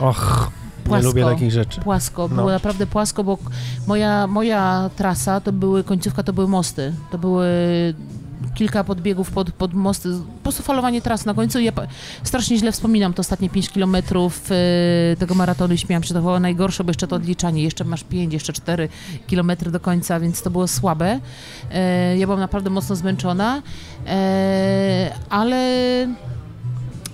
Och, 0.00 0.50
Płasko. 0.90 1.02
nie 1.02 1.22
lubię 1.22 1.34
takich 1.34 1.50
rzeczy. 1.52 1.80
Płasko, 1.80 2.22
No. 2.22 2.34
było 2.36 2.50
naprawdę 2.50 2.86
płasko, 2.86 3.24
bo 3.24 3.38
moja, 3.86 4.26
moja 4.26 4.90
trasa 4.96 5.40
to 5.40 5.52
były, 5.52 5.84
końcówka 5.84 6.22
to 6.22 6.32
były 6.32 6.48
mosty. 6.48 6.92
To 7.10 7.18
były 7.18 7.46
kilka 8.54 8.84
podbiegów 8.84 9.30
pod, 9.30 9.52
pod 9.52 9.74
mosty, 9.74 10.08
po 10.36 10.42
prostu 10.42 10.62
falowanie 10.62 11.02
tras 11.02 11.24
na 11.26 11.34
końcu. 11.34 11.60
Ja 11.60 11.72
strasznie 12.22 12.58
źle 12.58 12.72
wspominam 12.72 13.12
te 13.14 13.20
ostatnie 13.20 13.48
5 13.50 13.68
kilometrów 13.70 14.50
e, 14.50 15.16
tego 15.16 15.34
maratonu 15.34 15.74
i 15.74 15.78
śmiałam 15.78 16.02
się, 16.02 16.14
to 16.14 16.20
było 16.20 16.40
najgorsze, 16.40 16.84
bo 16.84 16.90
jeszcze 16.90 17.06
to 17.06 17.16
odliczanie, 17.16 17.62
jeszcze 17.62 17.84
masz 17.84 18.04
5, 18.04 18.32
jeszcze 18.32 18.52
4 18.52 18.88
kilometry 19.26 19.70
do 19.70 19.80
końca, 19.80 20.20
więc 20.20 20.42
to 20.42 20.50
było 20.50 20.68
słabe. 20.68 21.20
E, 21.72 22.18
ja 22.18 22.26
byłam 22.26 22.40
naprawdę 22.40 22.70
mocno 22.70 22.96
zmęczona, 22.96 23.62
e, 24.06 25.10
ale... 25.30 25.60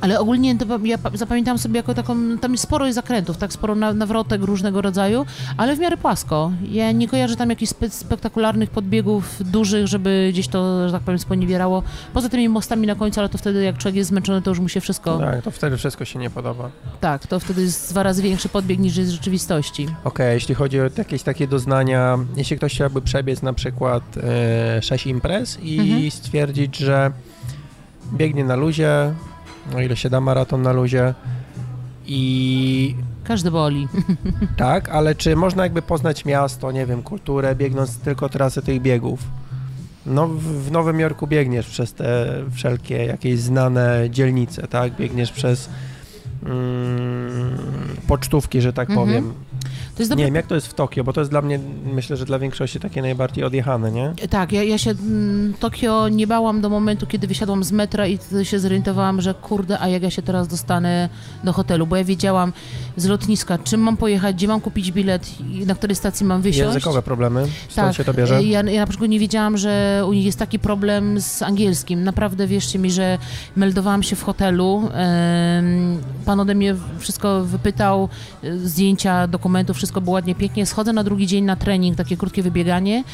Ale 0.01 0.21
ogólnie 0.21 0.59
to 0.59 0.79
ja 0.85 0.99
pa- 0.99 1.11
zapamiętałam 1.15 1.59
sobie 1.59 1.77
jako 1.77 1.95
taką, 1.95 2.39
tam 2.39 2.53
jest 2.53 2.65
sporo 2.65 2.93
zakrętów, 2.93 3.37
tak 3.37 3.53
sporo 3.53 3.75
na, 3.75 3.93
nawrotek 3.93 4.43
różnego 4.43 4.83
rodzaju, 4.83 5.27
ale 5.57 5.77
w 5.77 5.79
miarę 5.79 5.97
płasko. 5.97 6.53
Ja 6.71 6.93
nie 6.93 7.09
kojarzę 7.09 7.37
tam 7.37 7.51
jakichś 7.51 7.71
spe, 7.71 7.91
spektakularnych 7.91 8.71
podbiegów 8.71 9.37
dużych, 9.53 9.87
żeby 9.87 10.29
gdzieś 10.33 10.49
to, 10.49 10.89
że 10.89 10.93
tak 10.93 11.03
powiem, 11.03 11.19
sponiewierało. 11.19 11.83
Poza 12.15 12.29
tymi 12.29 12.49
mostami 12.49 12.87
na 12.87 12.95
końcu, 12.95 13.21
ale 13.21 13.29
to 13.29 13.39
wtedy 13.39 13.63
jak 13.65 13.79
człowiek 13.79 13.97
jest 13.97 14.11
zmęczony, 14.11 14.43
to 14.43 14.51
już 14.51 14.61
mu 14.61 14.69
się 14.69 14.81
wszystko... 14.81 15.19
Tak, 15.19 15.43
to 15.43 15.51
wtedy 15.51 15.77
wszystko 15.77 16.05
się 16.05 16.19
nie 16.19 16.31
podoba. 16.31 16.71
Tak, 17.01 17.27
to 17.27 17.41
wtedy 17.41 17.63
jest 17.63 17.91
dwa 17.93 18.03
razy 18.03 18.23
większy 18.23 18.49
podbieg 18.49 18.79
niż 18.79 18.97
jest 18.97 19.11
w 19.11 19.15
rzeczywistości. 19.15 19.87
Okej, 20.05 20.35
jeśli 20.35 20.55
chodzi 20.55 20.81
o 20.81 20.85
jakieś 20.99 21.23
takie 21.23 21.47
doznania, 21.49 22.19
jeśli 22.37 22.57
ktoś 22.57 22.75
chciałby 22.75 23.03
przebiec 23.03 23.43
na 23.43 23.53
przykład 23.53 24.03
e, 24.79 24.83
6 24.83 25.07
imprez 25.07 25.59
i 25.63 25.79
Mhm. 25.81 26.11
stwierdzić, 26.11 26.77
że 26.77 27.13
biegnie 28.13 28.45
na 28.45 28.57
luzie, 28.57 29.15
o 29.77 29.81
ile 29.81 29.97
się 29.97 30.11
da 30.11 30.21
maraton 30.21 30.63
na 30.63 30.73
luzie 30.73 31.15
i 32.07 32.95
Każdy 33.25 33.51
boli. 33.51 33.89
tak, 34.57 34.89
ale 34.89 35.15
czy 35.15 35.37
można 35.37 35.63
jakby 35.63 35.83
poznać 35.83 36.25
miasto, 36.25 36.73
nie 36.73 36.87
wiem, 36.87 37.03
kulturę, 37.03 37.55
biegnąc 37.55 37.99
tylko 37.99 38.29
trasy 38.29 38.63
tych 38.63 38.83
biegów? 38.83 39.21
No, 40.07 40.29
w, 40.29 40.43
w 40.43 40.71
Nowym 40.71 41.01
Jorku 41.01 41.27
biegniesz 41.27 41.67
przez 41.67 41.93
te 41.95 42.27
wszelkie 42.55 43.05
jakieś 43.05 43.41
znane 43.41 44.07
dzielnice, 44.11 44.67
tak? 44.69 44.97
Biegniesz 44.97 45.33
przez 45.33 45.69
mm, 46.45 47.59
pocztówki, 48.09 48.61
że 48.61 48.73
tak 48.73 48.91
Mhm. 48.91 49.07
powiem. 49.09 49.33
To 49.97 50.03
jest 50.03 50.17
Nie 50.17 50.25
wiem, 50.25 50.35
jak 50.35 50.47
to 50.47 50.55
jest 50.55 50.67
w 50.67 50.75
Tokio, 50.75 51.05
bo 51.05 51.13
to 51.13 51.21
jest 51.21 51.31
dla 51.31 51.43
mnie, 51.43 51.61
myślę, 51.85 52.17
że 52.17 52.25
dla 52.25 52.39
większości 52.39 52.81
takie 52.81 53.03
najbardziej 53.03 53.45
odjechane, 53.45 53.93
nie? 53.93 54.13
Tak, 54.31 54.53
ja, 54.53 54.63
ja 54.63 54.79
się 54.79 54.91
mm, 54.91 55.55
Tokio 55.61 56.09
nie 56.09 56.27
bałam 56.27 56.61
do 56.61 56.69
momentu, 56.69 57.07
kiedy 57.07 57.27
wysiadłam 57.27 57.65
z 57.65 57.73
metra 57.73 58.07
i 58.07 58.19
się 58.43 58.59
zorientowałam, 58.59 59.21
że 59.21 59.35
kurde, 59.35 59.81
a 59.81 59.89
jak 59.89 60.03
ja 60.03 60.11
się 60.11 60.23
teraz 60.23 60.49
dostanę 60.49 61.09
do 61.45 61.53
hotelu, 61.53 61.87
bo 61.87 61.97
ja 61.97 62.05
wiedziałam 62.05 62.53
z 62.97 63.07
lotniska, 63.07 63.59
czym 63.59 63.81
mam 63.81 63.97
pojechać, 63.97 64.37
gdzie 64.37 64.49
mam 64.49 64.61
kupić 64.61 64.93
bilet 64.93 65.41
i 65.41 65.67
na 65.67 65.75
której 65.75 65.97
stacji 65.97 66.27
mam 66.27 66.43
wysiąść. 66.43 66.75
Językowe 66.75 67.03
problemy, 67.03 67.47
stąd 67.69 67.89
Tak, 67.89 67.97
się 67.97 68.05
to 68.05 68.15
bierze? 68.15 68.43
Ja, 68.43 68.63
ja 68.63 68.81
na 68.81 68.87
przykład 68.87 69.11
nie 69.11 69.19
wiedziałam, 69.19 69.57
że 69.57 70.03
u 70.09 70.13
nich 70.13 70.27
jest 70.27 70.39
taki 70.39 70.59
problem 70.59 71.21
z 71.21 71.43
angielskim. 71.43 72.05
Naprawdę 72.05 72.47
wierzcie 72.47 72.79
mi, 72.79 72.91
że 72.91 73.19
meldowałam 73.57 74.03
się 74.03 74.17
w 74.17 74.23
hotelu. 74.23 74.91
Pan 76.25 76.41
ode 76.41 76.55
mnie 76.55 76.75
wszystko 76.99 77.45
wypytał, 77.45 78.09
e, 78.45 78.59
zdjęcia, 78.59 79.27
wszystko 79.75 80.01
było 80.01 80.15
ładnie, 80.15 80.35
pięknie. 80.35 80.67
Schodzę 80.67 80.93
na 80.93 81.05
drugi 81.05 81.27
dzień 81.27 81.45
na 81.45 81.57
trening, 81.57 81.97
takie 81.97 82.17
krótkie 82.17 82.43
wybieganie 82.43 83.05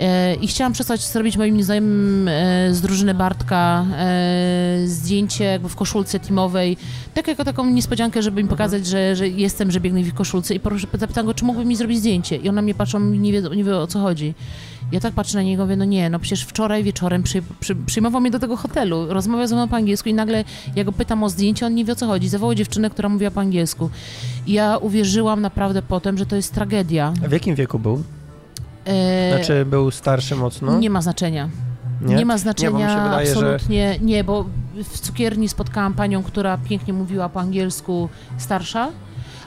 e, 0.00 0.34
i 0.34 0.46
chciałam 0.46 0.72
przesłać 0.72 1.00
zrobić 1.00 1.36
moim 1.36 1.62
znajomym 1.62 2.28
e, 2.28 2.74
z 2.74 2.80
drużyny 2.80 3.14
Bartka 3.14 3.86
e, 3.98 4.82
zdjęcie 4.86 5.44
jakby 5.44 5.68
w 5.68 5.76
koszulce 5.76 6.20
teamowej, 6.20 6.76
tak 7.14 7.28
jako 7.28 7.44
taką 7.44 7.66
niespodziankę, 7.66 8.22
żeby 8.22 8.40
im 8.40 8.50
Mhm. 8.50 8.58
pokazać, 8.58 8.86
że, 8.86 9.16
że 9.16 9.28
jestem, 9.28 9.70
że 9.70 9.80
biegnę 9.80 10.02
w 10.02 10.14
koszulce 10.14 10.54
i 10.54 10.60
proszę, 10.60 10.86
zapytałam 10.98 11.26
go, 11.26 11.34
czy 11.34 11.44
mógłby 11.44 11.64
mi 11.64 11.76
zrobić 11.76 11.98
zdjęcie 11.98 12.36
i 12.36 12.48
on 12.48 12.54
na 12.54 12.62
mnie 12.62 12.74
patrzą 12.74 13.00
nie 13.00 13.32
wie, 13.32 13.42
nie 13.56 13.64
wie 13.64 13.76
o 13.76 13.86
co 13.86 14.00
chodzi. 14.00 14.34
Ja 14.92 15.00
tak 15.00 15.14
patrzę 15.14 15.36
na 15.38 15.42
niego, 15.42 15.62
mówię, 15.62 15.76
no 15.76 15.84
nie, 15.84 16.10
no 16.10 16.18
przecież 16.18 16.42
wczoraj 16.44 16.84
wieczorem 16.84 17.22
przy, 17.22 17.42
przy, 17.60 17.76
przyjmował 17.76 18.20
mnie 18.20 18.30
do 18.30 18.38
tego 18.38 18.56
hotelu, 18.56 19.06
rozmawiał 19.08 19.46
ze 19.46 19.54
mną 19.54 19.68
po 19.68 19.76
angielsku 19.76 20.08
i 20.08 20.14
nagle 20.14 20.44
ja 20.76 20.84
go 20.84 20.92
pytam 20.92 21.22
o 21.22 21.28
zdjęcie, 21.28 21.66
on 21.66 21.74
nie 21.74 21.84
wie 21.84 21.92
o 21.92 21.96
co 21.96 22.06
chodzi. 22.06 22.28
Zawołał 22.28 22.54
dziewczynę, 22.54 22.90
która 22.90 23.08
mówiła 23.08 23.30
po 23.30 23.40
angielsku. 23.40 23.90
I 24.46 24.52
ja 24.52 24.76
uwierzyłam 24.76 25.40
naprawdę 25.40 25.82
potem, 25.82 26.18
że 26.18 26.26
to 26.26 26.36
jest 26.36 26.54
tragedia. 26.54 27.12
W 27.28 27.32
jakim 27.32 27.54
wieku 27.54 27.78
był? 27.78 28.02
E, 28.84 29.34
Znaczy 29.36 29.64
był 29.64 29.90
starszy 29.90 30.36
mocno? 30.36 30.78
Nie 30.78 30.90
ma 30.90 31.02
znaczenia. 31.02 31.48
Nie, 32.02 32.26
ma 32.26 32.38
znaczenia 32.38 32.96
się 32.96 33.02
wydaje, 33.04 33.26
że- 33.26 33.32
absolutnie. 33.32 33.98
Nie, 34.02 34.24
bo 34.24 34.44
w 34.84 34.98
cukierni 35.00 35.48
spotkałam 35.48 35.94
panią, 35.94 36.22
która 36.22 36.58
pięknie 36.58 36.92
mówiła 36.92 37.28
po 37.28 37.40
angielsku, 37.40 38.08
starsza. 38.38 38.88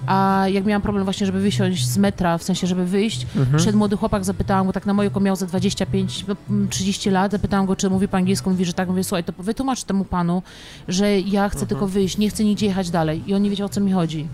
A 0.07 0.45
jak 0.51 0.65
miałam 0.65 0.81
problem 0.81 1.03
właśnie, 1.03 1.25
żeby 1.25 1.39
wysiąść 1.39 1.87
z 1.87 1.97
metra, 1.97 2.37
w 2.37 2.43
sensie, 2.43 2.67
żeby 2.67 2.85
wyjść, 2.85 3.27
Mhm. 3.35 3.57
Przed 3.57 3.75
młody 3.75 3.97
chłopak, 3.97 4.25
zapytałam 4.25 4.67
go, 4.67 4.73
tak 4.73 4.85
na 4.85 4.93
moje 4.93 5.07
oko 5.07 5.19
miał 5.19 5.35
za 5.35 5.45
25-30 5.45 7.11
lat, 7.11 7.31
zapytałam 7.31 7.65
go, 7.65 7.75
czy 7.75 7.89
mówi 7.89 8.07
po 8.07 8.17
angielsku, 8.17 8.49
mówi, 8.49 8.65
że 8.65 8.73
tak, 8.73 8.89
mówię, 8.89 9.03
słuchaj, 9.03 9.23
to 9.23 9.33
wytłumacz 9.39 9.83
temu 9.83 10.05
panu, 10.05 10.41
że 10.87 11.19
ja 11.19 11.49
chcę 11.49 11.55
Mhm. 11.59 11.67
tylko 11.69 11.87
wyjść, 11.87 12.17
nie 12.17 12.29
chcę 12.29 12.43
nigdzie 12.43 12.65
jechać 12.65 12.89
dalej. 12.89 13.23
I 13.27 13.33
on 13.33 13.41
nie 13.41 13.49
wiedział, 13.49 13.65
o 13.65 13.69
co 13.69 13.81
mi 13.81 13.91
chodzi. 13.91 14.27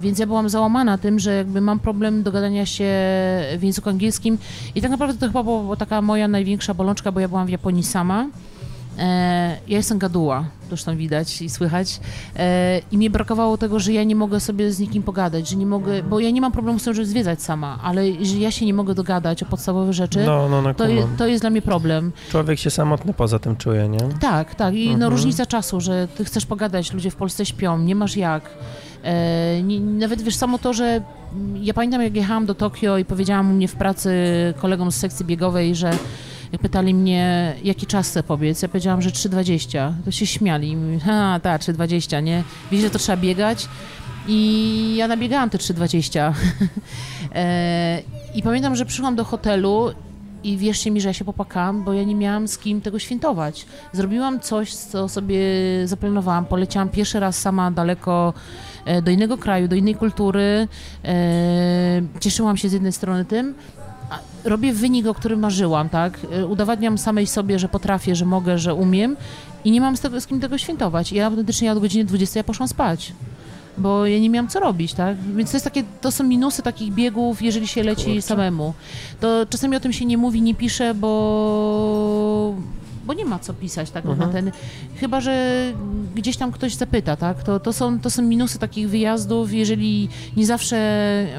Więc 0.00 0.18
ja 0.18 0.26
byłam 0.26 0.48
załamana 0.48 0.98
tym, 0.98 1.18
że 1.18 1.34
jakby 1.36 1.60
mam 1.60 1.78
problem 1.80 2.22
dogadania 2.22 2.66
się 2.66 2.84
w 3.58 3.62
języku 3.62 3.88
angielskim 3.90 4.38
i 4.74 4.82
tak 4.82 4.90
naprawdę 4.90 5.14
to 5.20 5.26
chyba 5.26 5.42
była 5.42 5.76
taka 5.76 6.02
moja 6.02 6.28
największa 6.28 6.74
bolączka, 6.74 7.12
bo 7.12 7.20
ja 7.20 7.28
byłam 7.28 7.46
w 7.46 7.50
Japonii 7.50 7.82
sama 7.82 8.26
ja 9.68 9.76
jestem 9.76 9.98
gaduła, 9.98 10.44
zresztą 10.68 10.96
widać 10.96 11.42
i 11.42 11.50
słychać. 11.50 12.00
E, 12.36 12.80
I 12.92 12.98
mi 12.98 13.10
brakowało 13.10 13.58
tego, 13.58 13.78
że 13.80 13.92
ja 13.92 14.04
nie 14.04 14.16
mogę 14.16 14.40
sobie 14.40 14.72
z 14.72 14.78
nikim 14.80 15.02
pogadać, 15.02 15.48
że 15.48 15.56
nie 15.56 15.66
mogę, 15.66 16.02
bo 16.02 16.20
ja 16.20 16.30
nie 16.30 16.40
mam 16.40 16.52
problemu 16.52 16.78
z 16.78 16.84
tym, 16.84 16.94
żeby 16.94 17.06
zwiedzać 17.06 17.42
sama, 17.42 17.78
ale 17.82 18.02
że 18.24 18.36
ja 18.36 18.50
się 18.50 18.66
nie 18.66 18.74
mogę 18.74 18.94
dogadać 18.94 19.42
o 19.42 19.46
podstawowe 19.46 19.92
rzeczy, 19.92 20.24
No, 20.26 20.48
no, 20.48 20.62
no, 20.62 20.74
to, 20.74 20.88
je, 20.88 21.06
to 21.18 21.26
jest 21.26 21.42
dla 21.42 21.50
mnie 21.50 21.62
problem. 21.62 22.12
Człowiek 22.30 22.58
się 22.58 22.70
samotny 22.70 23.14
poza 23.14 23.38
tym 23.38 23.56
czuje, 23.56 23.88
nie? 23.88 23.98
Tak, 24.20 24.54
tak. 24.54 24.74
I 24.74 24.86
no, 24.88 24.92
Mhm. 24.94 25.12
różnica 25.12 25.46
czasu, 25.46 25.80
że 25.80 26.08
ty 26.16 26.24
chcesz 26.24 26.46
pogadać, 26.46 26.92
ludzie 26.92 27.10
w 27.10 27.16
Polsce 27.16 27.46
śpią, 27.46 27.78
nie 27.78 27.94
masz 27.94 28.16
jak. 28.16 28.50
E, 29.04 29.62
nie, 29.62 29.80
nawet 29.80 30.22
wiesz, 30.22 30.34
samo 30.36 30.58
to, 30.58 30.72
że 30.72 31.00
ja 31.54 31.74
pamiętam, 31.74 32.02
jak 32.02 32.16
jechałam 32.16 32.46
do 32.46 32.54
Tokio 32.54 32.98
i 32.98 33.04
powiedziałam 33.04 33.50
u 33.50 33.54
mnie 33.54 33.68
w 33.68 33.74
pracy 33.76 34.10
kolegom 34.60 34.92
z 34.92 34.96
sekcji 34.96 35.26
biegowej, 35.26 35.74
że 35.74 35.90
pytali 36.58 36.94
mnie, 36.94 37.54
jaki 37.64 37.86
czas 37.86 38.08
chcę 38.08 38.22
pobiec, 38.22 38.62
ja 38.62 38.68
powiedziałam, 38.68 39.02
że 39.02 39.10
3,20. 39.10 39.92
To 40.04 40.10
się 40.10 40.26
śmiali. 40.26 40.76
Ha, 41.04 41.40
tak, 41.42 41.62
3,20, 41.62 42.22
nie? 42.22 42.44
Wiecie, 42.70 42.84
że 42.84 42.90
to 42.90 42.98
trzeba 42.98 43.22
biegać? 43.22 43.68
I 44.28 44.94
ja 44.96 45.08
nabiegałam 45.08 45.50
te 45.50 45.58
3,20. 45.58 46.32
e, 47.34 48.02
I 48.34 48.42
pamiętam, 48.42 48.76
że 48.76 48.86
przyszłam 48.86 49.16
do 49.16 49.24
hotelu 49.24 49.92
i 50.44 50.56
wierzcie 50.56 50.90
mi, 50.90 51.00
że 51.00 51.08
ja 51.08 51.12
się 51.12 51.24
popłakałam, 51.24 51.84
bo 51.84 51.92
ja 51.92 52.04
nie 52.04 52.14
miałam 52.14 52.48
z 52.48 52.58
kim 52.58 52.80
tego 52.80 52.98
świętować. 52.98 53.66
Zrobiłam 53.92 54.40
coś, 54.40 54.74
co 54.74 55.08
sobie 55.08 55.38
zaplanowałam. 55.84 56.44
Poleciałam 56.44 56.88
pierwszy 56.88 57.20
raz 57.20 57.38
sama 57.38 57.70
daleko 57.70 58.34
e, 58.84 59.02
do 59.02 59.10
innego 59.10 59.38
kraju, 59.38 59.68
do 59.68 59.76
innej 59.76 59.94
kultury. 59.94 60.68
E, 61.04 62.02
cieszyłam 62.20 62.56
się 62.56 62.68
z 62.68 62.72
jednej 62.72 62.92
strony 62.92 63.24
tym. 63.24 63.54
Robię 64.44 64.72
wynik, 64.72 65.06
o 65.06 65.14
którym 65.14 65.40
marzyłam, 65.40 65.88
tak? 65.88 66.18
E, 66.32 66.46
Udowadniam 66.46 66.98
samej 66.98 67.26
sobie, 67.26 67.58
że 67.58 67.68
potrafię, 67.68 68.16
że 68.16 68.24
mogę, 68.24 68.58
że 68.58 68.74
umiem 68.74 69.16
i 69.64 69.70
nie 69.70 69.80
mam 69.80 69.96
z, 69.96 70.00
tego, 70.00 70.20
z 70.20 70.26
kim 70.26 70.40
tego 70.40 70.58
świętować. 70.58 71.12
I 71.12 71.14
ja 71.14 71.26
autentycznie 71.26 71.72
od 71.72 71.78
godziny 71.78 72.04
20 72.04 72.40
ja 72.40 72.44
poszłam 72.44 72.68
spać 72.68 73.12
bo 73.78 74.06
ja 74.06 74.18
nie 74.18 74.30
miałam 74.30 74.48
co 74.48 74.60
robić, 74.60 74.94
tak? 74.94 75.16
Więc 75.36 75.50
to 75.50 75.56
jest 75.56 75.64
takie, 75.64 75.84
to 76.00 76.10
są 76.12 76.24
minusy 76.24 76.62
takich 76.62 76.92
biegów, 76.92 77.42
jeżeli 77.42 77.68
się 77.68 77.82
leci 77.82 78.04
Kurczę. 78.04 78.22
samemu. 78.22 78.74
To 79.20 79.46
czasami 79.50 79.76
o 79.76 79.80
tym 79.80 79.92
się 79.92 80.04
nie 80.04 80.18
mówi, 80.18 80.42
nie 80.42 80.54
pisze, 80.54 80.94
bo 80.94 82.54
bo 83.06 83.14
nie 83.14 83.24
ma 83.24 83.38
co 83.38 83.54
pisać 83.54 83.90
tak 83.90 84.06
Mhm. 84.06 84.28
na 84.28 84.34
ten, 84.34 84.52
chyba, 84.96 85.20
że 85.20 85.52
gdzieś 86.14 86.36
tam 86.36 86.52
ktoś 86.52 86.74
zapyta, 86.74 87.16
tak? 87.16 87.42
To, 87.42 87.60
to, 87.60 87.72
są, 87.72 88.00
to 88.00 88.10
są 88.10 88.22
minusy 88.22 88.58
takich 88.58 88.88
wyjazdów, 88.90 89.52
jeżeli 89.52 90.08
nie 90.36 90.46
zawsze 90.46 90.76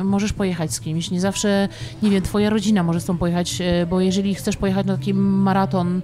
możesz 0.03 0.33
pojechać 0.33 0.73
z 0.73 0.79
kimś, 0.79 1.11
nie 1.11 1.21
zawsze, 1.21 1.69
nie 2.03 2.09
wiem, 2.09 2.21
twoja 2.21 2.49
rodzina 2.49 2.83
może 2.83 3.01
z 3.01 3.05
tą 3.05 3.17
pojechać, 3.17 3.61
e, 3.61 3.85
bo 3.85 3.99
jeżeli 4.01 4.35
chcesz 4.35 4.57
pojechać 4.57 4.85
na 4.85 4.97
taki 4.97 5.13
maraton, 5.13 6.01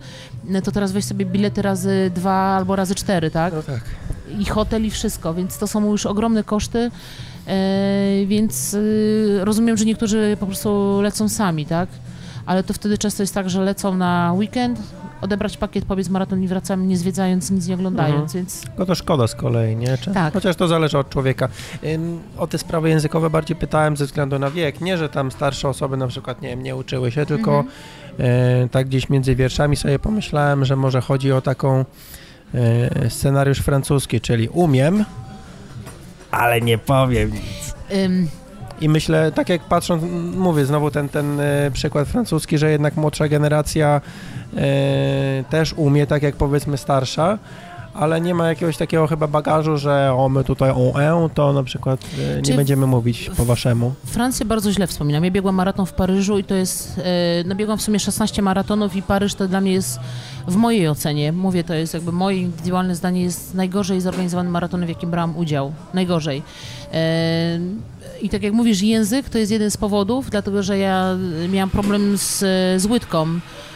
no 0.49 0.61
to 0.61 0.71
teraz 0.71 0.91
weź 0.91 1.05
sobie 1.05 1.25
bilety 1.25 1.61
razy 1.61 2.11
dwa 2.15 2.33
albo 2.57 2.75
razy 2.75 2.95
cztery, 2.95 3.31
tak? 3.31 3.53
No 3.53 3.63
tak. 3.63 3.81
i 4.39 4.45
hotel 4.45 4.85
i 4.85 4.89
wszystko, 4.91 5.33
więc 5.33 5.57
to 5.57 5.67
są 5.67 5.91
już 5.91 6.05
ogromne 6.05 6.43
koszty, 6.43 6.91
e, 7.47 8.25
więc 8.25 8.73
e, 9.41 9.45
rozumiem, 9.45 9.77
że 9.77 9.85
niektórzy 9.85 10.37
po 10.39 10.45
prostu 10.45 11.01
lecą 11.01 11.29
sami, 11.29 11.65
tak? 11.65 11.89
Ale 12.45 12.63
to 12.63 12.73
wtedy 12.73 12.97
często 12.97 13.23
jest 13.23 13.33
tak, 13.33 13.49
że 13.49 13.61
lecą 13.61 13.95
na 13.97 14.33
weekend, 14.37 14.79
odebrać 15.21 15.57
pakiet, 15.57 15.85
pobiec 15.85 16.09
maraton 16.09 16.43
i 16.43 16.47
wracamy 16.47 16.85
nie 16.85 16.97
zwiedzając, 16.97 17.51
nic 17.51 17.67
nie 17.67 17.73
oglądając, 17.75 18.15
Mhm. 18.21 18.29
więc 18.33 18.63
No 18.77 18.85
to 18.85 18.95
szkoda 18.95 19.27
z 19.27 19.35
kolei, 19.35 19.75
nie? 19.75 19.97
Czy, 19.97 20.11
Tak. 20.11 20.33
Chociaż 20.33 20.55
to 20.55 20.67
zależy 20.67 20.97
od 20.97 21.09
człowieka. 21.09 21.49
Ym, 21.83 22.19
o 22.37 22.47
te 22.47 22.57
sprawy 22.57 22.89
językowe 22.89 23.29
bardziej 23.29 23.55
pytałem 23.57 23.97
ze 23.97 24.05
względu 24.05 24.39
na 24.39 24.51
wiek. 24.51 24.81
Nie, 24.81 24.97
że 24.97 25.09
tam 25.09 25.31
starsze 25.31 25.69
osoby 25.69 25.97
na 25.97 26.07
przykład, 26.07 26.41
nie 26.41 26.49
wiem, 26.49 26.63
nie 26.63 26.75
uczyły 26.75 27.11
się, 27.11 27.25
tylko 27.25 27.51
Mhm. 27.59 27.75
e, 28.65 28.69
tak 28.69 28.87
gdzieś 28.87 29.09
między 29.09 29.35
wierszami 29.35 29.75
sobie 29.75 29.99
pomyślałem, 29.99 30.65
że 30.65 30.75
może 30.75 31.01
chodzi 31.01 31.31
o 31.31 31.41
taką 31.41 31.85
e, 32.53 33.09
scenariusz 33.09 33.59
francuski, 33.59 34.21
czyli 34.21 34.49
umiem, 34.49 35.05
ale 36.31 36.61
nie 36.61 36.77
powiem 36.77 37.31
nic. 37.33 37.75
ym, 37.95 38.27
I 38.81 38.89
myślę, 38.89 39.31
tak 39.31 39.49
jak 39.49 39.61
patrząc, 39.61 40.03
mówię 40.35 40.65
znowu 40.65 40.91
ten, 40.91 41.09
ten 41.09 41.39
e, 41.39 41.71
przykład 41.73 42.07
francuski, 42.07 42.57
że 42.57 42.71
jednak 42.71 42.97
młodsza 42.97 43.27
generacja 43.27 44.01
e, 44.57 45.43
też 45.49 45.73
umie, 45.73 46.07
tak 46.07 46.23
jak 46.23 46.35
powiedzmy 46.35 46.77
starsza, 46.77 47.37
ale 47.93 48.21
nie 48.21 48.35
ma 48.35 48.47
jakiegoś 48.47 48.77
takiego 48.77 49.07
chyba 49.07 49.27
bagażu, 49.27 49.77
że 49.77 50.13
o 50.13 50.29
my 50.29 50.43
tutaj 50.43 50.71
o 50.71 51.01
e, 51.01 51.29
to 51.33 51.53
na 51.53 51.63
przykład 51.63 51.99
e, 52.37 52.41
nie 52.41 52.53
będziemy 52.53 52.87
mówić 52.87 53.31
po 53.37 53.45
waszemu. 53.45 53.93
Francję 54.05 54.45
bardzo 54.45 54.71
źle 54.71 54.87
wspominam. 54.87 55.23
Ja 55.23 55.31
biegłam 55.31 55.55
maraton 55.55 55.85
w 55.85 55.93
Paryżu 55.93 56.39
i 56.39 56.43
to 56.43 56.55
jest, 56.55 56.97
e, 56.97 57.03
no 57.45 57.55
biegłam 57.55 57.77
w 57.77 57.81
sumie 57.81 57.99
16 57.99 58.41
maratonów 58.41 58.95
i 58.95 59.01
Paryż 59.01 59.35
to 59.35 59.47
dla 59.47 59.61
mnie 59.61 59.71
jest, 59.71 59.99
w 60.47 60.55
mojej 60.55 60.87
ocenie, 60.87 61.31
mówię, 61.31 61.63
to 61.63 61.73
jest 61.73 61.93
jakby 61.93 62.11
moje 62.11 62.37
indywidualne 62.37 62.95
zdanie, 62.95 63.23
jest 63.23 63.53
najgorzej 63.53 64.01
zorganizowany 64.01 64.49
maraton, 64.49 64.85
w 64.85 64.89
jakim 64.89 65.11
brałam 65.11 65.37
udział. 65.37 65.73
Najgorzej. 65.93 66.43
E, 66.93 67.59
I 68.21 68.29
tak 68.29 68.43
jak 68.43 68.53
mówisz, 68.53 68.81
język 68.81 69.29
to 69.29 69.37
jest 69.37 69.51
jeden 69.51 69.71
z 69.71 69.77
powodów, 69.77 70.29
dlatego 70.29 70.63
że 70.63 70.77
ja 70.77 71.17
miałam 71.49 71.69
problem 71.69 72.17
z, 72.17 72.37
z 72.81 72.85
łydką. 72.85 73.25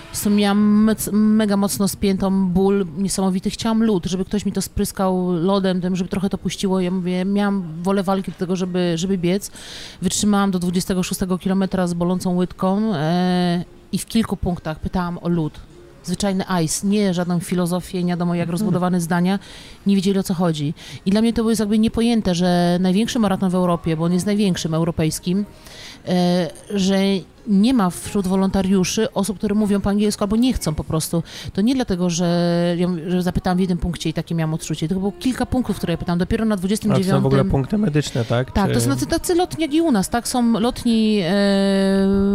Po 0.03 0.15
prostu 0.15 0.30
miałam 0.30 0.90
mega 1.11 1.57
mocno 1.57 1.88
spiętą 1.88 2.48
ból 2.48 2.86
niesamowity. 2.98 3.49
Chciałam 3.49 3.84
lód, 3.84 4.06
żeby 4.06 4.26
ktoś 4.26 4.45
mi 4.45 4.52
to 4.52 4.61
spryskał 4.61 5.32
lodem, 5.32 5.95
żeby 5.95 6.10
trochę 6.10 6.30
to 6.30 6.38
puściło. 6.38 6.80
Ja 6.80 6.91
mówię, 6.91 7.26
miałam 7.26 7.64
wolę 7.84 8.03
walki 8.03 8.32
do 8.32 8.38
tego, 8.38 8.56
żeby, 8.56 8.94
żeby 8.95 9.18
biec. 9.18 9.52
Wytrzymałam 10.02 10.52
do 10.52 10.60
26 10.60 11.22
kilometra 11.40 11.88
z 11.88 11.94
bolącą 11.94 12.36
łydką 12.36 12.95
e, 12.95 13.64
i 13.91 13.98
w 13.98 14.06
kilku 14.06 14.38
punktach 14.38 14.80
pytałam 14.80 15.20
o 15.22 15.30
lód. 15.30 15.60
Zwyczajny 16.04 16.44
ice, 16.64 16.88
nie 16.88 17.14
żadną 17.14 17.40
filozofię, 17.40 18.04
nie 18.04 18.14
wiadomo 18.14 18.36
jak 18.36 18.50
rozbudowane 18.50 19.02
zdania, 19.02 19.40
nie 19.86 19.96
wiedzieli 19.96 20.20
o 20.20 20.24
co 20.24 20.34
chodzi. 20.34 20.74
I 21.06 21.12
dla 21.12 21.22
mnie 21.22 21.34
to 21.34 21.44
było 21.44 21.56
jakby 21.60 21.80
niepojęte, 21.80 22.36
że 22.36 22.78
największy 22.82 23.20
maraton 23.20 23.50
w 23.50 23.56
Europie, 23.56 23.98
bo 23.98 24.04
on 24.04 24.14
jest 24.14 24.26
największym 24.26 24.74
europejskim, 24.74 25.46
e, 26.08 26.50
że 26.70 26.98
nie 27.48 27.74
ma 27.74 27.90
wśród 27.90 28.28
wolontariuszy 28.28 29.14
osób, 29.14 29.38
które 29.38 29.56
mówią 29.56 29.82
po 29.82 29.90
angielsku 29.90 30.24
albo 30.24 30.36
nie 30.36 30.53
chcą 30.53 30.74
po 30.76 30.84
prostu. 30.84 31.24
To 31.53 31.61
nie 31.61 31.76
dlatego, 31.76 32.10
że, 32.10 32.76
że 33.07 33.22
zapytałam 33.22 33.57
w 33.57 33.60
jednym 33.60 33.78
punkcie 33.78 34.10
i 34.10 34.14
takie 34.14 34.36
miałam 34.36 34.53
odczucie. 34.53 34.88
To 34.88 34.95
było 34.95 35.11
kilka 35.11 35.45
punktów, 35.45 35.78
które 35.78 35.94
ja 35.94 35.98
pytałam. 35.98 36.20
Dopiero 36.20 36.45
na 36.45 36.56
A 36.56 36.57
to 36.57 36.60
29. 36.60 37.07
są 37.07 37.22
w 37.22 37.26
ogóle 37.26 37.45
punkty 37.45 37.78
medyczne, 37.78 38.26
tak? 38.26 38.52
Tak, 38.52 38.68
Czy- 38.68 38.74
to 38.74 38.82
są 38.82 38.90
tacy, 38.90 39.07
tacy 39.07 39.36
lotni 39.36 39.61
jak 39.61 39.74
i 39.74 39.82
u 39.82 39.91
nas, 39.91 40.10
tak? 40.10 40.28
Są 40.28 40.60
lotni 40.60 41.20
e, 41.24 41.32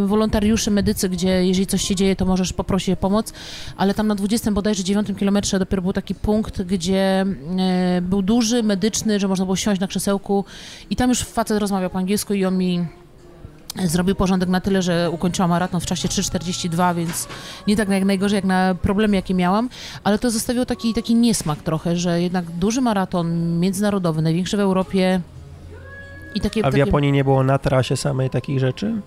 wolontariusze, 0.06 0.70
medycy, 0.70 1.08
gdzie 1.08 1.46
jeżeli 1.46 1.66
coś 1.66 1.82
się 1.82 1.94
dzieje, 1.94 2.16
to 2.16 2.24
możesz 2.24 2.52
poprosić 2.52 2.90
o 2.90 2.96
pomoc, 2.96 3.32
ale 3.76 3.94
tam 3.94 4.06
na 4.06 4.14
20 4.14 4.52
bodajże 4.52 4.84
9 4.84 5.08
kilometrze 5.18 5.58
dopiero 5.58 5.82
był 5.82 5.92
taki 5.92 6.14
punkt, 6.14 6.62
gdzie 6.62 7.26
e, 7.58 8.00
był 8.02 8.22
duży, 8.22 8.62
medyczny, 8.62 9.20
że 9.20 9.28
można 9.28 9.44
było 9.44 9.56
siąść 9.56 9.80
na 9.80 9.86
krzesełku 9.86 10.44
i 10.90 10.96
tam 10.96 11.08
już 11.08 11.22
facet 11.22 11.58
rozmawiał 11.58 11.90
po 11.90 11.98
angielsku 11.98 12.34
i 12.34 12.44
on 12.44 12.58
mi 12.58 12.86
zrobił 13.84 14.14
porządek 14.14 14.48
na 14.48 14.60
tyle, 14.60 14.82
że 14.82 15.10
ukończyłam 15.10 15.50
maraton 15.50 15.80
w 15.80 15.86
czasie 15.86 16.08
3,42, 16.08 16.94
więc 16.94 17.28
nie 17.66 17.76
tak 17.76 17.88
jak 17.88 18.04
najgorzej 18.04 18.36
jak 18.36 18.44
na 18.44 18.74
problemy, 18.82 19.16
jakie 19.16 19.34
miałam, 19.34 19.68
ale 20.04 20.18
to 20.18 20.30
zostawiło 20.30 20.66
taki, 20.66 20.94
taki 20.94 21.14
niesmak 21.14 21.62
trochę, 21.62 21.96
że 21.96 22.22
jednak 22.22 22.44
duży 22.44 22.80
maraton 22.80 23.58
międzynarodowy, 23.60 24.22
największy 24.22 24.56
w 24.56 24.60
Europie 24.60 25.20
i 26.34 26.40
takie... 26.40 26.60
A 26.64 26.68
w 26.68 26.72
takie... 26.72 26.78
Japonii 26.78 27.12
nie 27.12 27.24
było 27.24 27.44
na 27.44 27.58
trasie 27.58 27.96
samej 27.96 28.30
takich 28.30 28.58
rzeczy? 28.58 29.00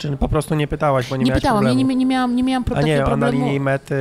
Czy 0.00 0.16
po 0.16 0.28
prostu 0.28 0.54
nie 0.54 0.66
pytałaś, 0.68 1.08
bo 1.10 1.16
nie, 1.16 1.24
Nie 1.24 1.32
pytałam, 1.32 1.64
nie, 1.64 1.68
problemu? 1.68 1.88
nie, 1.90 1.96
nie 1.96 2.06
miałam, 2.06 2.36
nie 2.36 2.42
miałam 2.42 2.64
A 2.66 2.70
nie, 2.70 2.76
takiego 2.80 2.96
a 2.96 3.16
na 3.16 3.26
problemu. 3.26 3.44
linii 3.44 3.60
mety, 3.60 3.94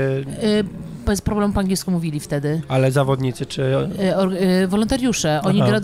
Y, 0.43 0.63
bez 1.05 1.21
problemu 1.21 1.53
po 1.53 1.59
angielsku 1.59 1.91
mówili 1.91 2.19
wtedy. 2.19 2.61
ale 2.67 2.91
zawodnicy, 2.91 3.45
czy... 3.45 3.61
Y, 4.03 4.17
or, 4.17 4.33
y, 4.33 4.67
wolontariusze. 4.67 5.41
Oni 5.43 5.61
grad... 5.63 5.83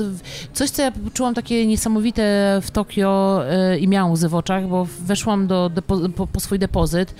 Coś, 0.54 0.70
co 0.70 0.82
ja 0.82 0.92
czułam 1.14 1.34
takie 1.34 1.68
niesamowite 1.68 2.22
w 2.64 2.72
Tokio 2.72 3.42
y, 3.74 3.80
i 3.80 3.88
miałam 3.88 4.12
łzy 4.12 4.30
w 4.30 4.36
oczach, 4.36 4.68
bo 4.68 4.88
weszłam 5.02 5.48
do 5.48 5.72
po, 5.88 6.28
po 6.28 6.40
swój 6.40 6.60
depozyt, 6.60 7.16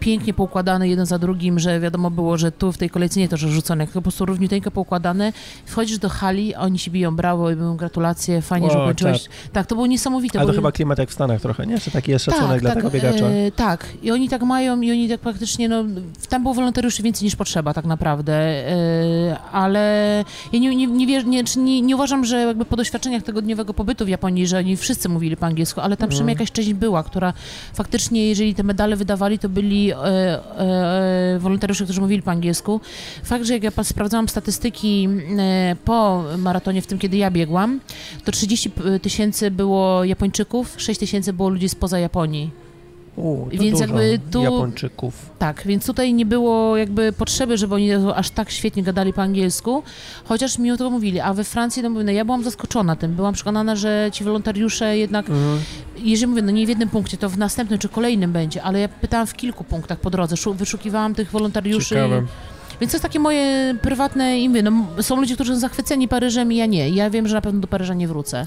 pięknie 0.00 0.34
poukładane 0.34 0.88
jeden 0.88 1.06
za 1.06 1.18
drugim, 1.18 1.58
że 1.58 1.80
wiadomo 1.80 2.10
było, 2.10 2.38
że 2.38 2.52
tu 2.52 2.72
w 2.72 2.78
tej 2.78 2.90
kolejce 2.90 3.20
nie 3.20 3.28
to, 3.28 3.36
że 3.36 3.48
rzucone, 3.48 3.84
tylko 3.86 3.98
po 3.98 4.02
prostu 4.02 4.26
równiuteńko 4.26 4.70
poukładane. 4.70 5.32
Wchodzisz 5.66 5.98
do 5.98 6.08
hali, 6.08 6.54
oni 6.54 6.78
ci 6.78 6.90
biją 6.90 7.16
brawo 7.16 7.50
i 7.50 7.56
mówią 7.56 7.76
gratulacje, 7.76 8.42
fajnie, 8.42 8.70
że 8.70 8.78
O, 8.78 8.82
ukończyłeś. 8.82 9.28
Tak, 9.52 9.66
to 9.66 9.74
było 9.74 9.86
niesamowite. 9.86 10.38
A 10.38 10.42
to 10.42 10.48
bo... 10.48 10.54
chyba 10.54 10.72
klimat 10.72 10.98
jak 10.98 11.08
w 11.08 11.12
Stanach 11.12 11.40
trochę, 11.40 11.66
nie? 11.66 11.80
Czy 11.80 11.90
taki 11.90 12.10
jest 12.10 12.24
szacunek 12.24 12.60
dla 12.60 12.74
tego 12.74 12.90
biegacza? 12.90 13.26
e, 13.26 13.50
tak, 13.50 13.86
i 14.02 14.10
oni 14.10 14.28
tak 14.28 14.42
mają 14.42 14.80
i 14.80 14.90
oni 14.90 15.08
tak 15.08 15.20
praktycznie, 15.20 15.68
no, 15.68 15.84
tam 16.28 16.42
było 16.42 16.54
wolontariuszy 16.54 17.02
więcej 17.02 17.24
niż 17.24 17.36
potrzeba 17.36 17.74
tak 17.74 17.84
naprawdę, 17.84 18.32
e, 18.34 19.38
ale 19.52 20.24
ja 20.52 20.58
nie, 20.58 20.76
nie, 20.76 20.86
nie, 20.86 21.06
nie, 21.24 21.42
nie, 21.56 21.82
nie 21.82 21.94
uważam, 21.94 22.24
że 22.24 22.40
jakby 22.40 22.64
po 22.64 22.76
doświadczeniach 22.76 23.22
tygodniowego 23.22 23.74
pobytu 23.74 24.04
w 24.04 24.08
Japonii, 24.08 24.46
że 24.46 24.58
oni 24.58 24.76
wszyscy 24.76 25.08
mówili 25.08 25.36
po 25.36 25.46
angielsku, 25.46 25.80
ale 25.80 25.96
tam 25.96 26.08
przynajmniej 26.08 26.32
Mhm. 26.32 26.44
jakaś 26.46 26.52
część 26.52 26.72
była, 26.72 27.02
która 27.02 27.32
faktycznie, 27.74 28.28
jeżeli 28.28 28.54
te 28.54 28.62
medale 28.62 28.96
wydawali, 28.96 29.38
to 29.38 29.48
byli 29.48 29.85
e, 29.92 29.96
e, 31.34 31.38
wolontariusze, 31.38 31.84
którzy 31.84 32.00
mówili 32.00 32.22
po 32.22 32.30
angielsku. 32.30 32.80
Fakt, 33.24 33.44
że 33.44 33.52
jak 33.52 33.62
ja 33.62 33.84
sprawdzałam 33.84 34.28
statystyki 34.28 35.08
e, 35.38 35.76
po 35.84 36.24
maratonie, 36.38 36.82
w 36.82 36.86
tym 36.86 36.98
kiedy 36.98 37.16
ja 37.16 37.30
biegłam, 37.30 37.80
to 38.24 38.32
30 38.32 38.70
p- 38.70 39.00
tysięcy 39.00 39.50
było 39.50 40.04
Japończyków, 40.04 40.74
6 40.76 41.00
tysięcy 41.00 41.32
było 41.32 41.48
ludzi 41.48 41.68
spoza 41.68 41.98
Japonii. 41.98 42.65
U, 43.16 43.46
Więc 43.48 43.80
jakby 43.80 44.18
tu- 44.30 44.42
Japończyków. 44.42 45.30
Tak, 45.38 45.62
więc 45.66 45.86
tutaj 45.86 46.14
nie 46.14 46.26
było 46.26 46.76
jakby 46.76 47.12
potrzeby, 47.12 47.58
żeby 47.58 47.74
oni 47.74 47.90
aż 48.14 48.30
tak 48.30 48.50
świetnie 48.50 48.82
gadali 48.82 49.12
po 49.12 49.22
angielsku, 49.22 49.82
chociaż 50.24 50.58
mi 50.58 50.70
o 50.70 50.76
to 50.76 50.90
mówili. 50.90 51.20
A 51.20 51.34
we 51.34 51.44
Francji, 51.44 51.82
no 51.82 51.90
mówię, 51.90 52.04
no 52.04 52.12
ja 52.12 52.24
byłam 52.24 52.44
zaskoczona 52.44 52.96
tym. 52.96 53.14
Byłam 53.14 53.34
przekonana, 53.34 53.76
że 53.76 54.08
ci 54.12 54.24
wolontariusze 54.24 54.98
jednak, 54.98 55.28
Mhm. 55.30 55.58
jeżeli 55.98 56.26
mówię, 56.26 56.42
no 56.42 56.50
nie 56.50 56.66
w 56.66 56.68
jednym 56.68 56.88
punkcie, 56.88 57.16
to 57.16 57.28
w 57.28 57.38
następnym 57.38 57.78
czy 57.78 57.88
kolejnym 57.88 58.32
będzie, 58.32 58.62
ale 58.62 58.80
ja 58.80 58.88
pytałam 58.88 59.26
w 59.26 59.34
kilku 59.34 59.64
punktach 59.64 60.00
po 60.00 60.10
drodze, 60.10 60.36
szu- 60.36 60.54
wyszukiwałam 60.54 61.14
tych 61.14 61.30
wolontariuszy. 61.30 61.88
Ciekawe. 61.94 62.22
Więc 62.80 62.92
to 62.92 62.96
jest 62.96 63.02
takie 63.02 63.18
moje 63.18 63.74
prywatne 63.82 64.38
imię. 64.40 64.62
No, 64.62 64.72
są 65.02 65.16
ludzie, 65.16 65.34
którzy 65.34 65.54
są 65.54 65.60
zachwyceni 65.60 66.08
Paryżem 66.08 66.52
i 66.52 66.56
ja 66.56 66.66
nie. 66.66 66.88
Ja 66.90 67.10
wiem, 67.10 67.28
że 67.28 67.34
na 67.34 67.40
pewno 67.40 67.60
do 67.60 67.68
Paryża 67.68 67.94
nie 67.94 68.08
wrócę. 68.08 68.46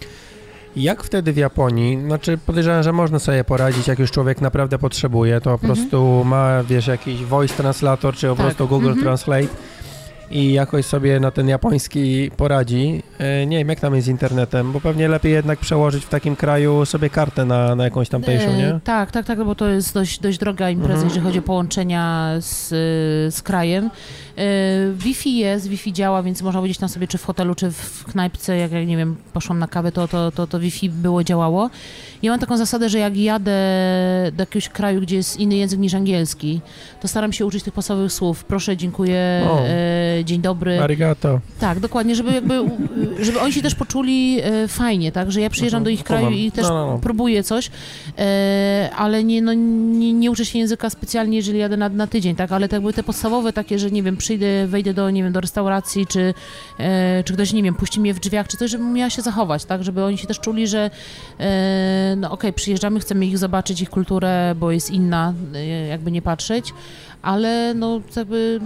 Jak 0.80 1.04
wtedy 1.04 1.34
w 1.34 1.38
Japonii? 1.38 2.00
Znaczy 2.06 2.38
podejrzewam, 2.46 2.84
że 2.84 2.94
można 2.94 3.20
sobie 3.20 3.44
poradzić, 3.44 3.88
jak 3.88 4.00
już 4.00 4.12
człowiek 4.12 4.42
naprawdę 4.42 4.78
potrzebuje, 4.78 5.42
to 5.42 5.44
po 5.44 5.52
Mhm. 5.52 5.74
prostu 5.74 6.24
ma, 6.26 6.64
wiesz, 6.64 6.88
jakiś 6.88 7.24
voice 7.24 7.54
translator, 7.56 8.16
czy 8.16 8.28
po 8.28 8.36
Tak. 8.36 8.46
prostu 8.46 8.68
Google 8.68 8.88
Mhm. 8.88 9.04
Translate 9.04 9.48
i 10.32 10.54
jakoś 10.54 10.86
sobie 10.86 11.20
na 11.20 11.32
ten 11.32 11.48
japoński 11.48 12.32
poradzi. 12.38 13.04
E, 13.20 13.46
Nie 13.46 13.58
wiem, 13.58 13.70
jak 13.70 13.80
tam 13.80 13.96
jest 13.96 14.06
z 14.06 14.10
internetem, 14.10 14.72
bo 14.72 14.82
pewnie 14.82 15.08
lepiej 15.08 15.32
jednak 15.34 15.60
przełożyć 15.60 16.06
w 16.06 16.10
takim 16.10 16.36
kraju 16.36 16.86
sobie 16.86 17.10
kartę 17.10 17.46
na, 17.46 17.76
na 17.76 17.84
jakąś 17.84 18.10
tamtejszą, 18.10 18.50
E, 18.50 18.58
nie? 18.58 18.80
Tak, 18.84 19.12
tak, 19.12 19.26
tak, 19.26 19.44
bo 19.44 19.56
to 19.56 19.68
jest 19.70 19.94
dość, 19.94 20.20
dość 20.20 20.38
droga 20.38 20.70
impreza, 20.70 20.94
Mhm. 20.94 21.08
jeżeli 21.10 21.26
chodzi 21.26 21.40
o 21.40 21.42
połączenia 21.42 22.32
z, 22.40 22.68
z 23.36 23.42
krajem. 23.42 23.90
E, 24.40 24.94
Wi-Fi 24.94 25.38
jest, 25.38 25.68
Wi-Fi 25.68 25.94
działa, 25.94 26.24
więc 26.24 26.42
można 26.42 26.60
powiedzieć 26.60 26.78
tam 26.78 26.90
sobie, 26.90 27.08
czy 27.08 27.18
w 27.18 27.24
hotelu, 27.26 27.56
czy 27.56 27.72
w 27.72 28.04
knajpce, 28.12 28.58
jak, 28.58 28.72
jak 28.72 28.88
nie 28.88 28.98
wiem, 28.98 29.16
poszłam 29.34 29.60
na 29.60 29.68
kawę, 29.68 29.92
to, 29.92 30.08
to, 30.08 30.32
to, 30.32 30.48
to 30.48 30.60
Wi-Fi 30.60 30.90
było, 30.90 31.24
działało. 31.24 31.70
Ja 32.22 32.32
mam 32.32 32.40
taką 32.40 32.58
zasadę, 32.58 32.90
że 32.90 33.00
jak 33.00 33.18
jadę 33.18 33.52
do 34.38 34.42
jakiegoś 34.42 34.70
kraju, 34.70 35.02
gdzie 35.02 35.16
jest 35.16 35.40
inny 35.40 35.56
język 35.56 35.80
niż 35.80 35.94
angielski, 35.94 36.62
to 37.02 37.08
staram 37.08 37.34
się 37.34 37.46
uczyć 37.46 37.64
tych 37.64 37.74
podstawowych 37.74 38.14
słów. 38.14 38.44
Proszę, 38.44 38.78
dziękuję, 38.78 39.18
e, 39.20 40.26
dzień 40.26 40.42
dobry. 40.42 40.80
Arigato. 40.80 41.40
Tak, 41.60 41.80
dokładnie, 41.80 42.16
żeby 42.16 42.32
jakby, 42.34 42.62
u- 42.62 42.72
żeby 43.20 43.40
oni 43.40 43.54
się 43.54 43.62
też 43.62 43.76
poczuli 43.76 44.40
e, 44.44 44.68
fajnie, 44.68 45.12
tak, 45.12 45.32
że 45.32 45.42
ja 45.42 45.50
przyjeżdżam 45.50 45.78
Mhm, 45.80 45.84
do 45.84 45.90
ich 45.90 46.04
kraju 46.04 46.30
i 46.30 46.52
też 46.52 46.64
No, 46.64 46.74
no, 46.74 46.88
no. 46.94 47.00
próbuję 47.04 47.44
coś, 47.44 47.72
e, 48.18 48.90
ale 48.98 49.24
nie, 49.24 49.42
no, 49.42 49.54
nie, 49.54 50.14
nie 50.14 50.32
uczę 50.32 50.46
się 50.46 50.60
języka 50.60 50.90
specjalnie, 50.90 51.38
jeżeli 51.38 51.60
jadę 51.60 51.78
na, 51.78 51.90
na 51.90 52.08
tydzień, 52.08 52.36
tak, 52.36 52.52
ale 52.52 52.70
to 52.70 52.76
jakby 52.76 52.94
te 52.94 53.04
podstawowe 53.04 53.54
takie, 53.54 53.80
że 53.80 53.92
nie 53.92 54.04
wiem, 54.04 54.18
przyjdę, 54.30 54.68
wejdę 54.68 54.94
do, 54.94 55.10
nie 55.10 55.24
wiem, 55.24 55.34
do 55.34 55.42
restauracji, 55.42 56.08
czy, 56.08 56.34
e, 56.78 57.24
czy 57.24 57.34
ktoś, 57.34 57.54
nie 57.54 57.64
wiem, 57.64 57.76
puści 57.76 58.00
mnie 58.00 58.14
w 58.14 58.20
drzwiach, 58.20 58.48
czy 58.48 58.58
coś, 58.58 58.72
żebym 58.72 58.94
miała 58.94 59.10
się 59.10 59.22
zachować, 59.22 59.66
tak, 59.66 59.84
żeby 59.84 60.04
oni 60.04 60.18
się 60.18 60.28
też 60.28 60.40
czuli, 60.40 60.68
że 60.68 60.90
e, 61.40 62.16
no 62.18 62.32
okej, 62.32 62.54
przyjeżdżamy, 62.54 63.00
chcemy 63.00 63.26
ich 63.26 63.38
zobaczyć, 63.38 63.82
ich 63.82 63.90
kulturę, 63.90 64.56
bo 64.56 64.72
jest 64.72 64.92
inna, 64.92 65.34
e, 65.54 65.88
jakby 65.88 66.12
nie 66.12 66.22
patrzeć, 66.22 66.74
ale 67.22 67.74
no 67.74 68.02
jakby, 68.16 68.60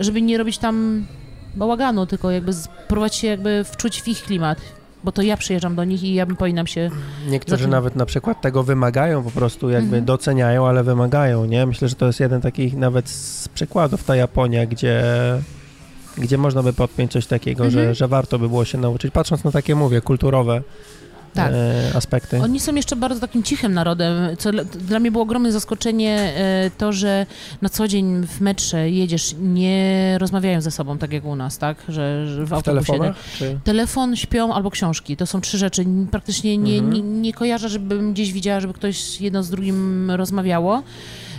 żeby 0.00 0.22
nie 0.22 0.38
robić 0.38 0.58
tam 0.58 1.06
bałaganu, 1.54 2.06
tylko 2.06 2.30
jakby 2.30 2.52
spróbować 2.52 3.14
się 3.14 3.26
jakby 3.26 3.64
wczuć 3.64 4.02
w 4.02 4.08
ich 4.08 4.22
klimat, 4.22 4.58
bo 5.04 5.12
to 5.12 5.22
ja 5.22 5.36
przyjeżdżam 5.36 5.74
do 5.74 5.84
nich 5.84 6.02
i 6.02 6.14
ja 6.14 6.26
bym 6.26 6.36
powinnam 6.36 6.66
się... 6.66 6.90
Niektórzy 7.28 7.68
nawet 7.68 7.96
na 7.96 8.06
przykład 8.06 8.40
tego 8.40 8.62
wymagają, 8.62 9.22
po 9.22 9.30
prostu 9.30 9.70
jakby 9.70 9.86
Mhm. 9.86 10.04
doceniają, 10.04 10.66
ale 10.66 10.82
wymagają, 10.84 11.44
nie? 11.44 11.66
Myślę, 11.66 11.88
że 11.88 11.94
to 11.94 12.06
jest 12.06 12.20
jeden 12.20 12.40
takich 12.40 12.76
nawet 12.76 13.08
z 13.08 13.48
przykładów 13.48 14.04
ta 14.04 14.16
Japonia, 14.16 14.66
gdzie, 14.66 15.02
gdzie 16.18 16.38
można 16.38 16.62
by 16.62 16.72
podpiąć 16.72 17.12
coś 17.12 17.26
takiego, 17.26 17.64
Mhm. 17.64 17.84
że, 17.84 17.94
że 17.94 18.08
warto 18.08 18.38
by 18.38 18.48
było 18.48 18.64
się 18.64 18.78
nauczyć, 18.78 19.12
patrząc 19.12 19.44
na 19.44 19.50
takie, 19.50 19.74
mówię, 19.74 20.00
kulturowe 20.00 20.62
Tak. 21.34 21.52
e, 21.52 21.96
aspekty. 21.96 22.40
Oni 22.42 22.60
są 22.60 22.74
jeszcze 22.74 22.96
bardzo 22.96 23.20
takim 23.20 23.42
cichym 23.42 23.74
narodem, 23.74 24.36
co 24.36 24.50
dla, 24.88 25.00
mnie 25.00 25.10
było 25.12 25.24
ogromne 25.24 25.52
zaskoczenie 25.52 26.32
e, 26.36 26.70
to, 26.78 26.92
że 26.92 27.26
na 27.62 27.68
co 27.68 27.88
dzień 27.88 28.26
w 28.26 28.40
metrze 28.40 28.90
jedziesz, 28.90 29.34
nie 29.40 30.16
rozmawiają 30.18 30.60
ze 30.60 30.70
sobą 30.70 30.98
tak 30.98 31.12
jak 31.12 31.24
u 31.24 31.36
nas, 31.36 31.58
tak, 31.58 31.76
że, 31.88 32.26
że 32.26 32.44
w 32.44 32.48
w 32.48 32.52
autobusie... 32.52 33.14
Czy... 33.38 33.58
Telefon, 33.64 34.16
śpią 34.16 34.54
albo 34.54 34.70
książki. 34.70 35.16
To 35.16 35.26
są 35.26 35.40
trzy 35.40 35.58
rzeczy. 35.58 35.84
Praktycznie 36.10 36.58
nie, 36.58 36.74
Mhm. 36.78 36.92
nie, 36.92 37.02
nie 37.02 37.32
kojarzę, 37.32 37.68
żebym 37.68 38.12
gdzieś 38.12 38.32
widziała, 38.32 38.60
żeby 38.60 38.74
ktoś 38.74 39.20
jedno 39.20 39.42
z 39.42 39.50
drugim 39.50 40.10
rozmawiało. 40.10 40.82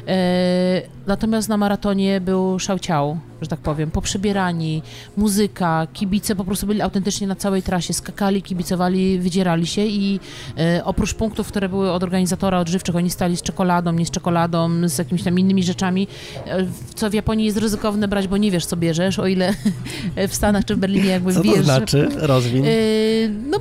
E, 0.08 0.82
natomiast 1.08 1.50
na 1.50 1.58
maratonie 1.58 2.22
był 2.22 2.60
szałciał, 2.60 3.18
że 3.42 3.48
tak 3.48 3.60
powiem, 3.60 3.92
poprzebierani, 3.92 4.82
muzyka, 5.18 5.88
kibice 5.94 6.36
po 6.36 6.46
prostu 6.46 6.68
byli 6.68 6.82
autentycznie 6.82 7.28
na 7.28 7.36
całej 7.36 7.64
trasie, 7.64 7.94
skakali, 7.94 8.42
kibicowali, 8.42 9.20
wydzierali 9.20 9.68
się 9.68 9.86
i 9.86 10.20
e, 10.58 10.82
oprócz 10.86 11.14
punktów, 11.14 11.48
które 11.48 11.70
były 11.70 11.92
od 11.92 12.04
organizatora 12.04 12.60
odżywczych, 12.60 12.96
oni 12.96 13.10
stali 13.10 13.38
z 13.38 13.42
czekoladą, 13.42 13.92
nie 13.92 14.06
z 14.06 14.12
czekoladą, 14.12 14.90
z 14.90 14.98
jakimiś 14.98 15.24
tam 15.24 15.40
innymi 15.40 15.64
rzeczami, 15.64 16.08
e, 16.48 16.66
co 16.96 17.10
w 17.10 17.14
Japonii 17.14 17.46
jest 17.46 17.58
ryzykowne 17.58 18.08
brać, 18.08 18.28
bo 18.28 18.38
nie 18.38 18.52
wiesz, 18.52 18.66
co 18.66 18.78
bierzesz, 18.78 19.20
o 19.20 19.28
ile 19.28 19.54
w 20.30 20.36
Stanach 20.36 20.66
czy 20.66 20.76
w 20.76 20.80
Berlinie 20.80 21.10
jakby 21.10 21.34
Co 21.34 21.40
to 21.40 21.44
wiesz, 21.44 21.66
znaczy? 21.66 22.10
Rozwin. 22.16 22.66
No, 23.50 23.60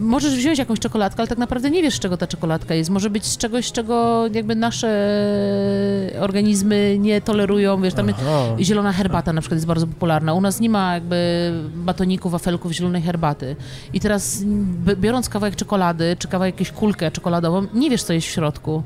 możesz 0.00 0.36
wziąć 0.36 0.58
jakąś 0.58 0.78
czekoladkę, 0.78 1.20
ale 1.20 1.28
tak 1.28 1.38
naprawdę 1.38 1.70
nie 1.70 1.82
wiesz, 1.82 1.94
z 1.94 1.98
czego 1.98 2.16
ta 2.16 2.26
czekoladka 2.26 2.74
jest. 2.74 2.90
Może 2.90 3.10
być 3.10 3.24
z 3.24 3.36
czegoś, 3.36 3.72
czego 3.72 4.26
jakby 4.34 4.54
nasze 4.54 4.90
organizmy 6.20 6.96
nie 6.98 7.20
tolerują. 7.20 7.82
Wiesz, 7.82 7.94
tam 7.94 8.08
Aha. 8.10 8.56
zielona 8.60 8.92
herbata 8.92 9.32
na 9.32 9.40
przykład 9.40 9.56
jest 9.56 9.66
bardzo 9.66 9.86
popularna. 9.86 10.34
U 10.34 10.40
nas 10.40 10.60
nie 10.60 10.70
ma 10.70 10.94
jakby 10.94 11.52
batoników, 11.74 12.32
wafelków 12.32 12.72
zielonej 12.72 13.02
herbaty. 13.02 13.56
I 13.92 14.00
teraz 14.00 14.42
biorąc 14.96 15.28
kawałek 15.28 15.56
czekolady, 15.56 16.16
czy 16.18 16.28
kawałek 16.28 16.54
jakąś 16.60 16.72
kulkę 16.72 17.10
czekoladową, 17.10 17.66
nie 17.74 17.90
wiesz, 17.90 18.02
co 18.02 18.12
jest 18.12 18.26
w 18.26 18.30
środku. 18.30 18.82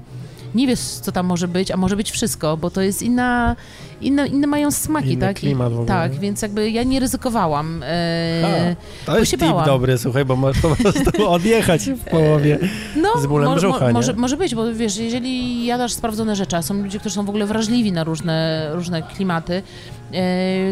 Nie 0.54 0.66
wiesz, 0.66 0.80
co 0.80 1.12
tam 1.12 1.26
może 1.26 1.48
być, 1.48 1.70
a 1.70 1.76
może 1.76 1.96
być 1.96 2.10
wszystko, 2.10 2.56
bo 2.56 2.70
to 2.70 2.80
jest 2.80 3.02
inna, 3.02 3.56
inne, 4.00 4.26
inne 4.26 4.46
mają 4.46 4.70
smaki, 4.70 5.12
Inny 5.12 5.20
tak? 5.26 5.36
Klimat 5.36 5.70
w 5.72 5.74
ogóle. 5.74 5.88
Tak, 5.88 6.12
więc 6.14 6.42
jakby 6.42 6.70
ja 6.70 6.82
nie 6.82 7.00
ryzykowałam. 7.00 7.82
E, 7.86 8.76
To 9.06 9.18
jest 9.18 9.30
tip 9.30 9.40
bałam. 9.40 9.66
dobry, 9.66 9.98
słuchaj, 9.98 10.24
bo 10.24 10.36
możesz 10.36 10.62
po 10.62 10.76
prostu 10.76 11.28
odjechać 11.30 11.84
w 11.90 12.04
połowie. 12.04 12.58
No, 12.96 13.20
Z 13.20 13.26
bólem 13.26 13.48
mo- 13.50 13.56
brzucha, 13.56 13.86
mo- 13.86 13.92
może, 13.92 14.12
może 14.12 14.36
być, 14.36 14.54
bo 14.54 14.74
wiesz, 14.74 14.96
jeżeli 14.96 15.64
jadasz 15.66 15.92
sprawdzone 15.92 16.36
rzeczy, 16.36 16.56
a 16.56 16.62
są 16.62 16.74
ludzie, 16.82 16.98
którzy 17.00 17.14
są 17.14 17.24
w 17.24 17.28
ogóle 17.28 17.46
wrażliwi 17.46 17.92
na 17.92 18.04
różne, 18.04 18.68
różne 18.72 19.02
klimaty, 19.02 19.62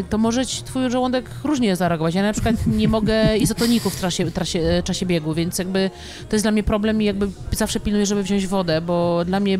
to 0.09 0.17
może 0.17 0.45
twój 0.45 0.91
żołądek 0.91 1.29
różnie 1.43 1.75
zareagować. 1.75 2.15
Ja 2.15 2.23
na 2.23 2.33
przykład 2.33 2.55
nie 2.67 2.87
mogę 2.87 3.37
izotoników 3.37 3.93
w 3.93 3.99
trasie, 3.99 4.31
trasie, 4.31 4.59
e, 4.59 4.83
czasie 4.83 5.05
biegu, 5.05 5.33
więc 5.33 5.59
jakby 5.59 5.89
to 6.29 6.35
jest 6.35 6.45
dla 6.45 6.51
mnie 6.51 6.63
problem 6.63 7.01
i 7.01 7.05
jakby 7.05 7.29
zawsze 7.51 7.79
pilnuję, 7.79 8.05
żeby 8.05 8.23
wziąć 8.23 8.47
wodę, 8.47 8.81
bo 8.81 9.25
dla 9.25 9.39
mnie 9.39 9.59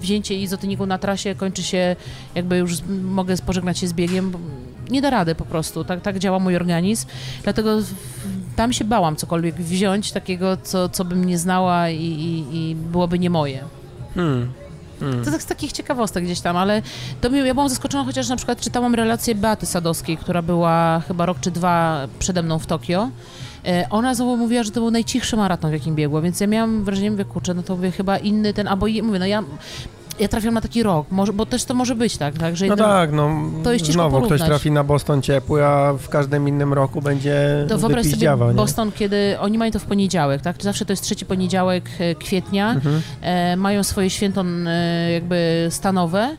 wzięcie 0.00 0.34
izotoniku 0.34 0.86
na 0.86 0.98
trasie 0.98 1.34
kończy 1.34 1.62
się, 1.62 1.96
jakby 2.34 2.56
już 2.56 2.82
mogę 3.02 3.36
pożegnać 3.36 3.78
się 3.78 3.88
z 3.88 3.92
biegiem, 3.92 4.32
nie 4.90 5.02
da 5.02 5.10
rady 5.10 5.34
po 5.34 5.44
prostu, 5.44 5.84
tak, 5.84 6.00
tak 6.00 6.18
działa 6.18 6.38
mój 6.38 6.56
organizm, 6.56 7.06
dlatego 7.42 7.78
tam 8.56 8.72
się 8.72 8.84
bałam 8.84 9.16
cokolwiek 9.16 9.54
wziąć 9.54 10.12
takiego, 10.12 10.56
co, 10.56 10.88
co 10.88 11.04
bym 11.04 11.24
nie 11.24 11.38
znała 11.38 11.90
i, 11.90 12.04
i, 12.04 12.56
i 12.56 12.74
byłoby 12.74 13.18
nie 13.18 13.30
moje. 13.30 13.64
Hmm. 14.14 14.52
Hmm. 15.00 15.24
To 15.24 15.30
tak 15.30 15.42
z 15.42 15.46
takich 15.46 15.72
ciekawostek 15.72 16.24
gdzieś 16.24 16.40
tam, 16.40 16.56
ale 16.56 16.82
to 17.20 17.30
mi, 17.30 17.38
ja 17.38 17.54
byłam 17.54 17.68
zaskoczona, 17.68 18.04
chociaż 18.04 18.28
na 18.28 18.36
przykład 18.36 18.60
czytałam 18.60 18.94
relację 18.94 19.34
Beaty 19.34 19.66
Sadowskiej, 19.66 20.16
która 20.16 20.42
była 20.42 21.02
chyba 21.08 21.26
rok 21.26 21.40
czy 21.40 21.50
dwa 21.50 22.06
przede 22.18 22.42
mną 22.42 22.58
w 22.58 22.66
Tokio. 22.66 23.10
E, 23.66 23.86
Ona 23.90 24.14
znowu 24.14 24.36
mówiła, 24.36 24.62
że 24.62 24.70
to 24.70 24.80
był 24.80 24.90
najcichszy 24.90 25.36
maraton, 25.36 25.70
w 25.70 25.72
jakim 25.72 25.94
biegła, 25.94 26.20
więc 26.20 26.40
ja 26.40 26.46
miałam 26.46 26.84
wrażenie, 26.84 27.10
mówię, 27.10 27.24
kurczę, 27.24 27.54
no 27.54 27.62
to 27.62 27.76
mówię, 27.76 27.90
chyba 27.90 28.18
inny 28.18 28.54
ten, 28.54 28.68
albo 28.68 28.86
mówię, 29.02 29.18
no 29.18 29.26
ja, 29.26 29.42
ja 30.18 30.28
trafiam 30.28 30.54
na 30.54 30.60
taki 30.60 30.82
rok, 30.82 31.06
może, 31.10 31.32
bo 31.32 31.46
też 31.46 31.64
to 31.64 31.74
może 31.74 31.94
być 31.94 32.16
tak, 32.16 32.38
tak 32.38 32.56
że 32.56 32.66
No 32.66 32.76
tak, 32.76 33.12
no 33.12 33.30
To 33.64 33.72
jest 33.72 33.86
znowu 33.86 34.16
ktoś 34.16 34.28
porównać. 34.28 34.48
trafi 34.48 34.70
na 34.70 34.84
Boston 34.84 35.22
ciepły, 35.22 35.64
a 35.64 35.92
w 35.98 36.08
każdym 36.08 36.48
innym 36.48 36.72
roku 36.72 37.02
będzie 37.02 37.66
To 37.68 37.78
wyobraź 37.78 38.06
sobie 38.06 38.30
nie? 38.48 38.54
Boston, 38.54 38.92
kiedy 38.92 39.36
oni 39.40 39.58
mają 39.58 39.72
to 39.72 39.78
w 39.78 39.84
poniedziałek, 39.84 40.42
tak? 40.42 40.56
Zawsze 40.62 40.84
to 40.84 40.92
jest 40.92 41.02
trzeci 41.02 41.26
poniedziałek 41.26 41.84
e, 41.98 42.14
kwietnia, 42.14 42.70
Mhm. 42.72 43.02
e, 43.22 43.56
mają 43.56 43.82
swoje 43.82 44.10
święto 44.10 44.44
e, 44.66 45.10
jakby 45.12 45.66
stanowe 45.70 46.36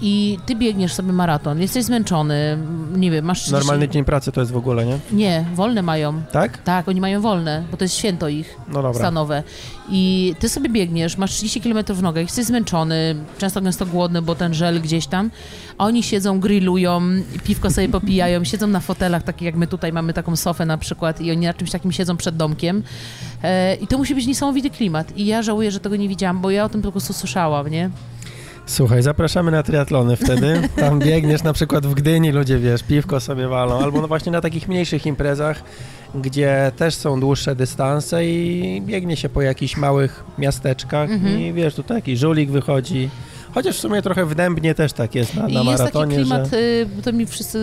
i 0.00 0.38
ty 0.46 0.56
biegniesz 0.56 0.92
sobie 0.94 1.12
maraton, 1.12 1.60
jesteś 1.60 1.84
zmęczony, 1.84 2.34
m, 2.34 2.92
nie 2.96 3.10
wiem, 3.10 3.24
masz 3.24 3.38
30... 3.40 3.54
Normalny 3.54 3.88
dzień 3.88 4.04
pracy 4.04 4.32
to 4.32 4.40
jest 4.40 4.52
w 4.52 4.56
ogóle, 4.56 4.86
nie? 4.86 4.98
Nie, 5.12 5.44
wolne 5.54 5.82
mają. 5.82 6.22
Tak? 6.32 6.58
Tak, 6.62 6.88
oni 6.88 7.00
mają 7.00 7.20
wolne, 7.20 7.62
bo 7.70 7.76
to 7.76 7.84
jest 7.84 7.94
święto 7.96 8.28
ich 8.28 8.56
No 8.68 8.74
dobra. 8.82 8.94
stanowe. 8.94 9.42
I 9.90 10.34
ty 10.38 10.48
sobie 10.48 10.68
biegniesz, 10.68 11.16
masz 11.18 11.30
30 11.32 11.60
km 11.60 11.84
w 11.88 12.02
nogach, 12.02 12.22
jesteś 12.24 12.44
zmęczony, 12.44 13.14
często 13.38 13.60
gęsto 13.60 13.86
głodny, 13.86 14.22
bo 14.22 14.34
ten 14.34 14.54
żel 14.54 14.80
gdzieś 14.80 15.06
tam, 15.06 15.30
a 15.78 15.84
oni 15.84 16.02
siedzą, 16.02 16.40
grillują, 16.40 17.02
piwko 17.44 17.70
sobie 17.70 17.88
popijają, 17.88 18.44
siedzą 18.50 18.66
na 18.66 18.80
fotelach, 18.80 19.22
takich 19.22 19.46
jak 19.46 19.56
my 19.56 19.66
tutaj 19.66 19.92
mamy 19.92 20.12
taką 20.12 20.36
sofę 20.36 20.66
na 20.66 20.78
przykład 20.78 21.20
i 21.20 21.30
oni 21.30 21.46
na 21.46 21.54
czymś 21.54 21.70
takim 21.70 21.92
siedzą 21.92 22.16
przed 22.16 22.36
domkiem. 22.36 22.82
E, 23.42 23.74
I 23.74 23.86
to 23.86 23.98
musi 23.98 24.14
być 24.14 24.26
niesamowity 24.26 24.70
klimat. 24.70 25.16
I 25.16 25.26
ja 25.26 25.42
żałuję, 25.42 25.70
że 25.70 25.80
tego 25.80 25.96
nie 25.96 26.08
widziałam, 26.08 26.40
bo 26.40 26.50
ja 26.50 26.64
o 26.64 26.68
tym 26.68 26.82
po 26.82 26.92
prostu 26.92 27.12
słyszałam, 27.12 27.68
nie? 27.68 27.90
Słuchaj, 28.66 29.02
zapraszamy 29.02 29.50
na 29.50 29.62
triatlony 29.62 30.16
wtedy. 30.16 30.68
Tam 30.76 30.98
biegniesz 31.08 31.42
na 31.42 31.52
przykład 31.52 31.86
w 31.86 31.94
Gdyni, 31.94 32.32
ludzie 32.32 32.58
wiesz, 32.58 32.82
piwko 32.82 33.20
sobie 33.20 33.48
walą, 33.48 33.78
albo 33.78 34.00
no 34.00 34.08
właśnie 34.08 34.32
na 34.32 34.40
takich 34.40 34.68
mniejszych 34.68 35.06
imprezach, 35.06 35.62
gdzie 36.14 36.72
też 36.76 36.94
są 36.94 37.20
dłuższe 37.20 37.56
dystanse 37.56 38.26
i 38.26 38.82
biegnie 38.86 39.16
się 39.16 39.28
po 39.28 39.42
jakichś 39.42 39.76
małych 39.76 40.24
miasteczkach 40.38 41.10
Mhm. 41.10 41.40
i 41.40 41.52
wiesz, 41.52 41.74
tutaj 41.74 41.96
jakiś 41.96 42.18
żulik 42.18 42.50
wychodzi. 42.50 43.10
Chociaż 43.56 43.76
w 43.76 43.80
sumie 43.80 44.02
trochę 44.02 44.26
w 44.26 44.34
Dębnie 44.34 44.74
też 44.74 44.92
tak 44.92 45.14
jest 45.14 45.34
na, 45.34 45.42
na 45.42 45.48
I 45.48 45.66
jest 45.66 45.84
taki 45.84 46.14
klimat, 46.14 46.50
że... 46.50 46.56
y, 46.56 46.86
to 47.04 47.12
mi 47.12 47.26
wszyscy, 47.26 47.58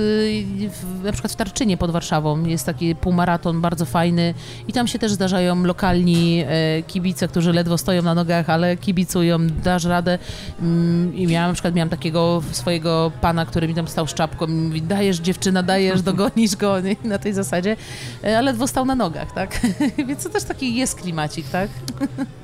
na 1.03 1.11
przykład 1.11 1.33
w 1.33 1.35
Tarczynie 1.35 1.77
pod 1.77 1.91
Warszawą 1.91 2.45
jest 2.45 2.65
taki 2.65 2.95
półmaraton 2.95 3.61
bardzo 3.61 3.85
fajny 3.85 4.33
i 4.67 4.73
tam 4.73 4.87
się 4.87 4.99
też 4.99 5.11
zdarzają 5.11 5.63
lokalni 5.63 6.43
e, 6.47 6.83
kibice, 6.83 7.27
którzy 7.27 7.53
ledwo 7.53 7.77
stoją 7.77 8.01
na 8.01 8.15
nogach, 8.15 8.49
ale 8.49 8.77
kibicują, 8.77 9.47
dasz 9.47 9.83
radę. 9.83 10.19
Mm, 10.61 11.15
I 11.15 11.27
miałam 11.27 11.49
na 11.49 11.53
przykład 11.53 11.75
miałam 11.75 11.89
takiego 11.89 12.41
swojego 12.51 13.11
pana, 13.21 13.45
który 13.45 13.67
mi 13.67 13.75
tam 13.75 13.87
stał 13.87 14.07
z 14.07 14.13
czapką 14.13 14.47
i 14.47 14.51
mówi, 14.51 14.81
dajesz 14.81 15.17
dziewczyna, 15.17 15.63
dajesz, 15.63 16.01
dogonisz 16.11 16.55
go 16.55 16.75
na 17.03 17.17
tej 17.17 17.33
zasadzie, 17.33 17.75
ale 18.23 18.41
ledwo 18.41 18.67
stał 18.67 18.85
na 18.85 18.95
nogach, 18.95 19.31
tak? 19.31 19.61
Więc 20.07 20.23
to 20.23 20.29
też 20.29 20.43
taki 20.43 20.75
jest 20.75 20.95
klimacik, 20.95 21.49
tak? 21.49 21.69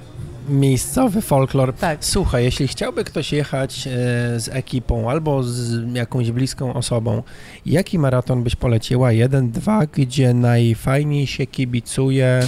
Miejscowy 0.50 1.22
folklor. 1.22 1.74
Tak. 1.74 2.06
Słuchaj, 2.06 2.44
jeśli 2.44 2.68
chciałby 2.68 3.04
ktoś 3.04 3.34
jechać 3.34 3.88
e, 3.88 3.92
z 4.40 4.50
ekipą 4.52 5.10
albo 5.10 5.44
z 5.44 5.96
jakąś 5.96 6.32
bliską 6.32 6.74
osobą, 6.74 7.24
jaki 7.66 8.00
maraton 8.00 8.44
byś 8.44 8.56
poleciła? 8.56 9.12
Jeden, 9.12 9.52
dwa, 9.52 9.86
gdzie 9.86 10.34
najfajniej 10.34 11.28
się 11.28 11.46
kibicuje? 11.48 12.48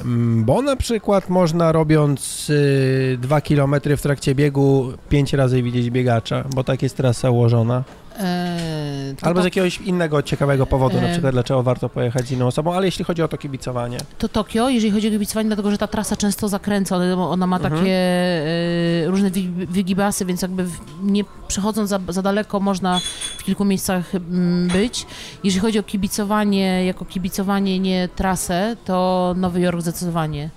Mm, 0.00 0.44
Bo 0.44 0.62
na 0.62 0.76
przykład 0.76 1.28
można 1.28 1.72
robiąc 1.72 2.50
y, 2.50 3.18
dwa 3.20 3.40
kilometry 3.40 3.96
w 3.96 4.02
trakcie 4.02 4.34
biegu 4.34 4.92
pięć 5.08 5.32
razy 5.32 5.62
widzieć 5.62 5.90
biegacza, 5.90 6.44
bo 6.54 6.64
tak 6.64 6.82
jest 6.82 6.96
trasa 6.96 7.30
ułożona. 7.30 7.84
E, 8.18 9.14
to 9.20 9.26
Albo 9.26 9.40
z 9.40 9.42
to- 9.42 9.46
jakiegoś 9.46 9.80
innego 9.80 10.22
ciekawego 10.22 10.66
powodu, 10.66 11.00
na 11.00 11.06
E. 11.08 11.12
przykład 11.12 11.32
dlaczego 11.32 11.62
warto 11.62 11.88
pojechać 11.88 12.26
z 12.26 12.30
inną 12.32 12.46
osobą, 12.46 12.74
ale 12.74 12.86
jeśli 12.86 13.04
chodzi 13.04 13.22
o 13.22 13.28
to 13.28 13.38
kibicowanie. 13.38 13.98
To 14.18 14.28
Tokio, 14.28 14.68
jeżeli 14.68 14.92
chodzi 14.92 15.08
o 15.08 15.10
kibicowanie, 15.10 15.46
dlatego 15.48 15.70
że 15.70 15.78
ta 15.78 15.86
trasa 15.86 16.16
często 16.16 16.48
zakręca, 16.48 16.96
ona, 17.16 17.46
ma 17.46 17.56
Mhm. 17.56 17.74
takie 17.74 17.92
e, 17.92 19.06
różne 19.06 19.30
wygibasy, 19.68 20.24
więc 20.24 20.42
jakby 20.42 20.66
nie 21.02 21.24
przechodząc 21.48 21.90
za, 21.90 22.00
za 22.08 22.22
daleko 22.22 22.60
można 22.60 23.00
w 23.38 23.44
kilku 23.44 23.64
miejscach 23.64 24.14
mm, 24.14 24.68
być. 24.68 25.06
Jeżeli 25.44 25.60
chodzi 25.60 25.78
o 25.78 25.82
kibicowanie, 25.82 26.84
jako 26.86 27.04
kibicowanie, 27.04 27.78
nie 27.78 28.08
trasę, 28.16 28.76
to 28.84 29.34
Nowy 29.36 29.60
Jork 29.60 29.80
zdecydowanie. 29.80 30.50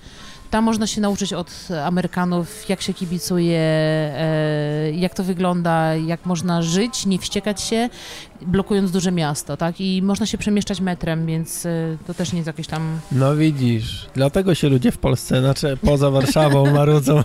Tam 0.51 0.63
można 0.63 0.87
się 0.87 1.01
nauczyć 1.01 1.33
od 1.33 1.67
Amerykanów, 1.85 2.69
jak 2.69 2.81
się 2.81 2.93
kibicuje, 2.93 3.59
e, 3.59 4.91
jak 4.91 5.13
to 5.13 5.23
wygląda, 5.23 5.95
jak 5.95 6.25
można 6.25 6.61
żyć, 6.61 7.05
nie 7.05 7.19
wściekać 7.19 7.61
się, 7.61 7.89
blokując 8.41 8.91
duże 8.91 9.11
miasto, 9.11 9.57
tak? 9.57 9.81
I 9.81 10.01
można 10.01 10.25
się 10.25 10.37
przemieszczać 10.37 10.81
metrem, 10.81 11.25
więc 11.25 11.65
e, 11.65 11.97
to 12.07 12.13
też 12.13 12.31
nie 12.33 12.37
jest 12.37 12.47
jakieś 12.47 12.67
tam 12.67 12.99
No 13.11 13.35
widzisz, 13.35 14.07
dlatego 14.13 14.55
się 14.55 14.69
ludzie 14.69 14.91
w 14.91 14.97
Polsce, 14.97 15.39
znaczy 15.41 15.77
poza 15.85 16.11
Warszawą 16.11 16.71
marudzą, 16.73 17.23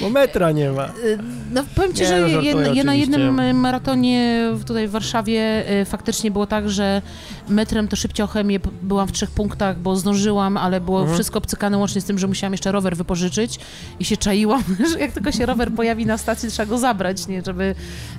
bo 0.00 0.10
metra 0.10 0.52
nie 0.52 0.70
ma. 0.70 0.86
Y, 0.86 1.18
No 1.52 1.64
powiem 1.74 1.94
Ci, 1.94 2.00
Nie, 2.00 2.08
że 2.08 2.20
no, 2.54 2.74
ja 2.74 2.84
na 2.84 2.94
jednym 2.94 3.40
y, 3.40 3.54
maratonie 3.54 4.40
tutaj 4.66 4.88
w 4.88 4.90
Warszawie 4.90 5.64
y, 5.80 5.84
faktycznie 5.84 6.30
było 6.30 6.46
tak, 6.46 6.70
że 6.70 7.02
metrem 7.48 7.88
to 7.88 7.96
szybciochem 7.96 8.50
je, 8.50 8.60
byłam 8.82 9.08
w 9.08 9.12
trzech 9.12 9.30
punktach, 9.30 9.78
bo 9.78 9.96
zdążyłam, 9.96 10.56
ale 10.56 10.80
było 10.80 10.98
Mhm. 11.00 11.14
wszystko 11.14 11.38
obcykane 11.38 11.78
łącznie 11.78 12.00
z 12.00 12.04
tym, 12.04 12.18
że 12.18 12.26
musiałam 12.26 12.52
jeszcze 12.52 12.72
rower 12.72 12.96
wypożyczyć 12.96 13.58
i 14.00 14.04
się 14.04 14.16
czaiłam, 14.16 14.62
że 14.92 14.98
jak 15.00 15.12
tylko 15.12 15.32
się 15.32 15.46
rower 15.46 15.72
pojawi 15.72 16.06
na 16.06 16.18
stacji, 16.18 16.48
trzeba 16.50 16.66
go 16.66 16.78
zabrać, 16.78 17.26
nie, 17.26 17.42
żeby 17.46 17.74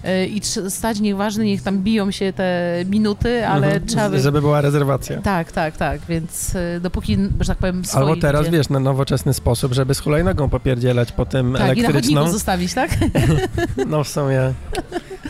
y, 0.06 0.28
i 0.28 0.42
stać, 0.70 1.00
nieważne, 1.00 1.46
niech 1.46 1.62
tam 1.62 1.84
biją 1.84 2.12
się 2.12 2.17
te 2.36 2.74
minuty, 2.86 3.48
ale 3.48 3.68
Mhm. 3.68 3.86
trzeba 3.86 4.10
by... 4.10 4.20
Żeby 4.20 4.42
była 4.42 4.62
rezerwacja. 4.62 5.22
Tak, 5.22 5.52
tak, 5.52 5.78
tak, 5.78 6.02
więc 6.10 6.56
y, 6.56 6.80
dopóki, 6.82 7.18
że 7.40 7.48
tak 7.48 7.58
powiem, 7.58 7.86
swoi 7.86 8.02
Albo 8.04 8.16
teraz, 8.22 8.46
ludzie- 8.46 8.58
wiesz, 8.58 8.70
na 8.70 8.80
nowoczesny 8.80 9.34
sposób, 9.34 9.74
żeby 9.74 9.96
z 9.96 10.00
hulajnogą 10.00 10.50
popierdzielać 10.50 11.12
po 11.12 11.26
tym 11.26 11.54
Tak, 11.54 11.62
elektryczną. 11.62 12.32
zostawić, 12.32 12.74
tak? 12.74 12.92
No 13.88 14.04
w 14.04 14.08
sumie, 14.08 14.54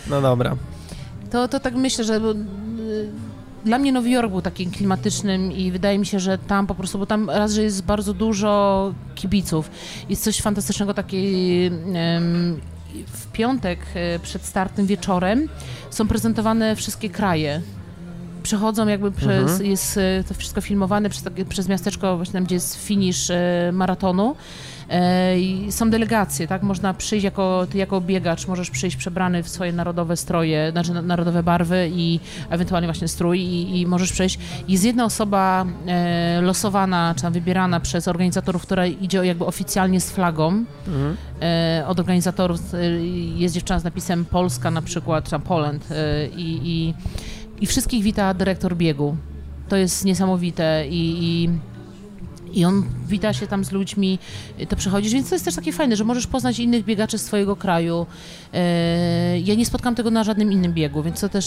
no 0.10 0.22
dobra. 0.22 0.56
To, 1.32 1.48
to 1.48 1.60
tak 1.60 1.76
myślę, 1.76 2.04
że 2.04 2.16
y, 2.16 2.20
dla 3.66 3.80
mnie 3.80 3.92
Nowy 3.92 4.10
Jork 4.10 4.30
był 4.32 4.42
takim 4.42 4.72
klimatycznym 4.72 5.52
i 5.52 5.72
wydaje 5.72 6.00
mi 6.00 6.06
się, 6.06 6.20
że 6.20 6.38
tam 6.38 6.68
po 6.68 6.76
prostu, 6.76 7.00
bo 7.00 7.06
tam 7.06 7.30
raz, 7.30 7.54
że 7.54 7.64
jest 7.64 7.84
bardzo 7.84 8.14
dużo 8.14 8.94
kibiców, 9.16 9.72
jest 10.10 10.24
coś 10.24 10.42
fantastycznego 10.42 10.94
takiej 10.94 11.72
w 13.04 13.28
piątek 13.32 13.80
e, 13.96 14.20
przed 14.20 14.46
startem 14.46 14.86
wieczorem 14.86 15.50
są 15.90 16.08
prezentowane 16.08 16.76
wszystkie 16.76 17.10
kraje. 17.10 17.62
Przechodzą 18.44 18.88
jakby 18.88 19.12
przez, 19.12 19.52
Mhm. 19.52 19.66
jest 19.66 19.98
e, 19.98 20.24
to 20.28 20.34
wszystko 20.34 20.62
filmowane 20.62 21.10
przez, 21.10 21.24
przez 21.50 21.68
miasteczko, 21.68 22.16
właśnie 22.18 22.34
tam, 22.34 22.44
gdzie 22.44 22.56
jest 22.56 22.76
finisz 22.86 23.30
e, 23.30 23.70
maratonu. 23.74 24.36
E, 24.90 25.72
są 25.72 25.90
delegacje, 25.90 26.48
tak? 26.48 26.64
Można 26.64 26.94
przyjść 26.94 27.24
jako, 27.24 27.68
ty 27.70 27.78
jako 27.78 28.02
biegacz, 28.02 28.48
możesz 28.48 28.70
przyjść 28.70 28.98
przebrany 28.98 29.44
w 29.44 29.50
swoje 29.50 29.74
narodowe 29.74 30.18
stroje, 30.18 30.72
znaczy 30.72 30.94
na- 30.94 31.02
narodowe 31.02 31.44
barwy 31.44 31.90
i 31.94 32.20
ewentualnie 32.50 32.88
właśnie 32.88 33.08
strój 33.08 33.40
i, 33.40 33.82
i 33.82 33.88
możesz 33.88 34.12
przejść. 34.12 34.40
Jest 34.68 34.84
jedna 34.86 35.06
osoba 35.06 35.66
e, 35.88 36.42
losowana, 36.42 37.14
czy 37.16 37.22
tam 37.22 37.34
wybierana 37.34 37.80
przez 37.80 38.08
organizatorów, 38.08 38.62
która 38.62 38.86
idzie 38.86 39.26
jakby 39.26 39.46
oficjalnie 39.46 40.02
z 40.02 40.12
flagą. 40.12 40.66
Mhm. 40.88 41.18
E, 41.42 41.84
od 41.88 42.00
organizatorów 42.00 42.62
jest 43.36 43.56
dziewczyna 43.56 43.80
z 43.80 43.84
napisem 43.84 44.26
Polska 44.26 44.72
na 44.72 44.82
przykład, 44.82 45.24
czy 45.24 45.32
tam 45.32 45.42
Poland 45.42 45.88
i, 46.38 46.60
i, 46.64 46.94
i 47.64 47.66
wszystkich 47.68 48.04
wita 48.04 48.34
dyrektor 48.34 48.76
biegu. 48.76 49.18
To 49.70 49.76
jest 49.76 50.06
niesamowite 50.06 50.86
i, 50.90 51.18
i 51.24 51.50
i 52.54 52.66
on 52.66 52.84
wita 53.08 53.34
się 53.34 53.48
tam 53.48 53.64
z 53.66 53.72
ludźmi, 53.72 54.20
to 54.70 54.76
przechodzisz, 54.76 55.14
więc 55.14 55.30
to 55.30 55.36
jest 55.36 55.46
też 55.46 55.56
takie 55.56 55.74
fajne, 55.74 55.96
że 55.96 56.04
możesz 56.04 56.28
poznać 56.28 56.60
innych 56.60 56.86
biegaczy 56.86 57.18
z 57.18 57.24
twojego 57.26 57.56
kraju. 57.56 58.06
E, 58.54 59.40
Ja 59.40 59.56
nie 59.56 59.66
spotkam 59.66 59.96
tego 59.96 60.12
na 60.12 60.24
żadnym 60.24 60.52
innym 60.52 60.74
biegu, 60.74 61.04
więc 61.04 61.20
to 61.22 61.30
też 61.30 61.46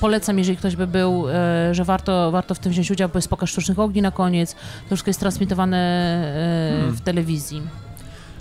polecam, 0.00 0.38
jeżeli 0.38 0.56
ktoś 0.58 0.76
by 0.76 0.86
był, 0.86 1.28
e, 1.28 1.74
że 1.74 1.84
warto, 1.84 2.30
warto 2.30 2.54
w 2.54 2.58
tym 2.58 2.72
wziąć 2.72 2.90
udział, 2.90 3.08
bo 3.08 3.18
jest 3.18 3.28
pokaz 3.28 3.50
sztucznych 3.50 3.78
ogni 3.78 4.02
na 4.02 4.10
koniec, 4.10 4.54
to 4.54 4.86
wszystko 4.88 5.08
jest 5.10 5.20
transmitowane 5.20 5.76
e, 5.76 6.76
Hmm. 6.78 6.96
w 6.96 7.00
telewizji. 7.00 7.62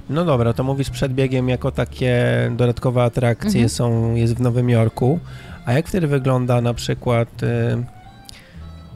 No 0.10 0.26
dobra, 0.26 0.54
to 0.54 0.64
mówisz 0.64 0.90
przed 0.90 1.14
biegiem 1.14 1.50
jako 1.50 1.72
takie 1.72 2.16
dodatkowe 2.58 3.04
atrakcje 3.04 3.50
Mhm. 3.50 3.70
są, 3.70 4.16
jest 4.16 4.36
w 4.36 4.42
Nowym 4.42 4.70
Jorku. 4.70 5.20
A 5.66 5.74
jak 5.74 5.88
wtedy 5.88 6.08
wygląda 6.08 6.62
na 6.62 6.74
przykład 6.74 7.44
y, 7.44 7.48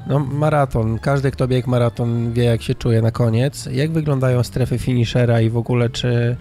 no, 0.08 0.20
maraton? 0.20 1.00
Każdy, 1.00 1.32
kto 1.32 1.48
biegł 1.48 1.70
maraton 1.70 2.34
wie, 2.34 2.44
jak 2.44 2.62
się 2.62 2.76
czuje 2.76 3.02
na 3.02 3.12
koniec. 3.12 3.66
Jak 3.72 3.92
wyglądają 3.92 4.44
strefy 4.44 4.78
finishera 4.80 5.42
i 5.42 5.50
w 5.50 5.58
ogóle 5.58 5.90
czy, 5.90 6.36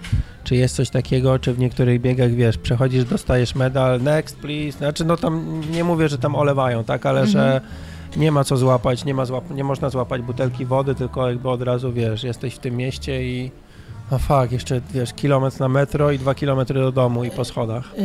czy 0.45 0.57
jest 0.57 0.77
coś 0.77 0.91
takiego, 0.91 1.39
czy 1.39 1.55
w 1.55 1.59
niektórych 1.59 2.01
biegach, 2.01 2.31
wiesz, 2.31 2.59
przechodzisz, 2.59 3.05
dostajesz 3.05 3.55
medal, 3.55 4.03
next 4.03 4.37
please, 4.39 4.79
znaczy 4.79 5.05
no 5.05 5.17
tam 5.17 5.61
nie 5.73 5.85
mówię, 5.85 6.09
że 6.09 6.19
tam 6.19 6.35
olewają, 6.37 6.85
tak, 6.85 7.07
ale 7.07 7.21
Mhm. 7.21 7.33
że 7.33 7.61
nie 8.17 8.33
ma 8.33 8.45
co 8.45 8.57
złapać, 8.57 9.05
nie, 9.05 9.15
ma 9.15 9.25
złap- 9.25 9.55
nie 9.55 9.65
można 9.65 9.91
złapać 9.91 10.23
butelki 10.23 10.67
wody, 10.67 10.95
tylko 10.95 11.29
jakby 11.29 11.49
od 11.49 11.63
razu, 11.63 11.93
wiesz, 11.93 12.25
jesteś 12.25 12.55
w 12.55 12.59
tym 12.59 12.77
mieście 12.77 13.25
i 13.25 13.51
no 14.11 14.19
fuck, 14.19 14.53
jeszcze, 14.53 14.81
wiesz, 14.95 15.13
kilometr 15.13 15.61
na 15.61 15.69
metro 15.69 16.11
i 16.11 16.19
dwa 16.19 16.35
kilometry 16.35 16.81
do 16.81 16.93
domu 16.93 17.25
i 17.25 17.31
po 17.31 17.45
schodach. 17.45 17.93
Yy, 17.99 18.05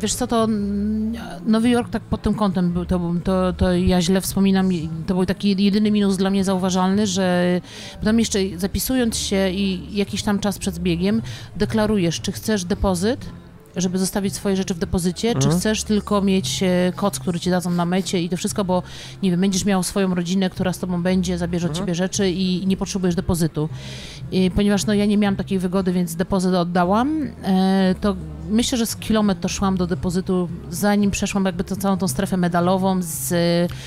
Wiesz 0.00 0.14
co, 0.14 0.26
to 0.26 0.44
mm, 0.44 1.14
Nowy 1.46 1.68
Jork 1.70 1.90
tak 1.90 2.02
pod 2.02 2.22
tym 2.22 2.34
kątem 2.34 2.72
był, 2.72 2.84
to, 2.84 3.00
to, 3.24 3.52
to 3.52 3.72
ja 3.72 4.02
źle 4.02 4.20
wspominam, 4.20 4.70
to 5.06 5.14
był 5.14 5.26
taki 5.26 5.64
jedyny 5.64 5.90
minus 5.90 6.16
dla 6.16 6.30
mnie 6.30 6.44
zauważalny, 6.44 7.06
że 7.06 7.60
bo 7.98 8.04
tam 8.04 8.18
jeszcze 8.18 8.38
zapisując 8.56 9.16
się 9.16 9.50
i 9.50 9.96
jakiś 9.96 10.22
tam 10.22 10.38
czas 10.38 10.58
przed 10.58 10.78
biegiem 10.78 11.22
deklarujesz, 11.56 12.20
czy 12.20 12.32
chcesz 12.32 12.64
depozyt, 12.64 13.26
żeby 13.76 13.98
zostawić 13.98 14.34
swoje 14.34 14.56
rzeczy 14.56 14.74
w 14.74 14.78
depozycie, 14.78 15.30
czy 15.32 15.36
Mhm. 15.44 15.60
chcesz 15.60 15.84
tylko 15.84 16.22
mieć 16.22 16.62
e, 16.62 16.92
koc, 16.96 17.18
który 17.18 17.40
ci 17.40 17.50
dadzą 17.50 17.70
na 17.70 17.84
mecie 17.84 18.22
i 18.22 18.28
to 18.28 18.36
wszystko, 18.36 18.64
bo 18.64 18.82
nie 19.22 19.30
wiem, 19.30 19.40
będziesz 19.40 19.64
miał 19.64 19.82
swoją 19.82 20.14
rodzinę, 20.14 20.50
która 20.50 20.72
z 20.72 20.78
tobą 20.78 21.02
będzie, 21.02 21.38
zabierze 21.38 21.66
od 21.66 21.70
Mhm. 21.70 21.86
ciebie 21.86 21.94
rzeczy 21.94 22.30
i, 22.30 22.62
i 22.62 22.66
nie 22.66 22.76
potrzebujesz 22.76 23.14
depozytu. 23.14 23.68
I 24.32 24.50
ponieważ 24.50 24.86
no, 24.86 24.94
ja 24.94 25.06
nie 25.06 25.18
miałam 25.18 25.36
takiej 25.36 25.58
wygody, 25.58 25.92
więc 25.92 26.14
depozyt 26.16 26.54
oddałam, 26.54 27.22
e, 27.44 27.94
to 28.00 28.16
myślę, 28.50 28.78
że 28.78 28.86
z 28.86 28.96
kilometr 28.96 29.40
to 29.40 29.48
szłam 29.48 29.76
do 29.76 29.86
depozytu, 29.86 30.48
zanim 30.70 31.10
przeszłam 31.10 31.44
jakby 31.44 31.64
tą 31.64 31.76
całą 31.76 31.96
tą 31.98 32.08
strefę 32.08 32.36
medalową 32.36 32.98
z 33.02 33.32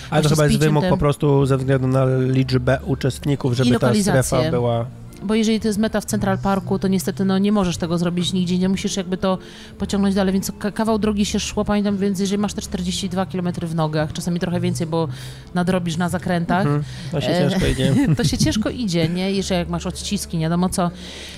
Ale 0.09 0.23
to 0.23 0.29
chyba 0.29 0.43
jest 0.45 0.57
wymóg 0.57 0.83
tym- 0.83 0.89
po 0.89 0.97
prostu 0.97 1.45
ze 1.45 1.57
względu 1.57 1.87
na 1.87 2.05
liczbę 2.27 2.79
uczestników, 2.85 3.53
żeby 3.53 3.79
ta 3.79 3.93
strefa 3.95 4.51
była... 4.51 4.85
bo 5.23 5.35
jeżeli 5.35 5.59
to 5.59 5.67
jest 5.67 5.79
meta 5.79 6.01
w 6.01 6.05
Central 6.05 6.37
Parku, 6.37 6.79
to 6.79 6.87
niestety 6.87 7.25
no, 7.25 7.37
nie 7.37 7.51
możesz 7.51 7.77
tego 7.77 7.97
zrobić 7.97 8.33
nigdzie, 8.33 8.57
nie 8.57 8.69
musisz 8.69 8.97
jakby 8.97 9.17
to 9.17 9.37
pociągnąć 9.77 10.15
dalej, 10.15 10.33
więc 10.33 10.51
ka- 10.59 10.71
kawał 10.71 10.99
drogi 10.99 11.25
się 11.25 11.39
szło, 11.39 11.65
pamiętam, 11.65 11.97
więc 11.97 12.19
jeżeli 12.19 12.37
masz 12.41 12.53
te 12.53 12.61
42 12.61 13.25
km 13.25 13.49
w 13.61 13.75
nogach, 13.75 14.13
czasami 14.13 14.39
trochę 14.39 14.59
więcej, 14.59 14.87
bo 14.87 15.07
nadrobisz 15.53 15.97
na 15.97 16.09
zakrętach, 16.09 16.65
Mhm. 16.65 16.83
No 17.13 17.21
się 17.21 17.27
E, 17.29 17.49
ciężko 17.49 17.67
idzie. 17.67 17.93
to 18.17 18.23
się 18.23 18.37
ciężko 18.37 18.69
idzie, 18.69 19.09
nie? 19.09 19.31
Jeżeli 19.31 19.59
jak 19.59 19.69
masz 19.69 19.85
odciski, 19.85 20.37
nie 20.37 20.45
wiadomo 20.45 20.69
co. 20.69 20.91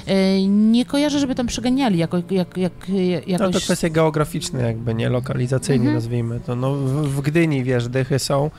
E, 0.07 0.47
Nie 0.47 0.85
kojarzę, 0.85 1.19
żeby 1.19 1.35
tam 1.35 1.47
przeganiali 1.47 1.97
jako, 1.97 2.17
jak, 2.31 2.57
jak, 2.57 2.73
jakoś... 3.27 3.39
No 3.39 3.51
to 3.51 3.59
kwestie 3.59 3.89
geograficzne 3.89 4.61
jakby, 4.61 4.93
nie 4.93 5.09
lokalizacyjnie 5.09 5.75
Mhm. 5.85 5.95
nazwijmy 5.95 6.39
to. 6.39 6.55
No 6.55 6.73
w, 6.75 7.15
w 7.15 7.21
Gdyni, 7.21 7.63
wiesz, 7.63 7.87
dychy 7.87 8.19
są 8.19 8.49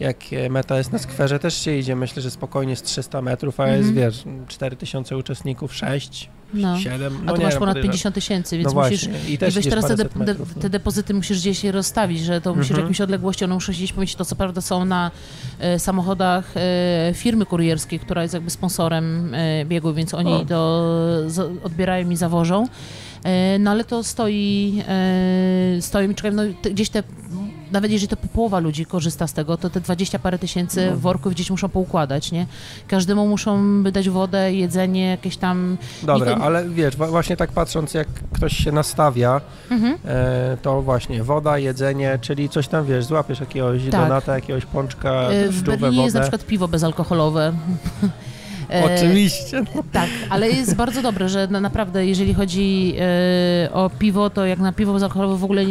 jak 0.00 0.16
meta 0.50 0.78
jest 0.78 0.92
na 0.92 0.98
skwerze, 0.98 1.38
też 1.38 1.54
się 1.64 1.76
idzie, 1.76 1.96
myślę, 1.96 2.22
że 2.22 2.30
spokojnie 2.30 2.76
z 2.76 2.82
300 2.82 3.22
metrów, 3.22 3.60
a 3.60 3.62
Mhm. 3.64 3.80
jest, 3.80 3.94
wiesz, 3.94 4.24
4000 4.48 5.16
uczestników, 5.16 5.74
6, 5.74 6.30
No. 6.54 6.78
7, 6.78 7.16
A 7.20 7.24
no 7.24 7.32
tu 7.32 7.38
nie 7.38 7.44
masz 7.44 7.54
wiem, 7.54 7.58
ponad 7.60 7.74
podejrzewam. 7.74 7.82
50 7.92 8.14
tysięcy, 8.14 8.58
więc 8.58 8.74
no 8.74 8.82
musisz... 8.82 9.08
I 9.28 9.32
I 9.32 9.38
weź 9.38 9.68
teraz 9.68 9.86
te, 9.88 9.96
de, 9.96 10.04
de, 10.04 10.34
no. 10.34 10.44
te 10.60 10.70
depozyty 10.70 11.14
musisz 11.14 11.38
gdzieś 11.38 11.64
je 11.64 11.72
rozstawić, 11.72 12.20
że 12.20 12.40
to 12.40 12.54
musisz 12.54 12.70
Mhm. 12.70 12.86
jakąś 12.86 13.00
odległość, 13.00 13.42
one 13.42 13.54
muszą 13.54 13.72
gdzieś 13.72 13.92
pomieścić. 13.92 14.18
To 14.18 14.24
co 14.24 14.36
prawda 14.36 14.60
są 14.60 14.84
na 14.84 15.10
e, 15.58 15.78
samochodach 15.78 16.52
e, 16.56 17.12
firmy 17.14 17.46
kurierskiej, 17.46 17.98
która 18.00 18.22
jest 18.22 18.34
jakby 18.34 18.50
sponsorem 18.50 19.34
e, 19.34 19.64
biegu, 19.64 19.92
więc 19.94 20.14
oni 20.14 20.32
O. 20.32 20.44
to 20.44 20.84
z, 21.26 21.38
odbierają 21.64 22.10
i 22.10 22.16
zawożą. 22.16 22.66
E, 23.24 23.58
no 23.58 23.70
ale 23.70 23.84
to 23.84 24.04
stoi, 24.04 24.82
e, 24.88 25.82
stoją 25.82 26.10
i 26.10 26.14
czekają, 26.14 26.34
no 26.34 26.42
te, 26.62 26.70
gdzieś 26.70 26.88
te, 26.90 27.02
nawet 27.72 27.90
jeżeli 27.90 28.08
to 28.08 28.16
połowa 28.16 28.58
ludzi 28.58 28.86
korzysta 28.86 29.26
z 29.26 29.32
tego, 29.32 29.56
to 29.56 29.70
te 29.70 29.80
20 29.80 30.18
parę 30.18 30.38
tysięcy 30.38 30.88
No. 30.90 30.96
worków 30.96 31.32
gdzieś 31.32 31.50
muszą 31.50 31.68
poukładać, 31.68 32.32
nie? 32.32 32.46
Każdemu 32.88 33.28
muszą 33.28 33.82
dać 33.82 34.08
wodę, 34.10 34.52
jedzenie, 34.54 35.06
jakieś 35.06 35.36
tam... 35.36 35.76
Dobra, 36.02 36.34
ale 36.34 36.68
wiesz, 36.68 36.96
właśnie 36.96 37.36
tak 37.36 37.52
patrząc, 37.52 37.94
jak 37.94 38.08
ktoś 38.32 38.52
się 38.56 38.72
nastawia, 38.72 39.40
Mhm. 39.70 39.94
e, 40.04 40.56
to 40.62 40.82
właśnie 40.82 41.22
woda, 41.24 41.58
jedzenie, 41.58 42.18
czyli 42.20 42.48
coś 42.48 42.68
tam, 42.68 42.84
wiesz, 42.86 43.04
złapiesz 43.04 43.40
jakiegoś 43.40 43.82
Tak. 43.90 44.00
donata, 44.00 44.34
jakiegoś 44.34 44.64
pączka, 44.66 45.10
E, 45.12 45.48
W 45.48 45.62
Berlinie 45.62 46.02
jest 46.02 46.14
na 46.14 46.20
wodę. 46.20 46.30
przykład 46.30 46.46
piwo 46.46 46.68
bezalkoholowe. 46.68 47.52
E, 48.70 48.94
Oczywiście. 48.96 49.62
No. 49.74 49.82
Tak, 49.92 50.08
ale 50.30 50.50
jest 50.50 50.74
bardzo 50.74 51.02
dobre, 51.02 51.28
że 51.28 51.46
na, 51.46 51.60
naprawdę 51.60 52.06
jeżeli 52.06 52.34
chodzi 52.34 52.94
e, 53.64 53.72
o 53.72 53.90
piwo, 53.98 54.30
to 54.30 54.46
jak 54.46 54.58
na 54.58 54.72
piwo 54.72 54.92
bezalkoholowe 54.92 55.36
w 55.36 55.44
ogóle 55.44 55.64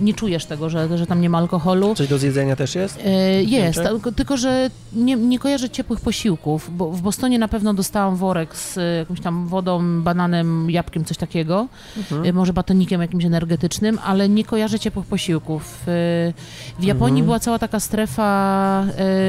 nie, 0.00 0.14
czujesz 0.14 0.44
tego, 0.46 0.70
że, 0.70 0.98
że 0.98 1.06
tam 1.06 1.20
nie 1.20 1.30
ma 1.30 1.38
alkoholu. 1.38 1.94
Coś 1.94 2.08
do 2.08 2.18
zjedzenia 2.18 2.56
też 2.56 2.74
jest? 2.74 2.98
E, 3.04 3.42
jest, 3.42 3.78
Niemczech? 3.78 4.14
tylko, 4.16 4.36
że 4.36 4.70
nie, 4.92 5.16
nie 5.16 5.38
kojarzę 5.38 5.70
ciepłych 5.70 6.00
posiłków, 6.00 6.70
bo 6.76 6.90
w 6.90 7.00
Bostonie 7.02 7.38
na 7.38 7.48
pewno 7.48 7.74
dostałam 7.74 8.16
worek 8.16 8.56
z 8.56 8.78
e, 8.78 8.82
jakąś 8.82 9.20
tam 9.20 9.46
wodą, 9.48 10.02
bananem, 10.02 10.70
jabłkiem, 10.70 11.04
coś 11.04 11.16
takiego, 11.16 11.66
Mhm. 11.96 12.24
e, 12.26 12.32
może 12.32 12.52
batonikiem 12.52 13.00
jakimś 13.00 13.24
energetycznym, 13.24 13.98
ale 14.04 14.28
nie 14.28 14.44
kojarzę 14.44 14.78
ciepłych 14.78 15.06
posiłków. 15.06 15.62
E, 15.82 16.32
W 16.78 16.84
Japonii 16.84 17.10
Mhm. 17.20 17.24
była 17.24 17.40
cała 17.40 17.58
taka 17.58 17.80
strefa, 17.80 18.84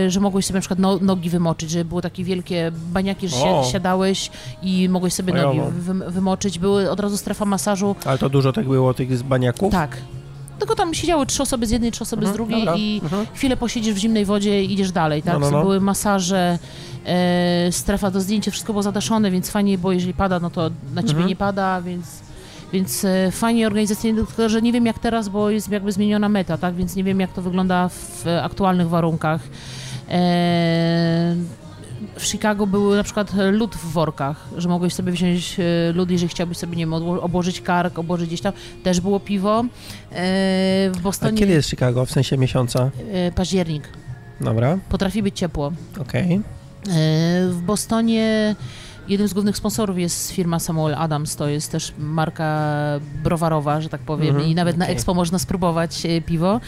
że 0.07 0.19
mogłeś 0.19 0.45
sobie 0.45 0.57
na 0.57 0.61
przykład 0.61 0.80
no, 0.80 0.98
nogi 1.02 1.30
wymoczyć, 1.30 1.69
że 1.72 1.85
były 1.85 2.02
takie 2.02 2.23
wielkie 2.23 2.72
baniaki, 2.93 3.27
że 3.27 3.35
O. 3.38 3.64
si- 3.64 3.72
siadałeś 3.72 4.31
i 4.64 4.89
mogłeś 4.89 5.14
sobie 5.14 5.34
nogi 5.34 5.60
wymoczyć. 6.07 6.60
Były 6.60 6.91
od 6.91 6.99
razu 6.99 7.18
strefa 7.18 7.45
masażu. 7.45 7.95
Ale 8.06 8.18
to 8.18 8.30
dużo 8.30 8.53
tak 8.53 8.68
było 8.68 8.93
tych 8.93 9.18
z 9.18 9.22
baniaków? 9.22 9.72
Tak. 9.72 9.98
Tylko 10.61 10.75
tam 10.75 10.93
siedziały 10.93 11.25
trzy 11.25 11.43
osoby 11.43 11.67
z 11.67 11.71
jednej, 11.71 11.91
trzy 11.91 12.03
osoby 12.03 12.21
z 12.25 12.29
Mhm, 12.29 12.35
drugiej 12.38 12.59
dobra. 12.65 12.75
i 12.81 12.99
Mhm. 13.03 13.25
chwilę 13.33 13.57
posiedzisz 13.57 13.93
w 13.93 13.97
zimnej 13.97 14.25
wodzie 14.25 14.63
i 14.63 14.73
idziesz 14.73 14.91
dalej, 14.91 15.23
tak? 15.23 15.33
No, 15.33 15.39
no, 15.39 15.51
no. 15.51 15.61
Były 15.61 15.81
masaże, 15.81 16.59
e, 17.05 17.71
strefa 17.71 18.11
do 18.11 18.21
zdjęcia, 18.21 18.51
wszystko 18.51 18.73
było 18.73 18.83
zadaszone, 18.83 19.31
więc 19.31 19.49
fajnie, 19.49 19.77
bo 19.77 19.91
jeżeli 19.91 20.13
pada, 20.13 20.39
no 20.39 20.49
to 20.49 20.69
na 20.93 21.01
ciebie 21.01 21.11
Mhm. 21.13 21.27
nie 21.27 21.35
pada, 21.35 21.81
więc, 21.81 22.05
więc 22.73 23.05
e, 23.05 23.31
fajnie 23.31 23.67
organizacyjnie, 23.67 24.25
tylko 24.25 24.49
że 24.49 24.61
nie 24.61 24.71
wiem 24.71 24.85
jak 24.85 24.99
teraz, 24.99 25.29
bo 25.29 25.49
jest 25.49 25.69
jakby 25.71 25.91
zmieniona 25.91 26.29
meta, 26.29 26.57
tak? 26.57 26.75
Więc 26.75 26.95
nie 26.95 27.03
wiem 27.03 27.19
jak 27.19 27.33
to 27.33 27.41
wygląda 27.41 27.89
w 27.89 28.25
aktualnych 28.43 28.89
warunkach. 28.89 29.41
E, 30.09 31.35
w 32.19 32.26
Chicago 32.26 32.68
był 32.68 32.95
na 32.95 33.03
przykład 33.03 33.32
lód 33.52 33.76
w 33.76 33.91
workach, 33.91 34.48
że 34.57 34.69
mogłeś 34.69 34.94
sobie 34.94 35.11
wziąć 35.11 35.57
e, 35.60 35.94
lód, 35.94 36.11
jeżeli 36.11 36.30
chciałbyś 36.30 36.57
sobie, 36.57 36.76
nie 36.78 36.84
wiem, 36.84 36.94
obłożyć 36.94 37.61
kark, 37.61 37.99
obłożyć 37.99 38.28
gdzieś 38.28 38.41
tam. 38.41 38.53
Też 38.84 39.02
było 39.02 39.19
piwo. 39.19 39.60
E, 39.60 39.65
w 40.91 40.98
A 40.98 40.99
Bostonie 41.02 41.38
kiedy 41.38 41.52
jest 41.53 41.69
Chicago? 41.69 42.06
W 42.06 42.11
sensie 42.11 42.38
miesiąca? 42.38 42.90
e, 43.14 43.32
październik. 43.32 43.84
Dobra, 44.41 44.78
Potrafi 44.90 45.23
być 45.23 45.40
ciepło. 45.40 45.72
okej. 46.02 46.34
E, 46.34 46.41
W 47.49 47.61
Bostonie 47.65 48.56
jednym 49.07 49.28
z 49.28 49.34
głównych 49.34 49.57
sponsorów 49.57 49.98
jest 49.99 50.32
firma 50.32 50.60
Samuel 50.60 50.95
Adams, 50.95 51.36
to 51.36 51.48
jest 51.48 51.72
też 51.72 51.94
marka 51.98 52.72
browarowa, 53.23 53.82
że 53.82 53.90
tak 53.90 54.02
powiem, 54.02 54.28
Mhm, 54.30 54.48
i 54.48 54.56
nawet 54.56 54.78
na 54.78 54.86
okej. 54.86 54.95
Expo 54.95 55.14
można 55.14 55.40
spróbować 55.40 56.07
piwo. 56.26 56.60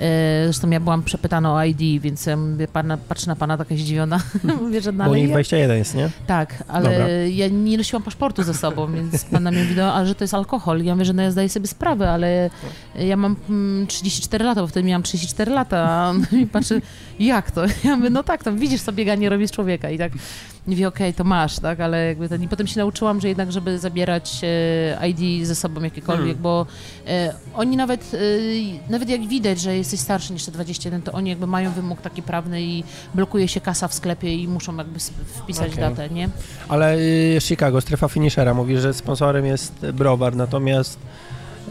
E, 0.00 0.44
Zresztą 0.44 0.70
ja 0.70 0.80
byłam 0.80 1.02
przepytana 1.02 1.54
o 1.54 1.64
ID, 1.64 2.02
więc 2.02 2.26
ja 2.26 2.36
mówię, 2.36 2.68
pana, 2.68 2.96
patrzę 2.96 3.26
na 3.26 3.36
pana 3.36 3.58
taka 3.58 3.74
zdziwiona. 3.74 4.20
mówię, 4.62 4.80
że 4.80 4.92
no, 4.92 5.04
Bo 5.04 5.10
u 5.10 5.12
ale 5.12 5.20
nich 5.20 5.28
ja, 5.28 5.34
21 5.34 5.78
jest, 5.78 5.94
nie? 5.94 6.10
tak, 6.26 6.64
ale 6.68 6.90
Dobra. 6.90 7.08
ja 7.08 7.48
nie 7.48 7.78
nosiłam 7.78 8.02
paszportu 8.02 8.42
ze 8.42 8.54
sobą, 8.54 8.92
więc 8.92 9.24
pan 9.24 9.42
na 9.42 9.50
mnie 9.50 9.62
mówi, 9.62 9.74
no, 9.76 9.94
a 9.94 10.04
że 10.06 10.14
to 10.14 10.24
jest 10.24 10.34
alkohol. 10.34 10.82
Ja 10.82 10.94
mówię, 10.94 11.04
że 11.04 11.12
no 11.12 11.22
ja 11.22 11.30
zdaję 11.30 11.48
sobie 11.48 11.66
sprawę, 11.66 12.10
ale 12.10 12.50
ja 12.98 13.16
mam 13.16 13.36
mm, 13.50 13.86
34 13.86 14.44
lata, 14.44 14.60
bo 14.60 14.66
wtedy 14.66 14.88
miałam 14.88 15.02
34 15.02 15.50
lata, 15.52 15.78
a 15.90 16.10
on 16.10 16.26
mi 16.32 16.46
patrzy, 16.46 16.82
jak 17.18 17.50
to? 17.50 17.60
Ja 17.84 17.96
mówię, 17.96 18.10
no 18.10 18.22
tak, 18.22 18.44
tam 18.44 18.58
widzisz, 18.58 18.82
co 18.82 18.92
bieganie 18.92 19.28
robi 19.28 19.48
z 19.48 19.50
człowieka 19.50 19.90
i 19.90 19.98
tak 19.98 20.12
mówię, 20.66 20.88
okej, 20.88 21.14
to 21.14 21.24
masz, 21.24 21.58
tak, 21.58 21.80
ale 21.80 22.06
jakby 22.06 22.28
ten, 22.28 22.42
i 22.42 22.48
potem 22.48 22.66
się 22.66 22.80
nauczyłam, 22.80 23.20
że 23.20 23.28
jednak, 23.28 23.52
żeby 23.52 23.78
zabierać 23.78 24.40
e, 25.00 25.08
ID 25.08 25.46
ze 25.46 25.54
sobą 25.54 25.82
jakiekolwiek, 25.82 26.26
Hmm. 26.26 26.42
bo 26.42 26.66
e, 27.06 27.34
oni 27.54 27.76
nawet, 27.76 28.14
e, 28.14 28.90
nawet 28.90 29.08
jak 29.08 29.26
widać, 29.26 29.60
że 29.60 29.76
jesteś 29.92 30.00
starszy 30.00 30.32
niż 30.32 30.44
te 30.44 30.52
21, 30.52 31.02
to 31.02 31.12
oni 31.12 31.30
jakby 31.30 31.46
mają 31.46 31.72
wymóg 31.72 32.00
taki 32.00 32.22
prawny 32.22 32.62
i 32.62 32.84
blokuje 33.14 33.48
się 33.48 33.60
kasa 33.60 33.88
w 33.88 33.94
sklepie 33.94 34.34
i 34.34 34.48
muszą 34.48 34.76
jakby 34.76 35.00
wpisać 35.26 35.72
Okej. 35.72 35.80
datę, 35.80 36.10
nie? 36.10 36.28
Ale 36.68 36.96
y, 36.96 37.38
Chicago, 37.40 37.80
strefa 37.80 38.08
finishera, 38.08 38.54
mówi, 38.54 38.78
że 38.78 38.94
sponsorem 38.94 39.46
jest 39.46 39.72
browar, 39.92 40.36
natomiast 40.36 40.98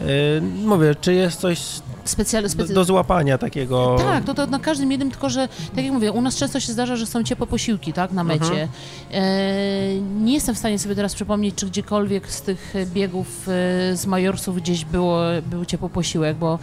y, 0.02 0.42
mówię, 0.64 0.94
czy 1.00 1.14
jest 1.14 1.40
coś 1.40 1.60
Specjal, 2.04 2.42
do, 2.42 2.48
specy... 2.48 2.74
do 2.74 2.84
złapania 2.84 3.38
takiego? 3.38 3.96
Tak, 3.98 4.24
to, 4.24 4.34
to 4.34 4.46
na 4.46 4.58
każdym 4.58 4.90
jednym, 4.90 5.10
tylko 5.10 5.30
że, 5.30 5.48
tak 5.74 5.84
jak 5.84 5.92
mówię, 5.92 6.12
u 6.12 6.22
nas 6.22 6.36
często 6.36 6.60
się 6.60 6.72
zdarza, 6.72 6.96
że 6.96 7.06
są 7.06 7.22
ciepłe 7.22 7.46
posiłki, 7.46 7.92
tak, 7.92 8.12
na 8.12 8.24
mecie. 8.24 8.44
Mhm. 8.44 8.68
E, 9.12 10.00
nie 10.00 10.34
jestem 10.34 10.54
w 10.54 10.58
stanie 10.58 10.78
sobie 10.78 10.94
teraz 10.94 11.14
przypomnieć, 11.14 11.54
czy 11.54 11.66
gdziekolwiek 11.66 12.32
z 12.32 12.42
tych 12.42 12.74
biegów 12.86 13.48
e, 13.48 13.96
z 13.96 14.06
Majorsów 14.06 14.56
gdzieś 14.56 14.84
było, 14.84 15.20
był 15.50 15.64
ciepły 15.64 15.88
posiłek, 15.88 16.36
bo 16.36 16.58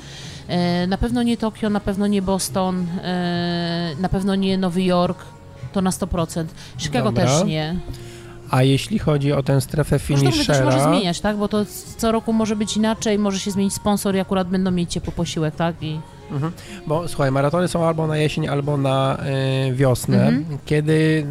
na 0.88 0.98
pewno 0.98 1.24
nie 1.24 1.38
Tokio, 1.38 1.70
na 1.70 1.80
pewno 1.80 2.08
nie 2.08 2.22
Boston, 2.22 2.86
e, 3.04 3.92
na 4.00 4.10
pewno 4.10 4.36
nie 4.36 4.58
Nowy 4.58 4.84
Jork, 4.84 5.18
to 5.74 5.82
na 5.82 5.90
100%. 5.90 6.46
Chicago 6.78 7.06
Dobra. 7.12 7.26
też 7.26 7.44
nie. 7.46 7.76
A 8.50 8.64
jeśli 8.64 9.00
chodzi 9.00 9.34
o 9.34 9.44
tę 9.44 9.62
strefę 9.62 10.00
Zresztą 10.00 10.14
mówię, 10.16 10.30
też 10.30 10.48
może 10.48 10.54
finishera, 10.54 10.90
zmieniać, 10.90 11.20
tak, 11.22 11.38
bo 11.38 11.48
to 11.48 11.66
co 11.98 12.12
roku 12.12 12.34
może 12.34 12.56
być 12.56 12.78
inaczej, 12.78 13.20
może 13.20 13.40
się 13.40 13.52
zmienić 13.52 13.74
sponsor 13.74 14.16
i 14.16 14.20
akurat 14.20 14.48
będą 14.50 14.72
mieć 14.72 14.92
ciepły 14.94 15.14
posiłek, 15.14 15.56
tak, 15.56 15.76
i... 15.82 16.00
mhm. 16.32 16.54
bo 16.88 17.08
słuchaj, 17.08 17.32
maratony 17.32 17.68
są 17.68 17.88
albo 17.88 18.08
na 18.08 18.18
jesień, 18.18 18.48
albo 18.48 18.78
na 18.78 19.18
y, 19.70 19.74
wiosnę, 19.74 20.28
Mhm. 20.28 20.58
kiedy 20.66 21.26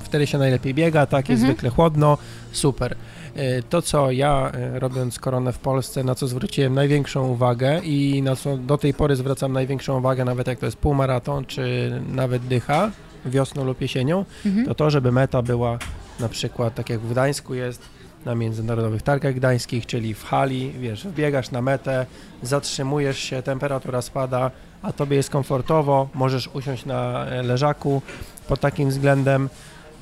wtedy 0.00 0.26
się 0.26 0.38
najlepiej 0.38 0.74
biega, 0.74 1.06
tak, 1.06 1.28
jest 1.28 1.40
Mhm. 1.42 1.52
zwykle 1.52 1.70
chłodno, 1.70 2.18
super. 2.52 2.96
Y, 3.36 3.62
To, 3.70 3.82
co 3.82 4.10
ja, 4.10 4.52
y, 4.76 4.78
robiąc 4.80 5.18
koronę 5.18 5.52
w 5.52 5.58
Polsce, 5.58 6.04
na 6.04 6.14
co 6.14 6.26
zwróciłem 6.26 6.74
największą 6.74 7.28
uwagę 7.28 7.80
i 7.84 8.22
na 8.22 8.36
co 8.36 8.56
do 8.56 8.78
tej 8.78 8.94
pory 8.94 9.16
zwracam 9.16 9.52
największą 9.52 9.98
uwagę, 9.98 10.24
nawet 10.24 10.46
jak 10.46 10.58
to 10.58 10.66
jest 10.66 10.78
półmaraton, 10.78 11.44
czy 11.44 11.92
nawet 12.08 12.46
dycha, 12.46 12.90
wiosną 13.26 13.64
lub 13.64 13.80
jesienią, 13.80 14.24
Mhm. 14.46 14.66
to 14.66 14.74
to, 14.74 14.90
żeby 14.90 15.12
meta 15.12 15.42
była 15.42 15.78
na 16.20 16.28
przykład 16.28 16.74
tak 16.74 16.90
jak 16.90 17.00
w 17.00 17.10
Gdańsku 17.10 17.54
jest 17.54 17.82
na 18.24 18.34
międzynarodowych 18.34 19.02
targach 19.02 19.34
gdańskich, 19.34 19.86
czyli 19.86 20.14
w 20.14 20.24
hali, 20.24 20.72
wiesz, 20.80 21.04
wbiegasz 21.06 21.50
na 21.50 21.62
metę, 21.62 22.06
zatrzymujesz 22.42 23.18
się, 23.18 23.42
temperatura 23.42 24.02
spada, 24.02 24.50
a 24.82 24.92
tobie 24.92 25.16
jest 25.16 25.30
komfortowo, 25.30 26.08
możesz 26.14 26.48
usiąść 26.54 26.84
na 26.86 27.26
e, 27.26 27.42
leżaku 27.42 28.02
pod 28.48 28.60
takim 28.60 28.88
względem. 28.88 29.48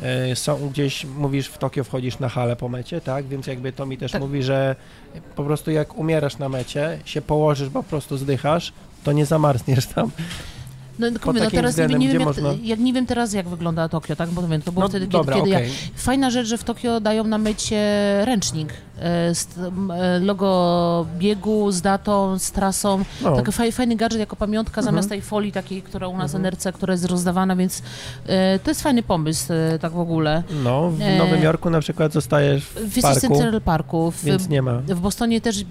E, 0.03 0.37
Są 0.37 0.69
gdzieś, 0.69 1.05
mówisz, 1.05 1.47
w 1.49 1.59
Tokio 1.59 1.85
wchodzisz 1.85 2.19
na 2.19 2.29
halę 2.29 2.57
po 2.57 2.69
mecie, 2.69 3.01
tak? 3.01 3.27
Więc 3.27 3.47
jakby 3.47 3.73
to 3.73 3.87
mi 3.87 3.99
też 3.99 4.13
Tak. 4.13 4.21
mówi, 4.23 4.43
że 4.43 4.77
po 5.37 5.45
prostu 5.45 5.71
jak 5.71 5.99
umierasz 5.99 6.39
na 6.39 6.49
mecie, 6.49 6.99
się 7.05 7.23
położysz, 7.23 7.69
po 7.71 7.83
prostu 7.83 8.17
zdychasz, 8.17 8.73
to 9.05 9.13
nie 9.13 9.27
zamarzniesz 9.27 9.87
tam. 9.87 10.11
No, 10.99 11.11
no 11.11 11.19
takim 11.19 11.35
teraz 11.35 11.53
nie, 11.53 11.61
wiem- 11.63 11.71
względem, 11.71 12.01
nie 12.01 12.09
wiem, 12.09 12.19
jak, 12.21 12.27
można- 12.27 12.55
jak 12.63 12.79
nie 12.79 12.93
wiem 12.93 13.07
teraz, 13.07 13.33
jak 13.33 13.49
wygląda 13.49 13.89
Tokio, 13.89 14.17
tak? 14.17 14.31
Bo 14.31 14.49
wiem, 14.49 14.63
to 14.63 14.73
było 14.73 14.83
No 14.83 14.89
wtedy, 14.89 15.07
kiedy, 15.07 15.19
dobra, 15.19 15.37
kiedy 15.37 15.49
ja... 15.51 15.57
okej. 15.59 15.71
Fajna 15.97 16.31
rzecz, 16.31 16.47
że 16.47 16.59
w 16.59 16.65
Tokio 16.65 17.01
dają 17.01 17.25
na 17.25 17.39
mycie 17.39 17.79
ręcznik 18.25 18.69
logo 20.21 21.07
biegu, 21.19 21.73
z 21.73 21.81
datą, 21.83 22.39
z 22.39 22.51
trasą. 22.53 23.05
No, 23.23 23.37
Taki 23.37 23.53
faj, 23.53 23.73
fajny 23.73 23.97
gadżet 23.97 24.21
jako 24.21 24.37
pamiątka 24.37 24.81
Mhm. 24.81 24.85
zamiast 24.95 25.09
tej 25.09 25.23
folii 25.23 25.53
takiej, 25.53 25.83
która 25.83 26.09
u 26.09 26.17
nas 26.17 26.35
Mhm. 26.35 26.43
NRC, 26.45 26.73
która 26.73 26.93
jest 26.95 27.05
rozdawana, 27.05 27.57
więc 27.57 27.83
e, 28.27 28.59
to 28.59 28.71
jest 28.71 28.83
fajny 28.83 29.03
pomysł 29.03 29.53
e, 29.53 29.79
tak 29.79 29.93
w 29.93 29.99
ogóle. 30.01 30.43
no, 30.65 30.91
w 30.91 31.01
e, 31.01 31.19
Nowym 31.19 31.43
Jorku 31.43 31.71
na 31.71 31.81
przykład 31.81 32.13
zostajesz 32.13 32.65
w 32.65 32.75
W 32.99 33.03
parku, 33.03 33.21
Central 33.21 33.61
Parku, 33.61 34.11
w, 34.11 34.25
więc 34.25 34.49
nie 34.49 34.63
ma. 34.63 34.73
w 34.79 35.01
Bostonie 35.01 35.41
też 35.41 35.65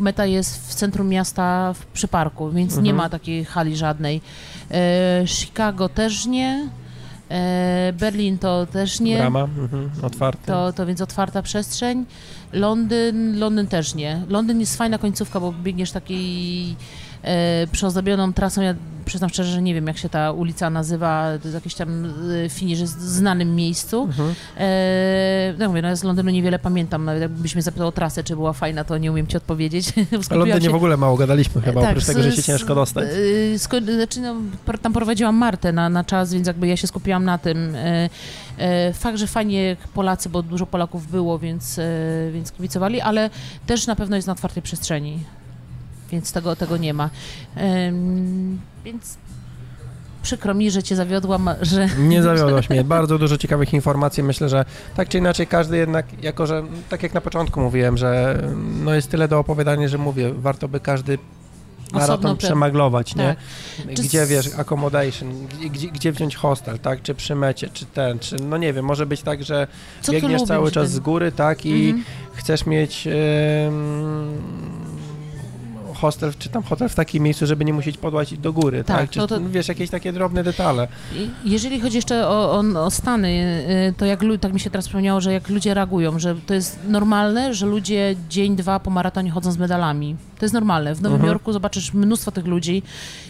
meta 0.00 0.26
jest 0.26 0.68
w 0.70 0.74
centrum 0.74 1.08
miasta, 1.08 1.72
w, 1.72 1.86
przy 1.86 2.08
parku, 2.08 2.50
więc 2.50 2.72
nie 2.74 2.78
Mhm. 2.90 2.96
ma 2.96 3.08
takiej 3.08 3.44
hali 3.44 3.76
żadnej. 3.76 4.20
E, 4.70 5.22
Chicago 5.26 5.88
też 5.88 6.26
nie. 6.26 6.68
E, 7.32 7.92
Berlin 7.98 8.38
to 8.38 8.66
też 8.66 9.00
nie. 9.00 9.16
Brama 9.16 9.40
mhm, 9.40 9.90
otwarta. 10.02 10.46
To, 10.46 10.72
to 10.72 10.86
więc 10.86 11.00
otwarta 11.00 11.42
przestrzeń. 11.42 12.04
Londyn, 12.52 13.38
Londyn 13.38 13.66
też 13.66 13.94
nie. 13.94 14.22
Londyn 14.28 14.60
jest 14.60 14.76
fajna 14.76 14.98
końcówka, 14.98 15.40
bo 15.40 15.52
biegniesz 15.52 15.90
takiej 15.92 16.76
e, 17.22 17.66
przyozdobioną 17.72 18.32
trasą. 18.32 18.62
Ja 18.62 18.74
przyznam 19.04 19.30
szczerze, 19.30 19.52
że 19.52 19.62
nie 19.62 19.74
wiem, 19.74 19.86
jak 19.86 19.98
się 19.98 20.08
ta 20.08 20.32
ulica 20.32 20.70
nazywa, 20.70 21.28
to 21.42 21.48
jest 21.48 21.54
jakiś 21.54 21.74
tam 21.74 22.04
e, 22.44 22.48
finisz 22.48 22.82
w 22.82 22.86
znanym 22.88 23.54
miejscu. 23.56 24.02
Mhm. 24.02 24.34
E, 24.58 25.54
no 25.58 25.68
mówię, 25.68 25.82
no 25.82 25.88
ja 25.88 25.96
z 25.96 26.02
Londynu 26.04 26.30
niewiele 26.30 26.58
pamiętam, 26.58 27.04
nawet 27.04 27.22
jakbyś 27.22 27.54
mnie 27.54 27.62
zapytał 27.62 27.88
o 27.88 27.92
trasę, 27.92 28.24
czy 28.24 28.34
była 28.36 28.52
fajna, 28.52 28.84
to 28.84 28.98
nie 28.98 29.12
umiem 29.12 29.26
ci 29.26 29.36
odpowiedzieć. 29.36 29.92
O 30.30 30.34
Londynie 30.34 30.60
się- 30.60 30.70
w 30.70 30.74
ogóle 30.74 30.96
mało 30.96 31.16
gadaliśmy 31.16 31.62
chyba, 31.62 31.80
tak, 31.80 31.90
oprócz 31.90 32.06
tego, 32.06 32.22
że 32.22 32.32
się 32.32 32.42
ciężko 32.42 32.74
dostać. 32.74 33.08
y, 33.14 33.54
sko- 33.58 33.94
znaczy, 33.94 34.20
no, 34.20 34.34
tam 34.82 34.92
prowadziłam 34.92 35.36
Martę 35.36 35.72
na, 35.72 35.88
na 35.88 36.04
czas, 36.04 36.32
więc 36.34 36.46
jakby 36.46 36.66
ja 36.68 36.76
się 36.76 36.86
skupiłam 36.86 37.24
na 37.24 37.38
tym. 37.38 37.74
Y, 37.74 38.10
y, 38.90 38.92
Fakt, 38.94 39.18
że 39.18 39.26
fajnie 39.26 39.76
Polacy, 39.94 40.28
bo 40.28 40.42
dużo 40.42 40.66
Polaków 40.66 41.10
było, 41.10 41.38
więc, 41.38 41.80
więc 42.32 42.52
kibicowali, 42.52 43.00
ale 43.00 43.30
też 43.66 43.86
na 43.86 43.96
pewno 43.96 44.16
jest 44.16 44.26
na 44.28 44.32
otwartej 44.32 44.62
przestrzeni, 44.62 45.18
więc 46.12 46.32
tego, 46.32 46.56
tego 46.56 46.76
nie 46.76 46.94
ma. 46.94 47.10
Ym, 47.88 48.60
Więc 48.84 49.16
przykro 50.22 50.54
mi, 50.54 50.70
że 50.70 50.82
cię 50.82 50.96
zawiodłam, 50.96 51.50
że... 51.62 51.88
Nie 51.98 52.22
zawiodłaś 52.32 52.70
mnie. 52.70 52.84
Bardzo 52.84 53.18
dużo 53.18 53.38
ciekawych 53.38 53.74
informacji. 53.74 54.22
Myślę, 54.22 54.48
że 54.48 54.64
tak 54.96 55.08
czy 55.08 55.18
inaczej 55.18 55.46
każdy 55.46 55.76
jednak, 55.76 56.22
jako 56.22 56.46
że 56.46 56.62
tak 56.88 57.02
jak 57.02 57.14
na 57.14 57.20
początku 57.20 57.60
mówiłem, 57.60 57.96
że 57.96 58.42
no 58.84 58.94
jest 58.94 59.10
tyle 59.10 59.28
do 59.28 59.38
opowiadania, 59.38 59.88
że 59.88 59.98
mówię, 59.98 60.32
warto 60.34 60.68
by 60.68 60.80
każdy 60.80 61.18
maraton 61.92 62.36
przemaglować, 62.36 63.16
nie? 63.16 63.36
Tak. 63.86 63.94
Czy 63.96 64.02
Gdzie 64.02 64.26
wiesz, 64.26 64.50
accommodation, 64.58 65.46
gdzie, 65.70 65.88
gdzie, 65.88 66.12
wziąć 66.12 66.36
hostel, 66.36 66.78
tak? 66.78 67.02
Czy 67.02 67.14
przy 67.14 67.34
mecie, 67.34 67.68
czy 67.72 67.86
ten, 67.86 68.18
czy 68.18 68.36
no 68.36 68.56
nie 68.56 68.72
wiem, 68.72 68.84
może 68.84 69.06
być 69.06 69.22
tak, 69.22 69.44
że 69.44 69.66
Co 70.02 70.12
biegniesz 70.12 70.42
cały 70.42 70.70
czas 70.70 70.84
ten- 70.88 70.92
z 70.96 70.98
góry, 71.00 71.32
tak? 71.32 71.66
I 71.66 71.86
Mhm. 71.88 72.04
chcesz 72.34 72.66
mieć 72.66 73.06
em, 73.06 73.12
hostel, 76.02 76.32
czy 76.38 76.48
tam 76.48 76.62
hotel 76.62 76.88
w 76.88 76.94
takim 76.94 77.22
miejscu, 77.22 77.46
żeby 77.46 77.64
nie 77.64 77.72
musieć 77.72 77.98
podłazić 77.98 78.38
do 78.38 78.52
góry, 78.52 78.84
tak? 78.84 78.96
Tak, 78.98 79.10
Czy, 79.10 79.18
no 79.18 79.26
to- 79.26 79.40
wiesz, 79.50 79.68
jakieś 79.68 79.90
takie 79.90 80.12
drobne 80.12 80.44
detale. 80.44 80.88
Jeżeli 81.44 81.80
chodzi 81.80 81.96
jeszcze 81.96 82.28
o, 82.28 82.52
o, 82.52 82.84
o 82.84 82.90
Stany, 82.90 83.28
y, 83.90 83.94
to 83.96 84.06
jak 84.06 84.20
tak 84.40 84.52
mi 84.52 84.60
się 84.60 84.70
teraz 84.70 84.84
przypomniało, 84.88 85.20
że 85.20 85.32
jak 85.32 85.48
ludzie 85.48 85.74
reagują, 85.74 86.18
że 86.18 86.34
to 86.46 86.54
jest 86.54 86.78
normalne, 86.88 87.54
że 87.54 87.66
ludzie 87.66 88.14
dzień, 88.30 88.56
dwa 88.56 88.80
po 88.80 88.90
maratonie 88.90 89.30
chodzą 89.30 89.52
z 89.52 89.58
medalami. 89.58 90.16
To 90.38 90.44
jest 90.44 90.54
normalne. 90.54 90.94
W 90.94 91.02
Nowym 91.02 91.14
Mhm. 91.16 91.28
Jorku 91.32 91.52
zobaczysz 91.52 91.94
mnóstwo 91.94 92.30
tych 92.30 92.46
ludzi 92.46 92.82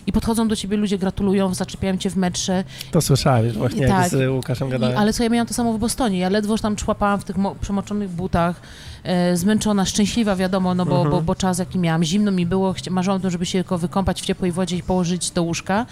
i 0.06 0.12
podchodzą 0.12 0.48
do 0.48 0.56
ciebie 0.56 0.76
ludzie, 0.76 0.98
gratulują, 0.98 1.54
zaczepiają 1.54 1.96
cię 1.96 2.10
w 2.10 2.16
metrze. 2.16 2.64
To 2.90 3.00
słyszałem 3.00 3.44
już 3.46 3.54
właśnie, 3.54 3.88
Tak. 3.88 4.08
z 4.08 4.28
Łukaszem 4.30 4.68
I, 4.68 4.70
gadałem. 4.70 4.98
ale 4.98 5.12
co 5.12 5.22
ja 5.22 5.28
miałam 5.28 5.46
to 5.46 5.54
samo 5.54 5.72
w 5.72 5.78
Bostonie. 5.78 6.18
Ja 6.18 6.28
ledwo 6.28 6.58
tam 6.58 6.76
człapałam 6.76 7.20
w 7.20 7.24
tych 7.24 7.36
mo- 7.36 7.54
przemoczonych 7.54 8.10
butach, 8.10 8.60
e, 9.04 9.36
zmęczona, 9.36 9.84
szczęśliwa 9.84 10.36
wiadomo, 10.36 10.74
no 10.74 10.86
bo, 10.86 10.92
Mhm. 10.96 11.10
bo, 11.10 11.22
bo 11.22 11.34
czas 11.34 11.58
jaki 11.58 11.78
miałam, 11.78 12.04
zimno 12.04 12.30
mi 12.32 12.46
było, 12.46 12.61
chcia- 12.70 12.90
marzyłam 12.90 13.16
o 13.16 13.20
tym, 13.20 13.30
żeby 13.30 13.46
się 13.46 13.58
tylko 13.58 13.78
wykąpać 13.78 14.22
w 14.22 14.24
ciepłej 14.24 14.52
wodzie 14.52 14.76
i 14.76 14.82
położyć 14.82 15.30
do 15.30 15.42
łóżka. 15.42 15.86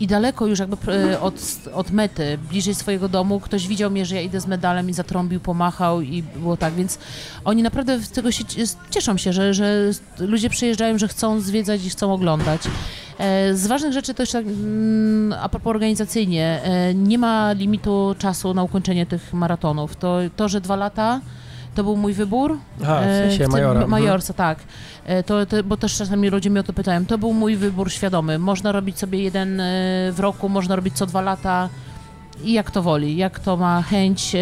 I 0.00 0.06
daleko 0.06 0.46
już 0.46 0.58
jakby 0.58 0.76
e, 0.92 1.20
od, 1.20 1.34
od 1.74 1.90
mety, 1.90 2.38
bliżej 2.50 2.74
swojego 2.74 3.08
domu, 3.08 3.40
ktoś 3.40 3.68
widział 3.68 3.90
mnie, 3.90 4.06
że 4.06 4.14
ja 4.14 4.20
idę 4.20 4.40
z 4.40 4.46
medalem 4.46 4.90
i 4.90 4.92
zatrąbił, 4.92 5.40
pomachał 5.40 6.00
i 6.00 6.22
było 6.22 6.56
tak, 6.56 6.74
więc 6.74 6.98
oni 7.44 7.62
naprawdę 7.62 7.98
z 7.98 8.10
tego 8.10 8.32
się 8.32 8.44
cie- 8.44 8.64
cieszą 8.90 9.16
się, 9.16 9.32
że, 9.32 9.54
że 9.54 9.90
ludzie 10.18 10.50
przyjeżdżają, 10.50 10.98
że 10.98 11.08
chcą 11.08 11.40
zwiedzać 11.40 11.84
i 11.84 11.90
chcą 11.90 12.12
oglądać. 12.12 12.60
E, 13.18 13.54
Z 13.54 13.66
ważnych 13.66 13.92
rzeczy 13.92 14.14
jeszcze 14.18 14.38
tak, 14.38 14.46
mm, 14.46 15.32
a 15.42 15.48
propos 15.48 15.70
organizacyjnie, 15.70 16.60
e, 16.64 16.94
nie 16.94 17.18
ma 17.18 17.52
limitu 17.52 18.14
czasu 18.18 18.54
na 18.54 18.62
ukończenie 18.62 19.06
tych 19.06 19.32
maratonów. 19.34 19.96
To, 19.96 20.18
to 20.36 20.48
że 20.48 20.60
dwa 20.60 20.76
lata 20.76 21.20
to 21.76 21.84
był 21.84 21.96
mój 21.96 22.12
wybór. 22.12 22.58
Aha, 22.82 23.00
w 23.00 23.04
E, 23.04 23.28
sensie 23.30 23.48
Majora. 23.48 23.70
mhm. 23.70 23.90
Majorsa, 23.90 24.32
tak. 24.34 24.58
E, 25.04 25.22
To, 25.22 25.46
to, 25.46 25.62
bo 25.64 25.76
też 25.76 25.96
czasami 25.96 26.30
ludzie 26.30 26.50
mnie 26.50 26.60
o 26.60 26.62
to 26.62 26.72
pytają. 26.72 27.06
To 27.06 27.18
był 27.18 27.32
mój 27.32 27.56
wybór 27.56 27.92
świadomy. 27.92 28.38
Można 28.38 28.72
robić 28.72 28.98
sobie 28.98 29.22
jeden 29.22 29.60
e, 29.60 29.64
w 30.12 30.20
roku, 30.20 30.48
można 30.48 30.76
robić 30.76 30.94
co 30.96 31.06
dwa 31.06 31.20
lata. 31.20 31.68
I 32.44 32.52
jak 32.52 32.70
to 32.70 32.82
woli, 32.82 33.16
jak 33.16 33.40
to 33.40 33.56
ma 33.56 33.82
chęć, 33.82 34.32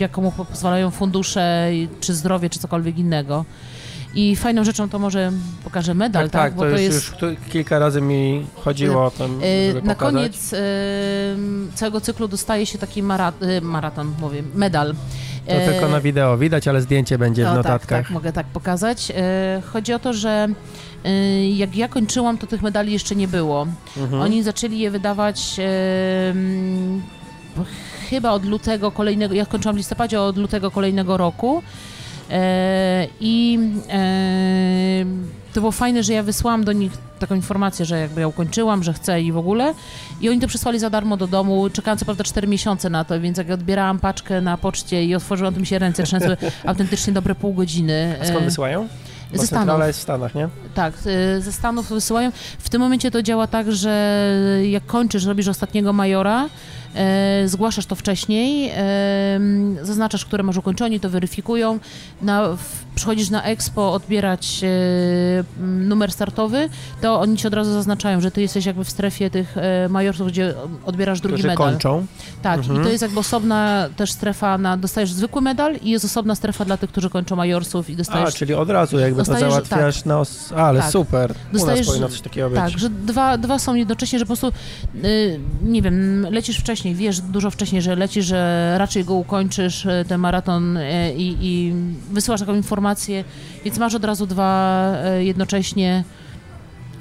jaką 0.00 0.22
mu 0.22 0.32
pozwalają 0.32 0.90
fundusze, 0.90 1.70
czy 2.00 2.14
zdrowie, 2.14 2.50
czy 2.50 2.58
cokolwiek 2.58 2.98
innego. 2.98 3.44
I 4.14 4.36
fajną 4.36 4.64
rzeczą 4.64 4.88
to 4.88 4.98
może 4.98 5.32
pokażę 5.64 5.94
medal, 5.94 6.22
Tak, 6.30 6.32
tak, 6.32 6.42
tak, 6.42 6.54
to, 6.54 6.60
to 6.60 6.68
już, 6.68 6.80
jest... 6.80 7.12
już 7.22 7.30
kilka 7.50 7.78
razy 7.78 8.00
mi 8.00 8.46
chodziło 8.64 9.04
o 9.06 9.10
tym, 9.10 9.40
Na 9.84 9.94
pokazać. 9.94 9.98
koniec 9.98 10.54
całego 11.74 12.00
cyklu 12.00 12.28
dostaje 12.28 12.66
się 12.66 12.78
taki 12.78 13.02
mara, 13.02 13.32
maraton, 13.62 14.14
mówię, 14.20 14.42
medal. 14.54 14.94
To 15.48 15.54
E, 15.54 15.72
tylko 15.72 15.88
na 15.88 16.00
wideo 16.00 16.38
widać, 16.38 16.68
ale 16.68 16.80
zdjęcie 16.80 17.18
będzie 17.18 17.44
w 17.44 17.46
o, 17.46 17.48
tak, 17.48 17.56
notatkach. 17.56 18.02
tak, 18.02 18.10
mogę 18.10 18.32
tak 18.32 18.46
pokazać. 18.46 19.12
E, 19.16 19.62
Chodzi 19.72 19.92
o 19.92 19.98
to, 19.98 20.12
że 20.12 20.48
e, 21.04 21.50
jak 21.50 21.76
ja 21.76 21.88
kończyłam, 21.88 22.38
to 22.38 22.46
tych 22.46 22.62
medali 22.62 22.92
jeszcze 22.92 23.16
nie 23.16 23.28
było. 23.28 23.66
Mhm. 23.96 24.22
Oni 24.22 24.42
zaczęli 24.42 24.78
je 24.78 24.90
wydawać 24.90 25.56
e, 25.58 26.30
mm, 26.30 27.02
chyba 28.10 28.30
od 28.30 28.44
lutego 28.44 28.90
kolejnego, 28.90 29.34
ja 29.34 29.46
kończyłam 29.46 29.74
w 29.74 29.78
listopadzie, 29.78 30.20
od 30.20 30.36
lutego 30.36 30.70
kolejnego 30.70 31.16
roku. 31.16 31.62
E, 32.30 33.06
I 33.20 33.58
e, 33.90 35.04
to 35.58 35.62
było 35.62 35.72
fajne, 35.72 36.02
że 36.02 36.12
ja 36.12 36.22
wysłałam 36.22 36.64
do 36.64 36.72
nich 36.72 36.92
taką 37.18 37.34
informację, 37.34 37.84
że 37.84 38.00
jakby 38.00 38.20
ja 38.20 38.28
ukończyłam, 38.28 38.82
że 38.84 38.92
chcę 38.92 39.22
i 39.22 39.32
w 39.32 39.36
ogóle. 39.36 39.74
I 40.20 40.28
oni 40.28 40.40
to 40.40 40.48
przysłali 40.48 40.78
za 40.78 40.90
darmo 40.90 41.16
do 41.16 41.26
domu. 41.26 41.70
Czekałam 41.70 41.98
co 41.98 42.04
prawda 42.04 42.24
4 42.24 42.48
miesiące 42.48 42.90
na 42.90 43.04
to, 43.04 43.20
więc 43.20 43.38
jak 43.38 43.50
odbierałam 43.50 43.98
paczkę 43.98 44.40
na 44.40 44.58
poczcie 44.58 45.04
i 45.04 45.14
otworzyłam, 45.14 45.54
to 45.54 45.60
mi 45.60 45.66
się 45.66 45.78
ręce 45.78 46.02
trzęsły 46.02 46.36
autentycznie 46.66 47.12
dobre 47.12 47.34
pół 47.34 47.54
godziny. 47.54 48.16
A 48.22 48.24
skąd 48.24 48.42
E, 48.42 48.44
wysyłają? 48.44 48.88
Bo 49.32 49.38
ze 49.38 49.46
Stanów. 49.46 49.86
jest 49.86 49.98
w 49.98 50.02
Stanach, 50.02 50.34
nie? 50.34 50.48
Tak, 50.74 50.94
y, 51.36 51.40
ze 51.40 51.52
Stanów 51.52 51.88
wysyłają. 51.88 52.32
W 52.58 52.68
tym 52.68 52.80
momencie 52.80 53.10
to 53.10 53.22
działa 53.22 53.46
tak, 53.46 53.72
że 53.72 54.22
jak 54.62 54.86
kończysz, 54.86 55.24
robisz 55.24 55.48
ostatniego 55.48 55.92
majora, 55.92 56.44
e, 56.44 56.48
zgłaszasz 57.46 57.86
to 57.86 57.94
wcześniej, 57.94 58.70
e, 58.76 59.40
zaznaczasz, 59.82 60.24
które 60.24 60.42
masz 60.42 60.56
ukończone, 60.56 60.86
oni 60.86 61.00
to 61.00 61.10
weryfikują, 61.10 61.78
na, 62.22 62.56
przychodzisz 62.94 63.30
na 63.30 63.42
Expo 63.44 63.92
odbierać 63.92 64.60
e, 64.64 64.68
numer 65.62 66.12
startowy, 66.12 66.68
to 67.00 67.20
oni 67.20 67.36
ci 67.36 67.46
od 67.46 67.54
razu 67.54 67.72
zaznaczają, 67.72 68.20
że 68.20 68.30
ty 68.30 68.40
jesteś 68.40 68.66
jakby 68.66 68.84
w 68.84 68.90
strefie 68.90 69.30
tych 69.30 69.56
e, 69.56 69.88
majorsów, 69.88 70.28
gdzie 70.28 70.54
odbierasz 70.86 71.20
drugi 71.20 71.34
Którzy 71.34 71.48
medal. 71.48 71.70
kończą. 71.70 72.06
Tak, 72.42 72.58
Mhm. 72.58 72.80
i 72.80 72.84
to 72.84 72.90
jest 72.90 73.02
jakby 73.02 73.20
osobna 73.20 73.88
też 73.96 74.12
strefa 74.12 74.58
na, 74.58 74.76
dostajesz 74.76 75.12
zwykły 75.12 75.42
medal 75.42 75.76
i 75.82 75.90
jest 75.90 76.04
osobna 76.04 76.34
strefa 76.34 76.64
dla 76.64 76.76
tych, 76.76 76.90
którzy 76.90 77.10
kończą 77.10 77.36
majorsów 77.36 77.90
i 77.90 77.94
A, 77.94 77.96
dostajesz 77.96 78.34
czyli 78.34 78.54
od 78.54 78.70
razu 78.70 78.98
jakby 78.98 79.24
to 79.24 79.32
dostajesz- 79.32 79.50
załatwiasz 79.50 80.04
na 80.04 80.20
os... 80.20 80.52
A, 80.52 80.56
ale 80.56 80.80
Tak. 80.80 80.90
super. 80.90 81.30
U 81.30 81.34
nas 81.34 81.62
Dostajesz- 81.62 81.86
powinno 81.86 82.08
coś 82.08 82.20
takiego 82.20 82.50
być. 82.50 82.58
Tak, 82.58 82.78
że 82.78 82.90
dwa, 82.90 83.38
dwa 83.38 83.58
są 83.58 83.74
jednocześnie, 83.74 84.18
że 84.18 84.24
po 84.24 84.36
prostu, 84.36 84.52
y, 85.04 85.40
nie 85.62 85.82
wiem, 85.82 86.26
lecisz 86.30 86.58
wcześniej, 86.58 86.77
wiesz 86.84 87.20
dużo 87.20 87.50
wcześniej, 87.50 87.82
że 87.82 87.96
lecisz, 87.96 88.26
że 88.26 88.74
raczej 88.78 89.04
go 89.04 89.14
ukończysz, 89.14 89.84
y, 89.86 90.04
ten 90.08 90.20
maraton 90.20 90.76
y, 90.76 91.14
i, 91.16 91.36
i 91.40 91.72
wysyłasz 92.10 92.40
taką 92.40 92.54
informację, 92.54 93.24
więc 93.64 93.78
masz 93.78 93.94
od 93.94 94.04
razu 94.04 94.26
dwa 94.26 94.92
y, 95.18 95.24
jednocześnie, 95.24 96.04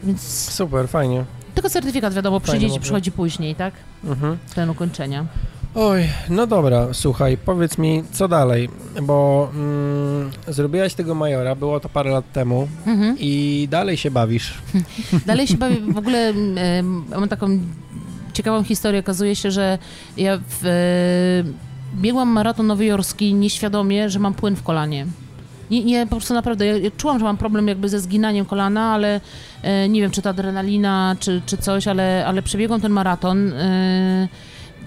więc 0.04 0.22
Super, 0.52 0.88
fajnie. 0.90 1.24
tylko 1.56 1.70
certyfikat 1.70 2.14
wiadomo, 2.14 2.40
przyjdzie 2.40 2.72
ci, 2.72 2.80
przychodzi 2.80 3.12
później, 3.12 3.56
tak? 3.56 3.74
Mhm. 4.04 4.38
Ten 4.56 4.70
ukończenia. 4.70 5.26
Oj, 5.76 6.10
no 6.30 6.48
dobra, 6.48 6.88
słuchaj, 6.94 7.38
powiedz 7.38 7.78
mi, 7.78 8.04
co 8.12 8.28
dalej, 8.28 8.70
bo 9.04 9.49
mm, 9.56 10.32
zrobiłaś 10.48 10.94
tego 10.94 11.16
majora, 11.16 11.56
było 11.56 11.80
to 11.80 11.90
parę 11.90 12.12
lat 12.12 12.32
temu 12.34 12.68
Mhm. 12.86 13.16
i 13.20 13.68
dalej 13.72 13.98
się 13.98 14.12
bawisz. 14.12 14.54
Dalej 15.26 15.48
się 15.48 15.58
bawię, 15.58 15.76
w 15.94 15.98
ogóle 15.98 16.28
em, 16.30 17.06
mam 17.10 17.30
taką 17.30 17.60
ciekawą 18.38 18.64
historię. 18.64 19.00
Okazuje 19.00 19.36
się, 19.36 19.52
że 19.52 19.78
ja 20.18 20.40
w, 20.50 20.66
e, 20.66 22.00
biegłam 22.02 22.30
maraton 22.30 22.68
nowojorski 22.68 23.34
nieświadomie, 23.34 24.10
że 24.10 24.20
mam 24.20 24.34
płyn 24.34 24.56
w 24.56 24.64
kolanie. 24.64 25.06
Nie, 25.72 25.84
nie, 25.84 26.06
po 26.06 26.16
prostu 26.16 26.34
naprawdę, 26.34 26.66
ja, 26.66 26.92
czułam, 26.98 27.20
że 27.20 27.26
mam 27.26 27.38
problem 27.38 27.68
jakby 27.68 27.90
ze 27.90 28.00
zginaniem 28.00 28.46
kolana, 28.46 28.94
ale 28.94 29.22
e, 29.62 29.90
nie 29.90 30.02
wiem, 30.02 30.12
czy 30.12 30.22
to 30.22 30.30
adrenalina, 30.30 31.16
czy, 31.20 31.42
czy 31.46 31.58
coś, 31.58 31.88
ale, 31.88 32.26
ale 32.28 32.42
przebiegłam 32.42 32.82
ten 32.82 32.92
maraton. 32.92 33.54
E, 33.54 34.28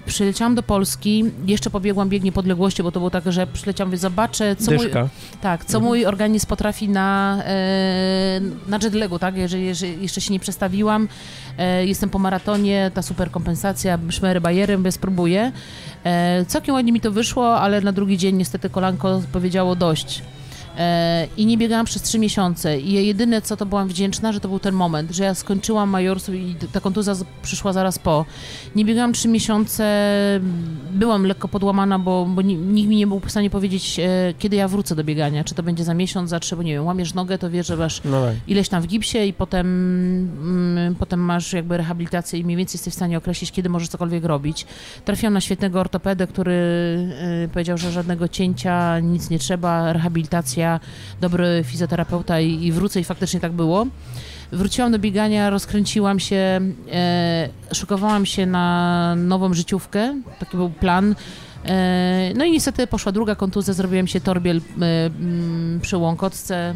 przyleciałam 0.05 0.55
do 0.55 0.63
Polski, 0.63 1.25
jeszcze 1.45 1.69
pobiegłam 1.69 2.09
bieg 2.09 2.23
niepodległości, 2.23 2.83
bo 2.83 2.91
to 2.91 2.99
było 2.99 3.09
tak, 3.09 3.31
że 3.31 3.47
przyleciałam, 3.47 3.89
mówię, 3.89 3.97
zobaczę, 3.97 4.55
co 4.55 4.71
mój, 4.71 4.89
tak, 5.41 5.65
co 5.65 5.77
Mhm. 5.77 5.83
mój 5.83 6.05
organizm 6.05 6.47
potrafi 6.47 6.89
na, 6.89 7.37
e, 7.45 8.41
na 8.67 8.79
jetlagu, 8.83 9.19
tak? 9.19 9.37
Jeżeli, 9.37 9.65
jeżeli 9.65 10.01
jeszcze 10.01 10.21
się 10.21 10.33
nie 10.33 10.39
przestawiłam, 10.39 11.07
e, 11.57 11.85
jestem 11.85 12.09
po 12.09 12.19
maratonie, 12.19 12.91
ta 12.93 13.01
super 13.01 13.31
kompensacja, 13.31 13.99
szmery 14.09 14.41
bajerem, 14.41 14.83
bez 14.83 14.95
spróbuję. 14.95 15.51
E, 16.03 16.45
całkiem 16.45 16.75
ładnie 16.75 16.91
mi 16.91 17.01
to 17.01 17.11
wyszło, 17.11 17.59
ale 17.59 17.81
na 17.81 17.91
drugi 17.91 18.17
dzień 18.17 18.35
niestety 18.35 18.69
kolanko 18.69 19.21
powiedziało 19.31 19.75
dość. 19.75 20.21
E, 20.77 21.27
I 21.37 21.45
nie 21.45 21.57
biegałam 21.57 21.85
przez 21.85 22.01
trzy 22.01 22.19
miesiące. 22.19 22.79
I 22.79 23.07
jedyne, 23.07 23.41
co 23.41 23.57
to 23.57 23.65
byłam 23.65 23.87
wdzięczna, 23.87 24.31
że 24.31 24.39
to 24.39 24.47
był 24.47 24.59
ten 24.59 24.75
moment, 24.75 25.11
że 25.11 25.23
ja 25.23 25.35
skończyłam 25.35 25.89
majorsu 25.89 26.33
i 26.33 26.55
ta 26.71 26.79
kontuzja 26.79 27.13
przyszła 27.41 27.73
zaraz 27.73 27.99
po. 27.99 28.25
Nie 28.75 28.85
biegałam 28.85 29.13
trzy 29.13 29.27
miesiące, 29.27 29.83
byłam 30.91 31.25
lekko 31.25 31.47
podłamana, 31.47 31.99
bo, 31.99 32.25
bo 32.25 32.41
nikt 32.41 32.89
mi 32.89 32.95
nie 32.95 33.07
był 33.07 33.19
w 33.19 33.31
stanie 33.31 33.49
powiedzieć, 33.49 33.99
e, 33.99 34.33
kiedy 34.39 34.55
ja 34.55 34.67
wrócę 34.67 34.95
do 34.95 35.03
biegania. 35.03 35.43
Czy 35.43 35.55
to 35.55 35.63
będzie 35.63 35.83
za 35.83 35.93
miesiąc, 35.93 36.29
za 36.29 36.39
trzy, 36.39 36.55
bo 36.55 36.63
nie 36.63 36.73
wiem, 36.73 36.85
łamiesz 36.85 37.13
nogę, 37.13 37.37
to 37.37 37.49
wiesz, 37.49 37.67
że 37.67 37.77
masz 37.77 38.01
no 38.05 38.25
tak. 38.25 38.35
ileś 38.47 38.69
tam 38.69 38.81
w 38.81 38.87
gipsie 38.87 39.17
i 39.17 39.33
potem, 39.33 39.67
mm, 39.67 40.95
potem 40.95 41.19
masz 41.19 41.53
jakby 41.53 41.77
rehabilitację 41.77 42.39
i 42.39 42.43
mniej 42.43 42.57
więcej 42.57 42.77
jesteś 42.77 42.93
w 42.93 42.95
stanie 42.95 43.17
określić, 43.17 43.51
kiedy 43.51 43.69
możesz 43.69 43.89
cokolwiek 43.89 44.25
robić. 44.25 44.65
Trafiłam 45.05 45.33
na 45.33 45.41
świetnego 45.41 45.79
ortopedę, 45.79 46.27
który 46.27 46.51
y, 47.45 47.49
powiedział, 47.53 47.77
że 47.77 47.91
żadnego 47.91 48.27
cięcia, 48.27 48.99
nic 48.99 49.29
nie 49.29 49.39
trzeba, 49.39 49.93
rehabilitacja, 49.93 50.60
dobry 51.21 51.63
fizjoterapeuta 51.65 52.39
i, 52.39 52.65
i 52.65 52.71
wrócę 52.71 52.99
i 52.99 53.03
faktycznie 53.03 53.39
tak 53.39 53.51
było. 53.51 53.85
Wróciłam 54.51 54.91
do 54.91 54.99
biegania, 54.99 55.49
rozkręciłam 55.49 56.19
się, 56.19 56.59
e, 56.91 58.25
się 58.25 58.45
na 58.45 59.15
nową 59.15 59.53
życiówkę, 59.53 60.21
taki 60.39 60.57
był 60.57 60.69
plan. 60.69 61.15
E, 61.65 62.31
no 62.35 62.45
i 62.45 62.51
niestety 62.51 62.87
poszła 62.87 63.11
druga 63.11 63.35
kontuzja, 63.35 63.73
zrobiłem 63.73 64.07
się 64.07 64.21
torbiel 64.21 64.57
e, 64.57 64.61
przy 65.81 65.97
łąkotce 65.97 66.73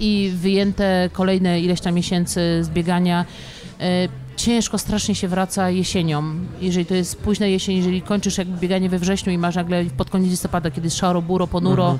i 0.00 0.32
wyjęte 0.34 1.10
kolejne 1.12 1.60
ileś 1.60 1.80
tam 1.80 1.94
miesięcy 1.94 2.40
z 2.62 2.68
biegania. 2.68 3.24
E, 3.80 4.08
ciężko 4.36 4.78
strasznie 4.78 5.14
się 5.14 5.28
wraca 5.28 5.70
jesienią. 5.70 6.24
Jeżeli 6.60 6.86
to 6.86 6.94
jest 6.94 7.16
późna 7.16 7.46
jesień, 7.46 7.76
jeżeli 7.76 8.02
kończysz 8.02 8.38
jakby 8.38 8.58
bieganie 8.58 8.88
we 8.88 8.98
wrześniu 8.98 9.32
i 9.32 9.38
masz 9.38 9.54
nagle 9.54 9.84
pod 9.84 10.10
koniec 10.10 10.30
listopada, 10.30 10.70
kiedy 10.70 10.86
jest 10.86 10.96
szaro, 10.96 11.22
buro, 11.22 11.46
ponuro, 11.46 11.90
mhm. 11.90 11.98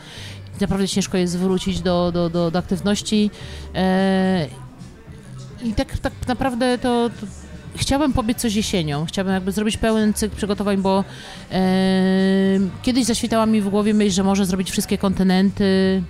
Naprawdę 0.60 0.88
ciężko 0.88 1.18
jest 1.18 1.38
wrócić 1.38 1.80
do, 1.80 2.12
do, 2.12 2.30
do, 2.30 2.50
do 2.50 2.58
aktywności. 2.58 3.30
E, 3.74 4.46
I 5.64 5.72
tak, 5.72 5.98
tak 5.98 6.12
naprawdę 6.28 6.78
to, 6.78 7.10
to 7.20 7.26
chciałabym 7.76 8.12
pobiec 8.12 8.38
coś 8.38 8.54
jesienią. 8.54 9.04
Chciałabym 9.06 9.34
jakby 9.34 9.52
zrobić 9.52 9.76
pełen 9.76 10.14
cykl 10.14 10.36
przygotowań, 10.36 10.76
bo 10.76 11.04
e, 11.52 11.62
kiedyś 12.82 13.04
zaświtała 13.04 13.46
mi 13.46 13.60
w 13.60 13.68
głowie 13.68 13.94
myśl, 13.94 14.10
że 14.10 14.24
może 14.24 14.46
zrobić 14.46 14.70
wszystkie 14.70 14.98
kontynenty, 14.98 16.02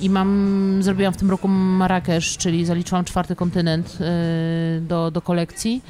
i 0.00 0.10
mam, 0.10 0.78
zrobiłam 0.80 1.12
w 1.12 1.16
tym 1.16 1.30
roku 1.30 1.48
Marrakesz, 1.48 2.36
czyli 2.36 2.64
zaliczyłam 2.64 3.04
czwarty 3.04 3.36
kontynent 3.36 3.98
y, 4.00 4.80
do, 4.80 5.10
do 5.10 5.22
kolekcji, 5.22 5.82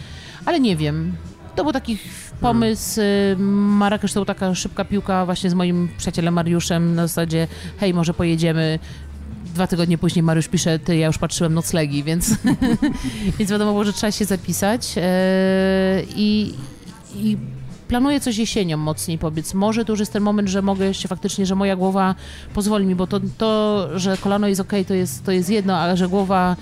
ale 0.44 0.60
nie 0.60 0.76
wiem. 0.76 1.16
To 1.56 1.62
był 1.64 1.72
taki 1.72 1.98
pomysł. 2.40 3.00
Y, 3.00 3.36
Marrakesz 3.38 4.12
to 4.12 4.20
była 4.20 4.34
taka 4.34 4.54
szybka 4.54 4.84
piłka 4.84 5.24
właśnie 5.24 5.50
z 5.50 5.54
moim 5.54 5.88
przyjacielem 5.98 6.34
Mariuszem 6.34 6.94
na 6.94 7.06
zasadzie 7.06 7.48
hej, 7.80 7.94
może 7.94 8.14
pojedziemy. 8.14 8.78
Dwa 9.54 9.66
tygodnie 9.66 9.98
później 9.98 10.22
Mariusz 10.22 10.48
pisze, 10.48 10.78
ty, 10.78 10.96
ja 10.96 11.06
już 11.06 11.18
patrzyłem 11.18 11.54
noclegi, 11.54 12.02
więc, 12.02 12.36
więc 13.38 13.50
wiadomo 13.50 13.70
było, 13.70 13.84
że 13.84 13.92
trzeba 13.92 14.10
się 14.10 14.24
zapisać. 14.24 14.94
Y, 14.96 15.00
I, 16.16 16.54
i 17.16 17.36
planuję 17.88 18.20
coś 18.20 18.36
jesienią 18.36 18.76
mocniej 18.76 19.18
pobiec. 19.18 19.54
Może 19.54 19.84
to 19.84 19.92
już 19.92 20.00
jest 20.00 20.12
ten 20.12 20.22
moment, 20.22 20.48
że 20.48 20.62
mogę 20.62 20.94
się 20.94 21.08
faktycznie, 21.08 21.46
że 21.46 21.54
moja 21.54 21.76
głowa 21.76 22.14
pozwoli 22.54 22.86
mi, 22.86 22.94
bo 22.94 23.06
to, 23.06 23.20
to 23.38 23.88
że 23.98 24.16
kolano 24.16 24.48
jest 24.48 24.60
ok, 24.60 24.72
to 24.88 24.94
jest, 24.94 25.24
to 25.24 25.32
jest 25.32 25.50
jedno, 25.50 25.76
ale 25.76 25.96
że 25.96 26.08
głowa 26.08 26.56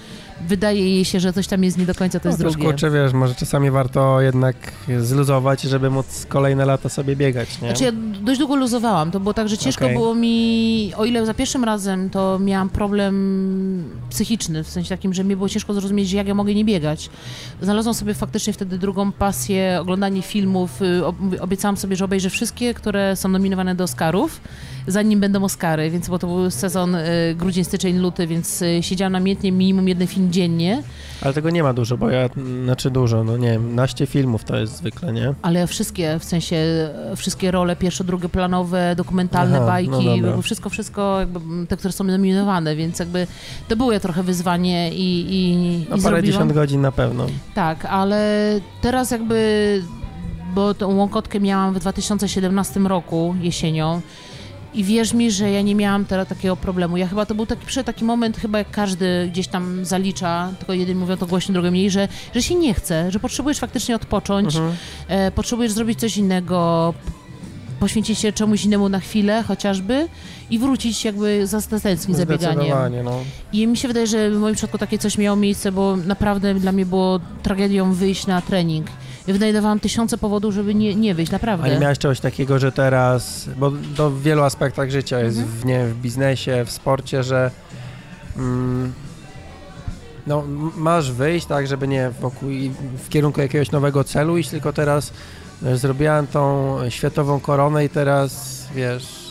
wydaje 0.48 0.94
jej 0.94 1.04
się, 1.04 1.20
że 1.20 1.32
coś 1.32 1.46
tam 1.46 1.64
jest 1.64 1.78
nie 1.78 1.86
do 1.86 1.94
końca, 1.94 2.20
to 2.20 2.28
no, 2.28 2.30
jest 2.30 2.40
drugie. 2.40 2.64
Kurczę, 2.64 2.90
wiesz, 2.90 3.12
może 3.12 3.34
czasami 3.34 3.70
warto 3.70 4.20
jednak 4.20 4.56
zluzować, 5.00 5.62
żeby 5.62 5.90
móc 5.90 6.26
kolejne 6.28 6.64
lata 6.64 6.88
sobie 6.88 7.16
biegać, 7.16 7.60
nie? 7.60 7.68
Znaczy 7.68 7.84
ja 7.84 7.92
dość 8.20 8.38
długo 8.38 8.56
luzowałam, 8.56 9.10
to 9.10 9.20
było 9.20 9.34
tak, 9.34 9.48
że 9.48 9.58
ciężko 9.58 9.84
okay. 9.84 9.96
było 9.96 10.14
mi, 10.14 10.92
o 10.96 11.04
ile 11.04 11.26
za 11.26 11.34
pierwszym 11.34 11.64
razem 11.64 12.10
to 12.10 12.38
miałam 12.38 12.68
problem 12.68 13.14
psychiczny, 14.10 14.64
w 14.64 14.68
sensie 14.68 14.88
takim, 14.88 15.14
że 15.14 15.24
mi 15.24 15.36
było 15.36 15.48
ciężko 15.48 15.74
zrozumieć, 15.74 16.12
jak 16.12 16.26
ja 16.26 16.34
mogę 16.34 16.54
nie 16.54 16.64
biegać. 16.64 17.10
Znalazłam 17.62 17.94
sobie 17.94 18.14
faktycznie 18.14 18.52
wtedy 18.52 18.78
drugą 18.78 19.12
pasję, 19.12 19.78
oglądanie 19.80 20.22
filmów, 20.22 20.82
y, 20.82 21.40
obiecałam 21.40 21.76
sobie, 21.76 21.96
że 21.96 22.04
obejrzę 22.04 22.30
wszystkie, 22.30 22.74
które 22.74 23.16
są 23.16 23.28
nominowane 23.28 23.74
do 23.74 23.84
Oscarów, 23.84 24.40
zanim 24.86 25.20
będą 25.20 25.44
Oscary, 25.44 25.90
więc 25.90 26.08
bo 26.08 26.18
to 26.18 26.26
był 26.26 26.50
sezon 26.50 26.94
y, 26.94 27.34
grudzień, 27.36 27.64
styczeń, 27.64 27.98
luty, 27.98 28.26
więc 28.26 28.62
y, 28.62 28.78
siedziałam 28.82 29.12
namiętnie 29.12 29.52
minimum 29.52 29.88
jeden 29.88 30.06
film 30.06 30.32
dziennie. 30.32 30.82
Ale 31.20 31.34
tego 31.34 31.50
nie 31.50 31.62
ma 31.62 31.74
dużo, 31.74 31.96
bo 31.96 32.10
ja, 32.10 32.28
znaczy 32.64 32.90
dużo, 32.90 33.24
no 33.24 33.36
nie 33.36 33.50
wiem, 33.50 33.74
naście 33.74 34.06
filmów 34.06 34.44
to 34.44 34.56
jest 34.56 34.76
zwykle, 34.76 35.12
nie? 35.12 35.34
Ale 35.42 35.66
wszystkie, 35.66 36.18
w 36.18 36.24
sensie 36.24 36.56
wszystkie 37.16 37.50
role 37.50 37.76
pierwsze, 37.76 38.04
drugie 38.04 38.28
planowe, 38.28 38.94
dokumentalne 38.96 39.56
Aha, 39.56 39.66
bajki, 39.66 40.22
no 40.22 40.42
wszystko, 40.42 40.70
wszystko, 40.70 41.20
jakby 41.20 41.40
te, 41.66 41.76
które 41.76 41.92
są 41.92 42.04
nominowane, 42.04 42.76
więc 42.76 42.98
jakby 42.98 43.26
to 43.68 43.76
było 43.76 44.00
trochę 44.00 44.22
wyzwanie 44.22 44.94
i, 44.94 45.26
i, 45.28 45.56
no, 45.90 45.96
i 45.96 46.02
parę 46.02 46.22
dziesiąt 46.22 46.52
godzin 46.52 46.80
na 46.80 46.92
pewno. 46.92 47.26
Tak, 47.54 47.84
ale 47.84 48.60
teraz 48.80 49.10
jakby, 49.10 49.82
bo 50.54 50.74
tą 50.74 50.96
łąkotkę 50.96 51.40
miałam 51.40 51.74
w 51.74 51.78
2017 51.78 52.80
roku 52.80 53.34
jesienią, 53.40 54.00
i 54.74 54.84
wierz 54.84 55.12
mi, 55.12 55.30
że 55.30 55.50
ja 55.50 55.62
nie 55.62 55.74
miałam 55.74 56.04
teraz 56.04 56.28
takiego 56.28 56.56
problemu. 56.56 56.96
Ja 56.96 57.08
chyba 57.08 57.26
to 57.26 57.34
był 57.34 57.46
taki, 57.46 57.84
taki 57.84 58.04
moment, 58.04 58.36
chyba 58.36 58.58
jak 58.58 58.70
każdy 58.70 59.28
gdzieś 59.32 59.48
tam 59.48 59.84
zalicza, 59.84 60.52
tylko 60.58 60.72
jeden 60.72 60.98
mówią 60.98 61.16
to 61.16 61.26
głośno, 61.26 61.52
drugi 61.52 61.70
mniej, 61.70 61.90
że, 61.90 62.08
że 62.34 62.42
się 62.42 62.54
nie 62.54 62.74
chce, 62.74 63.10
że 63.10 63.20
potrzebujesz 63.20 63.58
faktycznie 63.58 63.96
odpocząć, 63.96 64.56
mhm. 64.56 64.74
e, 65.08 65.30
potrzebujesz 65.30 65.72
zrobić 65.72 66.00
coś 66.00 66.16
innego, 66.16 66.94
poświęcić 67.80 68.18
się 68.18 68.32
czemuś 68.32 68.64
innemu 68.64 68.88
na 68.88 69.00
chwilę 69.00 69.42
chociażby 69.42 70.08
i 70.50 70.58
wrócić 70.58 71.04
jakby 71.04 71.46
za 71.46 71.62
tęsknić 71.62 72.16
za 72.16 72.26
bieganiem. 72.26 73.04
No. 73.04 73.20
I 73.52 73.66
mi 73.66 73.76
się 73.76 73.88
wydaje, 73.88 74.06
że 74.06 74.30
w 74.30 74.38
moim 74.38 74.54
przypadku 74.54 74.78
takie 74.78 74.98
coś 74.98 75.18
miało 75.18 75.36
miejsce, 75.36 75.72
bo 75.72 75.96
naprawdę 75.96 76.54
dla 76.54 76.72
mnie 76.72 76.86
było 76.86 77.20
tragedią 77.42 77.92
wyjść 77.92 78.26
na 78.26 78.42
trening 78.42 78.86
wynajdowałam 79.26 79.80
tysiące 79.80 80.18
powodów, 80.18 80.54
żeby 80.54 80.74
nie, 80.74 80.94
nie 80.94 81.14
wyjść, 81.14 81.32
naprawdę. 81.32 81.66
A 81.66 81.68
nie 81.68 81.78
miałeś 81.78 81.98
czegoś 81.98 82.20
takiego, 82.20 82.58
że 82.58 82.72
teraz, 82.72 83.48
bo 83.56 83.72
to 83.96 84.10
w 84.10 84.22
wielu 84.22 84.42
aspektach 84.42 84.90
życia 84.90 85.20
jest, 85.20 85.38
mhm. 85.38 85.56
w, 85.58 85.64
nie, 85.64 85.86
w 85.86 85.94
biznesie, 85.94 86.64
w 86.64 86.70
sporcie, 86.70 87.22
że 87.22 87.50
mm, 88.36 88.92
no, 90.26 90.44
masz 90.76 91.12
wyjść 91.12 91.46
tak, 91.46 91.66
żeby 91.66 91.88
nie 91.88 92.10
wokół, 92.20 92.48
w 93.04 93.08
kierunku 93.08 93.40
jakiegoś 93.40 93.70
nowego 93.70 94.04
celu 94.04 94.38
iść, 94.38 94.50
tylko 94.50 94.72
teraz 94.72 95.12
wiesz, 95.62 95.78
zrobiłam 95.78 96.26
tą 96.26 96.76
światową 96.88 97.40
koronę 97.40 97.84
i 97.84 97.88
teraz, 97.88 98.62
wiesz... 98.74 99.22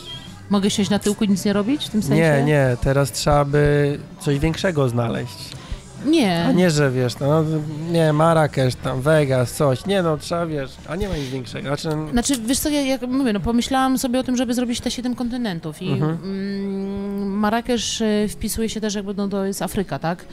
Mogę 0.50 0.70
siąść 0.70 0.90
na 0.90 0.98
tyłku 0.98 1.24
i 1.24 1.28
nic 1.28 1.44
nie 1.44 1.52
robić 1.52 1.86
w 1.86 1.90
tym 1.90 2.02
sensie? 2.02 2.22
Nie, 2.22 2.42
nie, 2.44 2.76
teraz 2.80 3.12
trzeba 3.12 3.44
by 3.44 3.98
coś 4.20 4.38
większego 4.38 4.88
znaleźć. 4.88 5.61
Nie. 6.06 6.44
A 6.44 6.52
nie, 6.52 6.70
że 6.70 6.90
wiesz, 6.90 7.18
no, 7.18 7.44
nie, 7.90 8.12
Marrakesz, 8.12 8.74
tam 8.74 9.00
Vegas, 9.00 9.52
coś. 9.52 9.86
Nie 9.86 10.02
no, 10.02 10.16
trzeba, 10.16 10.46
wiesz, 10.46 10.70
a 10.88 10.96
nie 10.96 11.08
ma 11.08 11.16
nic 11.16 11.28
większego. 11.28 11.68
Znaczy, 11.68 11.90
znaczy 12.12 12.34
wiesz 12.46 12.58
co, 12.58 12.68
ja 12.68 12.80
jak 12.80 13.02
mówię, 13.02 13.32
no 13.32 13.40
pomyślałam 13.40 13.98
sobie 13.98 14.20
o 14.20 14.22
tym, 14.22 14.36
żeby 14.36 14.54
zrobić 14.54 14.80
te 14.80 14.90
siedem 14.90 15.14
kontynentów 15.14 15.82
i 15.82 15.92
mhm. 15.92 16.18
mm, 16.24 17.38
Marrakesz 17.38 18.00
y, 18.00 18.26
wpisuje 18.28 18.68
się 18.68 18.80
też 18.80 18.94
jakby, 18.94 19.14
no 19.14 19.28
to 19.28 19.44
jest 19.44 19.62
Afryka, 19.62 19.98
tak? 19.98 20.24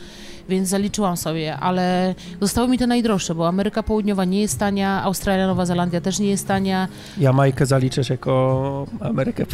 Więc 0.49 0.69
zaliczyłam 0.69 1.17
sobie, 1.17 1.57
ale 1.57 2.15
zostało 2.41 2.67
mi 2.67 2.77
to 2.77 2.87
najdroższe, 2.87 3.35
bo 3.35 3.47
Ameryka 3.47 3.83
Południowa 3.83 4.25
nie 4.25 4.41
jest 4.41 4.59
tania, 4.59 5.03
Australia, 5.03 5.47
Nowa 5.47 5.65
Zelandia 5.65 6.01
też 6.01 6.19
nie 6.19 6.29
jest 6.29 6.47
tania. 6.47 6.87
Jamajkę 7.17 7.65
zaliczysz 7.65 8.09
jako 8.09 8.87
Amerykę 8.99 9.45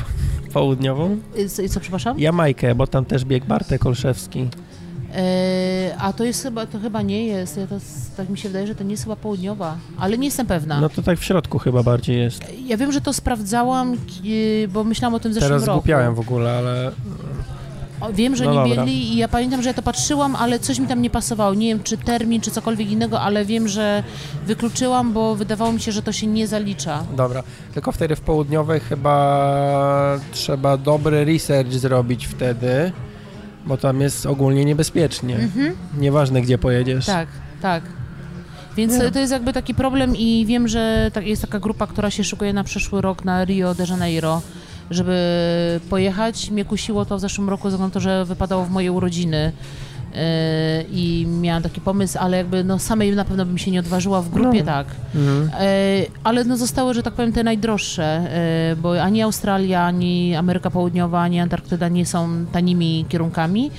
Południową? 0.54 1.18
Y, 1.60 1.70
co, 1.70 1.80
przepraszam? 1.80 2.20
Jamajkę, 2.20 2.76
bo 2.76 2.88
tam 2.88 3.06
też 3.06 3.26
biegł 3.26 3.46
Bartek 3.48 3.86
Olszewski. 3.86 4.48
E, 5.16 5.96
a 6.00 6.14
to 6.14 6.24
jest 6.24 6.44
chyba, 6.44 6.66
to 6.66 6.80
chyba 6.80 7.02
nie 7.02 7.26
jest, 7.26 7.58
ja 7.58 7.68
to, 7.68 7.76
tak 8.18 8.30
mi 8.30 8.38
się 8.38 8.50
wydaje, 8.50 8.68
że 8.68 8.76
to 8.76 8.84
nie 8.84 8.92
jest 8.92 9.04
chyba 9.04 9.16
południowa, 9.16 9.78
ale 9.98 10.18
nie 10.18 10.28
jestem 10.28 10.48
pewna. 10.48 10.82
No 10.82 10.90
to 10.90 11.02
tak 11.02 11.20
w 11.20 11.24
środku 11.24 11.60
chyba 11.60 11.84
bardziej 11.84 12.18
jest. 12.18 12.42
Ja 12.66 12.78
wiem, 12.78 12.92
że 12.92 13.02
to 13.02 13.14
sprawdzałam, 13.14 13.98
bo 14.70 14.84
myślałam 14.84 15.14
o 15.14 15.20
tym 15.20 15.34
zeszłym 15.34 15.50
Teraz 15.50 15.62
roku. 15.62 15.66
Teraz 15.66 15.82
zgłupiałem 15.82 16.16
w 16.16 16.20
ogóle, 16.20 16.58
ale... 16.58 16.92
Wiem, 18.14 18.36
że 18.36 18.46
no 18.46 18.66
nie 18.66 18.76
mieli 18.76 19.14
i 19.14 19.18
ja 19.18 19.28
pamiętam, 19.28 19.62
że 19.62 19.70
ja 19.70 19.74
to 19.74 19.82
patrzyłam, 19.82 20.36
ale 20.36 20.60
coś 20.60 20.80
mi 20.80 20.88
tam 20.88 21.02
nie 21.02 21.10
pasowało. 21.10 21.54
Nie 21.54 21.68
wiem, 21.68 21.84
czy 21.84 21.98
termin, 21.98 22.42
czy 22.42 22.52
cokolwiek 22.52 22.92
innego, 22.92 23.22
ale 23.22 23.46
wiem, 23.46 23.68
że 23.68 24.04
wykluczyłam, 24.46 25.14
bo 25.14 25.36
wydawało 25.36 25.72
mi 25.72 25.80
się, 25.82 25.92
że 25.92 26.02
to 26.02 26.12
się 26.12 26.28
nie 26.28 26.48
zalicza. 26.48 27.04
Dobra, 27.16 27.44
tylko 27.74 27.92
wtedy 27.92 28.16
w 28.16 28.22
południowej 28.22 28.80
chyba 28.80 30.20
trzeba 30.32 30.78
dobry 30.78 31.26
research 31.26 31.72
zrobić 31.72 32.28
wtedy 32.28 32.92
bo 33.66 33.78
tam 33.78 34.02
jest 34.02 34.26
ogólnie 34.26 34.66
niebezpiecznie. 34.66 35.36
Mhm. 35.36 35.76
Nieważne, 35.98 36.42
gdzie 36.42 36.58
pojedziesz. 36.58 37.06
Tak, 37.06 37.28
tak. 37.62 37.84
Więc 38.78 38.94
Nie. 38.94 39.12
to 39.12 39.20
jest 39.20 39.32
jakby 39.32 39.54
taki 39.54 39.74
problem 39.74 40.16
i 40.16 40.46
wiem, 40.48 40.68
że 40.68 41.12
jest 41.22 41.42
taka 41.42 41.60
grupa, 41.60 41.88
która 41.88 42.12
się 42.12 42.24
szukuje 42.24 42.54
na 42.54 42.64
przyszły 42.64 43.02
rok 43.02 43.26
na 43.26 43.46
Rio 43.46 43.76
de 43.76 43.86
Janeiro, 43.90 44.42
żeby 44.92 45.16
pojechać. 45.90 46.52
Mnie 46.52 46.66
kusiło 46.66 47.06
to 47.06 47.18
w 47.18 47.20
zeszłym 47.20 47.50
roku, 47.50 47.70
ze 47.70 47.70
względu 47.70 47.90
na 47.90 47.94
to, 47.94 48.00
że 48.00 48.26
wypadało 48.26 48.66
w 48.66 48.70
moje 48.70 48.92
urodziny. 48.92 49.52
E, 50.16 50.84
i 50.92 51.28
miałam 51.42 51.64
taki 51.64 51.82
pomysł, 51.82 52.18
ale 52.22 52.38
jakby 52.38 52.64
no 52.64 52.80
samej 52.80 53.16
na 53.16 53.26
pewno 53.26 53.46
bym 53.46 53.58
się 53.58 53.72
nie 53.72 53.80
odważyła, 53.80 54.22
w 54.22 54.30
grupie 54.30 54.60
No. 54.60 54.66
tak. 54.66 54.88
Mhm. 55.16 55.50
E, 55.60 55.68
ale 56.24 56.44
no 56.44 56.58
zostały, 56.58 56.94
że 56.94 57.04
tak 57.04 57.14
powiem, 57.14 57.34
te 57.34 57.44
najdroższe, 57.44 58.04
e, 58.06 58.76
bo 58.76 59.02
ani 59.02 59.22
Australia, 59.22 59.82
ani 59.84 60.36
Ameryka 60.36 60.72
Południowa, 60.72 61.22
ani 61.22 61.40
Antarktyda 61.40 61.88
nie 61.90 62.06
są 62.06 62.46
tanimi 62.52 63.06
kierunkami, 63.10 63.72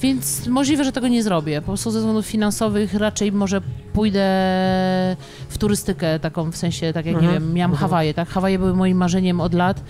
więc 0.00 0.46
możliwe, 0.46 0.84
że 0.84 0.92
tego 0.92 1.08
nie 1.08 1.22
zrobię. 1.22 1.60
Po 1.60 1.66
prostu 1.66 1.90
ze 1.90 1.98
względów 1.98 2.26
finansowych 2.26 2.94
raczej 2.94 3.32
może 3.32 3.60
pójdę 3.92 4.26
w 5.48 5.58
turystykę 5.58 6.18
taką, 6.20 6.50
w 6.52 6.56
sensie, 6.56 6.92
tak 6.92 7.06
jak 7.06 7.14
nie 7.14 7.20
Mhm, 7.28 7.42
wiem, 7.42 7.52
miałam 7.54 7.70
mhm. 7.70 7.80
Hawaje, 7.90 8.14
tak? 8.14 8.28
Hawaje 8.28 8.58
były 8.58 8.74
moim 8.74 8.96
marzeniem 8.98 9.40
od 9.40 9.54
lat. 9.54 9.80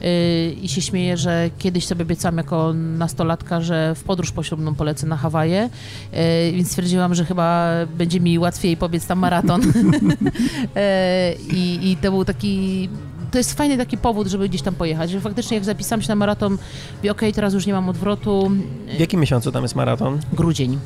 Yy, 0.00 0.52
I 0.62 0.68
się 0.68 0.82
śmieję, 0.82 1.16
że 1.16 1.50
kiedyś 1.58 1.86
sobie 1.86 2.02
obiecałam 2.02 2.36
jako 2.36 2.72
nastolatka, 2.74 3.60
że 3.60 3.94
w 3.94 4.04
podróż 4.04 4.32
poślubną 4.32 4.74
polecę 4.74 5.06
na 5.06 5.16
Hawaje, 5.16 5.70
yy, 6.12 6.18
więc 6.52 6.68
stwierdziłam, 6.68 7.14
że 7.14 7.24
chyba 7.24 7.68
będzie 7.98 8.20
mi 8.20 8.38
łatwiej 8.38 8.76
pobiec 8.76 9.06
tam 9.06 9.18
maraton. 9.18 9.62
Yy, 9.62 9.70
I, 11.58 11.90
I 11.90 11.96
to 11.96 12.10
był 12.10 12.24
taki 12.24 12.88
to 13.30 13.38
jest 13.38 13.54
fajny 13.54 13.76
taki 13.76 13.98
powód, 13.98 14.26
żeby 14.26 14.48
gdzieś 14.48 14.62
tam 14.62 14.74
pojechać, 14.74 15.10
że 15.10 15.20
faktycznie 15.20 15.56
jak 15.56 15.64
zapisałam 15.64 16.02
się 16.02 16.08
na 16.08 16.14
maraton, 16.14 16.58
mówię, 16.96 17.10
okej, 17.12 17.32
teraz 17.32 17.54
już 17.54 17.66
nie 17.66 17.72
mam 17.72 17.88
odwrotu, 17.88 18.50
W 18.96 19.00
jakim 19.00 19.20
miesiącu 19.20 19.52
tam 19.52 19.62
jest 19.62 19.74
maraton? 19.74 20.18
grudzień. 20.32 20.78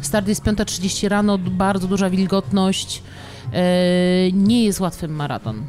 Start 0.00 0.28
jest 0.28 0.44
5.30 0.44 1.08
rano, 1.08 1.38
bardzo 1.38 1.88
duża 1.88 2.10
wilgotność, 2.10 3.02
nie 4.32 4.64
jest 4.64 4.80
łatwy 4.80 5.08
maraton. 5.08 5.62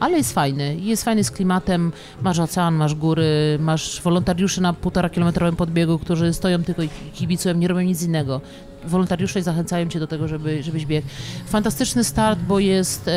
Ale 0.00 0.16
jest 0.16 0.32
fajny, 0.32 0.76
jest 0.80 1.04
fajny 1.04 1.24
z 1.24 1.30
klimatem, 1.30 1.92
masz 2.22 2.38
ocean, 2.38 2.74
masz 2.74 2.94
góry, 2.94 3.58
masz 3.60 4.02
wolontariuszy 4.02 4.60
na 4.60 4.72
półtora 4.72 5.08
kilometrowym 5.10 5.56
podbiegu, 5.56 5.98
którzy 5.98 6.32
stoją 6.32 6.64
tylko 6.64 6.82
i 6.82 6.88
kibicują, 7.14 7.54
nie 7.54 7.68
robią 7.68 7.80
nic 7.80 8.02
innego. 8.02 8.40
Wolontariusze 8.84 9.42
zachęcają 9.42 9.88
cię 9.88 10.00
do 10.00 10.06
tego, 10.06 10.28
żeby, 10.28 10.62
żebyś 10.62 10.86
biegł. 10.86 11.06
Fantastyczny 11.46 12.04
start, 12.04 12.38
bo 12.40 12.58
jest 12.58 13.08
e, 13.08 13.12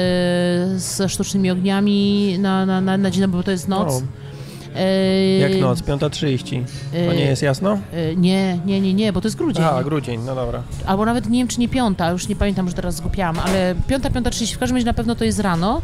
ze 0.75 1.09
sztucznymi 1.09 1.51
ogniami 1.51 2.35
na, 2.39 2.65
na, 2.65 2.81
na, 2.81 2.97
na 2.97 3.11
dzień, 3.11 3.27
bo 3.27 3.43
to 3.43 3.51
jest 3.51 3.67
noc. 3.67 4.03
E, 4.75 5.37
jak 5.37 5.61
noc, 5.61 5.81
5.30. 5.81 6.63
To 6.91 6.97
e, 6.97 7.15
nie 7.15 7.25
jest 7.25 7.41
jasno? 7.41 7.79
e, 7.93 8.15
Nie, 8.15 8.59
nie, 8.65 8.81
nie, 8.81 8.93
nie, 8.93 9.13
bo 9.13 9.21
to 9.21 9.27
jest 9.27 9.37
grudzień. 9.37 9.63
A, 9.65 9.83
grudzień, 9.83 10.21
no 10.25 10.35
dobra. 10.35 10.63
Albo 10.85 11.05
nawet 11.05 11.29
nie 11.29 11.39
wiem, 11.39 11.47
czy 11.47 11.59
nie 11.59 11.69
piąta, 11.69 12.11
już 12.11 12.27
nie 12.27 12.35
pamiętam, 12.35 12.65
już 12.65 12.75
teraz 12.75 12.95
zgubiłam, 12.95 13.39
ale 13.39 13.75
piąta, 13.87 14.09
piąta 14.09 14.29
trzydzieści, 14.29 14.55
w 14.55 14.59
każdym 14.59 14.75
razie 14.75 14.85
na 14.85 14.93
pewno 14.93 15.15
to 15.15 15.25
jest 15.25 15.39
rano 15.39 15.81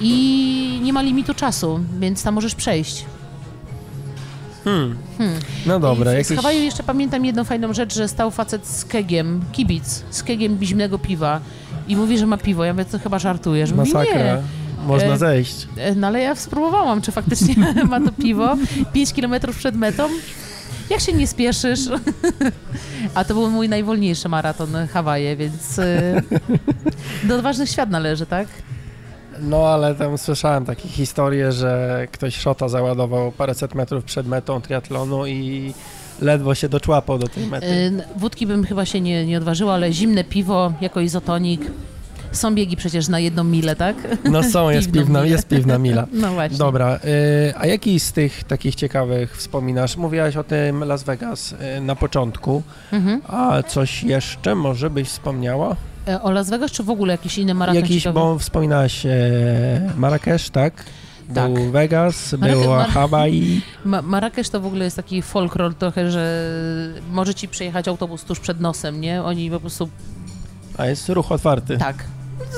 i 0.00 0.80
nie 0.82 0.92
ma 0.92 1.02
limitu 1.02 1.34
czasu, 1.34 1.80
więc 2.00 2.22
tam 2.22 2.34
możesz 2.34 2.54
przejść. 2.54 3.04
Hmm. 4.64 4.96
Hmm. 5.18 5.36
No 5.66 5.80
dobra, 5.80 6.10
I 6.12 6.14
w, 6.14 6.18
jakieś... 6.18 6.26
Z 6.26 6.36
Hawaju 6.36 6.60
jeszcze 6.62 6.82
pamiętam 6.82 7.24
jedną 7.24 7.44
fajną 7.44 7.72
rzecz, 7.72 7.94
że 7.94 8.08
stał 8.08 8.30
facet 8.30 8.66
z 8.66 8.84
kegiem, 8.84 9.40
kibic, 9.52 10.02
z 10.10 10.22
kegiem 10.22 10.58
zimnego 10.62 10.98
piwa 10.98 11.40
i 11.88 11.96
mówi, 11.96 12.18
że 12.18 12.26
ma 12.26 12.36
piwo. 12.36 12.64
Ja 12.64 12.72
mówię, 12.72 12.84
to 12.84 12.98
chyba 12.98 13.18
żartujesz. 13.18 13.72
Mówi, 13.72 13.92
Masakra. 13.92 14.18
nie. 14.24 14.38
Można 14.86 15.14
E, 15.14 15.18
zejść. 15.18 15.68
E, 15.76 15.94
No 15.94 16.06
ale 16.06 16.20
ja 16.20 16.34
spróbowałam, 16.34 17.02
czy 17.02 17.12
faktycznie 17.12 17.54
ma 17.90 18.00
to 18.00 18.12
piwo 18.22 18.56
5 18.92 19.12
kilometrów 19.12 19.56
przed 19.56 19.74
metą. 19.74 20.08
Jak 20.90 21.00
się 21.00 21.12
nie 21.12 21.26
spieszysz? 21.26 21.80
A 23.14 23.24
to 23.24 23.34
był 23.34 23.50
mój 23.50 23.68
najwolniejszy 23.68 24.28
maraton 24.28 24.70
Hawaje, 24.92 25.36
więc 25.36 25.78
e, 25.78 26.22
do 27.24 27.34
odważnych 27.36 27.68
świat 27.70 27.90
należy, 27.90 28.26
tak? 28.26 28.48
No 29.40 29.66
ale 29.68 29.94
tam 29.94 30.18
słyszałem 30.18 30.64
takie 30.64 30.88
historie, 30.88 31.52
że 31.52 32.06
ktoś 32.12 32.36
szota 32.36 32.68
załadował 32.68 33.32
paręset 33.32 33.74
metrów 33.74 34.04
przed 34.04 34.26
metą 34.26 34.60
triatlonu 34.60 35.26
i 35.26 35.72
ledwo 36.20 36.54
się 36.54 36.68
doczłapał 36.68 37.18
do 37.18 37.28
tej 37.28 37.46
mety. 37.46 37.92
Wódki 38.16 38.46
bym 38.46 38.64
chyba 38.64 38.84
się 38.86 39.00
nie, 39.00 39.26
nie 39.26 39.38
odważyła, 39.38 39.74
ale 39.74 39.92
zimne 39.92 40.24
piwo 40.24 40.72
jako 40.80 41.00
izotonik. 41.00 41.60
Są 42.32 42.54
biegi 42.54 42.76
przecież 42.76 43.08
na 43.08 43.18
jedną 43.18 43.44
milę, 43.44 43.76
tak? 43.76 43.96
No 44.24 44.42
są, 44.42 44.70
jest 44.70 44.90
piwna, 44.92 45.20
milę. 45.22 45.32
jest 45.32 45.48
piwna 45.48 45.78
mila. 45.78 46.06
No 46.12 46.32
właśnie. 46.32 46.58
Dobra, 46.58 46.96
y, 47.04 47.54
a 47.58 47.66
jaki 47.66 48.00
z 48.00 48.12
tych 48.12 48.44
takich 48.44 48.74
ciekawych 48.74 49.36
wspominasz? 49.36 49.96
Mówiłaś 49.96 50.36
o 50.36 50.44
tym 50.44 50.84
Las 50.84 51.02
Vegas 51.02 51.52
y, 51.76 51.80
na 51.80 51.96
początku, 51.96 52.62
Mhm. 52.92 53.22
a 53.26 53.62
coś 53.62 54.02
jeszcze 54.02 54.54
może 54.54 54.90
byś 54.90 55.08
wspomniała? 55.08 55.76
E, 56.08 56.22
O 56.22 56.30
Las 56.30 56.50
Vegas, 56.50 56.70
czy 56.70 56.82
w 56.82 56.90
ogóle 56.90 57.14
jakiś 57.14 57.38
inny 57.38 57.54
maraton 57.54 57.82
Jakiś, 57.82 58.08
bo 58.08 58.38
wspominałaś 58.38 59.06
e, 59.06 59.10
Marrakesz, 59.96 60.50
tak? 60.50 60.84
Tak. 61.34 61.52
Był 61.54 61.70
Vegas, 61.70 62.32
Marrakesz- 62.34 62.62
była 62.62 62.76
Mar- 62.78 62.90
Hawaii. 62.90 63.62
Ma- 63.84 64.02
Marrakesz 64.02 64.48
to 64.50 64.60
w 64.60 64.66
ogóle 64.66 64.84
jest 64.84 64.96
taki 64.96 65.22
folklor 65.22 65.74
trochę, 65.74 66.10
że 66.10 66.50
może 67.10 67.34
ci 67.34 67.48
przejechać 67.48 67.88
autobus 67.88 68.24
tuż 68.24 68.40
przed 68.40 68.60
nosem, 68.60 69.00
nie? 69.00 69.22
Oni 69.22 69.50
po 69.50 69.60
prostu 69.60 69.88
A 70.78 70.86
jest 70.86 71.08
ruch 71.08 71.32
otwarty. 71.32 71.78
tak. 71.78 72.04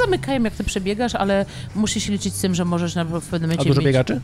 Zamykają 0.05 0.43
jak 0.43 0.55
ty 0.55 0.65
przebiegasz, 0.65 1.15
ale 1.15 1.47
musisz 1.75 2.05
się 2.05 2.13
liczyć 2.13 2.35
z 2.35 2.41
tym, 2.41 2.55
że 2.55 2.65
możesz 2.65 2.95
na, 2.95 3.05
w 3.05 3.11
pewnym 3.27 3.51
A 3.51 3.53
momencie 3.53 3.65
dużo 3.69 3.81
mieć... 3.81 3.87
biegaczy? 3.87 4.21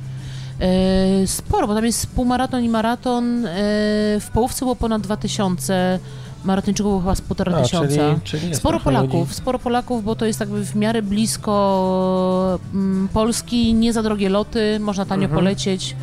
E, 0.61 1.27
sporo, 1.27 1.67
bo 1.67 1.75
tam 1.75 1.85
jest 1.85 2.07
półmaraton 2.07 2.65
i 2.65 2.69
maraton. 2.69 3.47
E, 3.47 3.51
w 4.21 4.29
połówce 4.33 4.59
było 4.65 4.77
ponad 4.77 5.03
2000, 5.03 5.99
maratończyków 5.99 6.26
było 6.83 7.01
chyba 7.01 7.15
z 7.15 7.21
półtora 7.21 7.57
A, 7.59 7.63
tysiąca. 7.63 7.95
czyli, 8.25 8.41
czyli 8.43 8.55
Sporo 8.55 8.81
Polaków, 8.81 9.21
ludzi. 9.29 9.35
sporo 9.35 9.59
Polaków, 9.59 10.05
bo 10.05 10.17
to 10.17 10.25
jest 10.27 10.41
jakby 10.41 10.65
w 10.65 10.75
miarę 10.77 11.03
blisko 11.03 12.59
mm, 12.75 13.09
Polski, 13.09 13.75
nie 13.75 13.93
za 13.93 14.03
drogie 14.03 14.29
loty, 14.29 14.81
można 14.81 15.07
tanio 15.07 15.25
Mhm. 15.25 15.39
polecieć. 15.39 15.97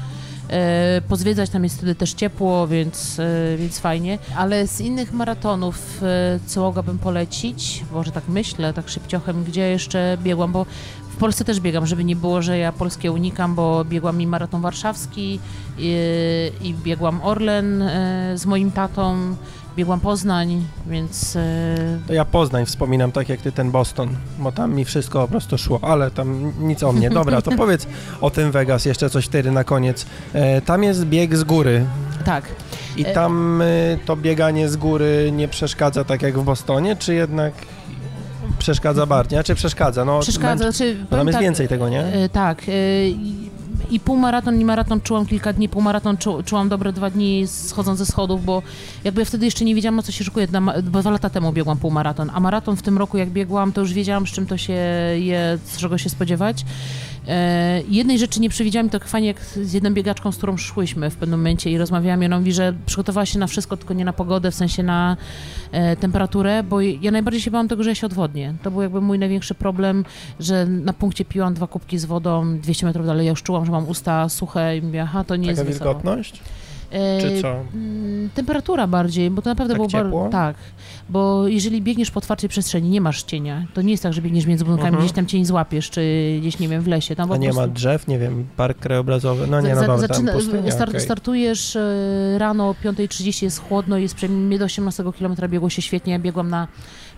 E, 0.49 1.01
pozwiedzać, 1.07 1.49
tam 1.49 1.63
jest 1.63 1.77
wtedy 1.77 1.95
też 1.95 2.13
ciepło, 2.13 2.67
więc, 2.67 3.19
e, 3.19 3.57
więc 3.57 3.79
fajnie. 3.79 4.19
Ale 4.37 4.67
z 4.67 4.81
innych 4.81 5.13
maratonów, 5.13 6.03
e, 6.03 6.39
co 6.45 6.61
mogłabym 6.61 6.99
polecić, 6.99 7.83
może 7.91 8.11
tak 8.11 8.23
myślę, 8.27 8.73
tak 8.73 8.89
szybciochem, 8.89 9.43
gdzie 9.43 9.61
jeszcze 9.69 10.17
biegłam, 10.23 10.51
bo 10.51 10.65
w 11.09 11.15
Polsce 11.15 11.45
też 11.45 11.59
biegam, 11.59 11.85
żeby 11.85 12.03
nie 12.03 12.15
było, 12.15 12.41
że 12.41 12.57
ja 12.57 12.71
polskie 12.71 13.11
unikam, 13.11 13.55
bo 13.55 13.85
biegłam 13.85 14.21
i 14.21 14.27
maraton 14.27 14.61
warszawski 14.61 15.39
i, 15.77 15.95
i 16.61 16.73
biegłam 16.73 17.19
Orlen 17.23 17.83
z 18.35 18.45
moim 18.45 18.71
tatą, 18.71 19.35
biegłam 19.75 19.99
Poznań, 19.99 20.65
więc 20.87 21.35
e, 21.35 21.75
To 22.07 22.13
ja 22.13 22.25
Poznań 22.25 22.65
wspominam 22.65 23.11
tak 23.11 23.29
jak 23.29 23.41
ty 23.41 23.51
ten 23.51 23.71
Boston, 23.71 24.09
bo 24.39 24.51
tam 24.51 24.73
mi 24.73 24.85
wszystko 24.85 25.21
po 25.21 25.27
prostu 25.27 25.57
szło, 25.57 25.79
ale 25.81 26.11
tam 26.11 26.53
nic 26.59 26.83
o 26.83 26.91
mnie. 26.93 27.09
Dobra, 27.09 27.41
to 27.41 27.51
powiedz 27.57 27.87
o 28.21 28.29
tym 28.29 28.51
Vegas 28.51 28.85
jeszcze 28.85 29.09
coś 29.09 29.25
wtedy 29.25 29.51
na 29.51 29.63
koniec. 29.63 30.05
E, 30.33 30.61
tam 30.61 30.83
jest 30.83 31.05
bieg 31.05 31.37
z 31.37 31.43
góry 31.43 31.85
tak. 32.25 32.45
i 32.97 33.05
E- 33.05 33.13
tam 33.13 33.63
to 34.05 34.15
bieganie 34.15 34.69
z 34.69 34.75
góry 34.77 35.31
nie 35.35 35.47
przeszkadza 35.47 36.03
tak 36.03 36.21
jak 36.21 36.39
w 36.39 36.43
Bostonie, 36.43 36.95
czy 36.95 37.13
jednak 37.13 37.53
przeszkadza 38.59 39.05
bardziej? 39.05 39.37
Znaczy 39.37 39.55
przeszkadza, 39.55 40.05
no 40.05 40.19
Przeszkadza, 40.19 40.71
znaczy, 40.71 40.97
bo 41.09 41.17
tam 41.17 41.27
jest 41.27 41.37
tak, 41.37 41.43
więcej 41.43 41.67
tego, 41.67 41.89
nie? 41.89 42.29
Tak. 42.31 42.61
I- 43.89 43.99
półmaraton, 43.99 44.61
i 44.61 44.65
maraton 44.65 45.01
czułam 45.01 45.25
kilka 45.25 45.53
dni, 45.53 45.69
półmaraton 45.69 46.17
czu, 46.17 46.43
czułam 46.45 46.69
dobre 46.69 46.93
dwa 46.93 47.09
dni 47.09 47.47
schodząc 47.47 47.99
ze 47.99 48.05
schodów, 48.05 48.45
bo 48.45 48.61
jakby 49.03 49.21
ja 49.21 49.25
wtedy 49.25 49.45
jeszcze 49.45 49.65
nie 49.65 49.75
wiedziałam, 49.75 50.03
co 50.03 50.11
się 50.11 50.23
szykuje, 50.23 50.47
bo 50.47 51.01
dwa 51.01 51.11
lata 51.11 51.29
temu 51.29 51.53
biegłam 51.53 51.77
półmaraton, 51.77 52.31
a 52.33 52.39
maraton 52.39 52.75
w 52.75 52.81
tym 52.81 52.97
roku 52.97 53.17
jak 53.17 53.29
biegłam, 53.29 53.71
to 53.71 53.81
już 53.81 53.93
wiedziałam, 53.93 54.27
z 54.27 54.29
czym 54.29 54.45
to 54.45 54.57
się 54.57 54.73
je, 55.15 55.57
z 55.65 55.77
czego 55.77 55.97
się 55.97 56.09
spodziewać. 56.09 56.65
E, 57.27 57.81
jednej 57.89 58.19
rzeczy 58.19 58.41
nie 58.41 58.49
przewidziałam, 58.49 58.89
to 58.89 58.99
fajnie 58.99 59.27
jak 59.27 59.41
z 59.41 59.73
jedną 59.73 59.93
biegaczką, 59.93 60.31
z 60.31 60.37
którą 60.37 60.57
szłyśmy 60.57 61.09
w 61.09 61.15
pewnym 61.15 61.39
momencie 61.39 61.71
i 61.71 61.77
rozmawiałam, 61.77 62.23
i 62.23 62.25
ona 62.25 62.39
mówi, 62.39 62.53
że 62.53 62.73
przygotowała 62.85 63.25
się 63.25 63.39
na 63.39 63.47
wszystko, 63.47 63.77
tylko 63.77 63.93
nie 63.93 64.05
na 64.05 64.13
pogodę, 64.13 64.51
w 64.51 64.55
sensie 64.55 64.83
na 64.83 65.17
e, 65.71 65.95
temperaturę, 65.95 66.63
bo 66.63 66.81
ja 66.81 67.11
najbardziej 67.11 67.41
się 67.41 67.51
bałam 67.51 67.67
tego, 67.67 67.83
że 67.83 67.89
ja 67.89 67.95
się 67.95 68.07
odwodnię. 68.07 68.53
To 68.63 68.71
był 68.71 68.81
jakby 68.81 69.01
mój 69.01 69.19
największy 69.19 69.55
problem, 69.55 70.05
że 70.39 70.65
na 70.65 70.93
punkcie 70.93 71.25
piłam 71.25 71.53
dwa 71.53 71.67
kubki 71.67 71.99
z 71.99 72.05
wodą, 72.05 72.57
200 72.57 72.85
metrów 72.85 73.05
dalej 73.05 73.25
ja 73.25 73.29
już 73.29 73.43
czułam, 73.43 73.65
że 73.65 73.71
mam 73.71 73.89
usta 73.89 74.29
suche 74.29 74.77
i 74.77 74.81
mówię, 74.81 75.01
aha, 75.01 75.23
to 75.23 75.35
nie 75.35 75.47
Taka 75.47 75.61
jest 75.61 75.79
wilgotność? 75.79 76.35
E, 76.35 76.62
Czy 77.21 77.41
co? 77.41 77.47
mm, 77.73 78.29
Temperatura 78.35 78.87
bardziej, 78.87 79.29
bo 79.29 79.41
to 79.41 79.49
naprawdę 79.49 79.73
Tak 79.73 79.77
było 79.77 79.89
ciepło? 79.89 80.29
tak, 80.29 80.55
bo 81.09 81.47
jeżeli 81.47 81.81
biegniesz 81.81 82.11
po 82.11 82.17
otwartej 82.17 82.49
przestrzeni, 82.49 82.89
nie 82.89 83.01
masz 83.01 83.23
cienia. 83.23 83.65
To 83.73 83.81
nie 83.81 83.91
jest 83.91 84.03
tak, 84.03 84.13
że 84.13 84.21
biegniesz 84.21 84.45
między 84.45 84.63
budynkami, 84.65 84.87
Mhm. 84.89 85.05
gdzieś 85.05 85.15
tam 85.15 85.25
cień 85.25 85.45
złapiesz, 85.45 85.89
czy 85.89 86.01
gdzieś, 86.39 86.59
nie 86.59 86.67
wiem, 86.67 86.81
w 86.81 86.87
lesie. 86.87 87.15
Tam 87.15 87.31
A 87.31 87.37
nie 87.37 87.47
prostu... 87.47 87.61
ma 87.61 87.67
drzew, 87.67 88.07
nie 88.07 88.19
wiem, 88.19 88.45
park 88.57 88.79
krajobrazowy, 88.79 89.47
no 89.47 89.61
nie, 89.61 89.67
Za- 89.67 89.75
no 89.75 89.81
za- 89.81 89.87
dobra, 89.87 90.07
tam 90.07 90.15
zaczyna- 90.17 90.33
pustynia, 90.33 90.71
start, 90.71 90.89
okej. 90.89 91.01
Startujesz 91.01 91.75
e, 91.75 91.81
rano 92.37 92.69
o 92.69 92.73
5.30, 92.83 93.43
jest 93.43 93.59
chłodno, 93.61 93.97
jest 93.97 94.15
przynajmniej 94.15 94.59
do 94.59 94.65
18 94.65 95.03
km 95.19 95.35
biegło 95.49 95.69
się 95.69 95.81
świetnie. 95.81 96.13
Ja 96.13 96.19
biegłam 96.19 96.49
na 96.49 96.67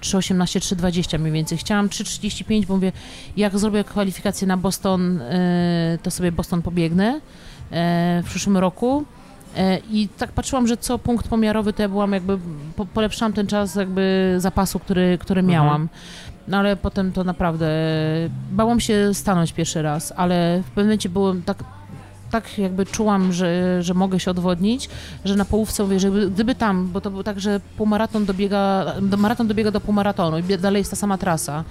3.18, 0.02 0.60
3.20 0.60 1.20
mniej 1.20 1.32
więcej. 1.34 1.58
Chciałam 1.58 1.88
3.35, 1.90 2.66
bo 2.66 2.76
mówię, 2.76 2.92
jak 3.38 3.58
zrobię 3.60 3.84
kwalifikację 3.84 4.48
na 4.48 4.58
Boston, 4.58 5.22
e, 5.22 5.98
to 6.04 6.12
sobie 6.12 6.32
Boston 6.32 6.62
pobiegnę 6.62 7.20
e, 7.72 8.22
w 8.26 8.30
przyszłym 8.30 8.58
roku. 8.58 9.06
E, 9.56 9.78
I 9.92 10.08
tak 10.18 10.32
patrzyłam, 10.32 10.68
że 10.68 10.78
co 10.78 11.00
punkt 11.00 11.28
pomiarowy, 11.28 11.74
to 11.74 11.82
ja 11.82 11.90
byłam 11.90 12.12
jakby, 12.14 12.38
po, 12.76 12.86
polepszałam 12.86 13.34
ten 13.34 13.48
czas 13.48 13.76
jakby 13.76 14.36
zapasu, 14.38 14.80
który, 14.80 15.18
który 15.22 15.40
Mhm. 15.40 15.54
miałam. 15.60 15.90
No 16.48 16.58
ale 16.58 16.76
potem 16.76 17.12
to 17.12 17.24
naprawdę, 17.24 17.68
bałam 18.52 18.80
się 18.80 19.14
stanąć 19.14 19.54
pierwszy 19.54 19.82
raz, 19.82 20.14
ale 20.16 20.62
w 20.62 20.68
pewnym 20.70 20.86
momencie 20.86 21.10
było 21.10 21.36
tak, 21.46 21.64
tak 22.32 22.58
jakby 22.58 22.86
czułam, 22.86 23.34
że, 23.34 23.84
że 23.84 23.94
mogę 23.94 24.20
się 24.20 24.32
odwodnić, 24.32 24.90
że 25.26 25.36
na 25.36 25.46
połówce 25.46 25.84
mówię, 25.84 26.00
że 26.00 26.12
gdyby 26.12 26.56
tam, 26.56 26.88
bo 26.88 27.02
to 27.02 27.12
było 27.12 27.24
tak, 27.24 27.40
że 27.40 27.60
półmaraton 27.78 28.26
dobiega, 28.26 28.86
do, 29.02 29.18
maraton 29.18 29.48
dobiega 29.48 29.72
do 29.72 29.82
półmaratonu 29.82 30.38
i 30.40 30.44
dalej 30.44 30.80
jest 30.80 30.92
ta 30.92 30.96
sama 30.98 31.18
trasa, 31.18 31.64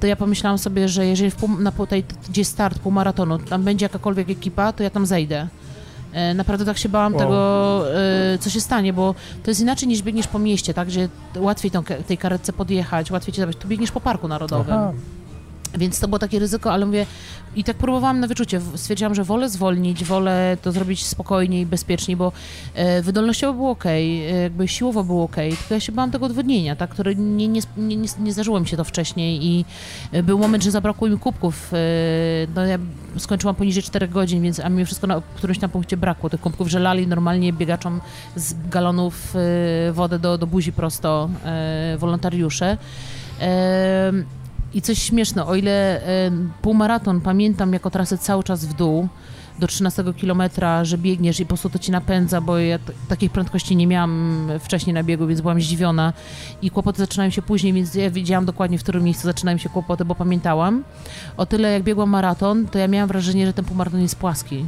to 0.00 0.06
ja 0.06 0.16
pomyślałam 0.16 0.58
sobie, 0.58 0.88
że 0.88 1.06
jeżeli 1.06 1.30
pół, 1.30 1.48
na 1.58 1.72
tej, 1.72 2.04
gdzie 2.28 2.44
start 2.44 2.78
półmaratonu, 2.78 3.38
tam 3.38 3.62
będzie 3.62 3.84
jakakolwiek 3.84 4.30
ekipa, 4.30 4.72
to 4.72 4.82
ja 4.82 4.90
tam 4.90 5.06
zejdę. 5.06 5.48
E, 6.16 6.34
naprawdę 6.34 6.64
tak 6.64 6.78
się 6.78 6.88
bałam 6.88 7.14
wow. 7.14 7.22
tego, 7.22 7.84
e, 7.94 8.38
co 8.38 8.50
się 8.50 8.60
stanie, 8.60 8.92
bo 8.92 9.14
to 9.44 9.50
jest 9.50 9.60
inaczej 9.60 9.88
niż 9.88 10.02
biegniesz 10.02 10.26
po 10.26 10.38
mieście, 10.38 10.74
tak, 10.74 10.88
gdzie 10.88 11.08
łatwiej 11.36 11.70
tą, 11.70 11.84
tej 11.84 12.18
karetce 12.18 12.52
podjechać, 12.52 13.10
łatwiej 13.10 13.32
cię 13.34 13.42
zabrać. 13.42 13.56
Tu 13.56 13.68
biegniesz 13.68 13.90
po 13.90 14.00
parku 14.00 14.28
narodowym. 14.28 14.74
Aha. 14.74 14.92
Więc 15.78 16.00
to 16.00 16.08
było 16.08 16.18
takie 16.18 16.38
ryzyko, 16.38 16.72
ale 16.72 16.86
mówię, 16.86 17.06
i 17.56 17.64
tak 17.64 17.76
próbowałam 17.76 18.20
na 18.20 18.26
wyczucie. 18.26 18.60
Stwierdziłam, 18.74 19.14
że 19.14 19.24
wolę 19.24 19.48
zwolnić, 19.48 20.04
wolę 20.04 20.56
to 20.62 20.72
zrobić 20.72 21.06
spokojniej 21.06 21.62
i 21.62 21.66
bezpieczniej, 21.66 22.16
bo 22.16 22.32
e, 22.74 23.02
wydolnościowo 23.02 23.52
było 23.52 23.70
ok, 23.70 23.86
e, 23.86 24.02
jakby 24.42 24.68
siłowo 24.68 25.04
było 25.04 25.24
ok, 25.24 25.36
tylko 25.36 25.74
ja 25.74 25.80
się 25.80 25.92
bałam 25.92 26.10
tego 26.10 26.26
odwodnienia, 26.26 26.76
tak, 26.76 26.90
które 26.90 27.14
nie, 27.14 27.48
nie, 27.48 27.60
nie, 27.76 27.96
nie 28.20 28.32
zdarzyło 28.32 28.60
mi 28.60 28.68
się 28.68 28.76
to 28.76 28.84
wcześniej 28.84 29.46
i 29.46 29.64
e, 30.12 30.22
był 30.22 30.38
moment, 30.38 30.64
że 30.64 30.70
zabrakło 30.70 31.08
mi 31.08 31.18
kubków. 31.18 31.72
E, 31.72 31.76
no 32.54 32.66
ja 32.66 32.78
skończyłam 33.18 33.56
poniżej 33.56 33.82
4 33.82 34.08
godzin, 34.08 34.42
więc 34.42 34.60
a 34.60 34.68
mi 34.68 34.84
wszystko 34.84 35.06
na 35.06 35.22
którymś 35.36 35.58
tam 35.58 35.70
punkcie 35.70 35.96
brakło 35.96 36.30
tych 36.30 36.40
kubków, 36.40 36.68
że 36.68 36.78
lali 36.78 37.06
normalnie 37.06 37.52
biegaczom 37.52 38.00
z 38.36 38.68
galonów 38.68 39.34
e, 39.36 39.92
wodę 39.92 40.18
do, 40.18 40.38
do 40.38 40.46
buzi 40.46 40.72
prosto 40.72 41.30
e, 41.44 41.96
wolontariusze. 41.98 42.76
I 44.76 44.82
coś 44.82 44.98
śmieszne, 45.02 45.46
o 45.46 45.54
ile 45.54 46.02
e, 46.02 46.30
półmaraton 46.62 47.20
pamiętam 47.20 47.72
jako 47.72 47.90
trasę 47.90 48.18
cały 48.18 48.44
czas 48.44 48.64
w 48.64 48.74
dół, 48.74 49.08
do 49.58 49.66
13 49.66 50.04
kilometra, 50.16 50.84
że 50.84 50.98
biegniesz 50.98 51.40
i 51.40 51.44
po 51.44 51.48
prostu 51.48 51.70
to 51.70 51.78
ci 51.78 51.90
napędza, 51.90 52.40
bo 52.40 52.58
ja 52.58 52.78
takiej 53.08 53.30
prędkości 53.30 53.76
nie 53.76 53.86
miałam 53.86 54.48
wcześniej 54.60 54.94
na 54.94 55.02
biegu, 55.02 55.26
więc 55.26 55.40
byłam 55.40 55.60
zdziwiona 55.60 56.12
i 56.62 56.70
kłopoty 56.70 56.98
zaczynają 56.98 57.30
się 57.30 57.42
później, 57.42 57.72
więc 57.72 57.94
ja 57.94 58.10
wiedziałam 58.10 58.44
dokładnie, 58.44 58.78
w 58.78 58.82
którym 58.82 59.02
miejscu 59.02 59.22
zaczynają 59.22 59.58
się 59.58 59.68
kłopoty, 59.68 60.04
bo 60.04 60.14
pamiętałam. 60.14 60.84
O 61.36 61.46
tyle 61.46 61.72
jak 61.72 61.82
biegłam 61.82 62.10
maraton, 62.10 62.66
to 62.66 62.78
ja 62.78 62.88
miałam 62.88 63.08
wrażenie, 63.08 63.46
że 63.46 63.52
ten 63.52 63.64
półmaraton 63.64 64.02
jest 64.02 64.16
płaski. 64.16 64.66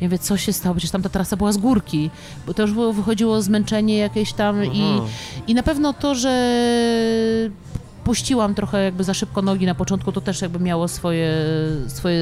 Ja 0.00 0.06
mówię, 0.06 0.18
co 0.18 0.36
się 0.36 0.52
stało? 0.52 0.74
Przecież 0.74 0.90
tam 0.90 1.02
ta 1.02 1.08
trasa 1.08 1.36
była 1.36 1.52
z 1.52 1.56
górki, 1.56 2.10
bo 2.46 2.54
to 2.54 2.62
już 2.62 2.72
było, 2.72 2.92
wychodziło 2.92 3.42
zmęczenie 3.42 3.98
jakieś 3.98 4.32
tam 4.32 4.64
i, 4.64 4.68
mhm. 4.68 5.10
i 5.46 5.54
na 5.54 5.62
pewno 5.62 5.92
to, 5.92 6.14
że 6.14 6.30
puściłam 8.04 8.54
trochę 8.54 8.84
jakby 8.84 9.04
za 9.04 9.14
szybko 9.14 9.42
nogi 9.42 9.66
na 9.66 9.74
początku, 9.74 10.12
to 10.12 10.20
też 10.20 10.42
jakby 10.42 10.58
miało 10.58 10.88
swoje, 10.88 11.34
swoje, 11.86 12.20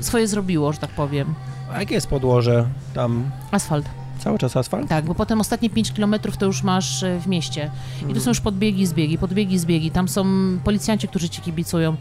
swoje 0.00 0.28
zrobiło, 0.28 0.72
że 0.72 0.78
tak 0.78 0.90
powiem. 0.90 1.34
A 1.72 1.80
jakie 1.80 1.94
jest 1.94 2.06
podłoże 2.06 2.66
tam? 2.94 3.30
Asfalt. 3.50 3.86
Cały 4.20 4.38
czas 4.38 4.56
asfalt? 4.56 4.88
Tak, 4.88 5.04
bo 5.04 5.14
potem 5.14 5.40
ostatnie 5.40 5.70
5 5.70 5.92
km 5.92 6.14
to 6.38 6.46
już 6.46 6.62
masz 6.62 7.02
e, 7.02 7.20
w 7.20 7.26
mieście. 7.26 7.70
I 7.96 8.00
to 8.00 8.06
mhm. 8.06 8.20
są 8.20 8.30
już 8.30 8.40
podbiegi, 8.40 8.86
zbiegi, 8.86 9.18
podbiegi, 9.18 9.58
zbiegi. 9.58 9.90
Tam 9.90 10.08
są 10.08 10.24
policjanci, 10.64 11.08
którzy 11.08 11.28
ci 11.28 11.42
kibicują. 11.42 11.96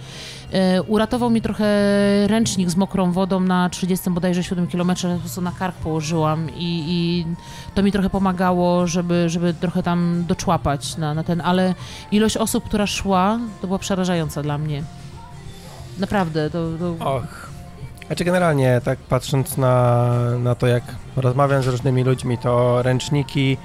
E, 0.51 0.81
uratował 0.81 1.29
mi 1.29 1.41
trochę 1.41 1.65
ręcznik 2.27 2.69
z 2.69 2.75
mokrą 2.75 3.11
wodą 3.11 3.39
na 3.39 3.69
30 3.69 4.09
bodajże 4.09 4.43
7 4.43 4.67
km, 4.67 4.91
po 5.13 5.19
prostu 5.19 5.41
na 5.41 5.51
kark 5.51 5.75
położyłam 5.75 6.49
i, 6.49 6.83
i 6.87 7.25
to 7.75 7.83
mi 7.83 7.91
trochę 7.91 8.09
pomagało, 8.09 8.87
żeby, 8.87 9.29
żeby 9.29 9.53
trochę 9.53 9.83
tam 9.83 10.25
doczłapać 10.27 10.97
na, 10.97 11.13
na 11.13 11.23
ten, 11.23 11.41
ale 11.41 11.75
ilość 12.11 12.37
osób, 12.37 12.63
która 12.63 12.87
szła, 12.87 13.39
to 13.61 13.67
była 13.67 13.79
przerażająca 13.79 14.43
dla 14.43 14.57
mnie. 14.57 14.83
Naprawdę, 15.99 16.49
to... 16.49 16.67
to... 16.79 17.05
Och. 17.05 17.48
Znaczy 18.09 18.23
generalnie, 18.23 18.81
tak 18.83 18.99
patrząc 18.99 19.57
na, 19.57 20.13
na 20.39 20.55
to, 20.55 20.67
jak 20.67 20.83
rozmawiam 21.15 21.63
z 21.63 21.67
różnymi 21.67 22.03
ludźmi, 22.03 22.37
to 22.37 22.81
ręczniki, 22.83 23.57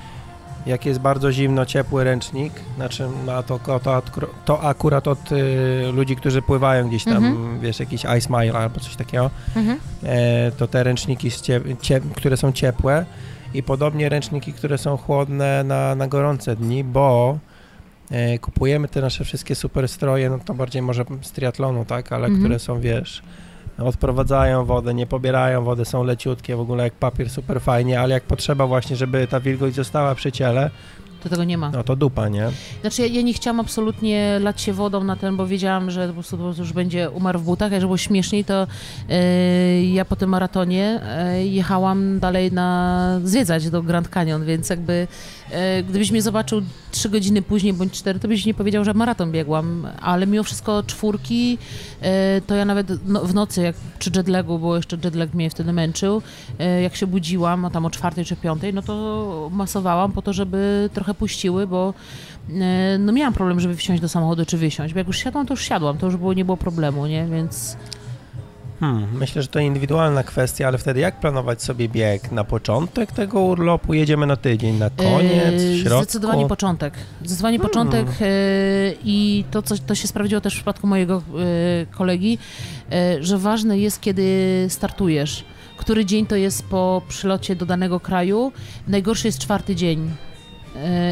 jak 0.67 0.87
jest 0.87 1.01
bardzo 1.01 1.33
zimno, 1.33 1.67
ciepły 1.67 2.05
ręcznik, 2.05 2.53
znaczy 2.77 3.09
na 3.27 3.43
to, 3.43 3.59
to, 3.59 4.03
to 4.45 4.63
akurat 4.63 5.09
od 5.09 5.33
y, 5.33 5.93
ludzi, 5.93 6.17
którzy 6.17 6.43
pływają 6.43 6.89
gdzieś 6.89 7.05
tam, 7.05 7.25
mhm. 7.25 7.61
wiesz, 7.61 7.81
jakiś 7.81 8.05
ice 8.19 8.29
mile 8.31 8.53
albo 8.53 8.81
coś 8.81 8.97
takiego, 8.97 9.31
mhm. 9.57 9.79
e, 10.03 10.53
to 10.53 10.67
te 10.67 10.83
ręczniki, 10.83 11.31
które 12.17 12.37
są 12.37 12.53
ciepłe 12.53 13.05
i 13.55 13.63
podobnie 13.63 14.09
ręczniki, 14.09 14.53
które 14.53 14.79
są 14.79 14.97
chłodne 14.97 15.65
na, 15.65 15.95
na 15.95 16.09
gorące 16.09 16.57
dni, 16.57 16.85
bo 16.85 17.39
e, 18.11 18.39
kupujemy 18.39 18.89
te 18.89 19.01
nasze 19.01 19.25
wszystkie 19.25 19.55
super 19.55 19.89
stroje, 19.89 20.31
no 20.31 20.39
to 20.39 20.55
bardziej 20.55 20.83
może 20.83 21.05
z 21.23 21.33
triatlonu, 21.33 21.85
tak, 21.85 22.13
ale 22.13 22.27
mhm. 22.27 22.41
które 22.43 22.59
są, 22.59 22.81
wiesz, 22.81 23.23
odprowadzają 23.79 24.65
wodę, 24.65 24.95
nie 24.95 25.07
pobierają 25.07 25.65
wody, 25.65 25.85
są 25.85 26.05
leciutkie, 26.05 26.57
w 26.57 26.61
ogóle 26.61 26.85
jak 26.85 26.93
papier 26.93 27.31
super 27.31 27.61
fajnie, 27.61 28.01
ale 28.01 28.15
jak 28.15 28.23
potrzeba 28.23 28.67
właśnie, 28.67 28.97
żeby 28.97 29.27
ta 29.27 29.41
wilgoć 29.41 29.75
została 29.75 30.15
przy 30.15 30.33
ciele, 30.33 30.71
to 31.25 31.31
tego 31.31 31.45
nie 31.45 31.59
ma. 31.59 31.71
No 31.71 31.85
to 31.85 31.97
dupa, 31.97 32.29
nie? 32.29 32.51
Znaczy 32.81 33.03
ja, 33.03 33.09
ja, 33.09 33.23
nie 33.23 33.35
chciałam 33.35 33.61
absolutnie 33.61 34.39
lać 34.41 34.61
się 34.61 34.73
wodą 34.73 35.05
na 35.05 35.17
ten, 35.17 35.37
bo 35.37 35.47
wiedziałam, 35.47 35.91
że 35.91 36.09
po 36.09 36.15
prostu, 36.15 36.37
po 36.37 36.43
prostu 36.43 36.63
już 36.63 36.73
będzie 36.73 37.11
umarł 37.11 37.39
w 37.39 37.45
butach, 37.45 37.73
a 37.73 37.75
żeby 37.75 37.87
było 37.87 37.97
śmieszniej, 37.97 38.45
to 38.45 38.67
yy, 39.09 39.87
ja 39.87 40.05
po 40.05 40.17
tym 40.17 40.31
maratonie 40.31 41.01
yy, 41.35 41.47
jechałam 41.47 42.21
dalej 42.21 42.53
na 42.53 43.21
zwiedzać 43.25 43.71
do 43.71 43.83
Grand 43.83 44.09
Canyon, 44.09 44.45
więc 44.45 44.71
jakby 44.71 45.07
gdybyś 45.89 46.11
mnie 46.11 46.23
zobaczył 46.23 46.63
trzy 46.91 47.09
godziny 47.09 47.43
później 47.43 47.73
bądź 47.73 47.93
cztery, 47.93 48.21
to 48.21 48.29
byś 48.29 48.47
nie 48.47 48.55
powiedział, 48.55 48.85
że 48.85 48.95
maraton 48.95 49.33
biegłam, 49.33 49.89
ale 50.01 50.27
mimo 50.27 50.45
wszystko 50.45 50.83
czwórki, 50.83 51.59
to 52.47 52.55
ja 52.55 52.65
nawet 52.65 52.89
no, 53.07 53.21
w 53.25 53.35
nocy, 53.35 53.63
jak 53.63 53.77
przy 53.99 54.11
jetlagu, 54.17 54.59
bo 54.59 54.77
jeszcze 54.77 54.97
jetlag 55.05 55.35
mnie 55.35 55.51
wtedy 55.51 55.73
męczył, 55.73 56.23
jak 56.83 56.97
się 56.97 57.07
budziłam, 57.07 57.65
a 57.65 57.71
tam 57.71 57.87
o 57.87 57.91
czwartej 57.91 58.25
czy 58.25 58.37
piątej, 58.37 58.75
no 58.75 58.83
to 58.83 59.51
masowałam 59.53 60.13
po 60.13 60.23
to, 60.23 60.33
żeby 60.33 60.91
trochę 60.95 61.15
puściły, 61.15 61.67
bo 61.67 61.95
e, 62.51 62.99
no 62.99 63.13
miałam 63.13 63.35
problem, 63.35 63.61
żeby 63.61 63.77
wsiąść 63.77 64.03
do 64.03 64.09
samochodu 64.09 64.47
czy 64.47 64.59
wysiąść, 64.59 64.95
bo 64.95 64.99
jak 64.99 65.07
już 65.07 65.19
siadłam, 65.19 65.47
to 65.47 65.53
już 65.53 65.65
siadłam, 65.65 65.99
to 65.99 66.07
już 66.07 66.17
było, 66.17 66.33
nie 66.33 66.45
było 66.45 66.57
problemu, 66.57 67.07
nie, 67.07 67.27
więc... 67.27 67.77
Hmm, 68.81 69.19
myślę, 69.19 69.43
że 69.43 69.49
to 69.49 69.59
indywidualna 69.59 70.23
kwestia, 70.23 70.69
ale 70.69 70.79
wtedy 70.79 71.01
jak 71.01 71.21
planować 71.21 71.63
sobie 71.63 71.89
bieg? 71.89 72.33
Na 72.33 72.45
początek 72.45 73.13
tego 73.13 73.41
urlopu 73.41 73.95
jedziemy 73.95 74.27
na 74.27 74.37
tydzień, 74.37 74.79
na 74.79 74.91
koniec, 74.91 75.63
w 75.63 75.83
środku? 75.83 76.03
Zdecydowanie 76.03 76.49
początek. 76.49 76.95
Zdecydowanie 77.21 77.59
hmm. 77.59 77.71
początek 77.71 78.21
yy, 78.21 78.27
i 79.05 79.45
to, 79.51 79.63
co 79.63 79.79
to 79.79 79.95
się 79.95 80.09
sprawdziło 80.09 80.41
też 80.41 80.53
w 80.53 80.57
przypadku 80.57 80.87
mojego 80.87 81.23
yy, 81.35 81.87
kolegi, 81.91 82.39
yy, 82.91 83.25
że 83.25 83.39
ważne 83.39 83.79
jest, 83.79 84.01
kiedy 84.01 84.67
startujesz. 84.69 85.45
Który 85.77 86.05
dzień 86.05 86.27
to 86.27 86.37
jest 86.37 86.63
po 86.63 87.03
przylocie 87.09 87.57
do 87.57 87.67
danego 87.67 88.01
kraju. 88.01 88.53
Najgorszy 88.89 89.29
jest 89.29 89.39
czwarty 89.39 89.77
dzień 89.77 90.11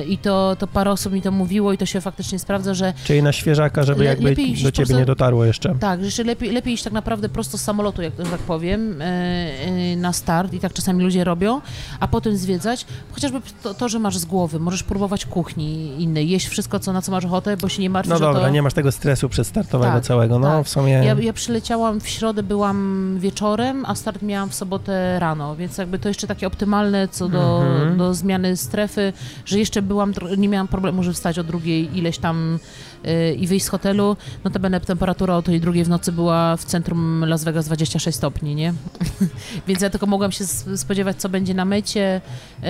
I 0.07 0.19
to, 0.19 0.57
to 0.59 0.67
parę 0.67 0.91
osób 0.91 1.13
mi 1.13 1.23
to 1.23 1.31
mówiło 1.31 1.73
i 1.73 1.79
to 1.79 1.87
się 1.87 2.01
faktycznie 2.01 2.39
sprawdza, 2.39 2.75
że... 2.75 2.93
Czyli 3.05 3.23
na 3.23 3.33
świeżaka, 3.33 3.83
żeby 3.83 4.05
jakby 4.05 4.37
do 4.63 4.73
ciebie 4.73 4.95
nie 4.95 5.05
dotarło 5.05 5.45
jeszcze. 5.45 5.75
Tak, 5.81 6.11
że 6.11 6.25
lepiej, 6.25 6.53
lepiej 6.53 6.75
iść 6.75 6.85
tak 6.85 6.93
naprawdę 6.93 7.29
prosto 7.29 7.59
z 7.59 7.61
samolotu, 7.61 8.03
jak 8.03 8.15
to 8.15 8.23
tak 8.23 8.41
powiem, 8.41 9.03
e, 9.03 9.05
e, 9.05 9.97
na 9.97 10.13
start 10.13 10.53
i 10.53 10.61
tak 10.61 10.73
czasami 10.73 11.05
ludzie 11.05 11.25
robią, 11.25 11.61
a 12.01 12.09
potem 12.09 12.37
zwiedzać. 12.37 12.87
Chociażby 13.13 13.41
to, 13.63 13.75
to 13.75 13.89
że 13.89 13.99
masz 13.99 14.19
z 14.19 14.25
głowy, 14.25 14.59
możesz 14.59 14.83
próbować 14.83 15.27
kuchni 15.27 16.03
innej, 16.03 16.29
jeść 16.29 16.47
wszystko, 16.47 16.81
co, 16.81 16.93
na 16.93 17.03
co 17.03 17.13
masz 17.13 17.25
ochotę, 17.25 17.57
bo 17.57 17.69
się 17.69 17.83
nie 17.83 17.91
martwisz 17.91 18.13
No 18.13 18.21
dobra, 18.21 18.43
to... 18.43 18.51
nie 18.51 18.63
masz 18.63 18.75
tego 18.75 18.93
stresu 18.93 19.29
przedstartowego 19.29 19.93
tak, 19.93 20.05
całego, 20.05 20.39
no 20.39 20.57
tak. 20.57 20.67
w 20.67 20.69
sumie... 20.69 20.93
Ja, 20.93 21.15
ja 21.15 21.33
przyleciałam 21.33 22.01
w 22.01 22.09
środę, 22.09 22.43
byłam 22.43 23.17
wieczorem, 23.19 23.85
a 23.87 23.95
start 23.95 24.23
miałam 24.23 24.51
w 24.51 24.55
sobotę 24.55 25.19
rano, 25.19 25.57
więc 25.57 25.79
jakby 25.79 25.99
to 25.99 26.09
jeszcze 26.09 26.27
takie 26.27 26.47
optymalne 26.47 27.09
co 27.09 27.29
do, 27.29 27.63
mhm. 27.63 27.99
do 27.99 28.15
zmiany 28.15 28.57
strefy, 28.57 29.13
że 29.53 29.59
jeszcze 29.59 29.83
byłam, 29.83 30.13
nie 30.37 30.49
miałam 30.49 30.69
problemu, 30.69 31.03
żeby 31.03 31.15
wstać 31.15 31.39
o 31.39 31.45
drugiej 31.45 31.99
ileś 31.99 32.19
tam 32.19 32.59
yy, 33.05 33.35
i 33.35 33.47
wyjść 33.47 33.67
z 33.67 33.69
hotelu. 33.69 34.17
Notabene 34.45 34.81
temperatura 34.81 35.37
o 35.37 35.43
tej 35.43 35.61
drugiej 35.61 35.85
w 35.85 35.89
nocy 35.89 36.13
była 36.13 36.57
w 36.57 36.65
centrum 36.65 37.25
Las 37.25 37.45
Vegas 37.45 37.67
26 37.67 38.17
stopni, 38.17 38.55
nie? 38.55 38.75
Więc 39.69 39.81
ja 39.81 39.91
tylko 39.91 40.07
mogłam 40.07 40.33
się 40.33 40.45
spodziewać, 40.77 41.17
co 41.17 41.29
będzie 41.29 41.55
na 41.55 41.65
mecie 41.65 42.21
yy, 42.63 42.69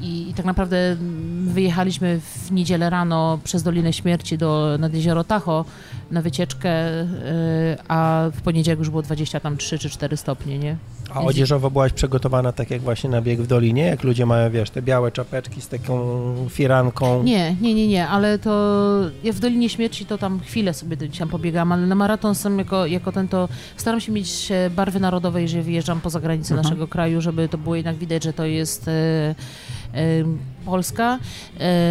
i, 0.00 0.30
i, 0.30 0.34
tak 0.34 0.46
naprawdę 0.46 0.96
wyjechaliśmy 1.46 2.20
w 2.20 2.52
niedzielę 2.52 2.90
rano 2.90 3.38
przez 3.44 3.62
Dolinę 3.62 3.92
Śmierci 3.92 4.38
do, 4.38 4.76
nad 4.78 4.94
jezioro 4.94 5.24
Tahoe 5.24 5.64
na 6.10 6.22
wycieczkę, 6.22 6.68
yy, 6.68 7.06
a 7.88 8.24
w 8.34 8.42
poniedziałek 8.42 8.78
już 8.78 8.90
było 8.90 9.02
23 9.02 9.78
czy 9.78 9.90
4 9.90 10.16
stopnie, 10.16 10.58
nie? 10.58 10.76
A 11.16 11.20
odzieżowo 11.20 11.70
byłaś 11.70 11.92
przygotowana 11.92 12.52
tak 12.52 12.70
jak 12.70 12.80
właśnie 12.80 13.10
na 13.10 13.22
bieg 13.22 13.40
w 13.40 13.46
Dolinie, 13.46 13.82
jak 13.82 14.04
ludzie 14.04 14.26
mają, 14.26 14.50
wiesz, 14.50 14.70
te 14.70 14.82
białe 14.82 15.12
czapeczki 15.12 15.60
z 15.60 15.68
taką 15.68 15.98
firanką? 16.50 17.22
Nie, 17.22 17.56
nie, 17.60 17.74
nie, 17.74 17.88
nie, 17.88 18.08
ale 18.08 18.38
to 18.38 18.50
ja 19.24 19.32
w 19.32 19.40
Dolinie 19.40 19.68
Śmierci 19.68 20.06
to 20.06 20.18
tam 20.18 20.40
chwilę 20.40 20.74
sobie 20.74 20.96
tam 20.96 21.28
pobiegam, 21.28 21.72
ale 21.72 21.86
na 21.86 21.94
maraton 21.94 22.34
sam 22.34 22.58
jako, 22.58 22.86
jako 22.86 23.12
ten 23.12 23.28
to 23.28 23.48
staram 23.76 24.00
się 24.00 24.12
mieć 24.12 24.48
e, 24.50 24.70
barwy 24.70 25.00
narodowe, 25.00 25.42
jeżeli 25.42 25.62
wyjeżdżam 25.62 26.00
poza 26.00 26.20
granicę 26.20 26.54
mhm. 26.54 26.64
naszego 26.64 26.88
kraju, 26.88 27.20
żeby 27.20 27.48
to 27.48 27.58
było 27.58 27.76
jednak 27.76 27.96
widać, 27.96 28.24
że 28.24 28.32
to 28.32 28.44
jest 28.44 28.88
e, 28.88 28.92
e, 29.94 30.24
Polska. 30.66 31.18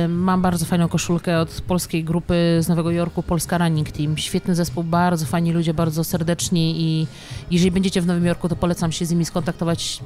Mam 0.09 0.41
bardzo 0.41 0.65
fajną 0.65 0.87
koszulkę 0.87 1.39
od 1.39 1.61
polskiej 1.67 2.03
grupy 2.03 2.33
z 2.61 2.67
Nowego 2.67 2.91
Jorku, 2.91 3.23
Polska 3.23 3.57
Running 3.57 3.91
Team. 3.91 4.17
Świetny 4.17 4.55
zespół, 4.55 4.83
bardzo 4.83 5.25
fajni 5.25 5.51
ludzie, 5.51 5.73
bardzo 5.73 6.03
serdeczni 6.03 6.81
i 6.81 7.07
jeżeli 7.51 7.71
będziecie 7.71 8.01
w 8.01 8.05
Nowym 8.05 8.25
Jorku, 8.25 8.49
to 8.49 8.55
polecam 8.55 8.91
się 8.91 9.05
z 9.05 9.11
nimi 9.11 9.25
skontaktować. 9.25 9.99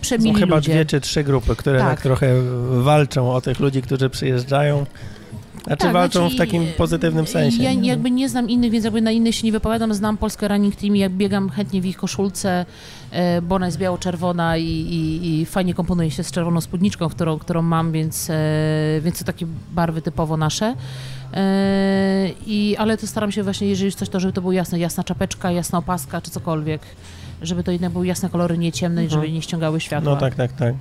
Przemili 0.00 0.32
Są 0.32 0.40
chyba 0.40 0.56
ludzie. 0.56 0.72
dwie 0.72 0.84
czy 0.84 1.00
trzy 1.00 1.24
grupy, 1.24 1.56
które 1.56 1.78
tak. 1.78 1.88
Tak. 1.88 2.02
trochę 2.02 2.34
walczą 2.70 3.32
o 3.32 3.40
tych 3.40 3.60
ludzi, 3.60 3.82
którzy 3.82 4.10
przyjeżdżają. 4.10 4.86
Znaczy 5.66 5.82
Tak, 5.82 5.92
walczą 5.92 6.20
znaczy, 6.20 6.34
w 6.34 6.38
takim 6.38 6.66
pozytywnym 6.76 7.26
sensie. 7.26 7.62
Ja 7.62 7.72
nie? 7.72 7.88
jakby 7.88 8.10
nie 8.10 8.28
znam 8.28 8.50
innych, 8.50 8.70
więc 8.70 8.84
jakby 8.84 9.02
na 9.02 9.10
innych 9.10 9.34
się 9.34 9.46
nie 9.46 9.52
wypowiadam. 9.52 9.94
Znam 9.94 10.16
Polskę 10.16 10.48
Running 10.48 10.76
Team 10.76 10.96
i 10.96 10.98
jak 10.98 11.12
biegam 11.12 11.50
chętnie 11.50 11.80
w 11.80 11.86
ich 11.86 11.96
koszulce, 11.96 12.66
e, 13.10 13.42
bo 13.42 13.54
ona 13.54 13.66
jest 13.66 13.78
biało-czerwona 13.78 14.56
i, 14.56 14.64
i, 14.64 15.40
i 15.40 15.46
fajnie 15.46 15.74
komponuje 15.74 16.10
się 16.10 16.24
z 16.24 16.30
czerwoną 16.30 16.60
spódniczką, 16.60 17.08
którą, 17.08 17.38
którą 17.38 17.62
mam, 17.62 17.92
więc, 17.92 18.30
e, 18.30 18.34
więc 19.00 19.18
to 19.18 19.24
takie 19.24 19.46
barwy 19.72 20.02
typowo 20.02 20.36
nasze. 20.36 20.74
E, 21.34 22.28
I, 22.46 22.76
ale 22.78 22.98
to 22.98 23.06
staram 23.06 23.32
się 23.32 23.42
właśnie, 23.42 23.68
jeżeli 23.68 23.86
już 23.86 23.94
coś, 23.94 24.08
to 24.08 24.20
żeby 24.20 24.32
to 24.32 24.40
było 24.40 24.52
jasne, 24.52 24.78
jasna 24.78 25.04
czapeczka, 25.04 25.50
jasna 25.50 25.78
opaska 25.78 26.20
czy 26.20 26.30
cokolwiek, 26.30 26.82
żeby 27.42 27.64
to 27.64 27.70
jednak 27.70 27.92
były 27.92 28.06
jasne 28.06 28.28
kolory, 28.28 28.58
nie 28.58 28.72
ciemne 28.72 29.02
i 29.02 29.04
Mhm. 29.04 29.22
żeby 29.22 29.32
nie 29.32 29.42
ściągały 29.42 29.80
światła. 29.80 30.12
No 30.14 30.20
tak, 30.20 30.34
tak, 30.34 30.52
tak. 30.52 30.74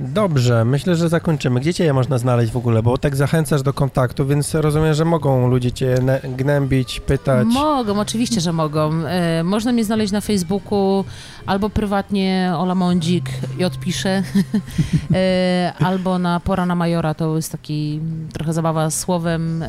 Dobrze, 0.00 0.64
myślę, 0.64 0.96
że 0.96 1.08
zakończymy. 1.08 1.60
Gdzie 1.60 1.74
cię 1.74 1.92
można 1.92 2.18
znaleźć 2.18 2.52
w 2.52 2.56
ogóle? 2.56 2.82
Bo 2.82 2.98
tak 2.98 3.16
zachęcasz 3.16 3.62
do 3.62 3.72
kontaktu, 3.72 4.26
więc 4.26 4.54
rozumiem, 4.54 4.94
że 4.94 5.04
mogą 5.04 5.48
ludzie 5.48 5.72
cię 5.72 5.94
gnębić, 6.36 7.00
pytać. 7.00 7.46
Mogą, 7.50 8.00
oczywiście, 8.00 8.40
że 8.40 8.52
mogą. 8.52 8.92
E, 9.06 9.42
można 9.44 9.72
mnie 9.72 9.84
znaleźć 9.84 10.12
na 10.12 10.20
Facebooku 10.20 11.04
albo 11.46 11.70
prywatnie 11.70 12.52
Ola 12.56 12.74
Mądzik 12.74 13.24
i 13.58 13.64
odpiszę, 13.64 14.22
e, 15.14 15.72
albo 15.78 16.18
na 16.18 16.40
Pora 16.40 16.66
na 16.66 16.74
Majora, 16.74 17.14
to 17.14 17.36
jest 17.36 17.52
taki 17.52 18.00
trochę 18.32 18.52
zabawa 18.52 18.90
słowem. 18.90 19.62
E, 19.62 19.68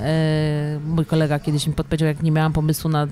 mój 0.87 1.05
kolega 1.05 1.39
kiedyś 1.39 1.67
mi 1.67 1.73
podpowiedział, 1.73 2.07
jak 2.07 2.23
nie 2.23 2.31
miałam 2.31 2.53
pomysłu 2.53 2.89
na 2.89 3.07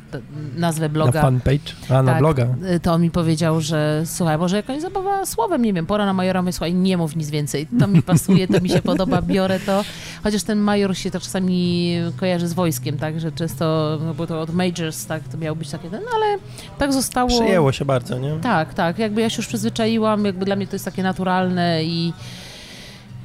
nazwę 0.57 0.85
na 0.85 0.93
bloga. 0.93 1.21
fanpage? 1.21 1.73
A, 1.89 2.03
na 2.03 2.11
Tak. 2.11 2.19
bloga. 2.19 2.47
e, 2.65 2.79
To 2.79 2.93
on 2.93 3.01
mi 3.01 3.11
powiedział, 3.11 3.61
że 3.61 4.01
słuchaj, 4.05 4.37
może 4.37 4.55
jakaś 4.57 4.81
zabawa 4.81 5.25
słowem, 5.25 5.61
nie 5.61 5.73
wiem, 5.73 5.85
pora 5.85 6.05
na 6.05 6.13
majora, 6.13 6.41
mówię, 6.41 6.53
słuchaj, 6.53 6.73
nie 6.73 6.97
mów 7.03 7.15
nic 7.15 7.29
więcej. 7.29 7.67
To 7.79 7.87
mi 7.87 8.01
pasuje, 8.01 8.47
to 8.47 8.61
mi 8.61 8.69
się 8.69 8.81
podoba, 8.81 9.21
biorę 9.21 9.59
to. 9.59 9.83
Chociaż 10.23 10.43
ten 10.43 10.59
major 10.59 10.97
się 10.97 11.11
to 11.11 11.19
czasami 11.19 11.95
kojarzy 12.17 12.47
z 12.47 12.53
wojskiem, 12.53 12.97
tak, 12.97 13.19
że 13.19 13.31
często, 13.31 13.97
no 14.05 14.13
bo 14.13 14.27
to 14.27 14.41
od 14.41 14.53
majors, 14.53 15.05
tak, 15.05 15.27
to 15.27 15.37
miało 15.37 15.55
być 15.55 15.69
takie, 15.69 15.89
no 15.89 16.11
ale 16.15 16.37
tak 16.77 16.93
zostało. 16.93 17.29
Przyjęło 17.29 17.71
się 17.71 17.85
bardzo, 17.85 18.19
nie? 18.19 18.31
Tak, 18.41 18.73
tak, 18.73 18.99
jakby 18.99 19.21
ja 19.21 19.29
się 19.29 19.37
już 19.37 19.47
przyzwyczaiłam, 19.47 20.25
jakby 20.25 20.45
dla 20.45 20.55
mnie 20.55 20.67
to 20.67 20.75
jest 20.75 20.85
takie 20.85 21.03
naturalne 21.03 21.83
i, 21.83 22.13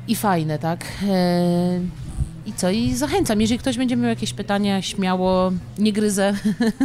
i 0.09 0.16
fajne, 0.16 0.59
tak. 0.59 0.84
E, 1.09 2.07
I 2.48 2.52
co? 2.52 2.70
I 2.70 2.94
zachęcam, 2.94 3.40
jeżeli 3.40 3.58
ktoś 3.58 3.76
będzie 3.78 3.96
miał 3.96 4.08
jakieś 4.08 4.32
pytania, 4.32 4.82
śmiało, 4.82 5.52
nie 5.78 5.92
gryzę. 5.92 6.34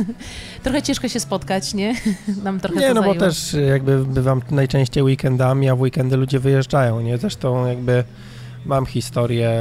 trochę 0.63 0.81
ciężko 0.81 1.07
się 1.09 1.19
spotkać, 1.19 1.73
nie? 1.73 1.95
Nam 2.43 2.59
trochę 2.59 2.79
Nie, 2.79 2.87
no 2.93 2.93
bo 2.95 3.01
zajęło. 3.01 3.19
też 3.25 3.55
jakby 3.69 4.05
bywam 4.05 4.41
najczęściej 4.51 5.03
weekendami, 5.03 5.69
a 5.69 5.75
w 5.75 5.81
weekendy 5.81 6.17
ludzie 6.17 6.39
wyjeżdżają, 6.39 7.01
nie? 7.01 7.17
Zresztą 7.17 7.67
jakby 7.67 8.03
mam 8.65 8.85
historię 8.85 9.51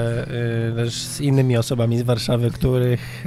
y, 0.71 0.75
też 0.77 0.95
z 1.03 1.21
innymi 1.21 1.57
osobami 1.57 1.99
z 1.99 2.03
Warszawy, 2.03 2.51
których 2.51 3.01
e, 3.21 3.25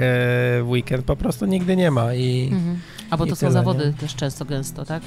w 0.62 0.66
weekend 0.66 1.04
po 1.04 1.16
prostu 1.16 1.46
nigdy 1.46 1.76
nie 1.76 1.90
ma 1.90 2.14
i 2.14 2.48
Mhm. 2.52 2.78
A 3.10 3.16
bo 3.16 3.26
to 3.26 3.36
są 3.36 3.40
tyle, 3.40 3.52
zawody 3.52 3.86
nie? 3.86 3.92
też 3.92 4.14
często, 4.14 4.44
gęsto, 4.44 4.84
tak? 4.84 5.02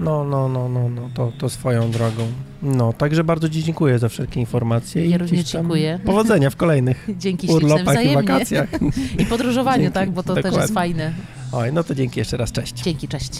No, 0.00 0.24
no, 0.24 0.48
no, 0.48 0.68
no, 0.68 0.88
no 0.88 1.10
to, 1.14 1.32
to 1.38 1.48
swoją 1.48 1.90
drogą. 1.90 2.26
No, 2.62 2.92
także 2.92 3.24
bardzo 3.24 3.48
Ci 3.48 3.62
dziękuję 3.62 3.98
za 3.98 4.08
wszelkie 4.08 4.40
informacje 4.40 5.06
Ja 5.06 5.16
i 5.16 5.18
również 5.18 5.44
dziękuję. 5.44 6.00
powodzenia 6.04 6.50
w 6.50 6.56
kolejnych 6.56 7.06
Dzięki 7.18 7.46
urlopach 7.48 8.04
i 8.04 8.14
wakacjach. 8.14 8.68
I 9.18 9.26
podróżowaniu, 9.26 9.82
Dzięki, 9.82 9.94
tak? 9.94 10.10
Bo 10.10 10.22
to 10.22 10.34
też 10.34 10.42
dokładnie. 10.42 10.60
jest 10.60 10.74
fajne. 10.74 11.12
Oj, 11.52 11.72
no 11.72 11.84
to 11.84 11.94
dzięki 11.94 12.18
jeszcze 12.18 12.36
raz, 12.36 12.52
cześć. 12.52 12.74
Dzięki, 12.74 13.08
cześć. 13.08 13.30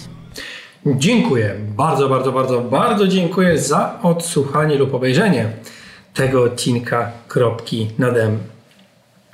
Dziękuję. 0.85 1.55
Bardzo, 1.77 2.09
bardzo, 2.09 2.31
bardzo, 2.31 2.61
bardzo 2.61 3.07
dziękuję 3.07 3.59
za 3.59 3.99
odsłuchanie 4.03 4.75
lub 4.75 4.93
obejrzenie 4.93 5.49
tego 6.13 6.43
odcinka 6.43 7.11
Kropki 7.27 7.87
nad 7.99 8.17
M. 8.17 8.37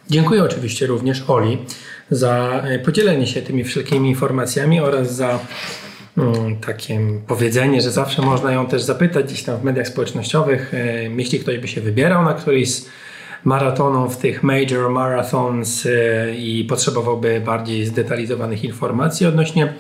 Dziękuję 0.10 0.44
oczywiście 0.44 0.88
również 0.88 1.24
Oli 1.28 1.58
za 2.12 2.62
e, 2.64 2.80
podzielenie 2.80 3.28
się 3.28 3.42
tymi 3.42 3.64
wszelkimi 3.64 4.10
informacjami 4.10 4.80
oraz 4.80 5.16
za 5.16 5.40
takie 6.66 7.00
powiedzenie, 7.28 7.82
że 7.82 7.92
zawsze 7.92 8.22
można 8.22 8.52
ją 8.52 8.66
też 8.66 8.82
zapytać 8.82 9.26
gdzieś 9.26 9.44
tam 9.44 9.58
w 9.58 9.64
mediach 9.64 9.88
społecznościowych, 9.88 10.74
e, 10.74 11.04
jeśli 11.04 11.40
ktoś 11.40 11.58
by 11.58 11.68
się 11.68 11.82
wybierał 11.82 12.26
na 12.26 12.34
któryś 12.34 12.76
z 12.76 12.90
maratonów, 13.44 14.18
tych 14.18 14.44
major 14.44 14.90
marathons 14.90 15.86
e, 15.86 16.36
i 16.36 16.64
potrzebowałby 16.64 17.42
bardziej 17.46 17.86
zdetalizowanych 17.86 18.64
informacji 18.64 19.26
odnośnie 19.26 19.74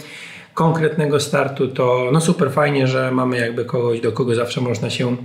konkretnego 0.53 1.19
startu, 1.19 1.67
to 1.67 2.09
no 2.11 2.21
super 2.21 2.51
fajnie, 2.51 2.87
że 2.87 3.11
mamy 3.11 3.37
jakby 3.37 3.65
kogoś, 3.65 4.01
do 4.01 4.11
kogo 4.11 4.35
zawsze 4.35 4.61
można 4.61 4.89
się 4.89 5.15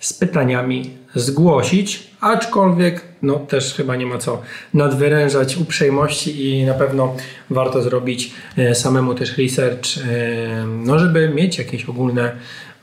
z 0.00 0.12
pytaniami 0.12 0.90
zgłosić, 1.14 2.10
aczkolwiek 2.20 3.09
no 3.22 3.34
też 3.34 3.74
chyba 3.74 3.96
nie 3.96 4.06
ma 4.06 4.18
co 4.18 4.42
nadwyrężać 4.74 5.56
uprzejmości 5.56 6.48
i 6.48 6.64
na 6.64 6.74
pewno 6.74 7.16
warto 7.50 7.82
zrobić 7.82 8.32
e, 8.58 8.74
samemu 8.74 9.14
też 9.14 9.38
research, 9.38 9.98
e, 9.98 10.66
no 10.66 10.98
żeby 10.98 11.28
mieć 11.28 11.58
jakieś 11.58 11.84
ogólne 11.84 12.32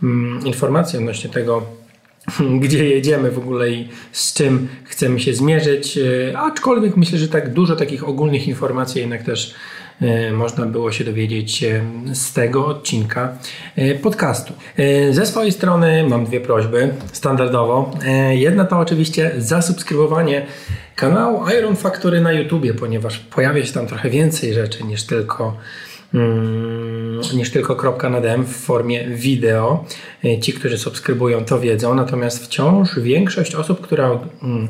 mm, 0.03 0.45
informacje 0.45 0.99
odnośnie 0.99 1.29
tego, 1.29 1.63
gdzie 2.61 2.89
jedziemy 2.89 3.31
w 3.31 3.37
ogóle 3.37 3.69
i 3.69 3.89
z 4.11 4.33
czym 4.33 4.67
chcemy 4.83 5.19
się 5.19 5.33
zmierzyć. 5.33 5.97
E, 5.97 6.37
Aczkolwiek 6.37 6.97
myślę, 6.97 7.19
że 7.19 7.27
tak 7.27 7.53
dużo 7.53 7.75
takich 7.75 8.07
ogólnych 8.07 8.47
informacji 8.47 9.01
jednak 9.01 9.23
też 9.23 9.55
e, 10.01 10.31
można 10.31 10.65
było 10.65 10.91
się 10.91 11.03
dowiedzieć 11.03 11.63
e, 11.63 11.81
z 12.13 12.33
tego 12.33 12.65
odcinka 12.65 13.37
podcastu. 14.01 14.53
Ze 15.11 15.25
swojej 15.25 15.51
strony 15.51 16.05
mam 16.09 16.25
dwie 16.25 16.41
prośby, 16.41 16.93
standardowo. 17.11 17.91
Jedna 18.31 18.65
to 18.65 18.79
oczywiście 18.79 19.31
zasubskrybowanie 19.37 20.45
kanału 20.95 21.49
Iron 21.59 21.75
Factory 21.75 22.21
na 22.21 22.31
YouTubie, 22.31 22.73
ponieważ 22.73 23.19
pojawia 23.19 23.65
się 23.65 23.73
tam 23.73 23.87
trochę 23.87 24.09
więcej 24.09 24.53
rzeczy 24.53 24.83
niż 24.83 25.03
tylko 25.03 25.57
niż 27.33 27.51
tylko 27.51 27.75
kropka 27.75 28.09
nad 28.09 28.25
M 28.25 28.45
w 28.45 28.55
formie 28.55 29.07
wideo. 29.07 29.85
E, 30.25 30.39
Ci, 30.39 30.53
którzy 30.53 30.77
subskrybują, 30.77 31.45
to 31.45 31.59
wiedzą, 31.59 31.95
natomiast 31.95 32.45
wciąż 32.45 32.99
większość 32.99 33.55
osób, 33.55 33.81
która 33.81 34.19
mm, 34.43 34.67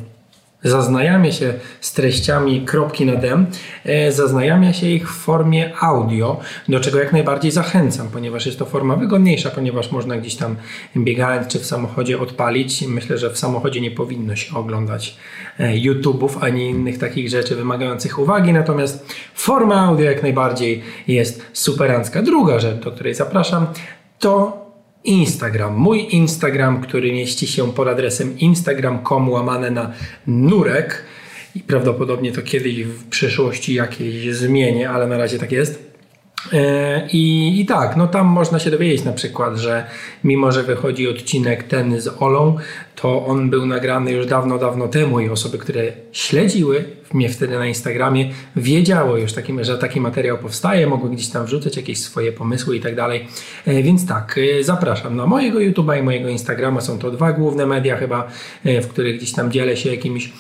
zaznajamia 0.64 1.32
się 1.32 1.54
z 1.82 1.94
treściami 1.94 2.62
kropki 2.62 3.06
nad 3.06 3.24
M, 3.24 3.46
e, 3.86 4.12
zaznajamia 4.12 4.74
się 4.74 4.88
ich 4.88 5.10
w 5.12 5.18
formie 5.18 5.72
audio, 5.80 6.40
do 6.70 6.80
czego 6.80 7.00
jak 7.00 7.14
najbardziej 7.14 7.52
zachęcam, 7.52 8.08
ponieważ 8.08 8.46
jest 8.46 8.60
to 8.60 8.66
forma 8.66 8.96
wygodniejsza, 8.96 9.50
ponieważ 9.50 9.92
można 9.92 10.18
gdzieś 10.18 10.36
tam 10.36 10.56
biegając 10.98 11.48
czy 11.48 11.60
w 11.60 11.66
samochodzie 11.66 12.20
odpalić. 12.20 12.88
Myślę, 12.88 13.18
że 13.18 13.30
w 13.30 13.38
samochodzie 13.38 13.82
nie 13.82 13.92
powinno 13.92 14.36
się 14.36 14.56
oglądać 14.56 15.18
e, 15.60 15.74
YouTube'ów 15.74 16.30
ani 16.42 16.70
innych 16.70 16.98
takich 16.98 17.30
rzeczy 17.30 17.56
wymagających 17.56 18.20
uwagi, 18.20 18.54
natomiast 18.54 19.16
forma 19.36 19.86
audio 19.86 20.06
jak 20.06 20.24
najbardziej 20.24 20.84
jest 21.08 21.46
superancka. 21.54 22.22
Druga 22.22 22.60
rzecz, 22.60 22.84
do 22.84 22.92
której 22.92 23.16
zapraszam, 23.16 23.68
to 24.20 24.67
Instagram. 25.04 25.76
Mój 25.76 26.16
Instagram, 26.16 26.82
który 26.82 27.12
mieści 27.12 27.48
się 27.48 27.74
pod 27.74 27.88
adresem 27.88 28.40
instagram.com 28.40 29.30
łamane 29.30 29.72
na 29.72 29.92
nurek 30.28 31.04
i 31.56 31.60
prawdopodobnie 31.60 32.32
to 32.32 32.42
kiedyś 32.42 32.84
w 32.84 33.10
przyszłości 33.10 33.74
jakieś 33.74 34.36
zmienię, 34.36 34.90
ale 34.90 35.08
na 35.08 35.18
razie 35.18 35.40
tak 35.40 35.52
jest. 35.52 35.88
E, 36.54 37.08
I, 37.08 37.56
I 37.62 37.66
tak, 37.66 37.98
no 37.98 38.08
tam 38.08 38.28
można 38.28 38.60
się 38.60 38.72
dowiedzieć 38.72 39.04
na 39.04 39.14
przykład, 39.14 39.58
że 39.58 39.86
mimo, 40.24 40.52
że 40.52 40.64
wychodzi 40.64 41.08
odcinek 41.08 41.64
ten 41.64 42.02
z 42.02 42.22
Olą, 42.22 42.58
to 42.96 43.26
on 43.26 43.50
był 43.50 43.66
nagrany 43.66 44.12
już 44.12 44.26
dawno, 44.26 44.58
dawno 44.58 44.88
temu 44.88 45.20
i 45.20 45.30
osoby, 45.30 45.58
które 45.58 45.84
śledziły 46.12 46.86
mnie 47.14 47.30
wtedy 47.30 47.60
na 47.60 47.66
Instagramie, 47.66 48.30
wiedziały 48.56 49.22
już, 49.22 49.34
takim, 49.34 49.64
że 49.64 49.78
taki 49.78 50.02
materiał 50.02 50.38
powstaje, 50.38 50.88
mogły 50.88 51.10
gdzieś 51.10 51.30
tam 51.30 51.46
wrzucać 51.46 51.78
jakieś 51.78 52.00
swoje 52.00 52.32
pomysły 52.32 52.78
i 52.78 52.80
tak 52.80 52.96
dalej. 52.96 53.28
E, 53.66 53.84
Więc 53.84 54.08
tak, 54.08 54.40
e, 54.60 54.64
zapraszam 54.64 55.16
na 55.16 55.26
mojego 55.26 55.60
YouTube'a 55.60 56.00
i 56.00 56.04
mojego 56.04 56.30
Instagrama. 56.30 56.82
Są 56.82 57.00
to 57.00 57.12
dwa 57.12 57.34
główne 57.34 57.66
media 57.66 57.98
chyba, 57.98 58.28
e, 58.66 58.82
w 58.82 58.88
których 58.88 59.18
gdzieś 59.18 59.32
tam 59.32 59.52
dzielę 59.52 59.78
się 59.78 59.92
jakimiś 59.92 60.34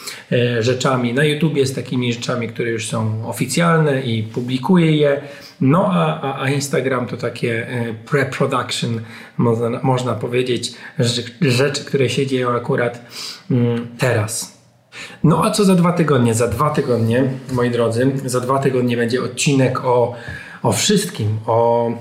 rzeczami. 0.59 1.13
Na 1.13 1.23
YouTubie 1.23 1.65
z 1.65 1.73
takimi 1.73 2.13
rzeczami, 2.13 2.47
które 2.47 2.69
już 2.69 2.87
są 2.87 3.27
oficjalne 3.29 4.01
i 4.01 4.23
publikuję 4.23 4.97
je. 4.97 5.21
No 5.61 5.89
a, 5.93 6.21
a, 6.21 6.41
a 6.43 6.49
Instagram 6.49 7.07
to 7.07 7.17
takie 7.17 7.67
pre-production, 8.05 8.99
można, 9.37 9.79
można 9.83 10.13
powiedzieć, 10.13 10.73
rzeczy, 10.99 11.31
rzeczy, 11.41 11.85
które 11.85 12.09
się 12.09 12.27
dzieją 12.27 12.55
akurat 12.55 13.05
mm, 13.51 13.87
teraz. 13.97 14.56
No 15.23 15.45
a 15.45 15.51
co 15.51 15.65
za 15.65 15.75
dwa 15.75 15.93
tygodnie? 15.93 16.33
Za 16.33 16.47
dwa 16.47 16.69
tygodnie, 16.69 17.23
moi 17.51 17.69
drodzy, 17.69 18.11
za 18.25 18.39
dwa 18.39 18.59
tygodnie 18.59 18.97
będzie 18.97 19.23
odcinek 19.23 19.85
o, 19.85 20.13
o 20.63 20.71
wszystkim, 20.71 21.37
o, 21.47 21.91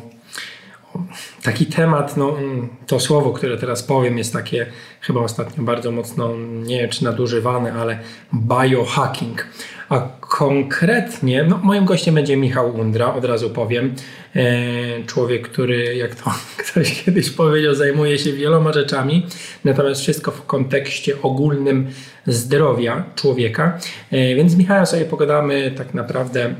taki 1.46 1.66
temat, 1.66 2.16
no 2.16 2.38
mm, 2.38 2.68
to 2.86 3.00
słowo, 3.00 3.32
które 3.32 3.56
teraz 3.56 3.82
powiem 3.82 4.18
jest 4.18 4.32
takie 4.32 4.66
chyba 5.00 5.20
ostatnio 5.20 5.64
bardzo 5.64 5.90
mocno, 5.90 6.36
nie 6.62 6.80
wiem 6.80 6.90
czy 6.90 7.04
nadużywane, 7.04 7.72
ale 7.72 7.98
biohacking. 8.34 9.46
A 9.88 10.08
konkretnie, 10.20 11.44
no 11.44 11.60
moim 11.62 11.84
gościem 11.84 12.14
będzie 12.14 12.36
Michał 12.36 12.74
Undra, 12.74 13.14
od 13.14 13.24
razu 13.24 13.50
powiem. 13.50 13.94
E, 14.36 15.04
człowiek, 15.04 15.48
który, 15.48 15.96
jak 15.96 16.14
to 16.14 16.30
ktoś 16.70 17.04
kiedyś 17.04 17.30
powiedział, 17.30 17.74
zajmuje 17.74 18.18
się 18.18 18.32
wieloma 18.32 18.72
rzeczami, 18.72 19.26
natomiast 19.64 20.00
wszystko 20.00 20.30
w 20.30 20.46
kontekście 20.46 21.22
ogólnym 21.22 21.88
zdrowia 22.26 23.04
człowieka. 23.14 23.78
E, 24.10 24.34
więc 24.34 24.52
z 24.52 24.56
Michałem 24.56 24.86
sobie 24.86 25.04
pogadamy 25.04 25.72
tak 25.76 25.94
naprawdę 25.94 26.54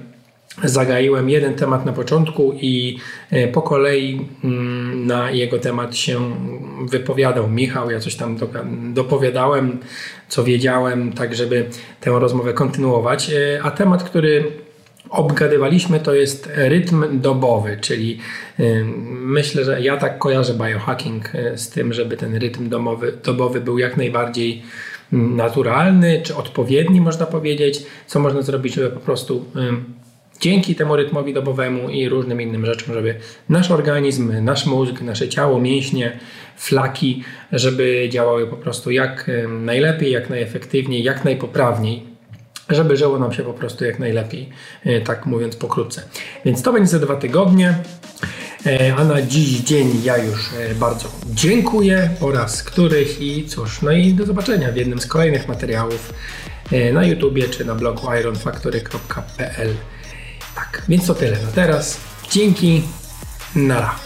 zagaiłem 0.65 1.31
jeden 1.31 1.55
temat 1.55 1.87
na 1.87 1.93
początku 1.93 2.53
i 2.61 2.99
e, 3.31 3.49
po 3.49 3.63
kolei 3.63 4.29
mm, 4.45 5.07
na 5.07 5.31
jego 5.31 5.59
temat 5.59 5.97
się 5.97 6.37
wypowiadał 6.91 7.49
Michał. 7.49 7.91
Ja 7.91 8.01
coś 8.01 8.15
tam 8.15 8.39
dopowiadałem, 8.95 9.79
co 10.29 10.45
wiedziałem, 10.45 11.13
tak 11.13 11.35
żeby 11.35 11.69
tę 12.01 12.11
rozmowę 12.11 12.53
kontynuować. 12.53 13.31
E, 13.31 13.63
a 13.63 13.71
temat, 13.71 14.03
który 14.03 14.45
obgadywaliśmy, 15.11 16.01
to 16.01 16.15
jest 16.15 16.51
rytm 16.55 17.21
dobowy, 17.21 17.79
czyli 17.81 18.19
e, 18.59 18.63
myślę, 19.09 19.65
że 19.65 19.81
ja 19.81 19.97
tak 19.97 20.19
kojarzę 20.19 20.55
biohacking 20.55 21.33
z 21.57 21.69
tym, 21.69 21.93
żeby 21.93 22.17
ten 22.17 22.37
rytm 22.37 22.69
domowy, 22.69 23.13
dobowy 23.25 23.61
był 23.61 23.79
jak 23.79 23.97
najbardziej 23.97 24.63
mm, 25.13 25.37
naturalny, 25.37 26.21
czy 26.23 26.37
odpowiedni, 26.37 27.01
można 27.01 27.27
powiedzieć, 27.27 27.83
co 28.07 28.21
można 28.21 28.43
zrobić, 28.43 28.75
żeby 28.75 28.91
po 28.91 29.01
prostu 29.01 29.45
dzięki 30.41 30.75
temu 30.75 30.97
rytmowi 30.97 31.35
dobowemu 31.35 31.89
i 31.89 32.09
różnym 32.09 32.41
innym 32.41 32.67
rzeczom, 32.67 32.95
żeby 32.95 33.15
nasz 33.49 33.71
organizm, 33.71 34.45
nasz 34.45 34.67
mózg, 34.67 35.01
nasze 35.01 35.29
ciało, 35.29 35.61
mięśnie, 35.61 36.19
flaki, 36.57 37.25
żeby 37.53 38.09
działały 38.11 38.47
po 38.47 38.57
prostu 38.57 38.91
jak 38.91 39.31
najlepiej, 39.49 40.13
jak 40.13 40.31
najefektywniej, 40.31 41.03
jak 41.03 41.25
najpoprawniej, 41.25 42.17
żeby 42.69 42.97
żyło 42.97 43.19
nam 43.19 43.33
się 43.33 43.43
po 43.43 43.53
prostu 43.53 43.85
jak 43.85 43.99
najlepiej, 43.99 44.49
e, 44.85 45.01
tak 45.01 45.27
mówiąc 45.27 45.57
pokrótce. 45.57 46.03
Więc 46.45 46.63
to 46.63 46.73
będzie 46.73 46.91
za 46.91 46.99
dwa 46.99 47.17
tygodnie. 47.17 47.75
E, 48.67 48.95
a 48.97 49.05
na 49.05 49.23
dziś 49.23 49.61
dzień 49.61 49.91
ja 50.05 50.17
już 50.17 50.51
e, 50.53 50.75
bardzo 50.75 51.09
dziękuję 51.27 52.11
po 52.21 52.33
raz 52.33 52.63
których 52.63 53.21
i 53.21 53.49
cóż, 53.49 53.83
no 53.83 53.93
i 53.93 54.13
do 54.13 54.27
zobaczenia 54.27 54.73
w 54.73 54.77
jednym 54.77 54.99
z 54.99 55.07
kolejnych 55.07 55.49
materiałów 55.49 56.15
na 56.93 57.05
YouTubie 57.05 57.49
czy 57.49 57.65
na 57.65 57.75
blogu 57.75 58.15
ironfactory.pl. 58.21 59.69
Tak, 60.57 60.83
więc 60.89 61.07
to 61.07 61.15
tyle 61.15 61.39
na 61.43 61.53
teraz. 61.53 61.97
Dzięki, 62.31 62.83
nara. 63.55 64.06